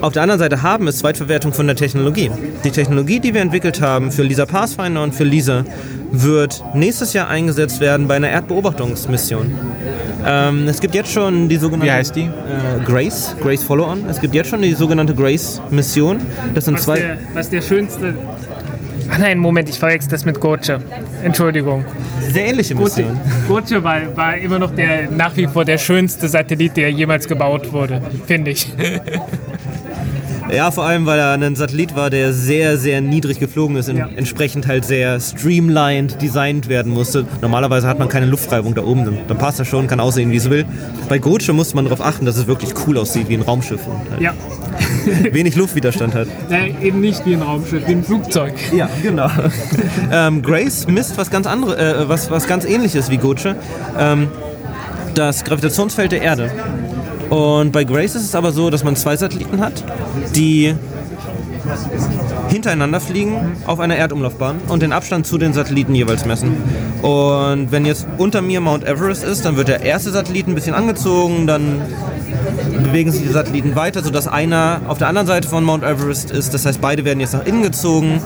auf 0.02 0.12
der 0.12 0.24
anderen 0.24 0.40
Seite 0.40 0.62
haben, 0.62 0.90
ist 0.90 1.00
Zweitverwertung 1.00 1.54
von 1.54 1.68
der 1.68 1.78
Technologie. 1.78 2.32
Die 2.66 2.72
Technologie, 2.72 3.22
die 3.22 3.34
wir 3.34 3.40
entwickelt 3.40 3.80
haben 3.80 4.12
für 4.12 4.24
Lisa 4.24 4.46
Pathfinder 4.46 5.04
und 5.04 5.16
für 5.16 5.24
Lisa, 5.24 5.64
wird 6.12 6.62
nächstes 6.76 7.14
Jahr 7.14 7.30
eingesetzt 7.30 7.80
werden 7.80 8.10
bei 8.10 8.18
einer 8.18 8.30
Erdbeobachtungsmission. 8.30 9.58
Ähm, 10.26 10.68
es 10.68 10.80
gibt 10.80 10.94
jetzt 10.96 11.12
schon 11.12 11.50
die 11.50 11.58
sogenannte. 11.58 11.88
Wie 11.88 11.92
heißt 11.92 12.16
die? 12.16 12.24
Äh, 12.24 12.84
Grace, 12.86 13.36
Grace 13.42 13.64
Follow-on. 13.64 14.06
Es 14.10 14.20
gibt 14.20 14.34
jetzt 14.36 14.50
schon 14.50 14.62
die 14.62 14.74
sogenannte 14.74 15.16
Grace-Mission. 15.16 16.20
Das 16.54 16.66
sind 16.66 16.76
Was 16.76 16.84
zwei. 16.84 17.00
der, 17.00 17.18
was 17.34 17.50
der 17.50 17.62
schönste. 17.62 18.14
Ach 19.10 19.18
nein, 19.18 19.40
Moment, 19.40 19.68
ich 19.68 19.78
verwechsel 19.78 20.10
das 20.10 20.24
mit 20.24 20.40
Goche. 20.40 20.80
Entschuldigung. 21.24 21.84
sehr 22.32 22.46
ähnliche 22.48 22.76
Goche, 22.76 23.02
Missionen. 23.04 23.20
Goche 23.48 23.84
war, 23.84 24.16
war 24.16 24.38
immer 24.38 24.58
noch 24.58 24.74
der 24.74 25.12
nach 25.12 25.36
wie 25.36 25.48
vor 25.48 25.66
der 25.66 25.78
schönste 25.78 26.30
Satellit, 26.30 26.78
der 26.78 26.92
jemals 26.92 27.28
gebaut 27.28 27.74
wurde, 27.74 28.02
finde 28.26 28.52
ich. 28.52 28.72
Ja, 30.50 30.72
vor 30.72 30.86
allem, 30.86 31.06
weil 31.06 31.20
er 31.20 31.32
ein 31.32 31.56
Satellit 31.56 31.96
war, 31.96 32.10
der 32.10 32.34
sehr, 32.34 32.78
sehr 32.78 33.02
niedrig 33.02 33.40
geflogen 33.40 33.76
ist 33.76 33.90
und 33.90 33.98
Ja. 33.98 34.10
entsprechend 34.16 34.68
halt 34.68 34.86
sehr 34.86 35.20
streamlined 35.20 36.22
designt 36.22 36.68
werden 36.68 36.92
musste. 36.94 37.26
Normalerweise 37.42 37.88
hat 37.88 38.00
man 38.00 38.10
keine 38.10 38.26
Luftreibung 38.26 38.74
da 38.74 38.84
oben, 38.84 39.18
dann, 39.28 39.38
passt 39.38 39.60
er 39.60 39.66
schon, 39.66 39.88
kann 39.88 40.00
aussehen, 40.00 40.32
wie 40.32 40.38
es 40.38 40.50
will. 40.50 40.66
Bei 41.10 41.20
Goche 41.20 41.54
musste 41.54 41.76
man 41.76 41.86
darauf 41.86 42.02
achten, 42.02 42.26
dass 42.26 42.38
es 42.38 42.48
wirklich 42.48 42.74
cool 42.88 42.98
aussieht, 42.98 43.30
wie 43.30 43.36
ein 43.36 43.42
Raumschiff 43.42 43.86
und 43.88 44.10
halt 44.12 44.22
Ja, 44.22 44.34
wenig 45.32 45.56
Luftwiderstand 45.56 46.16
hat. 46.16 46.28
Nein, 46.50 46.76
eben 46.82 47.00
nicht 47.02 47.26
wie 47.26 47.34
ein 47.36 47.42
Raumschiff, 47.42 47.88
wie 47.88 47.92
ein 47.94 48.04
Flugzeug. 48.04 48.54
Ja, 48.76 48.90
genau. 49.02 49.30
ähm, 50.12 50.42
Grace 50.42 50.88
misst 50.88 51.18
was 51.18 51.30
ganz 51.30 51.48
andere, 51.48 51.78
äh, 51.78 52.10
was, 52.10 52.30
was 52.32 52.48
ganz 52.48 52.66
ähnliches 52.66 53.10
wie 53.10 53.18
Goche. 53.18 53.56
Ähm, 53.98 54.28
das 55.14 55.44
Gravitationsfeld 55.44 56.14
der 56.14 56.22
Erde. 56.22 56.50
Und 57.32 57.72
bei 57.72 57.86
Grace 57.86 58.16
ist 58.16 58.24
es 58.26 58.36
aber 58.36 58.52
so, 58.52 58.70
dass 58.70 58.84
man 58.84 58.98
zwei 58.98 59.16
Satelliten 59.16 59.62
hat, 59.62 59.86
die 60.36 60.76
hintereinander 62.50 63.00
fliegen 63.00 63.54
auf 63.66 63.80
einer 63.80 63.96
Erdumlaufbahn 63.96 64.60
und 64.68 64.82
den 64.82 64.92
Abstand 64.92 65.26
zu 65.26 65.38
den 65.38 65.54
Satelliten 65.54 65.96
jeweils 65.96 66.26
messen. 66.26 66.58
Und 67.02 67.72
wenn 67.72 67.86
jetzt 67.86 68.06
unter 68.18 68.42
mir 68.42 68.60
Mount 68.60 68.84
Everest 68.84 69.24
ist, 69.24 69.46
dann 69.46 69.56
wird 69.56 69.70
der 69.70 69.82
erste 69.82 70.12
Satellit 70.12 70.48
ein 70.50 70.56
bisschen 70.56 70.76
angezogen, 70.76 71.48
dann 71.48 71.82
bewegen 72.92 73.12
sich 73.12 73.22
die 73.22 73.30
Satelliten 73.30 73.76
weiter, 73.76 74.04
sodass 74.04 74.28
einer 74.28 74.82
auf 74.88 74.98
der 74.98 75.08
anderen 75.08 75.26
Seite 75.26 75.48
von 75.48 75.64
Mount 75.64 75.84
Everest 75.84 76.30
ist. 76.30 76.54
Das 76.54 76.66
heißt, 76.66 76.82
beide 76.82 77.06
werden 77.06 77.22
jetzt 77.22 77.34
nach 77.34 77.46
innen 77.46 77.64
gezogen, 77.64 78.22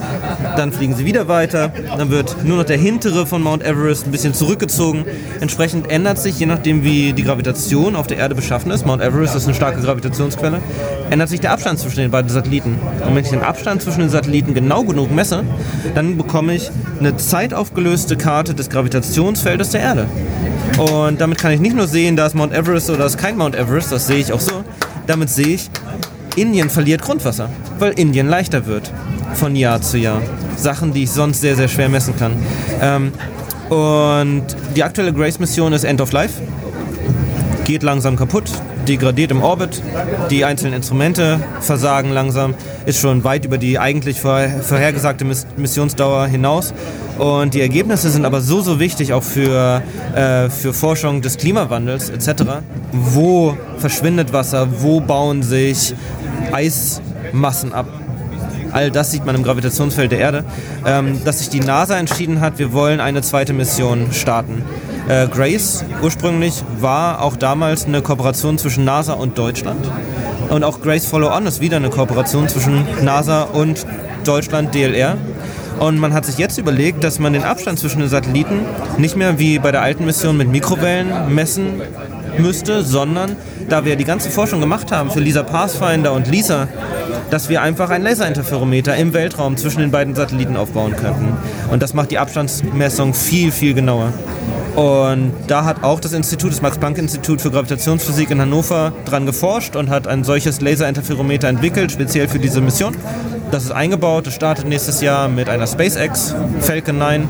dann 0.56 0.72
fliegen 0.72 0.96
sie 0.96 1.04
wieder 1.04 1.28
weiter, 1.28 1.72
dann 1.96 2.10
wird 2.10 2.44
nur 2.44 2.56
noch 2.56 2.64
der 2.64 2.76
hintere 2.76 3.26
von 3.26 3.42
Mount 3.42 3.62
Everest 3.64 4.06
ein 4.06 4.10
bisschen 4.10 4.34
zurückgezogen. 4.34 5.04
Entsprechend 5.40 5.88
ändert 5.88 6.18
sich, 6.18 6.40
je 6.40 6.46
nachdem 6.46 6.82
wie 6.82 7.12
die 7.12 7.22
Gravitation 7.22 7.94
auf 7.94 8.08
der 8.08 8.16
Erde 8.18 8.34
beschaffen 8.34 8.72
ist, 8.72 8.84
Mount 8.84 9.02
Everest 9.02 9.36
ist 9.36 9.44
eine 9.44 9.54
starke 9.54 9.80
Gravitationsquelle, 9.80 10.60
ändert 11.10 11.28
sich 11.28 11.40
der 11.40 11.52
Abstand 11.52 11.78
zwischen 11.78 12.00
den 12.00 12.10
beiden 12.10 12.28
Satelliten. 12.28 12.76
Und 13.06 13.14
wenn 13.14 13.22
ich 13.22 13.30
den 13.30 13.42
Abstand 13.42 13.82
zwischen 13.82 14.00
den 14.00 14.10
Satelliten 14.10 14.52
genau 14.52 14.82
genug 14.82 15.12
messe, 15.12 15.44
dann 15.94 16.16
bekomme 16.16 16.54
ich 16.54 16.72
eine 16.98 17.16
zeitaufgelöste 17.16 18.16
Karte 18.16 18.54
des 18.54 18.68
Gravitationsfeldes 18.68 19.70
der 19.70 19.80
Erde. 19.80 20.06
Und 20.78 21.20
damit 21.20 21.38
kann 21.38 21.52
ich 21.52 21.60
nicht 21.60 21.74
nur 21.76 21.86
sehen, 21.86 22.16
da 22.16 22.26
ist 22.26 22.34
Mount 22.34 22.52
Everest 22.52 22.90
oder 22.90 22.98
da 22.98 23.06
ist 23.06 23.16
kein 23.16 23.36
Mount 23.36 23.54
Everest, 23.54 23.92
das 23.92 24.06
sehe 24.06 24.18
ich 24.18 24.32
auch 24.32 24.40
so. 24.40 24.55
Damit 25.06 25.30
sehe 25.30 25.54
ich, 25.54 25.70
Indien 26.36 26.68
verliert 26.68 27.02
Grundwasser, 27.02 27.48
weil 27.78 27.92
Indien 27.92 28.28
leichter 28.28 28.66
wird 28.66 28.92
von 29.34 29.56
Jahr 29.56 29.80
zu 29.80 29.98
Jahr. 29.98 30.20
Sachen, 30.56 30.92
die 30.92 31.04
ich 31.04 31.10
sonst 31.10 31.40
sehr, 31.40 31.56
sehr 31.56 31.68
schwer 31.68 31.88
messen 31.88 32.16
kann. 32.16 32.32
Ähm, 32.80 33.12
und 33.68 34.44
die 34.74 34.82
aktuelle 34.82 35.12
Grace-Mission 35.12 35.72
ist 35.72 35.84
End 35.84 36.00
of 36.00 36.12
Life. 36.12 36.40
Geht 37.64 37.82
langsam 37.82 38.16
kaputt, 38.16 38.50
degradiert 38.88 39.30
im 39.30 39.42
Orbit. 39.42 39.82
Die 40.30 40.44
einzelnen 40.44 40.74
Instrumente 40.74 41.40
versagen 41.60 42.10
langsam, 42.10 42.54
ist 42.86 43.00
schon 43.00 43.24
weit 43.24 43.44
über 43.44 43.58
die 43.58 43.78
eigentlich 43.78 44.20
vorher- 44.20 44.60
vorhergesagte 44.60 45.24
Miss 45.24 45.46
Missionsdauer 45.56 46.26
hinaus. 46.26 46.72
Und 47.18 47.54
die 47.54 47.60
Ergebnisse 47.60 48.10
sind 48.10 48.24
aber 48.24 48.40
so, 48.40 48.60
so 48.60 48.78
wichtig 48.78 49.12
auch 49.12 49.22
für, 49.22 49.82
äh, 50.14 50.50
für 50.50 50.72
Forschung 50.72 51.22
des 51.22 51.38
Klimawandels 51.38 52.10
etc. 52.10 52.60
Wo 52.92 53.56
verschwindet 53.78 54.32
Wasser? 54.32 54.68
Wo 54.80 55.00
bauen 55.00 55.42
sich 55.42 55.94
Eismassen 56.52 57.72
ab? 57.72 57.86
All 58.72 58.90
das 58.90 59.10
sieht 59.10 59.24
man 59.24 59.34
im 59.34 59.42
Gravitationsfeld 59.42 60.12
der 60.12 60.18
Erde, 60.18 60.44
ähm, 60.84 61.24
dass 61.24 61.38
sich 61.38 61.48
die 61.48 61.60
NASA 61.60 61.96
entschieden 61.96 62.40
hat, 62.40 62.58
wir 62.58 62.74
wollen 62.74 63.00
eine 63.00 63.22
zweite 63.22 63.54
Mission 63.54 64.08
starten. 64.12 64.62
Äh, 65.08 65.28
Grace 65.28 65.84
ursprünglich 66.02 66.64
war 66.80 67.22
auch 67.22 67.36
damals 67.36 67.86
eine 67.86 68.02
Kooperation 68.02 68.58
zwischen 68.58 68.84
NASA 68.84 69.12
und 69.12 69.38
Deutschland. 69.38 69.88
Und 70.48 70.64
auch 70.64 70.80
Grace 70.80 71.06
Follow 71.06 71.32
On 71.32 71.46
ist 71.46 71.60
wieder 71.60 71.76
eine 71.76 71.90
Kooperation 71.90 72.48
zwischen 72.48 72.84
NASA 73.04 73.42
und 73.42 73.86
Deutschland 74.24 74.74
DLR. 74.74 75.16
Und 75.78 75.98
man 75.98 76.12
hat 76.12 76.24
sich 76.24 76.38
jetzt 76.38 76.58
überlegt, 76.58 77.04
dass 77.04 77.18
man 77.18 77.34
den 77.34 77.44
Abstand 77.44 77.78
zwischen 77.78 78.00
den 78.00 78.08
Satelliten 78.08 78.60
nicht 78.98 79.14
mehr 79.14 79.38
wie 79.38 79.58
bei 79.58 79.70
der 79.70 79.82
alten 79.82 80.06
Mission 80.06 80.36
mit 80.36 80.48
Mikrowellen 80.48 81.32
messen 81.32 81.82
müsste, 82.38 82.82
sondern 82.82 83.36
da 83.68 83.84
wir 83.84 83.96
die 83.96 84.04
ganze 84.04 84.30
Forschung 84.30 84.60
gemacht 84.60 84.90
haben 84.90 85.10
für 85.10 85.20
LISA 85.20 85.42
Pathfinder 85.42 86.12
und 86.12 86.26
LISA, 86.28 86.66
dass 87.30 87.48
wir 87.48 87.62
einfach 87.62 87.90
ein 87.90 88.02
Laserinterferometer 88.02 88.96
im 88.96 89.12
Weltraum 89.12 89.56
zwischen 89.56 89.80
den 89.80 89.90
beiden 89.90 90.14
Satelliten 90.14 90.56
aufbauen 90.56 90.96
könnten. 90.96 91.36
Und 91.70 91.82
das 91.82 91.94
macht 91.94 92.10
die 92.10 92.18
Abstandsmessung 92.18 93.14
viel, 93.14 93.52
viel 93.52 93.74
genauer. 93.74 94.12
Und 94.76 95.32
da 95.46 95.64
hat 95.64 95.82
auch 95.82 95.98
das 96.00 96.12
Institut, 96.12 96.52
das 96.52 96.60
Max-Planck-Institut 96.60 97.40
für 97.40 97.50
Gravitationsphysik 97.50 98.30
in 98.30 98.42
Hannover 98.42 98.92
dran 99.06 99.24
geforscht 99.24 99.74
und 99.74 99.88
hat 99.88 100.06
ein 100.06 100.22
solches 100.22 100.60
Laserinterferometer 100.60 101.48
entwickelt, 101.48 101.92
speziell 101.92 102.28
für 102.28 102.38
diese 102.38 102.60
Mission. 102.60 102.94
Das 103.50 103.64
ist 103.64 103.70
eingebaut, 103.70 104.26
das 104.26 104.34
startet 104.34 104.68
nächstes 104.68 105.00
Jahr 105.00 105.28
mit 105.28 105.48
einer 105.48 105.66
SpaceX 105.66 106.34
Falcon 106.60 106.98
9 106.98 107.26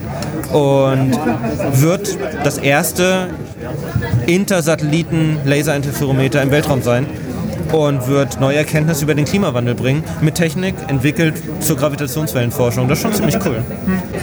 und 0.52 1.12
wird 1.74 2.18
das 2.42 2.58
erste 2.58 3.28
Intersatelliten-Laserinterferometer 4.26 6.42
im 6.42 6.50
Weltraum 6.50 6.82
sein 6.82 7.06
und 7.72 8.06
wird 8.08 8.40
neue 8.40 8.56
Erkenntnisse 8.56 9.04
über 9.04 9.14
den 9.14 9.24
Klimawandel 9.24 9.74
bringen, 9.74 10.04
mit 10.20 10.34
Technik 10.34 10.74
entwickelt 10.88 11.34
zur 11.60 11.76
Gravitationswellenforschung. 11.76 12.88
Das 12.88 12.98
ist 12.98 13.02
schon 13.02 13.12
ziemlich 13.14 13.36
cool. 13.44 13.62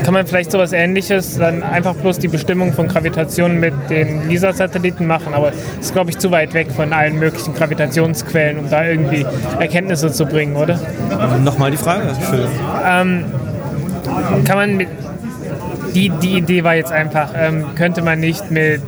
Kann 0.03 0.13
man 0.13 0.25
vielleicht 0.25 0.51
sowas 0.51 0.73
ähnliches, 0.73 1.37
dann 1.37 1.63
einfach 1.63 1.95
bloß 1.95 2.19
die 2.19 2.27
Bestimmung 2.27 2.73
von 2.73 2.87
Gravitation 2.87 3.59
mit 3.59 3.73
den 3.89 4.27
LISA-Satelliten 4.29 5.07
machen, 5.07 5.33
aber 5.33 5.51
das 5.51 5.87
ist, 5.87 5.93
glaube 5.93 6.09
ich, 6.09 6.17
zu 6.17 6.31
weit 6.31 6.53
weg 6.53 6.67
von 6.71 6.93
allen 6.93 7.19
möglichen 7.19 7.53
Gravitationsquellen, 7.53 8.59
um 8.59 8.69
da 8.69 8.85
irgendwie 8.85 9.25
Erkenntnisse 9.59 10.11
zu 10.11 10.25
bringen, 10.25 10.55
oder? 10.55 10.79
Nochmal 11.43 11.71
die 11.71 11.77
Frage. 11.77 12.03
Entschuldigung. 12.09 12.51
Kann 14.45 14.57
man 14.57 14.77
mit. 14.77 14.87
Die, 15.93 16.09
die 16.09 16.37
Idee 16.37 16.63
war 16.63 16.75
jetzt 16.75 16.91
einfach, 16.91 17.29
ähm, 17.35 17.65
könnte 17.75 18.01
man 18.01 18.19
nicht 18.19 18.49
mit, 18.49 18.81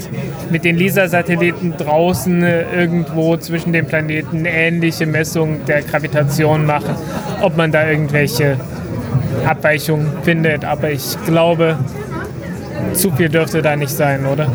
mit 0.49 0.63
den 0.63 0.75
LISA-Satelliten 0.75 1.75
draußen 1.77 2.43
äh, 2.43 2.63
irgendwo 2.73 3.37
zwischen 3.37 3.73
den 3.73 3.85
Planeten 3.85 4.45
ähnliche 4.45 5.05
Messungen 5.05 5.65
der 5.65 5.81
Gravitation 5.81 6.65
machen, 6.65 6.95
ob 7.41 7.57
man 7.57 7.71
da 7.71 7.87
irgendwelche 7.87 8.57
Abweichungen 9.45 10.07
findet. 10.23 10.65
Aber 10.65 10.89
ich 10.89 11.15
glaube, 11.25 11.77
zu 12.93 13.11
viel 13.11 13.29
dürfte 13.29 13.61
da 13.61 13.75
nicht 13.75 13.91
sein, 13.91 14.25
oder? 14.25 14.47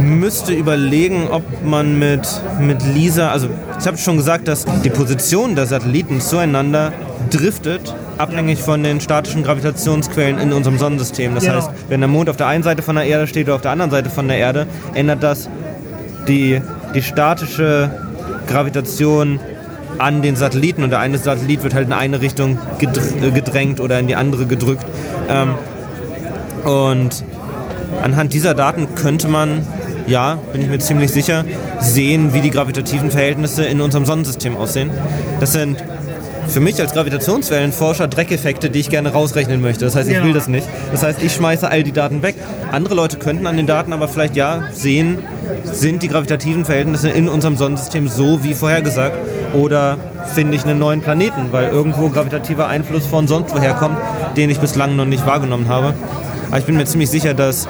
müsste 0.00 0.52
überlegen, 0.52 1.28
ob 1.30 1.42
man 1.64 1.98
mit, 1.98 2.26
mit 2.60 2.84
Lisa, 2.94 3.30
also 3.30 3.48
ich 3.78 3.86
habe 3.86 3.96
schon 3.96 4.16
gesagt, 4.16 4.48
dass 4.48 4.64
die 4.84 4.90
Position 4.90 5.54
der 5.54 5.66
Satelliten 5.66 6.20
zueinander 6.20 6.92
driftet, 7.30 7.94
abhängig 8.18 8.60
von 8.60 8.82
den 8.82 9.00
statischen 9.00 9.42
Gravitationsquellen 9.42 10.38
in 10.38 10.52
unserem 10.52 10.78
Sonnensystem. 10.78 11.34
Das 11.34 11.44
Genau. 11.44 11.56
heißt, 11.56 11.70
wenn 11.88 12.00
der 12.00 12.08
Mond 12.08 12.28
auf 12.28 12.36
der 12.36 12.46
einen 12.48 12.62
Seite 12.62 12.82
von 12.82 12.96
der 12.96 13.04
Erde 13.04 13.26
steht 13.26 13.46
oder 13.46 13.54
auf 13.56 13.60
der 13.62 13.70
anderen 13.70 13.90
Seite 13.90 14.10
von 14.10 14.28
der 14.28 14.38
Erde, 14.38 14.66
ändert 14.94 15.22
das 15.22 15.48
die, 16.26 16.60
die 16.94 17.02
statische 17.02 17.90
Gravitation 18.48 19.40
an 19.98 20.22
den 20.22 20.36
Satelliten 20.36 20.84
und 20.84 20.90
der 20.90 21.00
eine 21.00 21.18
Satellit 21.18 21.62
wird 21.62 21.74
halt 21.74 21.86
in 21.86 21.92
eine 21.92 22.20
Richtung 22.20 22.58
gedr- 22.78 23.22
äh, 23.26 23.30
gedrängt 23.30 23.80
oder 23.80 23.98
in 23.98 24.06
die 24.06 24.16
andere 24.16 24.46
gedrückt. 24.46 24.84
Ähm, 25.28 25.54
und 26.64 27.24
anhand 28.02 28.32
dieser 28.32 28.54
Daten 28.54 28.94
könnte 28.94 29.28
man, 29.28 29.66
ja, 30.06 30.38
bin 30.52 30.62
ich 30.62 30.68
mir 30.68 30.78
ziemlich 30.78 31.10
sicher, 31.10 31.44
sehen, 31.80 32.32
wie 32.34 32.40
die 32.40 32.50
gravitativen 32.50 33.10
Verhältnisse 33.10 33.64
in 33.64 33.80
unserem 33.80 34.04
Sonnensystem 34.04 34.56
aussehen. 34.56 34.90
Das 35.40 35.52
sind 35.52 35.82
für 36.48 36.60
mich 36.60 36.80
als 36.80 36.92
Gravitationswellenforscher 36.92 38.08
Dreckeffekte, 38.08 38.70
die 38.70 38.80
ich 38.80 38.90
gerne 38.90 39.12
rausrechnen 39.12 39.60
möchte. 39.60 39.84
Das 39.84 39.94
heißt, 39.96 40.08
ich 40.08 40.16
will 40.20 40.28
Ja. 40.28 40.34
das 40.34 40.48
nicht. 40.48 40.66
Das 40.92 41.02
heißt, 41.02 41.22
ich 41.22 41.32
schmeiße 41.32 41.68
all 41.70 41.82
die 41.82 41.92
Daten 41.92 42.22
weg. 42.22 42.36
Andere 42.72 42.94
Leute 42.94 43.18
könnten 43.18 43.46
an 43.46 43.56
den 43.56 43.66
Daten 43.66 43.92
aber 43.92 44.08
vielleicht 44.08 44.36
ja 44.36 44.62
sehen, 44.72 45.18
sind 45.64 46.02
die 46.02 46.08
gravitativen 46.08 46.64
Verhältnisse 46.64 47.10
in 47.10 47.28
unserem 47.28 47.56
Sonnensystem 47.56 48.08
so 48.08 48.42
wie 48.44 48.54
vorhergesagt 48.54 49.16
oder 49.54 49.98
finde 50.34 50.56
ich 50.56 50.64
einen 50.64 50.78
neuen 50.78 51.00
Planeten, 51.00 51.48
weil 51.52 51.68
irgendwo 51.68 52.08
gravitativer 52.08 52.66
Einfluss 52.68 53.06
von 53.06 53.28
sonst 53.28 53.54
woher 53.54 53.74
kommt, 53.74 53.96
den 54.36 54.50
ich 54.50 54.58
bislang 54.58 54.96
noch 54.96 55.04
nicht 55.06 55.26
wahrgenommen 55.26 55.68
habe. 55.68 55.94
Aber 56.48 56.58
ich 56.58 56.64
bin 56.64 56.76
mir 56.76 56.84
ziemlich 56.86 57.10
sicher, 57.10 57.34
dass 57.34 57.68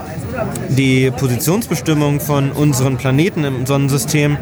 die 0.68 1.11
Positionsbestimmung 1.11 2.20
von 2.20 2.53
unseren 2.53 2.97
Planeten 2.97 3.43
im 3.45 3.66
Sonnensystem 3.66 4.37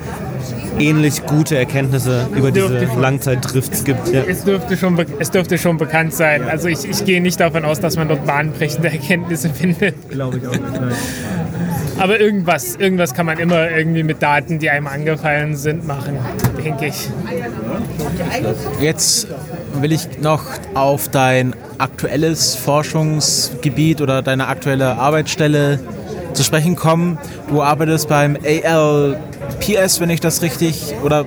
ähnlich 0.79 1.24
gute 1.27 1.57
Erkenntnisse 1.57 2.29
über 2.35 2.51
diese. 2.51 2.87
Langzeitdrifts 2.99 3.85
gibt. 3.85 4.09
Ja. 4.09 4.22
Es 4.27 4.45
dürfte 4.45 4.77
schon, 4.77 4.99
es 5.18 5.31
dürfte 5.31 5.59
schon 5.59 5.77
bekannt 5.77 6.14
sein. 6.14 6.49
Also 6.49 6.68
ich, 6.68 6.89
ich 6.89 7.05
gehe 7.05 7.20
nicht 7.20 7.41
davon 7.41 7.64
aus, 7.64 7.81
dass 7.81 7.97
man 7.97 8.09
dort 8.09 8.24
bahnbrechende 8.27 8.89
Erkenntnisse 8.93 9.51
findet. 9.51 10.09
Glaube 10.11 10.39
ich 10.39 10.47
auch 10.47 10.53
nicht. 10.53 10.81
Aber 11.99 12.20
irgendwas, 12.20 12.77
irgendwas 12.77 13.14
kann 13.14 13.24
man 13.24 13.39
immer 13.39 13.70
irgendwie 13.70 14.03
mit 14.03 14.22
Daten, 14.22 14.59
die 14.59 14.68
einem 14.68 14.87
angefallen 14.87 15.57
sind, 15.57 15.87
machen, 15.87 16.18
denke 16.62 16.87
ich. 16.87 17.09
Jetzt 18.81 19.29
will 19.81 19.93
ich 19.93 20.20
noch 20.20 20.45
auf 20.74 21.09
dein 21.09 21.55
aktuelles 21.79 22.55
Forschungsgebiet 22.55 24.03
oder 24.03 24.20
deine 24.20 24.49
aktuelle 24.49 24.99
Arbeitsstelle 24.99 25.81
zu 26.35 26.45
sprechen 26.45 26.77
kommen. 26.77 27.18
Du 27.49 27.62
arbeitest 27.62 28.09
beim 28.09 28.37
ALPS, 29.47 30.01
wenn 30.01 30.11
ich 30.11 30.20
das 30.20 30.42
richtig, 30.42 30.94
oder 31.03 31.24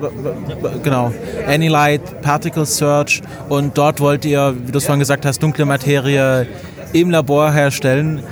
genau, 0.83 1.11
Anilight 1.47 2.21
Particle 2.21 2.65
Search 2.65 3.21
und 3.49 3.77
dort 3.77 3.99
wollt 3.99 4.25
ihr, 4.25 4.55
wie 4.65 4.71
du 4.71 4.77
es 4.77 4.85
vorhin 4.85 4.99
gesagt 4.99 5.25
hast, 5.25 5.41
dunkle 5.41 5.65
Materie 5.65 6.47
im 6.93 7.09
Labor 7.09 7.51
herstellen. 7.51 8.23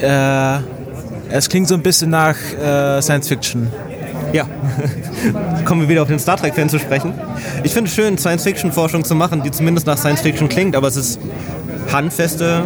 Äh, 0.00 0.58
es 1.30 1.48
klingt 1.48 1.68
so 1.68 1.74
ein 1.74 1.82
bisschen 1.82 2.10
nach 2.10 2.36
äh, 2.36 3.00
Science 3.02 3.28
Fiction. 3.28 3.70
Ja, 4.32 4.46
kommen 5.64 5.82
wir 5.82 5.88
wieder 5.88 6.02
auf 6.02 6.08
den 6.08 6.18
Star 6.18 6.36
Trek-Fan 6.36 6.68
zu 6.68 6.78
sprechen. 6.78 7.14
Ich 7.62 7.72
finde 7.72 7.88
es 7.88 7.94
schön, 7.94 8.18
Science-Fiction-Forschung 8.18 9.04
zu 9.04 9.14
machen, 9.14 9.42
die 9.42 9.50
zumindest 9.50 9.86
nach 9.86 9.96
Science-Fiction 9.96 10.48
klingt, 10.48 10.76
aber 10.76 10.88
es 10.88 10.96
ist 10.96 11.20
handfeste, 11.92 12.64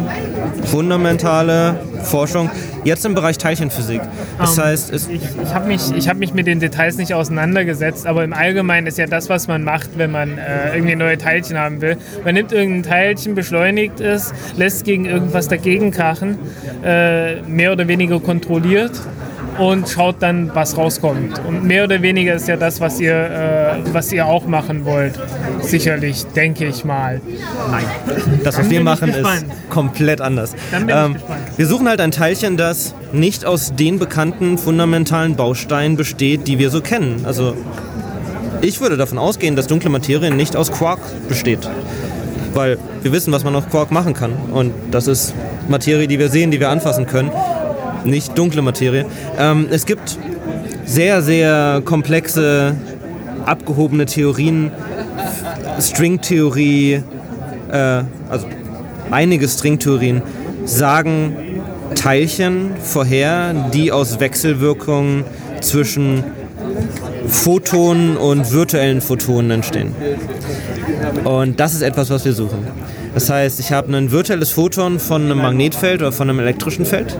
fundamentale 0.65 1.79
Forschung, 2.03 2.49
jetzt 2.83 3.05
im 3.05 3.15
Bereich 3.15 3.37
Teilchenphysik. 3.37 4.01
Das 4.37 4.57
um, 4.57 4.59
ähm, 4.59 4.65
heißt, 4.65 4.93
ich, 4.93 5.19
ich 5.43 5.53
habe 5.53 5.67
mich, 5.67 5.81
hab 6.07 6.17
mich 6.17 6.33
mit 6.33 6.47
den 6.47 6.59
Details 6.59 6.97
nicht 6.97 7.13
auseinandergesetzt, 7.13 8.07
aber 8.07 8.23
im 8.23 8.33
Allgemeinen 8.33 8.87
ist 8.87 8.97
ja 8.97 9.07
das, 9.07 9.29
was 9.29 9.47
man 9.47 9.63
macht, 9.63 9.97
wenn 9.97 10.11
man 10.11 10.37
äh, 10.37 10.73
irgendwie 10.75 10.95
neue 10.95 11.17
Teilchen 11.17 11.57
haben 11.57 11.81
will. 11.81 11.97
Man 12.23 12.35
nimmt 12.35 12.51
irgendein 12.51 12.83
Teilchen, 12.83 13.35
beschleunigt 13.35 13.99
es, 13.99 14.33
lässt 14.55 14.85
gegen 14.85 15.05
irgendwas 15.05 15.47
dagegen 15.47 15.91
krachen, 15.91 16.37
äh, 16.83 17.41
mehr 17.41 17.71
oder 17.71 17.87
weniger 17.87 18.19
kontrolliert 18.19 18.91
und 19.57 19.89
schaut 19.89 20.15
dann, 20.19 20.51
was 20.53 20.77
rauskommt. 20.77 21.39
Und 21.47 21.63
mehr 21.63 21.83
oder 21.83 22.01
weniger 22.01 22.35
ist 22.35 22.47
ja 22.47 22.55
das, 22.55 22.79
was 22.79 22.99
ihr, 22.99 23.13
äh, 23.13 23.93
was 23.93 24.11
ihr 24.11 24.25
auch 24.25 24.45
machen 24.45 24.85
wollt. 24.85 25.19
Sicherlich, 25.61 26.25
denke 26.35 26.65
ich 26.65 26.83
mal. 26.83 27.21
Nein. 27.69 27.85
Das, 28.43 28.57
was 28.57 28.69
wir 28.69 28.81
machen, 28.81 29.09
ist 29.09 29.45
komplett 29.69 30.21
anders. 30.21 30.53
Ähm, 30.73 31.15
wir 31.57 31.65
suchen 31.65 31.87
halt 31.87 32.01
ein 32.01 32.11
Teilchen, 32.11 32.57
das 32.57 32.95
nicht 33.11 33.45
aus 33.45 33.73
den 33.75 33.99
bekannten 33.99 34.57
fundamentalen 34.57 35.35
Bausteinen 35.35 35.97
besteht, 35.97 36.47
die 36.47 36.59
wir 36.59 36.69
so 36.69 36.81
kennen. 36.81 37.23
Also 37.25 37.55
ich 38.61 38.79
würde 38.81 38.97
davon 38.97 39.17
ausgehen, 39.17 39.55
dass 39.55 39.67
dunkle 39.67 39.89
Materie 39.89 40.31
nicht 40.31 40.55
aus 40.55 40.71
Quark 40.71 40.99
besteht. 41.27 41.69
Weil 42.53 42.77
wir 43.01 43.11
wissen, 43.11 43.31
was 43.31 43.43
man 43.43 43.55
auf 43.55 43.69
Quark 43.69 43.91
machen 43.91 44.13
kann. 44.13 44.33
Und 44.51 44.73
das 44.91 45.07
ist 45.07 45.33
Materie, 45.69 46.07
die 46.07 46.19
wir 46.19 46.29
sehen, 46.29 46.51
die 46.51 46.59
wir 46.59 46.69
anfassen 46.69 47.05
können 47.05 47.31
nicht 48.05 48.37
dunkle 48.37 48.61
Materie. 48.61 49.05
Ähm, 49.37 49.67
es 49.69 49.85
gibt 49.85 50.17
sehr, 50.85 51.21
sehr 51.21 51.81
komplexe, 51.85 52.75
abgehobene 53.45 54.05
Theorien, 54.05 54.71
Stringtheorie, 55.79 57.03
äh, 57.71 58.03
also 58.29 58.47
einige 59.09 59.47
Stringtheorien 59.47 60.21
sagen 60.65 61.35
Teilchen 61.95 62.71
vorher, 62.81 63.53
die 63.73 63.91
aus 63.91 64.19
Wechselwirkungen 64.19 65.23
zwischen 65.61 66.23
Photonen 67.27 68.17
und 68.17 68.51
virtuellen 68.51 69.01
Photonen 69.01 69.51
entstehen. 69.51 69.93
Und 71.23 71.59
das 71.59 71.73
ist 71.73 71.81
etwas, 71.81 72.09
was 72.09 72.25
wir 72.25 72.33
suchen. 72.33 72.59
Das 73.13 73.29
heißt, 73.29 73.59
ich 73.59 73.71
habe 73.71 73.95
ein 73.95 74.11
virtuelles 74.11 74.51
Photon 74.51 74.99
von 74.99 75.23
einem 75.23 75.39
Magnetfeld 75.39 76.01
oder 76.01 76.11
von 76.11 76.29
einem 76.29 76.39
elektrischen 76.39 76.85
Feld 76.85 77.17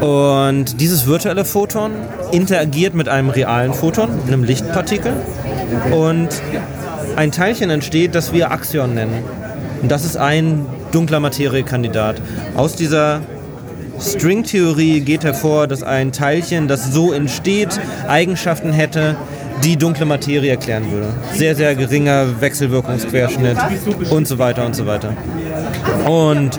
und 0.00 0.80
dieses 0.80 1.06
virtuelle 1.06 1.44
Photon 1.44 1.92
interagiert 2.30 2.94
mit 2.94 3.08
einem 3.08 3.30
realen 3.30 3.74
Photon, 3.74 4.10
einem 4.26 4.44
Lichtpartikel. 4.44 5.12
Und 5.92 6.28
ein 7.16 7.32
Teilchen 7.32 7.70
entsteht, 7.70 8.14
das 8.14 8.32
wir 8.32 8.52
Axion 8.52 8.94
nennen. 8.94 9.24
Und 9.82 9.90
das 9.90 10.04
ist 10.04 10.16
ein 10.16 10.66
dunkler 10.92 11.20
Materiekandidat. 11.20 12.20
Aus 12.56 12.76
dieser 12.76 13.20
Stringtheorie 14.00 15.00
geht 15.00 15.24
hervor, 15.24 15.66
dass 15.66 15.82
ein 15.82 16.12
Teilchen, 16.12 16.68
das 16.68 16.92
so 16.92 17.12
entsteht, 17.12 17.80
Eigenschaften 18.06 18.72
hätte, 18.72 19.16
die 19.64 19.76
dunkle 19.76 20.06
Materie 20.06 20.50
erklären 20.50 20.90
würde. 20.92 21.08
Sehr, 21.34 21.56
sehr 21.56 21.74
geringer 21.74 22.40
Wechselwirkungsquerschnitt 22.40 23.56
und 24.10 24.28
so 24.28 24.38
weiter 24.38 24.64
und 24.64 24.76
so 24.76 24.86
weiter. 24.86 25.16
Und 26.06 26.58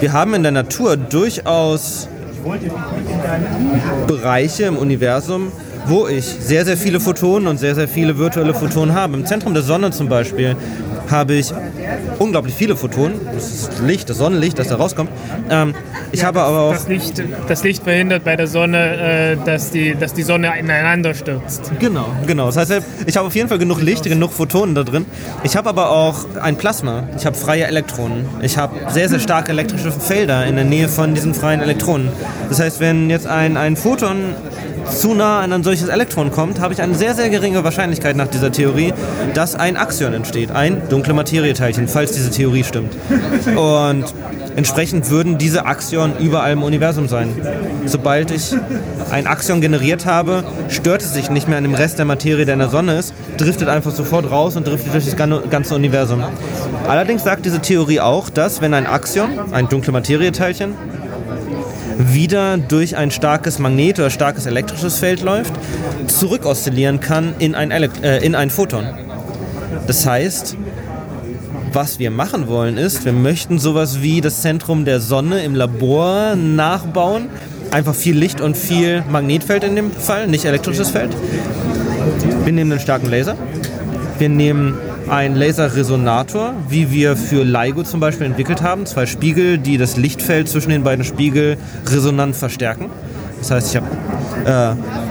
wir 0.00 0.12
haben 0.14 0.32
in 0.32 0.42
der 0.42 0.52
Natur 0.52 0.96
durchaus 0.96 2.08
Bereiche 4.06 4.64
im 4.64 4.76
Universum, 4.76 5.52
wo 5.86 6.06
ich 6.06 6.24
sehr, 6.24 6.64
sehr 6.64 6.76
viele 6.76 7.00
Photonen 7.00 7.48
und 7.48 7.58
sehr, 7.58 7.74
sehr 7.74 7.88
viele 7.88 8.18
virtuelle 8.18 8.54
Photonen 8.54 8.94
habe. 8.94 9.14
Im 9.14 9.26
Zentrum 9.26 9.54
der 9.54 9.62
Sonne 9.62 9.90
zum 9.90 10.08
Beispiel 10.08 10.56
habe 11.12 11.34
ich 11.34 11.52
unglaublich 12.18 12.54
viele 12.54 12.74
Photonen. 12.76 13.20
Das 13.32 13.52
ist 13.52 13.80
Licht, 13.80 14.10
das 14.10 14.18
Sonnenlicht, 14.18 14.58
das 14.58 14.68
da 14.68 14.76
rauskommt. 14.76 15.10
Ähm, 15.50 15.74
ich 16.10 16.20
ja, 16.20 16.26
habe 16.26 16.42
aber 16.42 16.60
auch. 16.60 16.72
Das 16.72 16.88
Licht, 16.88 17.22
das 17.48 17.62
Licht 17.62 17.84
verhindert 17.84 18.24
bei 18.24 18.36
der 18.36 18.46
Sonne, 18.46 18.96
äh, 18.96 19.36
dass, 19.44 19.70
die, 19.70 19.94
dass 19.94 20.14
die 20.14 20.22
Sonne 20.22 20.58
ineinander 20.58 21.14
stürzt. 21.14 21.70
Genau, 21.78 22.06
genau. 22.26 22.46
Das 22.46 22.56
heißt, 22.56 22.82
ich 23.06 23.16
habe 23.16 23.28
auf 23.28 23.34
jeden 23.34 23.48
Fall 23.48 23.58
genug 23.58 23.80
Licht, 23.80 24.04
genug 24.04 24.32
Photonen 24.32 24.74
da 24.74 24.82
drin. 24.82 25.06
Ich 25.44 25.56
habe 25.56 25.68
aber 25.68 25.90
auch 25.90 26.24
ein 26.40 26.56
Plasma. 26.56 27.04
Ich 27.16 27.26
habe 27.26 27.36
freie 27.36 27.66
Elektronen. 27.66 28.26
Ich 28.40 28.58
habe 28.58 28.74
sehr, 28.90 29.08
sehr 29.08 29.20
starke 29.20 29.52
elektrische 29.52 29.92
Felder 29.92 30.46
in 30.46 30.56
der 30.56 30.64
Nähe 30.64 30.88
von 30.88 31.14
diesen 31.14 31.34
freien 31.34 31.60
Elektronen. 31.60 32.08
Das 32.48 32.60
heißt, 32.60 32.80
wenn 32.80 33.10
jetzt 33.10 33.26
ein, 33.26 33.56
ein 33.56 33.76
Photon 33.76 34.34
zu 34.90 35.14
nah 35.14 35.40
an 35.40 35.52
ein 35.52 35.62
solches 35.62 35.88
Elektron 35.88 36.30
kommt, 36.30 36.60
habe 36.60 36.74
ich 36.74 36.82
eine 36.82 36.94
sehr, 36.94 37.14
sehr 37.14 37.28
geringe 37.30 37.64
Wahrscheinlichkeit 37.64 38.16
nach 38.16 38.28
dieser 38.28 38.52
Theorie, 38.52 38.92
dass 39.34 39.54
ein 39.54 39.76
Axion 39.76 40.12
entsteht, 40.12 40.50
ein 40.50 40.88
dunkle 40.88 41.14
Materieteilchen, 41.14 41.88
falls 41.88 42.12
diese 42.12 42.30
Theorie 42.30 42.64
stimmt. 42.64 42.96
Und 43.56 44.04
entsprechend 44.56 45.10
würden 45.10 45.38
diese 45.38 45.66
Axion 45.66 46.12
überall 46.18 46.52
im 46.52 46.62
Universum 46.62 47.08
sein. 47.08 47.28
Sobald 47.86 48.30
ich 48.30 48.54
ein 49.10 49.26
Axion 49.26 49.60
generiert 49.60 50.06
habe, 50.06 50.44
stört 50.68 51.02
es 51.02 51.14
sich 51.14 51.30
nicht 51.30 51.48
mehr 51.48 51.58
an 51.58 51.64
dem 51.64 51.74
Rest 51.74 51.98
der 51.98 52.04
Materie, 52.04 52.44
der 52.44 52.54
in 52.54 52.60
der 52.60 52.68
Sonne 52.68 52.98
ist, 52.98 53.14
driftet 53.38 53.68
einfach 53.68 53.90
sofort 53.92 54.30
raus 54.30 54.56
und 54.56 54.66
driftet 54.66 54.94
durch 54.94 55.04
das 55.04 55.16
ganze 55.16 55.74
Universum. 55.74 56.22
Allerdings 56.88 57.24
sagt 57.24 57.44
diese 57.44 57.60
Theorie 57.60 58.00
auch, 58.00 58.30
dass 58.30 58.60
wenn 58.60 58.74
ein 58.74 58.86
Axion, 58.86 59.52
ein 59.52 59.68
dunkle 59.68 59.92
Materieteilchen, 59.92 60.74
wieder 62.14 62.58
durch 62.58 62.96
ein 62.96 63.10
starkes 63.10 63.58
Magnet- 63.58 63.98
oder 63.98 64.10
starkes 64.10 64.46
elektrisches 64.46 64.98
Feld 64.98 65.22
läuft, 65.22 65.52
zurück 66.06 66.46
oszillieren 66.46 67.00
kann 67.00 67.34
in 67.38 67.54
ein, 67.54 67.70
Elekt 67.70 68.02
äh, 68.02 68.18
in 68.18 68.34
ein 68.34 68.50
Photon. 68.50 68.86
Das 69.86 70.06
heißt, 70.06 70.56
was 71.72 71.98
wir 71.98 72.10
machen 72.10 72.48
wollen 72.48 72.76
ist, 72.76 73.04
wir 73.04 73.12
möchten 73.12 73.58
sowas 73.58 74.02
wie 74.02 74.20
das 74.20 74.42
Zentrum 74.42 74.84
der 74.84 75.00
Sonne 75.00 75.42
im 75.42 75.54
Labor 75.54 76.36
nachbauen. 76.36 77.28
Einfach 77.70 77.94
viel 77.94 78.16
Licht 78.16 78.40
und 78.40 78.56
viel 78.56 79.02
Magnetfeld 79.10 79.64
in 79.64 79.76
dem 79.76 79.90
Fall, 79.90 80.26
nicht 80.26 80.44
elektrisches 80.44 80.90
Feld. 80.90 81.16
Wir 82.44 82.52
nehmen 82.52 82.72
einen 82.72 82.80
starken 82.80 83.08
Laser. 83.08 83.36
Wir 84.18 84.28
nehmen 84.28 84.74
ein 85.12 85.36
Laserresonator, 85.36 86.54
wie 86.70 86.90
wir 86.90 87.18
für 87.18 87.44
LIGO 87.44 87.82
zum 87.82 88.00
Beispiel 88.00 88.26
entwickelt 88.26 88.62
haben. 88.62 88.86
Zwei 88.86 89.04
Spiegel, 89.04 89.58
die 89.58 89.76
das 89.76 89.98
Lichtfeld 89.98 90.48
zwischen 90.48 90.70
den 90.70 90.84
beiden 90.84 91.04
Spiegeln 91.04 91.58
resonant 91.86 92.34
verstärken. 92.34 92.86
Das 93.38 93.50
heißt, 93.50 93.70
ich 93.70 93.76
habe 93.76 93.88
äh, 94.44 94.50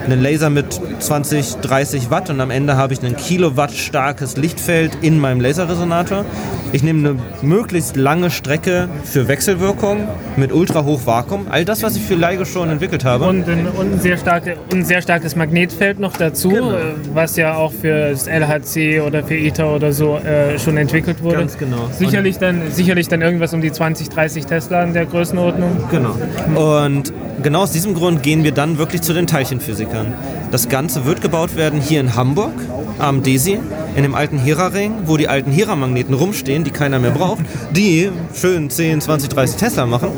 einen 0.05 0.21
Laser 0.21 0.49
mit 0.49 0.79
20, 0.99 1.57
30 1.57 2.09
Watt 2.09 2.29
und 2.29 2.39
am 2.41 2.51
Ende 2.51 2.77
habe 2.77 2.93
ich 2.93 3.03
ein 3.03 3.15
Kilowatt 3.15 3.71
starkes 3.71 4.37
Lichtfeld 4.37 4.97
in 5.01 5.19
meinem 5.19 5.41
Laserresonator. 5.41 6.25
Ich 6.73 6.83
nehme 6.83 7.09
eine 7.09 7.19
möglichst 7.41 7.97
lange 7.97 8.29
Strecke 8.29 8.87
für 9.03 9.27
Wechselwirkung 9.27 10.07
mit 10.37 10.53
Ultrahochvakuum. 10.53 11.47
All 11.49 11.65
das, 11.65 11.83
was 11.83 11.95
ich 11.95 12.03
für 12.03 12.15
LIGO 12.15 12.45
schon 12.45 12.69
entwickelt 12.69 13.03
habe. 13.03 13.25
Und 13.25 13.47
ein, 13.49 13.67
und 13.67 13.93
ein, 13.93 13.99
sehr, 13.99 14.17
starke, 14.17 14.55
ein 14.71 14.85
sehr 14.85 15.01
starkes 15.01 15.35
Magnetfeld 15.35 15.99
noch 15.99 16.15
dazu, 16.15 16.49
genau. 16.49 16.71
Äh, 16.71 16.93
was 17.13 17.35
ja 17.35 17.55
auch 17.55 17.73
für 17.73 18.11
das 18.11 18.27
LHC 18.27 19.01
oder 19.01 19.23
für 19.23 19.35
ITER 19.35 19.75
oder 19.75 19.91
so 19.91 20.17
äh, 20.17 20.57
schon 20.59 20.77
entwickelt 20.77 21.21
wurde. 21.21 21.37
Ganz 21.37 21.57
genau. 21.57 21.89
Sicherlich 21.91 22.37
dann, 22.37 22.71
sicherlich 22.71 23.07
dann 23.07 23.21
irgendwas 23.21 23.53
um 23.53 23.61
die 23.61 23.71
20, 23.71 24.09
30 24.09 24.45
Tesla 24.45 24.83
in 24.83 24.93
der 24.93 25.05
Größenordnung. 25.05 25.89
Genau. 25.91 26.15
Und 26.55 27.11
genau 27.43 27.63
aus 27.63 27.71
diesem 27.71 27.93
Grund 27.93 28.23
gehen 28.23 28.43
wir 28.43 28.51
dann 28.51 28.77
wirklich 28.77 29.01
zu 29.01 29.13
den 29.13 29.20
Teilchenphysikern. 29.27 30.13
Das 30.51 30.69
Ganze 30.69 31.05
wird 31.05 31.21
gebaut 31.21 31.55
werden 31.55 31.79
hier 31.79 31.99
in 31.99 32.15
Hamburg 32.15 32.53
am 32.99 33.23
DESI, 33.23 33.59
in 33.95 34.03
dem 34.03 34.15
alten 34.15 34.37
Hera-Ring, 34.37 34.93
wo 35.05 35.17
die 35.17 35.27
alten 35.27 35.51
Hera-Magneten 35.51 36.13
rumstehen, 36.13 36.63
die 36.63 36.71
keiner 36.71 36.99
mehr 36.99 37.11
braucht, 37.11 37.41
die 37.71 38.11
schön 38.33 38.69
10, 38.69 39.01
20, 39.01 39.29
30 39.29 39.57
Tesla 39.57 39.85
machen. 39.85 40.09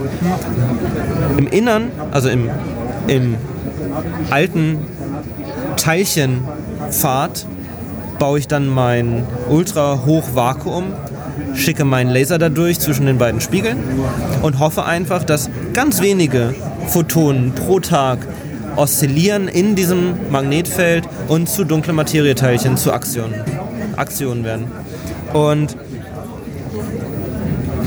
Im 1.37 1.47
Innern, 1.47 1.91
also 2.11 2.29
im, 2.29 2.49
im 3.07 3.35
alten 4.29 4.79
Teilchenpfad, 5.77 7.45
baue 8.19 8.39
ich 8.39 8.47
dann 8.47 8.67
mein 8.67 9.23
Ultra-Hoch-Vakuum 9.49 10.93
schicke 11.55 11.85
meinen 11.85 12.09
Laser 12.09 12.37
dadurch 12.37 12.79
zwischen 12.79 13.05
den 13.05 13.17
beiden 13.17 13.41
Spiegeln 13.41 13.77
und 14.41 14.59
hoffe 14.59 14.85
einfach, 14.85 15.23
dass 15.23 15.49
ganz 15.73 16.01
wenige 16.01 16.53
Photonen 16.87 17.53
pro 17.53 17.79
Tag 17.79 18.19
oszillieren 18.75 19.47
in 19.47 19.75
diesem 19.75 20.13
Magnetfeld 20.31 21.07
und 21.27 21.49
zu 21.49 21.63
dunklen 21.63 21.95
Materieteilchen, 21.95 22.77
zu 22.77 22.91
Aktionen, 22.91 23.35
Aktionen 23.95 24.43
werden. 24.43 24.65
Und 25.33 25.75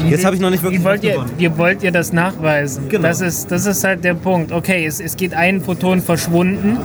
Jetzt 0.08 0.24
habe 0.24 0.36
ich 0.36 0.42
noch 0.42 0.50
nicht 0.50 0.62
wirklich 0.62 0.80
wie 0.80 0.84
wollt, 0.84 1.02
ihr, 1.02 1.24
wie 1.36 1.58
wollt 1.58 1.82
ihr 1.82 1.90
das 1.90 2.12
nachweisen? 2.12 2.88
Genau. 2.88 3.08
Das, 3.08 3.20
ist, 3.20 3.50
das 3.50 3.66
ist 3.66 3.82
halt 3.82 4.04
der 4.04 4.14
Punkt. 4.14 4.52
Okay, 4.52 4.86
es, 4.86 5.00
es 5.00 5.16
geht 5.16 5.34
ein 5.34 5.60
Photon 5.60 6.00
verschwunden. 6.00 6.78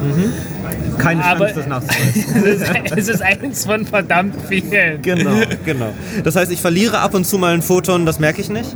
Keine 0.97 1.23
Aber- 1.23 1.45
Chance, 1.45 1.53
das 1.59 1.67
nachzuweisen. 1.67 2.35
es, 2.45 2.61
ist, 2.61 2.97
es 2.97 3.07
ist 3.09 3.21
eins 3.21 3.65
von 3.65 3.85
verdammt 3.85 4.35
vielen. 4.47 5.01
Genau, 5.01 5.35
genau. 5.65 5.93
Das 6.23 6.35
heißt, 6.35 6.51
ich 6.51 6.61
verliere 6.61 6.99
ab 6.99 7.13
und 7.13 7.25
zu 7.25 7.37
mal 7.37 7.53
ein 7.53 7.61
Photon, 7.61 8.05
das 8.05 8.19
merke 8.19 8.41
ich 8.41 8.49
nicht. 8.49 8.75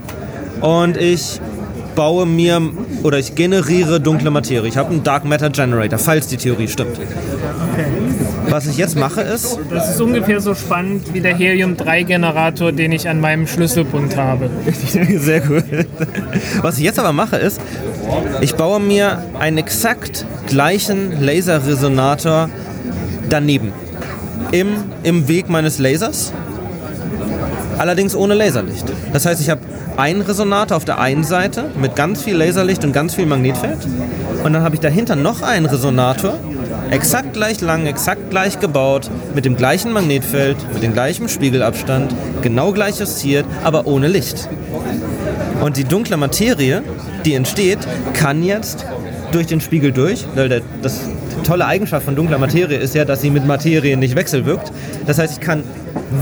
Und 0.61 0.97
ich 0.97 1.39
baue 1.96 2.26
mir 2.26 2.62
oder 3.04 3.18
ich 3.20 3.36
generiere 3.36 4.00
dunkle 4.00 4.30
Materie. 4.30 4.68
Ich 4.68 4.78
habe 4.78 4.91
einen 4.91 5.04
Dark 5.04 5.26
Matter 5.26 5.50
Generator, 5.50 5.98
falls 5.98 6.28
die 6.28 6.38
Theorie 6.38 6.68
stimmt. 6.68 7.00
Was 8.50 8.68
ich 8.68 8.78
jetzt 8.78 8.96
mache 8.96 9.22
ist, 9.22 9.58
Das 9.70 9.91
ist 9.91 10.02
ungefähr 10.02 10.39
so 10.39 10.54
spannend 10.54 11.14
wie 11.14 11.22
der 11.22 11.36
Helium-3-Generator, 11.36 12.72
den 12.72 12.91
ich 12.91 13.10
an 13.10 13.20
meinem 13.20 13.48
Schlüsselbund 13.48 14.16
habe. 14.16 14.50
sehr 15.18 15.41
gut. 15.41 15.64
Was 16.62 16.78
ich 16.78 16.84
jetzt 16.84 17.00
aber 17.00 17.12
mache 17.12 17.38
ist, 17.38 17.60
ich 18.41 18.56
baue 18.56 18.80
mir 18.80 19.24
einen 19.39 19.58
exakt 19.58 20.26
gleichen 20.48 21.24
Laserresonator 21.24 22.50
daneben. 23.30 23.74
Im, 24.52 24.68
Im 25.04 25.28
Weg 25.28 25.50
meines 25.50 25.80
Lasers. 25.80 26.32
Allerdings 27.78 28.16
ohne 28.16 28.36
Laserlicht. 28.36 28.86
Das 29.12 29.26
heißt, 29.26 29.41
ich 29.41 29.50
habe 29.50 29.62
einen 29.98 30.22
Resonator 30.22 30.78
auf 30.78 30.86
der 30.86 31.00
einen 31.00 31.24
Seite 31.24 31.70
mit 31.80 31.96
ganz 31.96 32.22
viel 32.22 32.36
Laserlicht 32.36 32.84
und 32.84 32.93
ganz 32.93 33.16
viel 33.16 33.26
Magnetfeld. 33.26 33.80
Und 34.43 34.54
dann 34.54 34.64
habe 34.64 34.76
ich 34.76 34.82
dahinter 34.82 35.16
noch 35.16 35.41
einen 35.41 35.66
Resonator, 35.66 36.38
exakt 36.91 37.34
gleich 37.34 37.62
lang, 37.62 37.86
exakt 37.86 38.30
gleich 38.30 38.60
gebaut, 38.60 39.10
mit 39.34 39.46
dem 39.46 39.56
gleichen 39.56 39.91
Magnetfeld, 39.93 40.58
mit 40.74 40.84
dem 40.84 40.93
gleichen 40.93 41.30
Spiegelabstand, 41.30 42.14
genau 42.41 42.72
gleich 42.72 43.00
justiert, 43.00 43.46
aber 43.64 43.88
ohne 43.88 44.08
Licht. 44.08 44.50
Und 45.62 45.78
die 45.78 45.86
dunkle 45.86 46.18
Materie, 46.18 46.84
die 47.24 47.34
entsteht, 47.34 47.80
kann 48.14 48.43
jetzt 48.43 48.86
durch 49.32 49.48
den 49.48 49.62
Spiegel 49.62 49.91
durch, 49.91 50.26
weil 50.36 50.62
das 50.82 51.02
tolle 51.43 51.65
Eigenschaft 51.65 52.05
von 52.05 52.15
dunkler 52.15 52.38
Materie 52.38 52.77
ist 52.77 52.95
ja, 52.95 53.05
dass 53.05 53.21
sie 53.21 53.29
mit 53.29 53.45
Materie 53.45 53.97
nicht 53.97 54.15
wechselwirkt. 54.15 54.71
Das 55.05 55.19
heißt, 55.19 55.33
ich 55.33 55.39
kann 55.39 55.63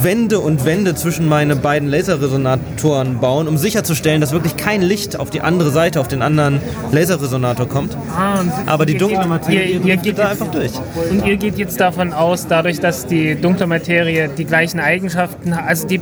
Wände 0.02 0.40
und 0.40 0.66
Wände 0.66 0.96
zwischen 0.96 1.28
meine 1.28 1.56
beiden 1.56 1.90
Laserresonatoren 1.90 3.20
bauen, 3.20 3.48
um 3.48 3.58
sicherzustellen, 3.58 4.22
dass 4.22 4.32
wirklich 4.32 4.56
kein 4.56 4.82
Licht 4.82 5.20
auf 5.20 5.30
die 5.30 5.42
andere 5.42 5.72
Seite, 5.72 6.00
auf 6.00 6.08
den 6.08 6.22
anderen 6.22 6.60
Laserresonator 6.92 7.68
kommt. 7.68 7.98
Ah, 8.16 8.44
Aber 8.66 8.86
die 8.86 8.98
dunkle 8.98 9.26
Materie 9.28 9.78
ihr, 9.80 9.86
ihr 9.86 9.98
geht 9.98 10.18
da 10.18 10.24
jetzt, 10.24 10.42
einfach 10.42 10.52
durch. 10.52 10.72
Und 11.10 11.26
ihr 11.26 11.38
geht 11.38 11.58
jetzt 11.58 11.80
davon 11.80 12.14
aus, 12.14 12.48
dadurch, 12.48 12.80
dass 12.80 13.06
die 13.06 13.36
dunkle 13.36 13.68
Materie 13.68 14.30
die 14.30 14.46
gleichen 14.46 14.80
Eigenschaften, 14.80 15.56
hat, 15.56 15.68
also 15.68 15.88
die 15.88 16.02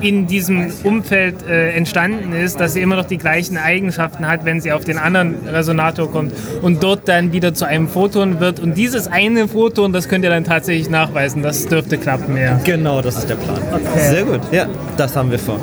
in 0.00 0.26
diesem 0.26 0.70
Umfeld 0.84 1.46
äh, 1.46 1.70
entstanden 1.72 2.32
ist, 2.32 2.60
dass 2.60 2.74
sie 2.74 2.82
immer 2.82 2.96
noch 2.96 3.06
die 3.06 3.18
gleichen 3.18 3.56
Eigenschaften 3.56 4.26
hat, 4.26 4.44
wenn 4.44 4.60
sie 4.60 4.72
auf 4.72 4.84
den 4.84 4.98
anderen 4.98 5.46
Resonator 5.46 6.10
kommt 6.10 6.32
und 6.62 6.82
dort 6.82 7.08
dann 7.08 7.32
wieder 7.32 7.54
zu 7.54 7.66
einem 7.66 7.88
Photon 7.88 8.40
wird. 8.40 8.60
Und 8.60 8.74
dieses 8.74 9.08
eine 9.08 9.48
Photon, 9.48 9.92
das 9.92 10.08
könnt 10.08 10.24
ihr 10.24 10.30
dann 10.30 10.44
tatsächlich 10.44 10.90
nachweisen. 10.90 11.42
Das 11.42 11.66
dürfte 11.66 11.98
klappen, 11.98 12.36
ja. 12.36 12.60
Genau, 12.64 13.02
das 13.02 13.18
ist 13.18 13.30
der 13.30 13.36
Plan. 13.36 13.60
Sehr 13.96 14.24
gut. 14.24 14.40
Ja, 14.52 14.66
das 14.96 15.16
haben 15.16 15.30
wir 15.30 15.38
vor. 15.38 15.60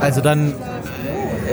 Also 0.00 0.20
dann 0.20 0.54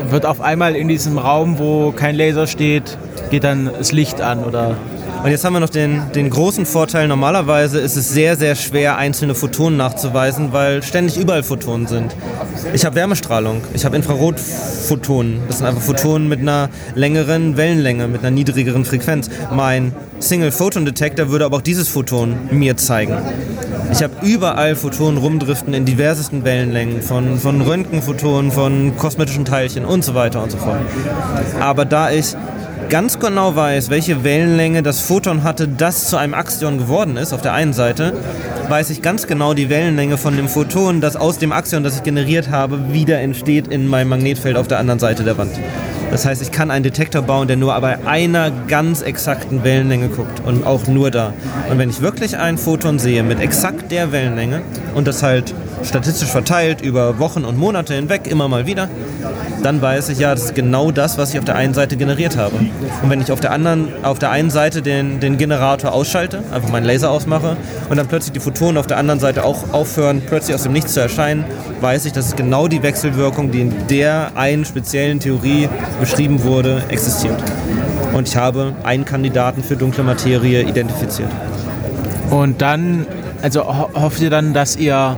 wird 0.10 0.26
auf 0.26 0.42
einmal 0.42 0.76
in 0.76 0.88
diesem 0.88 1.18
Raum, 1.18 1.60
wo 1.60 1.92
kein 1.92 2.16
Laser 2.16 2.48
steht, 2.48 2.98
geht 3.30 3.44
dann 3.44 3.70
das 3.78 3.92
Licht 3.92 4.22
an 4.22 4.44
oder 4.44 4.76
Und 5.24 5.32
jetzt 5.32 5.44
haben 5.44 5.54
wir 5.54 5.60
noch 5.60 5.70
den, 5.70 6.02
den 6.16 6.30
großen 6.30 6.66
Vorteil, 6.66 7.08
normalerweise 7.10 7.80
ist 7.80 7.98
es 7.98 8.10
sehr, 8.10 8.38
sehr 8.38 8.56
schwer, 8.56 8.98
einzelne 8.98 9.36
Photonen 9.36 9.78
nachzuweisen, 9.78 10.54
weil 10.54 10.82
ständig 10.82 11.18
überall 11.18 11.44
Photonen 11.44 11.88
sind. 11.88 12.16
Ich 12.74 12.86
habe 12.86 12.96
Wärmestrahlung, 12.96 13.62
ich 13.74 13.84
habe 13.84 13.98
Infrarotphotonen. 13.98 15.42
Das 15.48 15.58
sind 15.58 15.68
einfach 15.68 15.82
Photonen 15.82 16.30
mit 16.30 16.40
einer 16.40 16.70
längeren 16.96 17.58
Wellenlänge, 17.58 18.08
mit 18.08 18.22
einer 18.22 18.32
niedrigeren 18.32 18.86
Frequenz. 18.86 19.30
Mein 19.52 19.94
Single 20.20 20.54
Photon 20.54 20.86
Detector 20.86 21.30
würde 21.30 21.46
aber 21.46 21.58
auch 21.58 21.62
dieses 21.62 21.90
Photon 21.90 22.38
mir 22.52 22.78
zeigen. 22.78 23.18
Ich 23.92 24.02
habe 24.04 24.14
überall 24.22 24.76
Photonen 24.76 25.18
rumdriften 25.18 25.74
in 25.74 25.84
diversesten 25.84 26.46
Wellenlängen, 26.46 27.02
von, 27.02 27.40
von 27.40 27.60
Röntgenphotonen, 27.62 28.52
von 28.52 28.96
kosmetischen 28.98 29.46
Teilchen 29.46 29.84
und 29.84 30.06
so 30.06 30.14
weiter 30.14 30.44
und 30.44 30.52
so 30.52 30.58
fort. 30.58 30.80
Aber 31.60 31.86
da 31.86 32.12
ich 32.12 32.36
ganz 32.90 33.20
genau 33.20 33.56
weiß, 33.56 33.92
welche 33.92 34.24
Wellenlänge 34.24 34.82
das 34.82 35.00
Photon 35.00 35.44
hatte, 35.44 35.68
das 35.68 36.10
zu 36.10 36.18
einem 36.18 36.34
Axion 36.34 36.80
geworden 36.80 37.18
ist, 37.18 37.34
auf 37.34 37.42
der 37.42 37.54
einen 37.54 37.74
Seite, 37.74 38.14
weiß 38.68 38.90
ich 38.90 39.04
ganz 39.04 39.28
genau 39.28 39.54
die 39.54 39.70
Wellenlänge 39.70 40.18
von 40.18 40.36
dem 40.36 40.50
Photon, 40.50 41.00
das 41.00 41.16
aus 41.16 41.38
dem 41.38 41.52
Axion, 41.52 41.84
das 41.84 41.98
ich 41.98 42.04
generiert 42.04 42.50
habe, 42.50 42.92
wieder 42.92 43.20
entsteht 43.20 43.68
in 43.68 43.88
meinem 43.88 44.10
Magnetfeld 44.10 44.58
auf 44.58 44.68
der 44.68 44.80
anderen 44.80 45.00
Seite 45.00 45.24
der 45.24 45.38
Wand. 45.38 45.52
Das 46.10 46.26
heißt, 46.26 46.42
ich 46.42 46.52
kann 46.52 46.72
einen 46.72 46.84
Detektor 46.84 47.22
bauen, 47.22 47.48
der 47.48 47.58
nur 47.58 47.80
bei 47.80 48.04
einer 48.08 48.50
ganz 48.68 49.04
exakten 49.04 49.64
Wellenlänge 49.64 50.08
guckt 50.08 50.42
und 50.44 50.66
auch 50.66 50.88
nur 50.88 51.12
da. 51.12 51.34
Und 51.70 51.78
wenn 51.78 51.92
ich 51.92 52.02
wirklich 52.02 52.38
ein 52.38 52.58
Photon 52.58 52.98
sehe 52.98 53.22
mit 53.22 53.40
exakt 53.40 53.92
der 53.92 54.12
Wellenlänge 54.12 54.64
und 54.96 55.08
das 55.08 55.22
halt 55.22 55.54
statistisch 55.84 56.30
verteilt 56.30 56.82
über 56.82 57.20
Wochen 57.20 57.46
und 57.46 57.58
Monate 57.58 57.94
hinweg 57.94 58.28
immer 58.28 58.48
mal 58.48 58.66
wieder, 58.66 58.90
dann 59.64 59.82
weiß 59.82 60.10
ich 60.10 60.20
ja, 60.20 60.34
das 60.34 60.46
ist 60.46 60.56
genau 60.56 60.92
das, 60.92 61.18
was 61.18 61.34
ich 61.34 61.40
auf 61.40 61.46
der 61.46 61.56
einen 61.56 61.74
Seite 61.74 61.98
generiert 61.98 62.38
habe. 62.38 62.56
Und 63.02 63.10
wenn 63.10 63.22
ich 63.22 63.32
auf 63.32 63.40
der 63.40 63.52
anderen, 63.52 63.90
auf 64.04 64.20
der 64.20 64.32
einen 64.32 64.50
Seite 64.50 64.82
den, 64.82 65.20
den 65.20 65.38
Generator 65.38 65.92
ausschalte, 65.92 66.44
einfach 66.52 66.70
meinen 66.70 66.86
Laser 66.86 67.12
ausmache 67.12 67.58
und 67.90 67.98
dann 67.98 68.08
plötzlich 68.08 68.34
die 68.34 68.40
Photonen 68.40 68.78
auf 68.78 68.88
der 68.88 68.98
anderen 68.98 69.20
Seite 69.20 69.44
auch 69.44 69.74
aufhören, 69.74 70.22
plötzlich 70.26 70.56
aus 70.56 70.64
dem 70.64 70.74
Nichts 70.74 70.94
zu 70.94 71.02
erscheinen, 71.02 71.44
weiß 71.82 72.06
ich, 72.06 72.14
dass 72.14 72.36
genau 72.36 72.68
die 72.68 72.84
Wechselwirkung, 72.84 73.52
die 73.52 73.62
in 73.62 73.88
der 73.90 74.32
einen 74.36 74.66
speziellen 74.66 75.20
Theorie 75.20 75.70
beschrieben 76.00 76.44
wurde, 76.44 76.84
existiert. 76.90 77.42
Und 78.14 78.28
ich 78.28 78.36
habe 78.36 78.74
einen 78.84 79.06
Kandidaten 79.06 79.64
für 79.64 79.76
dunkle 79.76 80.04
Materie 80.04 80.64
identifiziert. 80.64 81.30
Und 82.30 82.62
dann, 82.62 83.06
also 83.42 83.66
ho 83.66 83.90
hofft 83.94 84.22
ihr 84.22 84.30
dann, 84.30 84.54
dass 84.54 84.76
ihr 84.76 85.18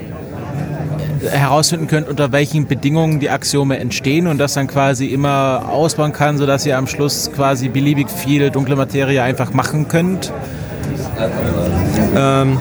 herausfinden 1.30 1.88
könnt, 1.88 2.08
unter 2.08 2.32
welchen 2.32 2.68
Bedingungen 2.68 3.20
die 3.20 3.30
Axiome 3.30 3.78
entstehen 3.78 4.28
und 4.28 4.38
das 4.38 4.54
dann 4.54 4.68
quasi 4.68 5.08
immer 5.08 5.70
ausbauen 5.70 6.12
kann, 6.12 6.38
sodass 6.38 6.66
ihr 6.66 6.78
am 6.78 6.88
Schluss 6.88 7.32
quasi 7.34 7.70
beliebig 7.70 8.10
viel 8.10 8.50
dunkle 8.50 8.76
Materie 8.76 9.22
einfach 9.22 9.54
machen 9.54 9.88
könnt? 9.88 10.34
Ähm, 12.16 12.58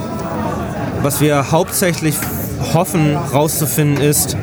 was 1.02 1.20
wir 1.20 1.50
hauptsächlich 1.50 2.14
hoffen 2.74 3.16
rauszufinden 3.16 4.02
ist, 4.02 4.36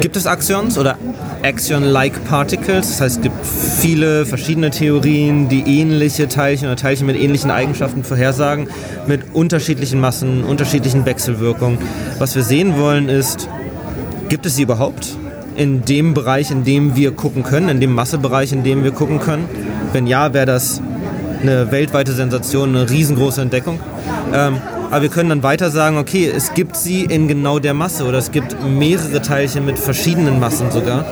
gibt 0.00 0.16
es 0.16 0.26
Axions 0.26 0.78
oder 0.78 0.96
Axion-like 1.42 2.24
Particles? 2.24 2.88
Das 2.88 3.00
heißt, 3.00 3.16
es 3.16 3.22
gibt 3.22 3.36
viele 3.44 4.24
verschiedene 4.24 4.70
Theorien, 4.70 5.48
die 5.48 5.80
ähnliche 5.80 6.28
Teilchen 6.28 6.68
oder 6.68 6.76
Teilchen 6.76 7.06
mit 7.06 7.16
ähnlichen 7.16 7.50
Eigenschaften 7.50 8.02
vorhersagen, 8.02 8.68
mit 9.06 9.34
unterschiedlichen 9.34 10.00
Massen, 10.00 10.44
unterschiedlichen 10.44 11.04
Wechselwirkungen. 11.04 11.78
Was 12.18 12.34
wir 12.34 12.42
sehen 12.42 12.78
wollen 12.78 13.08
ist, 13.08 13.48
gibt 14.28 14.46
es 14.46 14.56
sie 14.56 14.62
überhaupt? 14.62 15.16
In 15.56 15.84
dem 15.84 16.14
Bereich, 16.14 16.50
in 16.50 16.64
dem 16.64 16.96
wir 16.96 17.12
gucken 17.12 17.42
können, 17.42 17.68
in 17.68 17.80
dem 17.80 17.92
Massebereich, 17.92 18.52
in 18.52 18.64
dem 18.64 18.82
wir 18.84 18.92
gucken 18.92 19.20
können? 19.20 19.44
Wenn 19.92 20.06
ja, 20.06 20.32
wäre 20.32 20.46
das 20.46 20.80
eine 21.42 21.70
weltweite 21.72 22.12
Sensation, 22.12 22.74
eine 22.74 22.88
riesengroße 22.88 23.42
Entdeckung. 23.42 23.80
Ähm, 24.32 24.58
aber 24.90 25.02
wir 25.02 25.08
können 25.08 25.28
dann 25.28 25.42
weiter 25.42 25.70
sagen, 25.70 25.98
okay, 25.98 26.30
es 26.34 26.54
gibt 26.54 26.76
sie 26.76 27.04
in 27.04 27.28
genau 27.28 27.58
der 27.58 27.74
Masse 27.74 28.04
oder 28.04 28.18
es 28.18 28.32
gibt 28.32 28.56
mehrere 28.64 29.22
Teilchen 29.22 29.64
mit 29.64 29.78
verschiedenen 29.78 30.40
Massen 30.40 30.70
sogar, 30.70 31.04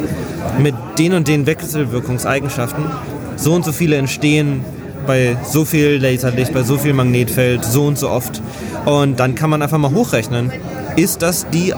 mit 0.59 0.75
den 0.99 1.15
und 1.15 1.29
den 1.29 1.47
Wechselwirkungseigenschaften. 1.47 2.85
So 3.37 3.55
und 3.55 3.65
so 3.65 3.73
viele 3.73 3.97
entstehen 3.97 4.65
bei 5.07 5.37
so 5.45 5.65
viel 5.65 6.03
Laserlicht, 6.03 6.53
bei 6.53 6.63
so 6.63 6.77
viel 6.77 6.93
Magnetfeld, 6.93 7.65
so 7.65 7.87
und 7.87 7.97
so 7.97 8.11
oft. 8.11 8.43
Und 8.85 9.21
dann 9.21 9.35
kann 9.35 9.49
man 9.49 9.63
einfach 9.63 9.79
mal 9.79 9.93
hochrechnen, 9.93 10.53
ist 10.97 11.23
das 11.23 11.47
die 11.49 11.73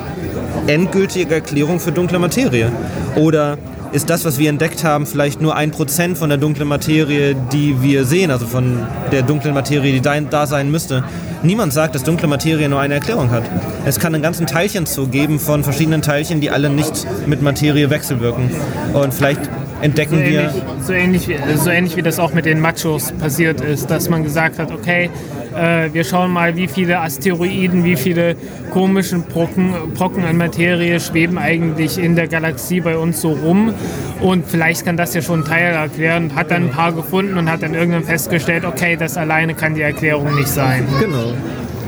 endgültige 0.66 1.34
Erklärung 1.34 1.80
für 1.80 1.92
dunkle 1.92 2.18
Materie? 2.18 2.72
Oder 3.16 3.58
ist 3.92 4.08
das, 4.08 4.24
was 4.24 4.38
wir 4.38 4.48
entdeckt 4.50 4.84
haben, 4.84 5.06
vielleicht 5.06 5.40
nur 5.40 5.56
ein 5.56 5.70
Prozent 5.70 6.16
von 6.16 6.28
der 6.28 6.38
dunklen 6.38 6.68
Materie, 6.68 7.34
die 7.52 7.82
wir 7.82 8.04
sehen, 8.04 8.30
also 8.30 8.46
von 8.46 8.86
der 9.10 9.22
dunklen 9.22 9.52
Materie, 9.54 9.92
die 9.92 10.00
da- 10.00 10.46
sein 10.46 10.70
müsste? 10.70 11.04
Niemand 11.42 11.72
sagt, 11.72 11.94
dass 11.94 12.02
dunkle 12.02 12.28
Materie 12.28 12.68
nur 12.68 12.80
eine 12.80 12.94
Erklärung 12.94 13.30
hat. 13.30 13.42
Es 13.84 13.98
kann 13.98 14.14
einen 14.14 14.22
ganzen 14.22 14.46
Teilchenzug 14.46 15.10
geben 15.10 15.38
von 15.38 15.64
verschiedenen 15.64 16.02
Teilchen, 16.02 16.40
die 16.40 16.50
alle 16.50 16.68
nicht 16.70 17.06
mit 17.26 17.42
Materie 17.42 17.90
wechselwirken. 17.90 18.50
Und 18.92 19.12
vielleicht 19.14 19.40
entdecken 19.82 20.16
so 20.16 20.20
wir. 20.20 20.40
Ähnlich, 20.40 20.62
so, 20.82 20.92
ähnlich, 20.92 21.28
wie- 21.28 21.56
so 21.56 21.70
ähnlich 21.70 21.96
wie 21.96 22.02
das 22.02 22.18
auch 22.18 22.32
mit 22.32 22.44
den 22.44 22.60
Machos 22.60 23.12
passiert 23.12 23.60
ist, 23.60 23.90
dass 23.90 24.08
man 24.08 24.22
gesagt 24.22 24.58
hat, 24.58 24.70
okay, 24.70 25.10
äh, 25.56 25.92
wir 25.92 26.04
schauen 26.04 26.30
mal, 26.30 26.56
wie 26.56 26.68
viele 26.68 27.00
Asteroiden, 27.00 27.84
wie 27.84 27.96
viele 27.96 28.36
komischen 28.72 29.22
Brocken, 29.22 29.74
Brocken 29.94 30.24
an 30.24 30.36
Materie 30.36 31.00
schweben 31.00 31.38
eigentlich 31.38 31.98
in 31.98 32.14
der 32.16 32.28
Galaxie 32.28 32.80
bei 32.80 32.96
uns 32.96 33.20
so 33.20 33.30
rum 33.32 33.74
und 34.20 34.46
vielleicht 34.46 34.84
kann 34.84 34.96
das 34.96 35.14
ja 35.14 35.22
schon 35.22 35.40
einen 35.40 35.44
Teil 35.48 35.72
erklären. 35.74 36.32
Hat 36.36 36.50
dann 36.50 36.64
ein 36.64 36.70
paar 36.70 36.92
gefunden 36.92 37.36
und 37.36 37.50
hat 37.50 37.62
dann 37.62 37.74
irgendwann 37.74 38.04
festgestellt, 38.04 38.64
okay, 38.64 38.96
das 38.96 39.16
alleine 39.16 39.54
kann 39.54 39.74
die 39.74 39.82
Erklärung 39.82 40.34
nicht 40.34 40.48
sein. 40.48 40.86
Genau. 41.00 41.32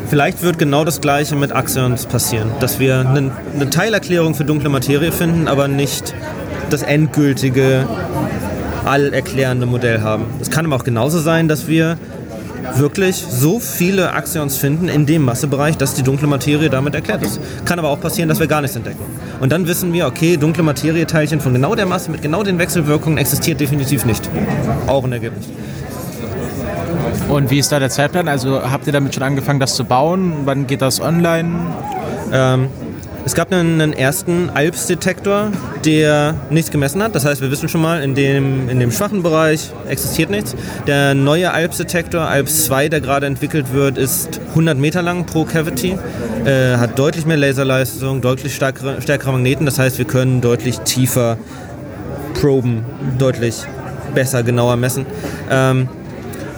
Vielleicht 0.09 0.43
wird 0.43 0.59
genau 0.59 0.85
das 0.85 1.01
gleiche 1.01 1.36
mit 1.36 1.52
Axions 1.52 2.05
passieren, 2.05 2.51
dass 2.60 2.78
wir 2.78 3.01
eine, 3.01 3.31
eine 3.55 3.70
Teilerklärung 3.70 4.35
für 4.35 4.44
dunkle 4.44 4.69
Materie 4.69 5.10
finden, 5.10 5.48
aber 5.48 5.69
nicht 5.69 6.12
das 6.70 6.82
endgültige, 6.82 7.86
allerklärende 8.84 9.66
Modell 9.66 10.01
haben. 10.01 10.26
Es 10.40 10.51
kann 10.51 10.66
aber 10.66 10.76
auch 10.76 10.84
genauso 10.84 11.20
sein, 11.20 11.48
dass 11.48 11.68
wir 11.68 11.98
wirklich 12.76 13.16
so 13.16 13.59
viele 13.59 14.12
Axions 14.12 14.56
finden 14.56 14.89
in 14.89 15.06
dem 15.06 15.22
Massebereich, 15.22 15.76
dass 15.76 15.94
die 15.94 16.02
dunkle 16.02 16.28
Materie 16.28 16.70
damit 16.70 16.94
erklärt 16.94 17.22
ist. 17.22 17.40
Kann 17.64 17.78
aber 17.78 17.89
auch 17.89 18.01
passieren, 18.01 18.28
dass 18.28 18.40
wir 18.40 18.47
gar 18.47 18.60
nichts 18.60 18.76
entdecken. 18.76 19.05
Und 19.40 19.52
dann 19.52 19.66
wissen 19.66 19.93
wir, 19.93 20.06
okay, 20.06 20.36
dunkle 20.36 20.62
Materieteilchen 20.62 21.40
von 21.40 21.52
genau 21.52 21.74
der 21.74 21.86
Masse 21.86 22.10
mit 22.10 22.22
genau 22.22 22.43
den 22.43 22.59
Wechselwirkungen 22.59 23.18
existiert 23.18 23.60
definitiv 23.60 24.05
nicht. 24.05 24.28
Auch 24.86 25.05
ein 25.05 25.12
Ergebnis. 25.12 25.48
Und 27.28 27.51
wie 27.51 27.59
ist 27.59 27.72
da 27.72 27.78
der 27.78 27.90
Zeitplan? 27.90 28.28
Also 28.28 28.62
habt 28.62 28.86
ihr 28.86 28.93
damit 28.93 29.14
schon 29.14 29.22
angefangen, 29.22 29.60
das 29.60 29.74
zu 29.74 29.84
bauen? 29.84 30.32
Wann 30.44 30.66
geht 30.66 30.82
das 30.82 31.01
online? 31.01 31.51
Ähm, 32.32 32.68
es 33.24 33.35
gab 33.35 33.53
einen, 33.53 33.81
einen 33.81 33.93
ersten 33.93 34.51
Alps-Detektor, 34.51 35.53
der 35.85 36.35
nichts 36.51 36.70
gemessen 36.70 37.03
hat. 37.03 37.15
Das 37.15 37.24
heißt, 37.24 37.40
wir 37.40 37.51
wissen 37.51 37.69
schon 37.69 37.81
mal, 37.81 38.03
in 38.03 38.15
dem, 38.15 38.69
in 38.69 38.81
dem 38.81 38.90
schwachen 38.90 39.23
Bereich 39.23 39.70
existiert 39.89 40.31
nichts. 40.31 40.57
Der 40.86 41.15
neue 41.15 41.53
Alps-Detektor, 41.53 42.23
Alps 42.23 42.66
2, 42.66 42.89
der 42.89 43.01
gerade 43.01 43.27
entwickelt 43.27 43.73
wird, 43.73 43.97
ist 43.97 44.40
100 44.51 44.77
Meter 44.77 45.03
lang 45.03 45.24
pro 45.24 45.44
Cavity, 45.44 45.97
äh, 46.44 46.77
hat 46.77 46.99
deutlich 46.99 47.24
mehr 47.24 47.36
Laserleistung, 47.36 48.20
deutlich 48.20 48.55
stärkere, 48.55 49.01
stärkere 49.01 49.32
Magneten. 49.32 49.66
Das 49.66 49.78
heißt, 49.78 49.99
wir 49.99 50.05
können 50.05 50.40
deutlich 50.40 50.81
tiefer 50.81 51.39
proben, 52.35 52.85
deutlich 53.19 53.62
besser, 54.15 54.43
genauer 54.43 54.77
messen. 54.77 55.07
Ähm, 55.49 55.89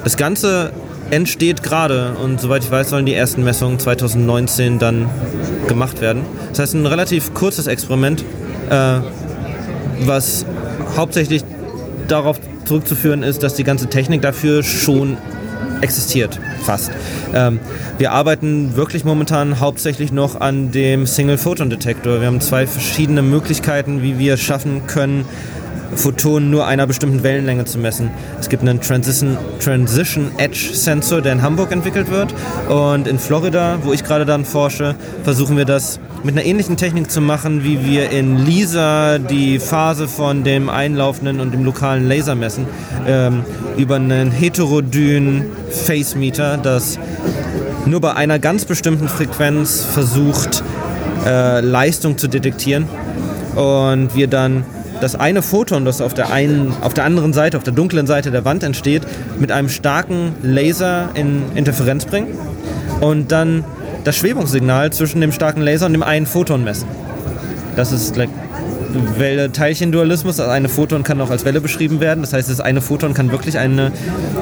das 0.02 0.16
Ganze 0.16 0.72
entsteht 1.10 1.62
gerade 1.62 2.14
und 2.22 2.40
soweit 2.40 2.64
ich 2.64 2.70
weiß, 2.70 2.90
sollen 2.90 3.06
die 3.06 3.14
ersten 3.14 3.44
Messungen 3.44 3.78
2019 3.78 4.78
dann 4.78 5.08
gemacht 5.68 6.00
werden. 6.00 6.22
Das 6.50 6.60
heißt, 6.60 6.74
ein 6.74 6.86
relativ 6.86 7.34
kurzes 7.34 7.66
Experiment, 7.66 8.24
äh, 8.70 8.98
was 10.00 10.44
hauptsächlich 10.96 11.44
darauf 12.08 12.38
zurückzuführen 12.64 13.22
ist, 13.22 13.42
dass 13.42 13.54
die 13.54 13.64
ganze 13.64 13.88
Technik 13.88 14.22
dafür 14.22 14.62
schon 14.62 15.16
existiert, 15.80 16.40
fast. 16.62 16.90
Ähm, 17.34 17.60
wir 17.98 18.12
arbeiten 18.12 18.76
wirklich 18.76 19.04
momentan 19.04 19.60
hauptsächlich 19.60 20.12
noch 20.12 20.40
an 20.40 20.70
dem 20.70 21.06
Single-Photon-Detektor. 21.06 22.20
Wir 22.20 22.26
haben 22.26 22.40
zwei 22.40 22.66
verschiedene 22.66 23.22
Möglichkeiten, 23.22 24.02
wie 24.02 24.18
wir 24.18 24.34
es 24.34 24.40
schaffen 24.40 24.86
können, 24.86 25.26
Photonen 25.94 26.50
nur 26.50 26.66
einer 26.66 26.86
bestimmten 26.86 27.22
Wellenlänge 27.22 27.64
zu 27.64 27.78
messen. 27.78 28.10
Es 28.40 28.48
gibt 28.48 28.62
einen 28.62 28.80
Transition, 28.80 29.36
Transition 29.60 30.30
Edge 30.38 30.70
Sensor, 30.72 31.20
der 31.20 31.32
in 31.32 31.42
Hamburg 31.42 31.72
entwickelt 31.72 32.10
wird. 32.10 32.34
Und 32.68 33.06
in 33.06 33.18
Florida, 33.18 33.78
wo 33.82 33.92
ich 33.92 34.04
gerade 34.04 34.24
dann 34.24 34.44
forsche, 34.44 34.94
versuchen 35.22 35.56
wir 35.56 35.64
das 35.64 36.00
mit 36.22 36.36
einer 36.36 36.44
ähnlichen 36.44 36.76
Technik 36.76 37.10
zu 37.10 37.20
machen, 37.20 37.64
wie 37.64 37.84
wir 37.84 38.10
in 38.10 38.44
LISA 38.44 39.18
die 39.18 39.58
Phase 39.58 40.08
von 40.08 40.42
dem 40.42 40.68
einlaufenden 40.68 41.40
und 41.40 41.52
dem 41.52 41.64
lokalen 41.64 42.08
Laser 42.08 42.34
messen. 42.34 42.66
Ähm, 43.06 43.44
über 43.76 43.96
einen 43.96 44.30
heterodynen 44.30 45.44
Phase 45.70 46.16
Meter, 46.16 46.56
das 46.56 46.98
nur 47.86 48.00
bei 48.00 48.14
einer 48.14 48.38
ganz 48.38 48.64
bestimmten 48.64 49.08
Frequenz 49.08 49.84
versucht, 49.84 50.62
äh, 51.26 51.60
Leistung 51.60 52.16
zu 52.18 52.28
detektieren. 52.28 52.86
Und 53.54 54.16
wir 54.16 54.26
dann 54.26 54.64
das 55.04 55.14
eine 55.14 55.42
Photon, 55.42 55.84
das 55.84 56.00
auf 56.00 56.14
der, 56.14 56.32
einen, 56.32 56.74
auf 56.80 56.94
der 56.94 57.04
anderen 57.04 57.32
Seite, 57.32 57.56
auf 57.56 57.62
der 57.62 57.74
dunklen 57.74 58.06
Seite 58.06 58.30
der 58.30 58.44
Wand 58.44 58.62
entsteht, 58.62 59.02
mit 59.38 59.52
einem 59.52 59.68
starken 59.68 60.32
Laser 60.42 61.10
in 61.14 61.42
Interferenz 61.54 62.06
bringen 62.06 62.28
und 63.00 63.30
dann 63.30 63.64
das 64.02 64.16
Schwebungssignal 64.16 64.92
zwischen 64.92 65.20
dem 65.20 65.30
starken 65.30 65.60
Laser 65.60 65.86
und 65.86 65.92
dem 65.92 66.02
einen 66.02 66.26
Photon 66.26 66.64
messen. 66.64 66.88
Das 67.76 67.92
ist 67.92 68.16
like, 68.16 68.30
Welle-Teilchen-Dualismus. 69.18 70.38
Also 70.40 70.50
eine 70.50 70.68
Photon 70.68 71.02
kann 71.02 71.20
auch 71.20 71.30
als 71.30 71.44
Welle 71.44 71.60
beschrieben 71.60 72.00
werden. 72.00 72.20
Das 72.20 72.32
heißt, 72.32 72.48
das 72.48 72.60
eine 72.60 72.80
Photon 72.80 73.12
kann 73.12 73.32
wirklich 73.32 73.58
eine, 73.58 73.92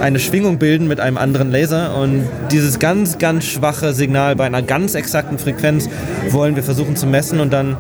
eine 0.01 0.18
Schwingung 0.18 0.59
bilden 0.59 0.89
mit 0.89 1.01
einem 1.01 1.16
anderen 1.16 1.51
Laser. 1.51 1.97
Und 1.97 2.24
dieses 2.51 2.78
ganz, 2.78 3.18
ganz 3.18 3.44
schwache 3.44 3.94
Signal 3.94 4.36
bei 4.36 4.44
einer 4.44 4.62
ganz 4.62 4.94
exakten 4.94 5.39
Frequenz 5.39 5.89
wollen 6.28 6.55
wir 6.55 6.62
versuchen 6.62 6.97
zu 6.97 7.06
messen 7.06 7.40
und 7.40 7.52
dann 7.52 7.76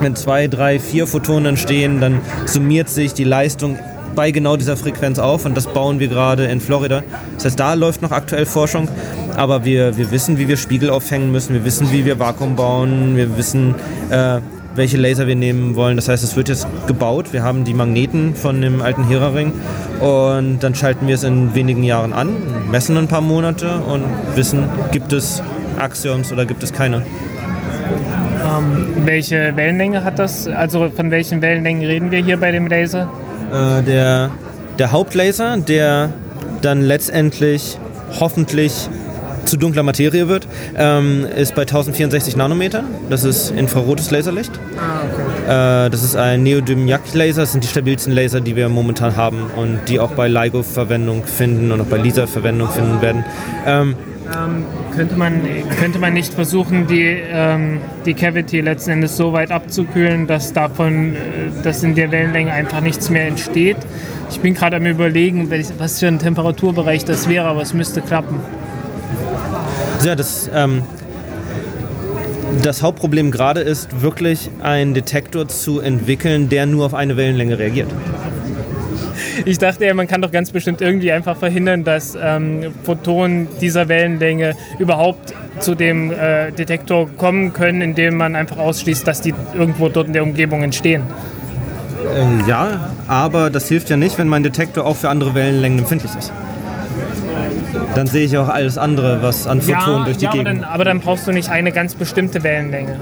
wenn 0.00 0.16
zwei, 0.16 0.48
drei, 0.48 0.78
vier 0.78 1.06
Photonen 1.06 1.46
entstehen, 1.46 2.00
dann 2.00 2.20
summiert 2.46 2.88
sich 2.88 3.14
die 3.14 3.24
Leistung 3.24 3.78
bei 4.14 4.30
genau 4.30 4.56
dieser 4.56 4.76
Frequenz 4.76 5.18
auf 5.18 5.44
und 5.44 5.56
das 5.56 5.66
bauen 5.66 6.00
wir 6.00 6.08
gerade 6.08 6.46
in 6.46 6.60
Florida. 6.60 7.02
Das 7.34 7.44
heißt, 7.44 7.60
da 7.60 7.74
läuft 7.74 8.02
noch 8.02 8.10
aktuell 8.10 8.46
Forschung, 8.46 8.88
aber 9.36 9.64
wir, 9.64 9.96
wir 9.96 10.10
wissen, 10.10 10.38
wie 10.38 10.48
wir 10.48 10.56
Spiegel 10.56 10.90
aufhängen 10.90 11.30
müssen, 11.30 11.54
wir 11.54 11.64
wissen, 11.64 11.92
wie 11.92 12.04
wir 12.04 12.18
Vakuum 12.18 12.56
bauen, 12.56 13.16
wir 13.16 13.36
wissen, 13.36 13.74
äh, 14.10 14.40
welche 14.74 14.96
Laser 14.96 15.26
wir 15.26 15.36
nehmen 15.36 15.76
wollen. 15.76 15.96
Das 15.96 16.08
heißt, 16.08 16.24
es 16.24 16.36
wird 16.36 16.48
jetzt 16.48 16.66
gebaut. 16.86 17.32
Wir 17.32 17.42
haben 17.42 17.64
die 17.64 17.74
Magneten 17.74 18.34
von 18.34 18.60
dem 18.60 18.80
alten 18.80 19.06
Hera-Ring 19.06 19.52
und 20.00 20.60
dann 20.60 20.74
schalten 20.74 21.06
wir 21.06 21.16
es 21.16 21.24
in 21.24 21.54
wenigen 21.54 21.82
Jahren 21.82 22.12
an, 22.12 22.30
messen 22.70 22.96
ein 22.96 23.08
paar 23.08 23.20
Monate 23.20 23.80
und 23.80 24.04
wissen, 24.34 24.64
gibt 24.90 25.12
es 25.12 25.42
Axions 25.78 26.32
oder 26.32 26.46
gibt 26.46 26.62
es 26.62 26.72
keine. 26.72 27.02
Welche 29.04 29.56
Wellenlänge 29.56 30.04
hat 30.04 30.18
das? 30.18 30.46
Also 30.46 30.90
von 30.90 31.10
welchen 31.10 31.42
Wellenlängen 31.42 31.86
reden 31.86 32.10
wir 32.10 32.22
hier 32.22 32.36
bei 32.36 32.50
dem 32.52 32.66
Laser? 32.66 33.08
Äh, 33.52 33.82
der, 33.82 34.30
der 34.78 34.92
Hauptlaser, 34.92 35.56
der 35.56 36.10
dann 36.62 36.82
letztendlich 36.82 37.78
hoffentlich 38.20 38.88
zu 39.48 39.56
dunkler 39.56 39.82
Materie 39.82 40.28
wird, 40.28 40.46
ähm, 40.76 41.24
ist 41.24 41.54
bei 41.54 41.62
1064 41.62 42.36
Nanometern. 42.36 42.84
Das 43.08 43.24
ist 43.24 43.50
infrarotes 43.50 44.10
Laserlicht. 44.10 44.52
Äh, 45.46 45.90
das 45.90 46.02
ist 46.02 46.16
ein 46.16 46.42
Neodym-Yak-Laser. 46.42 47.42
Das 47.42 47.52
sind 47.52 47.64
die 47.64 47.68
stabilsten 47.68 48.12
Laser, 48.12 48.40
die 48.40 48.56
wir 48.56 48.68
momentan 48.68 49.16
haben 49.16 49.50
und 49.56 49.80
die 49.88 50.00
auch 50.00 50.12
bei 50.12 50.28
LIGO 50.28 50.62
Verwendung 50.62 51.24
finden 51.24 51.72
und 51.72 51.80
auch 51.80 51.86
bei 51.86 51.96
LISA 51.96 52.26
Verwendung 52.26 52.68
finden 52.68 53.00
werden. 53.00 53.24
Ähm, 53.66 53.94
Ähm, 54.36 54.66
könnte, 54.94 55.16
man, 55.16 55.40
könnte 55.78 55.98
man 55.98 56.12
nicht 56.12 56.34
versuchen, 56.34 56.86
die, 56.86 57.02
ähm, 57.02 57.80
die 58.04 58.14
Cavity 58.14 58.60
letzten 58.60 58.90
Endes 58.90 59.16
so 59.16 59.32
weit 59.32 59.50
abzukühlen, 59.50 60.26
dass 60.26 60.52
davon, 60.52 61.14
äh, 61.14 61.18
dass 61.62 61.82
in 61.82 61.94
der 61.94 62.10
Wellenlänge 62.10 62.52
einfach 62.52 62.80
nichts 62.80 63.08
mehr 63.08 63.26
entsteht? 63.26 63.78
Ich 64.30 64.40
bin 64.40 64.54
gerade 64.54 64.76
am 64.76 64.86
überlegen, 64.86 65.50
was 65.78 66.00
für 66.00 66.08
ein 66.08 66.18
Temperaturbereich 66.18 67.04
das 67.04 67.28
wäre, 67.28 67.46
aber 67.46 67.62
es 67.62 67.72
müsste 67.72 68.02
klappen. 68.02 68.40
Ja, 70.04 70.14
das, 70.14 70.50
ähm, 70.54 70.82
das 72.62 72.82
Hauptproblem 72.82 73.30
gerade 73.30 73.60
ist 73.60 74.02
wirklich, 74.02 74.50
einen 74.60 74.92
Detektor 74.92 75.48
zu 75.48 75.80
entwickeln, 75.80 76.48
der 76.48 76.66
nur 76.66 76.84
auf 76.86 76.94
eine 76.94 77.16
Wellenlänge 77.16 77.58
reagiert. 77.58 77.90
Ich 79.44 79.58
dachte 79.58 79.86
ja, 79.86 79.94
man 79.94 80.06
kann 80.06 80.22
doch 80.22 80.30
ganz 80.30 80.50
bestimmt 80.50 80.80
irgendwie 80.80 81.12
einfach 81.12 81.36
verhindern, 81.36 81.84
dass 81.84 82.16
ähm, 82.20 82.72
Photonen 82.84 83.48
dieser 83.60 83.88
Wellenlänge 83.88 84.54
überhaupt 84.78 85.34
zu 85.60 85.74
dem 85.74 86.12
äh, 86.12 86.50
Detektor 86.52 87.08
kommen 87.16 87.52
können, 87.52 87.82
indem 87.82 88.16
man 88.16 88.36
einfach 88.36 88.58
ausschließt, 88.58 89.06
dass 89.06 89.20
die 89.20 89.34
irgendwo 89.54 89.88
dort 89.88 90.08
in 90.08 90.12
der 90.12 90.22
Umgebung 90.22 90.62
entstehen. 90.62 91.02
Äh, 92.14 92.48
ja, 92.48 92.90
aber 93.06 93.50
das 93.50 93.68
hilft 93.68 93.90
ja 93.90 93.96
nicht, 93.96 94.18
wenn 94.18 94.28
mein 94.28 94.42
Detektor 94.42 94.86
auch 94.86 94.96
für 94.96 95.08
andere 95.08 95.34
Wellenlängen 95.34 95.80
empfindlich 95.80 96.12
ist. 96.16 96.32
Dann 97.94 98.06
sehe 98.06 98.24
ich 98.24 98.36
auch 98.38 98.48
alles 98.48 98.78
andere, 98.78 99.22
was 99.22 99.46
an 99.46 99.60
Photonen 99.60 100.04
durch 100.04 100.18
die 100.18 100.24
ja 100.24 100.30
aber, 100.30 100.44
Gegend. 100.44 100.62
dann, 100.62 100.68
aber 100.68 100.84
dann 100.84 101.00
brauchst 101.00 101.26
du 101.26 101.32
nicht 101.32 101.50
eine 101.50 101.72
ganz 101.72 101.94
bestimmte 101.94 102.42
Wellenlänge. 102.42 103.00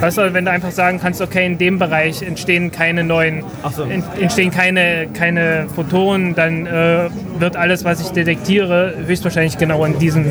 Weißt 0.00 0.16
du, 0.16 0.32
wenn 0.32 0.46
du 0.46 0.50
einfach 0.50 0.70
sagen 0.70 0.98
kannst, 0.98 1.20
okay, 1.20 1.44
in 1.44 1.58
dem 1.58 1.78
Bereich 1.78 2.22
entstehen 2.22 2.70
keine 2.72 3.04
neuen, 3.04 3.44
so. 3.76 3.82
ent- 3.84 4.04
entstehen 4.18 4.50
keine, 4.50 5.08
keine 5.12 5.66
Photonen, 5.74 6.34
dann 6.34 6.66
äh, 6.66 7.10
wird 7.38 7.56
alles, 7.56 7.84
was 7.84 8.00
ich 8.00 8.08
detektiere, 8.08 8.94
höchstwahrscheinlich 9.06 9.58
genau 9.58 9.84
in 9.84 9.98
diesem, 9.98 10.24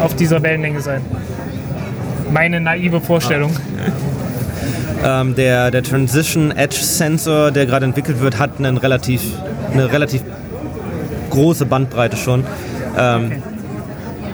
auf 0.00 0.14
dieser 0.14 0.40
Wellenlänge 0.42 0.80
sein. 0.80 1.00
Meine 2.30 2.60
naive 2.60 3.00
Vorstellung. 3.00 3.50
Ähm, 5.04 5.34
der, 5.34 5.70
der 5.72 5.82
Transition 5.82 6.50
Edge 6.52 6.76
Sensor, 6.80 7.50
der 7.50 7.66
gerade 7.66 7.86
entwickelt 7.86 8.20
wird, 8.20 8.38
hat 8.38 8.52
einen 8.58 8.76
relativ, 8.76 9.20
eine 9.72 9.92
relativ 9.92 10.22
große 11.30 11.66
Bandbreite 11.66 12.16
schon. 12.16 12.44
Ähm, 12.98 13.42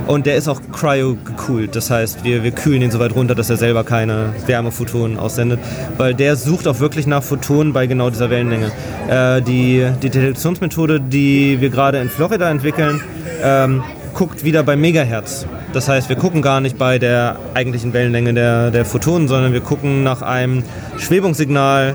Und 0.06 0.26
der 0.26 0.36
ist 0.36 0.48
auch 0.48 0.60
cryo 0.72 1.16
gekühlt. 1.24 1.76
Das 1.76 1.90
heißt, 1.90 2.24
wir, 2.24 2.42
wir 2.42 2.50
kühlen 2.50 2.82
ihn 2.82 2.90
so 2.90 2.98
weit 2.98 3.14
runter, 3.14 3.34
dass 3.34 3.50
er 3.50 3.56
selber 3.56 3.84
keine 3.84 4.34
Wärmephotonen 4.46 5.18
aussendet. 5.18 5.60
Weil 5.96 6.14
der 6.14 6.36
sucht 6.36 6.66
auch 6.66 6.80
wirklich 6.80 7.06
nach 7.06 7.22
Photonen 7.22 7.72
bei 7.72 7.86
genau 7.86 8.10
dieser 8.10 8.30
Wellenlänge. 8.30 8.72
Äh, 9.08 9.42
die, 9.42 9.86
die 10.02 10.10
Detektionsmethode, 10.10 11.00
die 11.00 11.60
wir 11.60 11.70
gerade 11.70 11.98
in 11.98 12.08
Florida 12.08 12.50
entwickeln, 12.50 13.00
ähm, 13.42 13.82
guckt 14.14 14.44
wieder 14.44 14.62
bei 14.62 14.76
Megahertz. 14.76 15.46
Das 15.72 15.88
heißt, 15.88 16.08
wir 16.08 16.16
gucken 16.16 16.42
gar 16.42 16.60
nicht 16.60 16.76
bei 16.76 16.98
der 16.98 17.38
eigentlichen 17.54 17.92
Wellenlänge 17.92 18.34
der, 18.34 18.70
der 18.70 18.84
Photonen, 18.84 19.28
sondern 19.28 19.52
wir 19.52 19.60
gucken 19.60 20.02
nach 20.02 20.20
einem 20.20 20.64
Schwebungssignal 20.98 21.94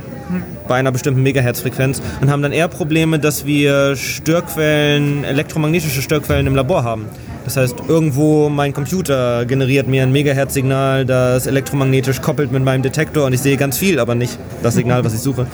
bei 0.67 0.75
einer 0.75 0.91
bestimmten 0.91 1.23
Megahertz-Frequenz 1.23 2.01
und 2.21 2.29
haben 2.29 2.41
dann 2.41 2.51
eher 2.51 2.67
Probleme, 2.67 3.19
dass 3.19 3.45
wir 3.45 3.95
Störquellen, 3.95 5.23
elektromagnetische 5.23 6.01
Störquellen 6.01 6.47
im 6.47 6.55
Labor 6.55 6.83
haben. 6.83 7.05
Das 7.47 7.55
heißt, 7.55 7.75
irgendwo 7.87 8.49
mein 8.49 8.73
Computer 8.73 9.45
generiert 9.45 9.87
mir 9.87 10.03
ein 10.03 10.11
Megahertz-Signal, 10.11 11.05
das 11.05 11.47
elektromagnetisch 11.47 12.21
koppelt 12.21 12.51
mit 12.51 12.61
meinem 12.61 12.81
Detektor 12.81 13.25
und 13.25 13.31
ich 13.31 13.39
sehe 13.39 13.55
ganz 13.55 13.77
viel, 13.77 14.01
aber 14.01 14.15
nicht 14.15 14.37
das 14.63 14.73
Signal, 14.75 15.05
was 15.05 15.13
ich 15.13 15.21
suche. 15.21 15.47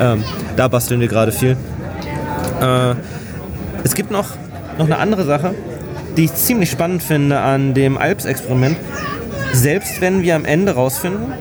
Ähm, 0.00 0.24
da 0.56 0.66
basteln 0.66 1.00
wir 1.00 1.06
gerade 1.06 1.30
viel. 1.30 1.56
Äh, 2.60 2.94
es 3.84 3.94
gibt 3.94 4.10
noch, 4.10 4.30
noch 4.76 4.86
eine 4.86 4.98
andere 4.98 5.24
Sache, 5.24 5.54
die 6.16 6.24
ich 6.24 6.34
ziemlich 6.34 6.68
spannend 6.68 7.00
finde 7.00 7.38
an 7.38 7.74
dem 7.74 7.96
Alps-Experiment. 7.96 8.76
Selbst 9.52 10.00
wenn 10.00 10.24
wir 10.24 10.34
am 10.34 10.44
Ende 10.44 10.72
rausfinden, 10.72 11.32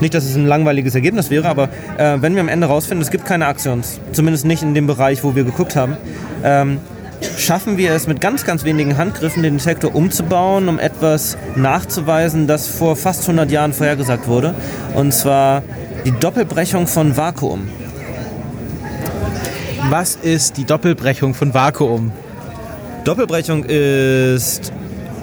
nicht, 0.00 0.14
dass 0.14 0.24
es 0.24 0.36
ein 0.36 0.46
langweiliges 0.46 0.94
Ergebnis 0.94 1.28
wäre, 1.28 1.50
aber 1.50 1.68
äh, 1.98 2.16
wenn 2.22 2.32
wir 2.34 2.40
am 2.40 2.48
Ende 2.48 2.66
rausfinden, 2.66 3.02
es 3.02 3.10
gibt 3.10 3.26
keine 3.26 3.46
Actions, 3.46 4.00
zumindest 4.12 4.46
nicht 4.46 4.62
in 4.62 4.72
dem 4.72 4.86
Bereich, 4.86 5.22
wo 5.22 5.34
wir 5.34 5.44
geguckt 5.44 5.76
haben, 5.76 5.98
ähm, 6.42 6.78
schaffen 7.38 7.76
wir 7.78 7.92
es 7.92 8.06
mit 8.06 8.20
ganz, 8.20 8.44
ganz 8.44 8.64
wenigen 8.64 8.96
Handgriffen, 8.96 9.42
den 9.42 9.58
Detektor 9.58 9.94
umzubauen, 9.94 10.68
um 10.68 10.78
etwas 10.78 11.36
nachzuweisen, 11.56 12.46
das 12.46 12.68
vor 12.68 12.96
fast 12.96 13.22
100 13.22 13.50
Jahren 13.50 13.72
vorhergesagt 13.72 14.28
wurde. 14.28 14.54
Und 14.94 15.12
zwar 15.12 15.62
die 16.04 16.12
Doppelbrechung 16.12 16.86
von 16.86 17.16
Vakuum. 17.16 17.68
Was 19.90 20.16
ist 20.16 20.56
die 20.56 20.64
Doppelbrechung 20.64 21.34
von 21.34 21.54
Vakuum? 21.54 22.12
Doppelbrechung 23.04 23.64
ist 23.64 24.72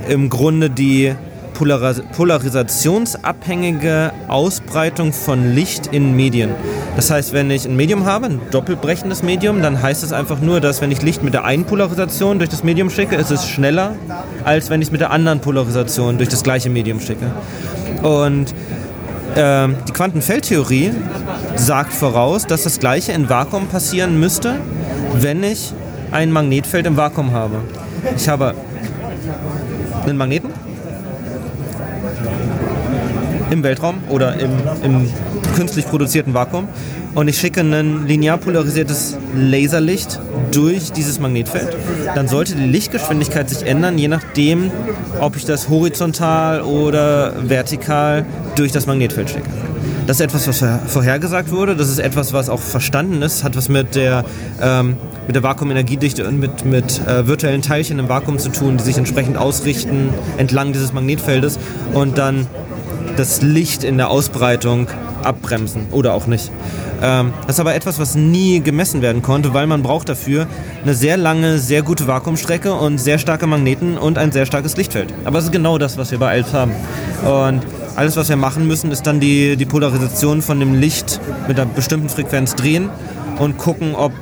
im 0.07 0.29
Grunde 0.29 0.69
die 0.69 1.15
Polaris 1.59 2.01
polarisationsabhängige 2.15 4.13
Ausbreitung 4.29 5.11
von 5.11 5.53
Licht 5.53 5.87
in 5.87 6.15
Medien. 6.15 6.51
Das 6.95 7.11
heißt, 7.11 7.33
wenn 7.33 7.51
ich 7.51 7.65
ein 7.65 7.75
Medium 7.75 8.05
habe, 8.05 8.27
ein 8.27 8.39
doppelbrechendes 8.49 9.23
Medium, 9.23 9.61
dann 9.61 9.81
heißt 9.81 10.01
es 10.01 10.13
einfach 10.13 10.39
nur, 10.39 10.61
dass 10.61 10.79
wenn 10.79 10.89
ich 10.89 11.01
Licht 11.01 11.21
mit 11.21 11.33
der 11.33 11.43
einen 11.43 11.65
Polarisation 11.65 12.39
durch 12.39 12.49
das 12.49 12.63
Medium 12.63 12.89
schicke, 12.89 13.17
ist 13.17 13.29
es 13.29 13.45
schneller, 13.45 13.97
als 14.45 14.69
wenn 14.69 14.81
ich 14.81 14.87
es 14.87 14.91
mit 14.93 15.01
der 15.01 15.11
anderen 15.11 15.41
Polarisation 15.41 16.17
durch 16.17 16.29
das 16.29 16.43
gleiche 16.43 16.69
Medium 16.69 17.01
schicke. 17.01 17.29
Und 18.03 18.53
äh, 19.35 19.67
die 19.85 19.91
Quantenfeldtheorie 19.91 20.91
sagt 21.57 21.91
voraus, 21.91 22.47
dass 22.47 22.63
das 22.63 22.79
gleiche 22.79 23.11
in 23.11 23.29
Vakuum 23.29 23.67
passieren 23.67 24.17
müsste, 24.17 24.55
wenn 25.15 25.43
ich 25.43 25.73
ein 26.11 26.31
Magnetfeld 26.31 26.87
im 26.87 26.95
Vakuum 26.95 27.33
habe. 27.33 27.57
Ich 28.15 28.29
habe 28.29 28.53
einen 30.05 30.15
Magneten 30.15 30.68
im 33.51 33.63
Weltraum 33.63 33.95
oder 34.09 34.39
im, 34.39 34.51
im 34.83 35.09
künstlich 35.55 35.85
produzierten 35.87 36.33
Vakuum 36.33 36.67
und 37.15 37.27
ich 37.27 37.39
schicke 37.39 37.61
ein 37.61 38.07
linear 38.07 38.37
polarisiertes 38.37 39.17
Laserlicht 39.35 40.19
durch 40.51 40.91
dieses 40.91 41.19
Magnetfeld, 41.19 41.75
dann 42.15 42.27
sollte 42.27 42.55
die 42.55 42.65
Lichtgeschwindigkeit 42.65 43.49
sich 43.49 43.65
ändern, 43.65 43.97
je 43.97 44.07
nachdem, 44.07 44.71
ob 45.19 45.35
ich 45.35 45.45
das 45.45 45.69
horizontal 45.69 46.61
oder 46.61 47.33
vertikal 47.47 48.25
durch 48.55 48.71
das 48.71 48.85
Magnetfeld 48.85 49.29
schicke. 49.29 49.49
Das 50.09 50.19
ist 50.19 50.25
etwas, 50.25 50.47
was 50.47 50.91
vorhergesagt 50.91 51.51
wurde. 51.51 51.75
Das 51.75 51.87
ist 51.87 51.99
etwas, 51.99 52.33
was 52.33 52.49
auch 52.49 52.59
verstanden 52.59 53.21
ist. 53.21 53.43
Hat 53.43 53.55
was 53.55 53.69
mit 53.69 53.93
der, 53.93 54.25
ähm, 54.59 54.97
mit 55.27 55.35
der 55.35 55.43
Vakuumenergiedichte 55.43 56.27
und 56.27 56.39
mit, 56.39 56.65
mit 56.65 56.99
äh, 57.05 57.27
virtuellen 57.27 57.61
Teilchen 57.61 57.99
im 57.99 58.09
Vakuum 58.09 58.39
zu 58.39 58.49
tun, 58.49 58.77
die 58.77 58.83
sich 58.83 58.97
entsprechend 58.97 59.37
ausrichten 59.37 60.09
entlang 60.37 60.73
dieses 60.73 60.93
Magnetfeldes 60.93 61.59
und 61.93 62.17
dann 62.17 62.47
das 63.19 63.41
Licht 63.41 63.83
in 63.83 63.97
der 63.97 64.09
Ausbreitung 64.09 64.87
abbremsen 65.23 65.87
oder 65.91 66.13
auch 66.13 66.25
nicht. 66.25 66.49
Ähm, 67.01 67.33
das 67.45 67.57
ist 67.57 67.59
aber 67.59 67.75
etwas, 67.75 67.99
was 67.99 68.15
nie 68.15 68.61
gemessen 68.61 69.01
werden 69.01 69.21
konnte, 69.21 69.53
weil 69.53 69.67
man 69.67 69.83
braucht 69.83 70.07
dafür 70.07 70.47
eine 70.83 70.93
sehr 70.93 71.17
lange, 71.17 71.59
sehr 71.59 71.81
gute 71.81 72.07
Vakuumstrecke 72.07 72.73
und 72.73 72.97
sehr 72.97 73.19
starke 73.19 73.45
Magneten 73.45 73.97
und 73.97 74.17
ein 74.17 74.31
sehr 74.31 74.45
starkes 74.45 74.77
Lichtfeld. 74.77 75.13
Aber 75.25 75.37
es 75.37 75.45
ist 75.45 75.51
genau 75.51 75.77
das, 75.77 75.97
was 75.97 76.11
wir 76.11 76.17
bei 76.17 76.31
ALPS 76.31 76.53
haben. 76.53 76.71
Und 77.25 77.61
alles, 77.97 78.15
was 78.15 78.29
wir 78.29 78.37
machen 78.37 78.65
müssen, 78.67 78.89
ist 78.89 79.05
dann 79.05 79.19
die, 79.19 79.57
die 79.57 79.65
Polarisation 79.65 80.41
von 80.41 80.61
dem 80.61 80.79
Licht 80.79 81.19
mit 81.49 81.59
einer 81.59 81.69
bestimmten 81.69 82.07
Frequenz 82.07 82.55
drehen 82.55 82.89
und 83.37 83.57
gucken, 83.57 83.95
ob 83.95 84.13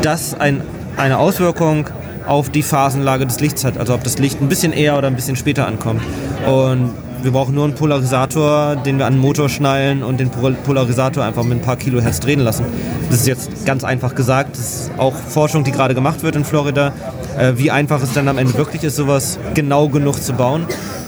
das 0.00 0.32
ein, 0.32 0.62
eine 0.96 1.18
Auswirkung 1.18 1.90
auf 2.26 2.48
die 2.48 2.62
Phasenlage 2.62 3.26
des 3.26 3.40
Lichts 3.40 3.64
hat. 3.64 3.76
Also 3.76 3.92
ob 3.92 4.02
das 4.02 4.18
Licht 4.18 4.40
ein 4.40 4.48
bisschen 4.48 4.72
eher 4.72 4.96
oder 4.96 5.08
ein 5.08 5.16
bisschen 5.16 5.36
später 5.36 5.66
ankommt. 5.66 6.00
Und 6.46 6.92
wir 7.22 7.32
brauchen 7.32 7.54
nur 7.54 7.64
einen 7.64 7.74
Polarisator, 7.74 8.76
den 8.76 8.98
wir 8.98 9.06
an 9.06 9.14
den 9.14 9.20
Motor 9.20 9.48
schnallen 9.48 10.02
und 10.02 10.20
den 10.20 10.30
Polarisator 10.30 11.24
einfach 11.24 11.44
mit 11.44 11.58
ein 11.58 11.62
paar 11.62 11.76
Kilohertz 11.76 12.20
drehen 12.20 12.40
lassen. 12.40 12.64
Das 13.10 13.20
ist 13.20 13.26
jetzt 13.26 13.66
ganz 13.66 13.84
einfach 13.84 14.14
gesagt. 14.14 14.56
Das 14.56 14.60
ist 14.60 14.90
auch 14.96 15.14
Forschung, 15.14 15.64
die 15.64 15.72
gerade 15.72 15.94
gemacht 15.94 16.22
wird 16.22 16.36
in 16.36 16.44
Florida. 16.44 16.92
Äh, 17.38 17.52
wie 17.56 17.70
einfach 17.70 18.02
es 18.02 18.12
dann 18.12 18.28
am 18.28 18.38
Ende 18.38 18.54
wirklich 18.54 18.82
ist, 18.84 18.96
sowas 18.96 19.38
genau 19.54 19.88
genug 19.88 20.22
zu 20.22 20.32
bauen. 20.32 20.66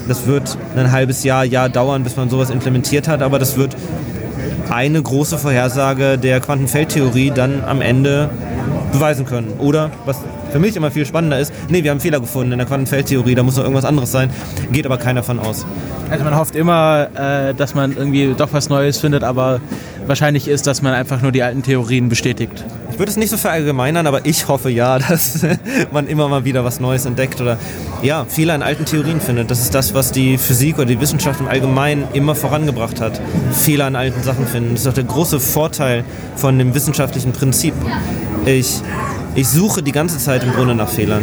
Das 0.09 0.27
wird 0.27 0.57
ein 0.77 0.93
halbes 0.93 1.25
Jahr, 1.25 1.45
Jahr 1.45 1.69
dauern, 1.69 2.03
bis 2.03 2.17
man 2.17 2.29
sowas 2.29 2.51
implementiert 2.51 3.09
hat, 3.09 3.23
aber 3.23 3.39
das 3.39 3.57
wird 3.57 3.77
eine 4.71 5.03
große 5.03 5.39
Vorhersage 5.39 6.19
der 6.19 6.41
Quantenfeldtheorie 6.41 7.31
dann 7.31 7.63
am 7.65 7.81
Ende 7.81 8.31
beweisen 8.93 9.27
können. 9.27 9.55
Oder, 9.59 9.91
was 10.05 10.19
für 10.53 10.59
mich 10.59 10.77
immer 10.77 10.91
viel 10.91 11.07
spannender 11.07 11.39
ist, 11.39 11.53
nee, 11.69 11.83
wir 11.83 11.91
haben 11.91 12.01
Fehler 12.01 12.21
gefunden 12.21 12.53
in 12.53 12.59
der 12.59 12.67
Quantenfeldtheorie, 12.67 13.35
da 13.35 13.43
muss 13.43 13.57
noch 13.57 13.65
irgendwas 13.65 13.85
anderes 13.85 14.13
sein, 14.13 14.31
geht 14.71 14.87
aber 14.87 14.99
keiner 14.99 15.23
von 15.23 15.39
aus. 15.39 15.67
Also 16.11 16.25
man 16.25 16.37
hofft 16.37 16.55
immer, 16.55 17.09
äh, 17.15 17.55
dass 17.55 17.75
man 17.75 17.97
irgendwie 17.97 18.35
doch 18.37 18.53
was 18.53 18.69
Neues 18.69 18.99
findet, 18.99 19.25
aber 19.25 19.61
wahrscheinlich 20.07 20.49
ist, 20.49 20.67
dass 20.67 20.83
man 20.83 20.93
einfach 20.93 21.23
nur 21.23 21.33
die 21.33 21.43
alten 21.43 21.63
Theorien 21.63 22.09
bestätigt. 22.09 22.65
Ich 22.91 22.99
würde 22.99 23.11
es 23.11 23.17
nicht 23.17 23.31
so 23.31 23.39
verallgemeinern, 23.39 24.07
aber 24.07 24.27
ich 24.27 24.49
hoffe 24.49 24.69
ja, 24.69 24.99
dass 25.09 25.47
man 25.91 26.07
immer 26.07 26.29
mal 26.29 26.45
wieder 26.45 26.65
was 26.65 26.81
Neues 26.81 27.07
entdeckt 27.07 27.41
oder 27.41 27.57
ja, 28.03 28.27
Fehler 28.27 28.55
in 28.55 28.63
alten 28.63 28.85
Theorien 28.85 29.21
findet. 29.21 29.51
Das 29.51 29.61
ist 29.61 29.75
das, 29.75 29.95
was 29.95 30.13
die 30.13 30.37
Physik 30.37 30.77
oder 30.77 30.85
die 30.87 31.01
Wissenschaft 31.01 31.41
im 31.41 31.49
Allgemeinen 31.49 32.05
immer 32.13 32.35
vorangebracht 32.35 33.01
hat. 33.01 33.19
Fehler 33.53 33.89
in 33.89 33.97
alten 33.97 34.23
Sachen 34.23 34.47
finden. 34.47 34.73
Das 34.73 34.83
ist 34.83 34.89
auch 34.89 34.93
der 34.93 35.05
große 35.05 35.41
Vorteil 35.41 36.05
von 36.37 36.59
dem 36.59 36.75
wissenschaftlichen 36.75 37.33
Prinzip. 37.33 37.73
Ich, 38.45 38.81
ich 39.37 39.49
suche 39.49 39.83
die 39.83 39.93
ganze 39.93 40.19
Zeit 40.19 40.43
im 40.43 40.53
Grunde 40.53 40.75
nach 40.75 40.89
Fehlern. 40.89 41.23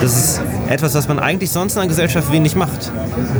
Das 0.00 0.16
ist 0.16 0.40
etwas, 0.68 0.94
was 0.94 1.06
man 1.06 1.18
eigentlich 1.18 1.50
sonst 1.50 1.74
in 1.74 1.80
einer 1.80 1.88
Gesellschaft 1.88 2.32
wenig 2.32 2.56
macht. 2.56 2.90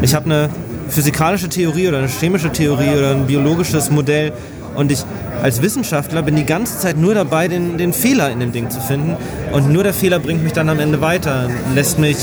Ich 0.02 0.14
habe 0.14 0.26
eine 0.26 0.50
physikalische 0.88 1.48
Theorie 1.48 1.88
oder 1.88 1.98
eine 1.98 2.08
chemische 2.08 2.50
Theorie 2.52 2.90
oder 2.90 3.12
ein 3.12 3.26
biologisches 3.26 3.90
Modell 3.90 4.32
und 4.76 4.92
ich 4.92 5.04
als 5.42 5.62
Wissenschaftler 5.62 6.22
bin 6.22 6.36
die 6.36 6.44
ganze 6.44 6.78
Zeit 6.78 6.96
nur 6.96 7.14
dabei, 7.14 7.48
den, 7.48 7.78
den 7.78 7.92
Fehler 7.92 8.30
in 8.30 8.40
dem 8.40 8.52
Ding 8.52 8.70
zu 8.70 8.80
finden. 8.80 9.16
Und 9.52 9.72
nur 9.72 9.82
der 9.82 9.94
Fehler 9.94 10.18
bringt 10.18 10.42
mich 10.42 10.52
dann 10.52 10.68
am 10.68 10.78
Ende 10.78 11.00
weiter, 11.00 11.48
lässt 11.74 11.98
mich 11.98 12.16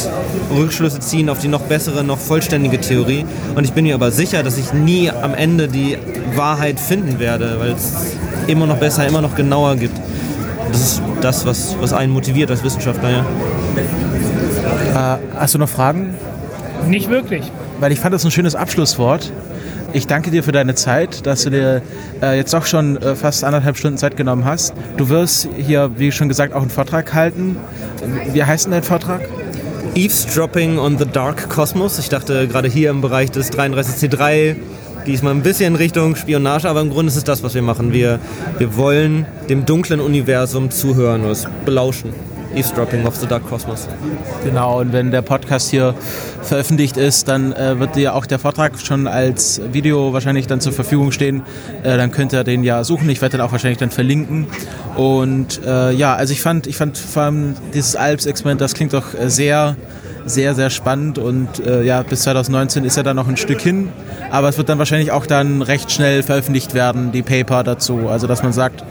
Rückschlüsse 0.54 1.00
ziehen 1.00 1.30
auf 1.30 1.40
die 1.40 1.48
noch 1.48 1.62
bessere, 1.62 2.04
noch 2.04 2.18
vollständige 2.18 2.80
Theorie. 2.80 3.26
Und 3.56 3.64
ich 3.66 3.74
bin 3.74 3.86
mir 3.86 3.96
aber 3.96 4.12
sicher, 4.12 4.44
dass 4.44 4.58
ich 4.58 4.74
nie 4.74 5.10
am 5.10 5.34
Ende 5.34 5.68
die 5.68 5.98
Wahrheit 6.36 6.80
finden 6.80 7.20
werde, 7.20 7.60
weil 7.60 7.72
es 7.72 7.94
immer 8.48 8.66
noch 8.66 8.78
besser, 8.78 9.08
immer 9.08 9.22
noch 9.22 9.36
genauer 9.36 9.76
gibt. 9.76 9.98
Das 10.72 10.82
ist 10.82 11.02
das, 11.22 11.46
was, 11.46 11.76
was 11.80 11.94
einen 11.94 12.12
motiviert 12.12 12.50
als 12.50 12.64
Wissenschaftler. 12.64 13.26
Ja. 14.94 15.16
Äh, 15.16 15.20
hast 15.36 15.54
du 15.54 15.60
noch 15.60 15.70
Fragen? 15.70 16.16
Nicht 16.88 17.10
wirklich. 17.10 17.44
Weil 17.80 17.92
ich 17.92 18.00
fand 18.00 18.14
das 18.14 18.26
ein 18.26 18.32
schönes 18.32 18.56
Abschlusswort. 18.56 19.32
Ich 19.94 20.08
danke 20.08 20.32
dir 20.32 20.44
für 20.44 20.52
deine 20.52 20.74
Zeit, 20.74 21.28
dass 21.28 21.44
du 21.44 21.52
dir 21.52 21.84
äh, 22.20 22.36
jetzt 22.36 22.52
doch 22.52 22.66
schon 22.66 22.98
äh, 22.98 23.16
fast 23.16 23.44
anderthalb 23.44 23.78
Stunden 23.78 24.00
Zeit 24.00 24.18
genommen 24.18 24.44
hast. 24.44 24.74
Du 24.98 25.10
wirst 25.10 25.48
hier, 25.56 25.92
wie 25.98 26.12
schon 26.12 26.28
gesagt, 26.28 26.54
auch 26.54 26.62
einen 26.62 26.72
Vortrag 26.72 27.14
halten. 27.14 27.58
Wie 28.34 28.44
heißt 28.44 28.66
denn 28.66 28.72
dein 28.72 28.82
Vortrag? 28.82 29.22
Eavesdropping 29.94 30.80
on 30.80 30.98
the 30.98 31.06
Dark 31.06 31.48
Cosmos. 31.48 32.00
Ich 32.00 32.10
dachte 32.10 32.48
gerade 32.48 32.68
hier 32.68 32.90
im 32.90 33.02
Bereich 33.02 33.30
des 33.30 33.52
33C3 33.54 34.56
gehe 35.06 35.16
ich 35.16 35.22
mal 35.22 35.32
ein 35.32 35.44
bisschen 35.44 35.76
Richtung 35.76 36.16
Spionage, 36.16 36.68
aber 36.68 36.82
im 36.82 36.90
Grunde 36.90 37.10
ist 37.10 37.18
es 37.18 37.24
das, 37.24 37.44
was 37.44 37.54
wir 37.54 37.62
machen. 37.62 37.94
Wir, 37.94 38.20
wir 38.58 38.76
wollen 38.78 39.28
dem 39.50 39.66
dunklen 39.66 40.00
Universum 40.00 40.72
zuhören 40.72 41.26
es 41.26 41.46
belauschen. 41.66 42.14
Eavesdropping 42.56 43.06
of 43.06 43.16
the 43.16 43.28
Dark 43.28 43.48
Cosmos. 43.48 43.88
Genau, 44.44 44.80
und 44.80 44.94
wenn 44.94 45.12
der 45.12 45.22
Podcast 45.22 45.70
hier 45.70 45.96
veröffentlicht 46.42 46.98
ist, 46.98 47.28
dann 47.28 47.54
äh, 47.54 47.80
wird 47.80 47.96
dir 47.96 48.16
auch 48.16 48.26
der 48.26 48.40
Vortrag 48.40 48.80
schon 48.80 49.08
als 49.08 49.62
Video 49.72 50.14
wahrscheinlich 50.14 50.48
dann 50.48 50.62
zur 50.62 50.74
Verfügung 50.74 51.12
stehen. 51.12 51.44
Äh, 51.84 51.98
dann 51.98 52.12
könnt 52.12 52.34
ihr 52.34 52.44
den 52.44 52.64
ja 52.64 52.84
suchen. 52.84 53.10
Ich 53.10 53.22
werde 53.22 53.38
den 53.38 53.42
auch 53.42 53.52
wahrscheinlich 53.52 53.80
dann 53.80 53.92
verlinken. 53.92 54.48
Und 54.96 55.62
äh, 55.66 55.92
ja, 55.92 56.16
also 56.16 56.34
ich 56.34 56.42
fand, 56.42 56.68
ich 56.68 56.78
fand 56.78 56.98
vor 56.98 57.24
allem 57.24 57.56
dieses 57.74 57.96
Alps-Experiment, 57.96 58.62
das 58.62 58.74
klingt 58.74 58.94
doch 58.94 59.14
äh, 59.14 59.30
sehr 59.30 59.76
sehr, 60.26 60.56
sehr 60.56 60.70
spannend 60.70 61.18
und 61.18 61.60
äh, 61.66 61.84
ja, 61.84 62.02
bis 62.02 62.22
2019 62.22 62.86
ist 62.86 62.98
ja 62.98 63.04
dann 63.04 63.16
noch 63.16 63.28
ein 63.28 63.38
Stück 63.38 63.62
hin, 63.62 63.90
aber 64.32 64.50
es 64.50 64.58
wird 64.58 64.70
dann 64.70 64.80
wahrscheinlich 64.80 65.12
auch 65.12 65.26
dann 65.26 65.62
recht 65.62 65.92
schnell 65.92 66.24
veröffentlicht 66.24 66.74
werden, 66.74 67.12
die 67.12 67.24
Paper 67.24 67.64
dazu, 67.64 68.08
also 68.08 68.28
dass 68.28 68.44
man 68.44 68.54
sagt, 68.54 68.84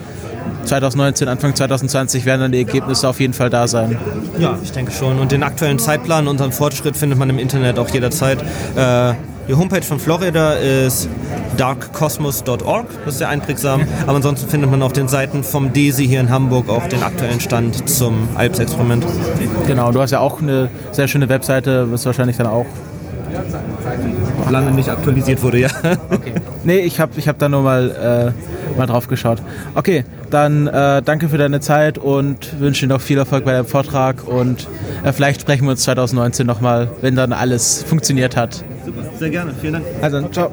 2019, 0.64 1.28
Anfang 1.28 1.54
2020 1.54 2.24
werden 2.24 2.40
dann 2.42 2.52
die 2.52 2.58
Ergebnisse 2.58 3.08
auf 3.08 3.20
jeden 3.20 3.32
Fall 3.32 3.50
da 3.50 3.66
sein. 3.66 3.98
Ja, 4.38 4.58
ich 4.62 4.72
denke 4.72 4.92
schon. 4.92 5.18
Und 5.18 5.32
den 5.32 5.42
aktuellen 5.42 5.78
Zeitplan, 5.78 6.28
unseren 6.28 6.52
Fortschritt 6.52 6.96
findet 6.96 7.18
man 7.18 7.30
im 7.30 7.38
Internet 7.38 7.78
auch 7.78 7.88
jederzeit. 7.88 8.42
Äh, 8.76 9.14
die 9.48 9.54
Homepage 9.54 9.82
von 9.82 9.98
Florida 9.98 10.54
ist 10.54 11.08
darkcosmos.org, 11.56 12.86
das 13.04 13.14
ist 13.14 13.18
sehr 13.18 13.28
einprägsam. 13.28 13.82
Aber 14.06 14.16
ansonsten 14.16 14.48
findet 14.48 14.70
man 14.70 14.82
auf 14.82 14.92
den 14.92 15.08
Seiten 15.08 15.42
vom 15.42 15.72
DESI 15.72 16.06
hier 16.06 16.20
in 16.20 16.30
Hamburg 16.30 16.68
auch 16.68 16.86
den 16.86 17.02
aktuellen 17.02 17.40
Stand 17.40 17.88
zum 17.90 18.28
Alps-Experiment. 18.36 19.04
Genau, 19.66 19.90
du 19.90 20.00
hast 20.00 20.12
ja 20.12 20.20
auch 20.20 20.40
eine 20.40 20.70
sehr 20.92 21.08
schöne 21.08 21.28
Webseite, 21.28 21.90
was 21.90 22.06
wahrscheinlich 22.06 22.36
dann 22.36 22.46
auch 22.46 22.66
lange 24.50 24.70
nicht 24.70 24.88
aktualisiert 24.88 25.42
wurde, 25.42 25.58
ja. 25.58 25.68
Okay. 26.10 26.34
Nee, 26.64 26.80
ich 26.80 27.00
habe 27.00 27.12
ich 27.16 27.26
hab 27.28 27.38
da 27.38 27.48
nur 27.48 27.62
mal, 27.62 28.34
äh, 28.74 28.78
mal 28.78 28.86
drauf 28.86 29.08
geschaut. 29.08 29.42
Okay, 29.74 30.04
dann 30.30 30.66
äh, 30.66 31.02
danke 31.02 31.28
für 31.28 31.38
deine 31.38 31.60
Zeit 31.60 31.98
und 31.98 32.60
wünsche 32.60 32.86
dir 32.86 32.92
noch 32.92 33.00
viel 33.00 33.18
Erfolg 33.18 33.44
bei 33.44 33.52
deinem 33.52 33.66
Vortrag 33.66 34.26
und 34.26 34.68
äh, 35.02 35.12
vielleicht 35.12 35.40
sprechen 35.40 35.64
wir 35.64 35.72
uns 35.72 35.82
2019 35.82 36.46
nochmal, 36.46 36.88
wenn 37.00 37.16
dann 37.16 37.32
alles 37.32 37.82
funktioniert 37.82 38.36
hat. 38.36 38.64
Super, 38.84 39.02
sehr 39.18 39.30
gerne. 39.30 39.52
Vielen 39.60 39.74
Dank. 39.74 39.86
Also, 40.00 40.28
ciao. 40.28 40.52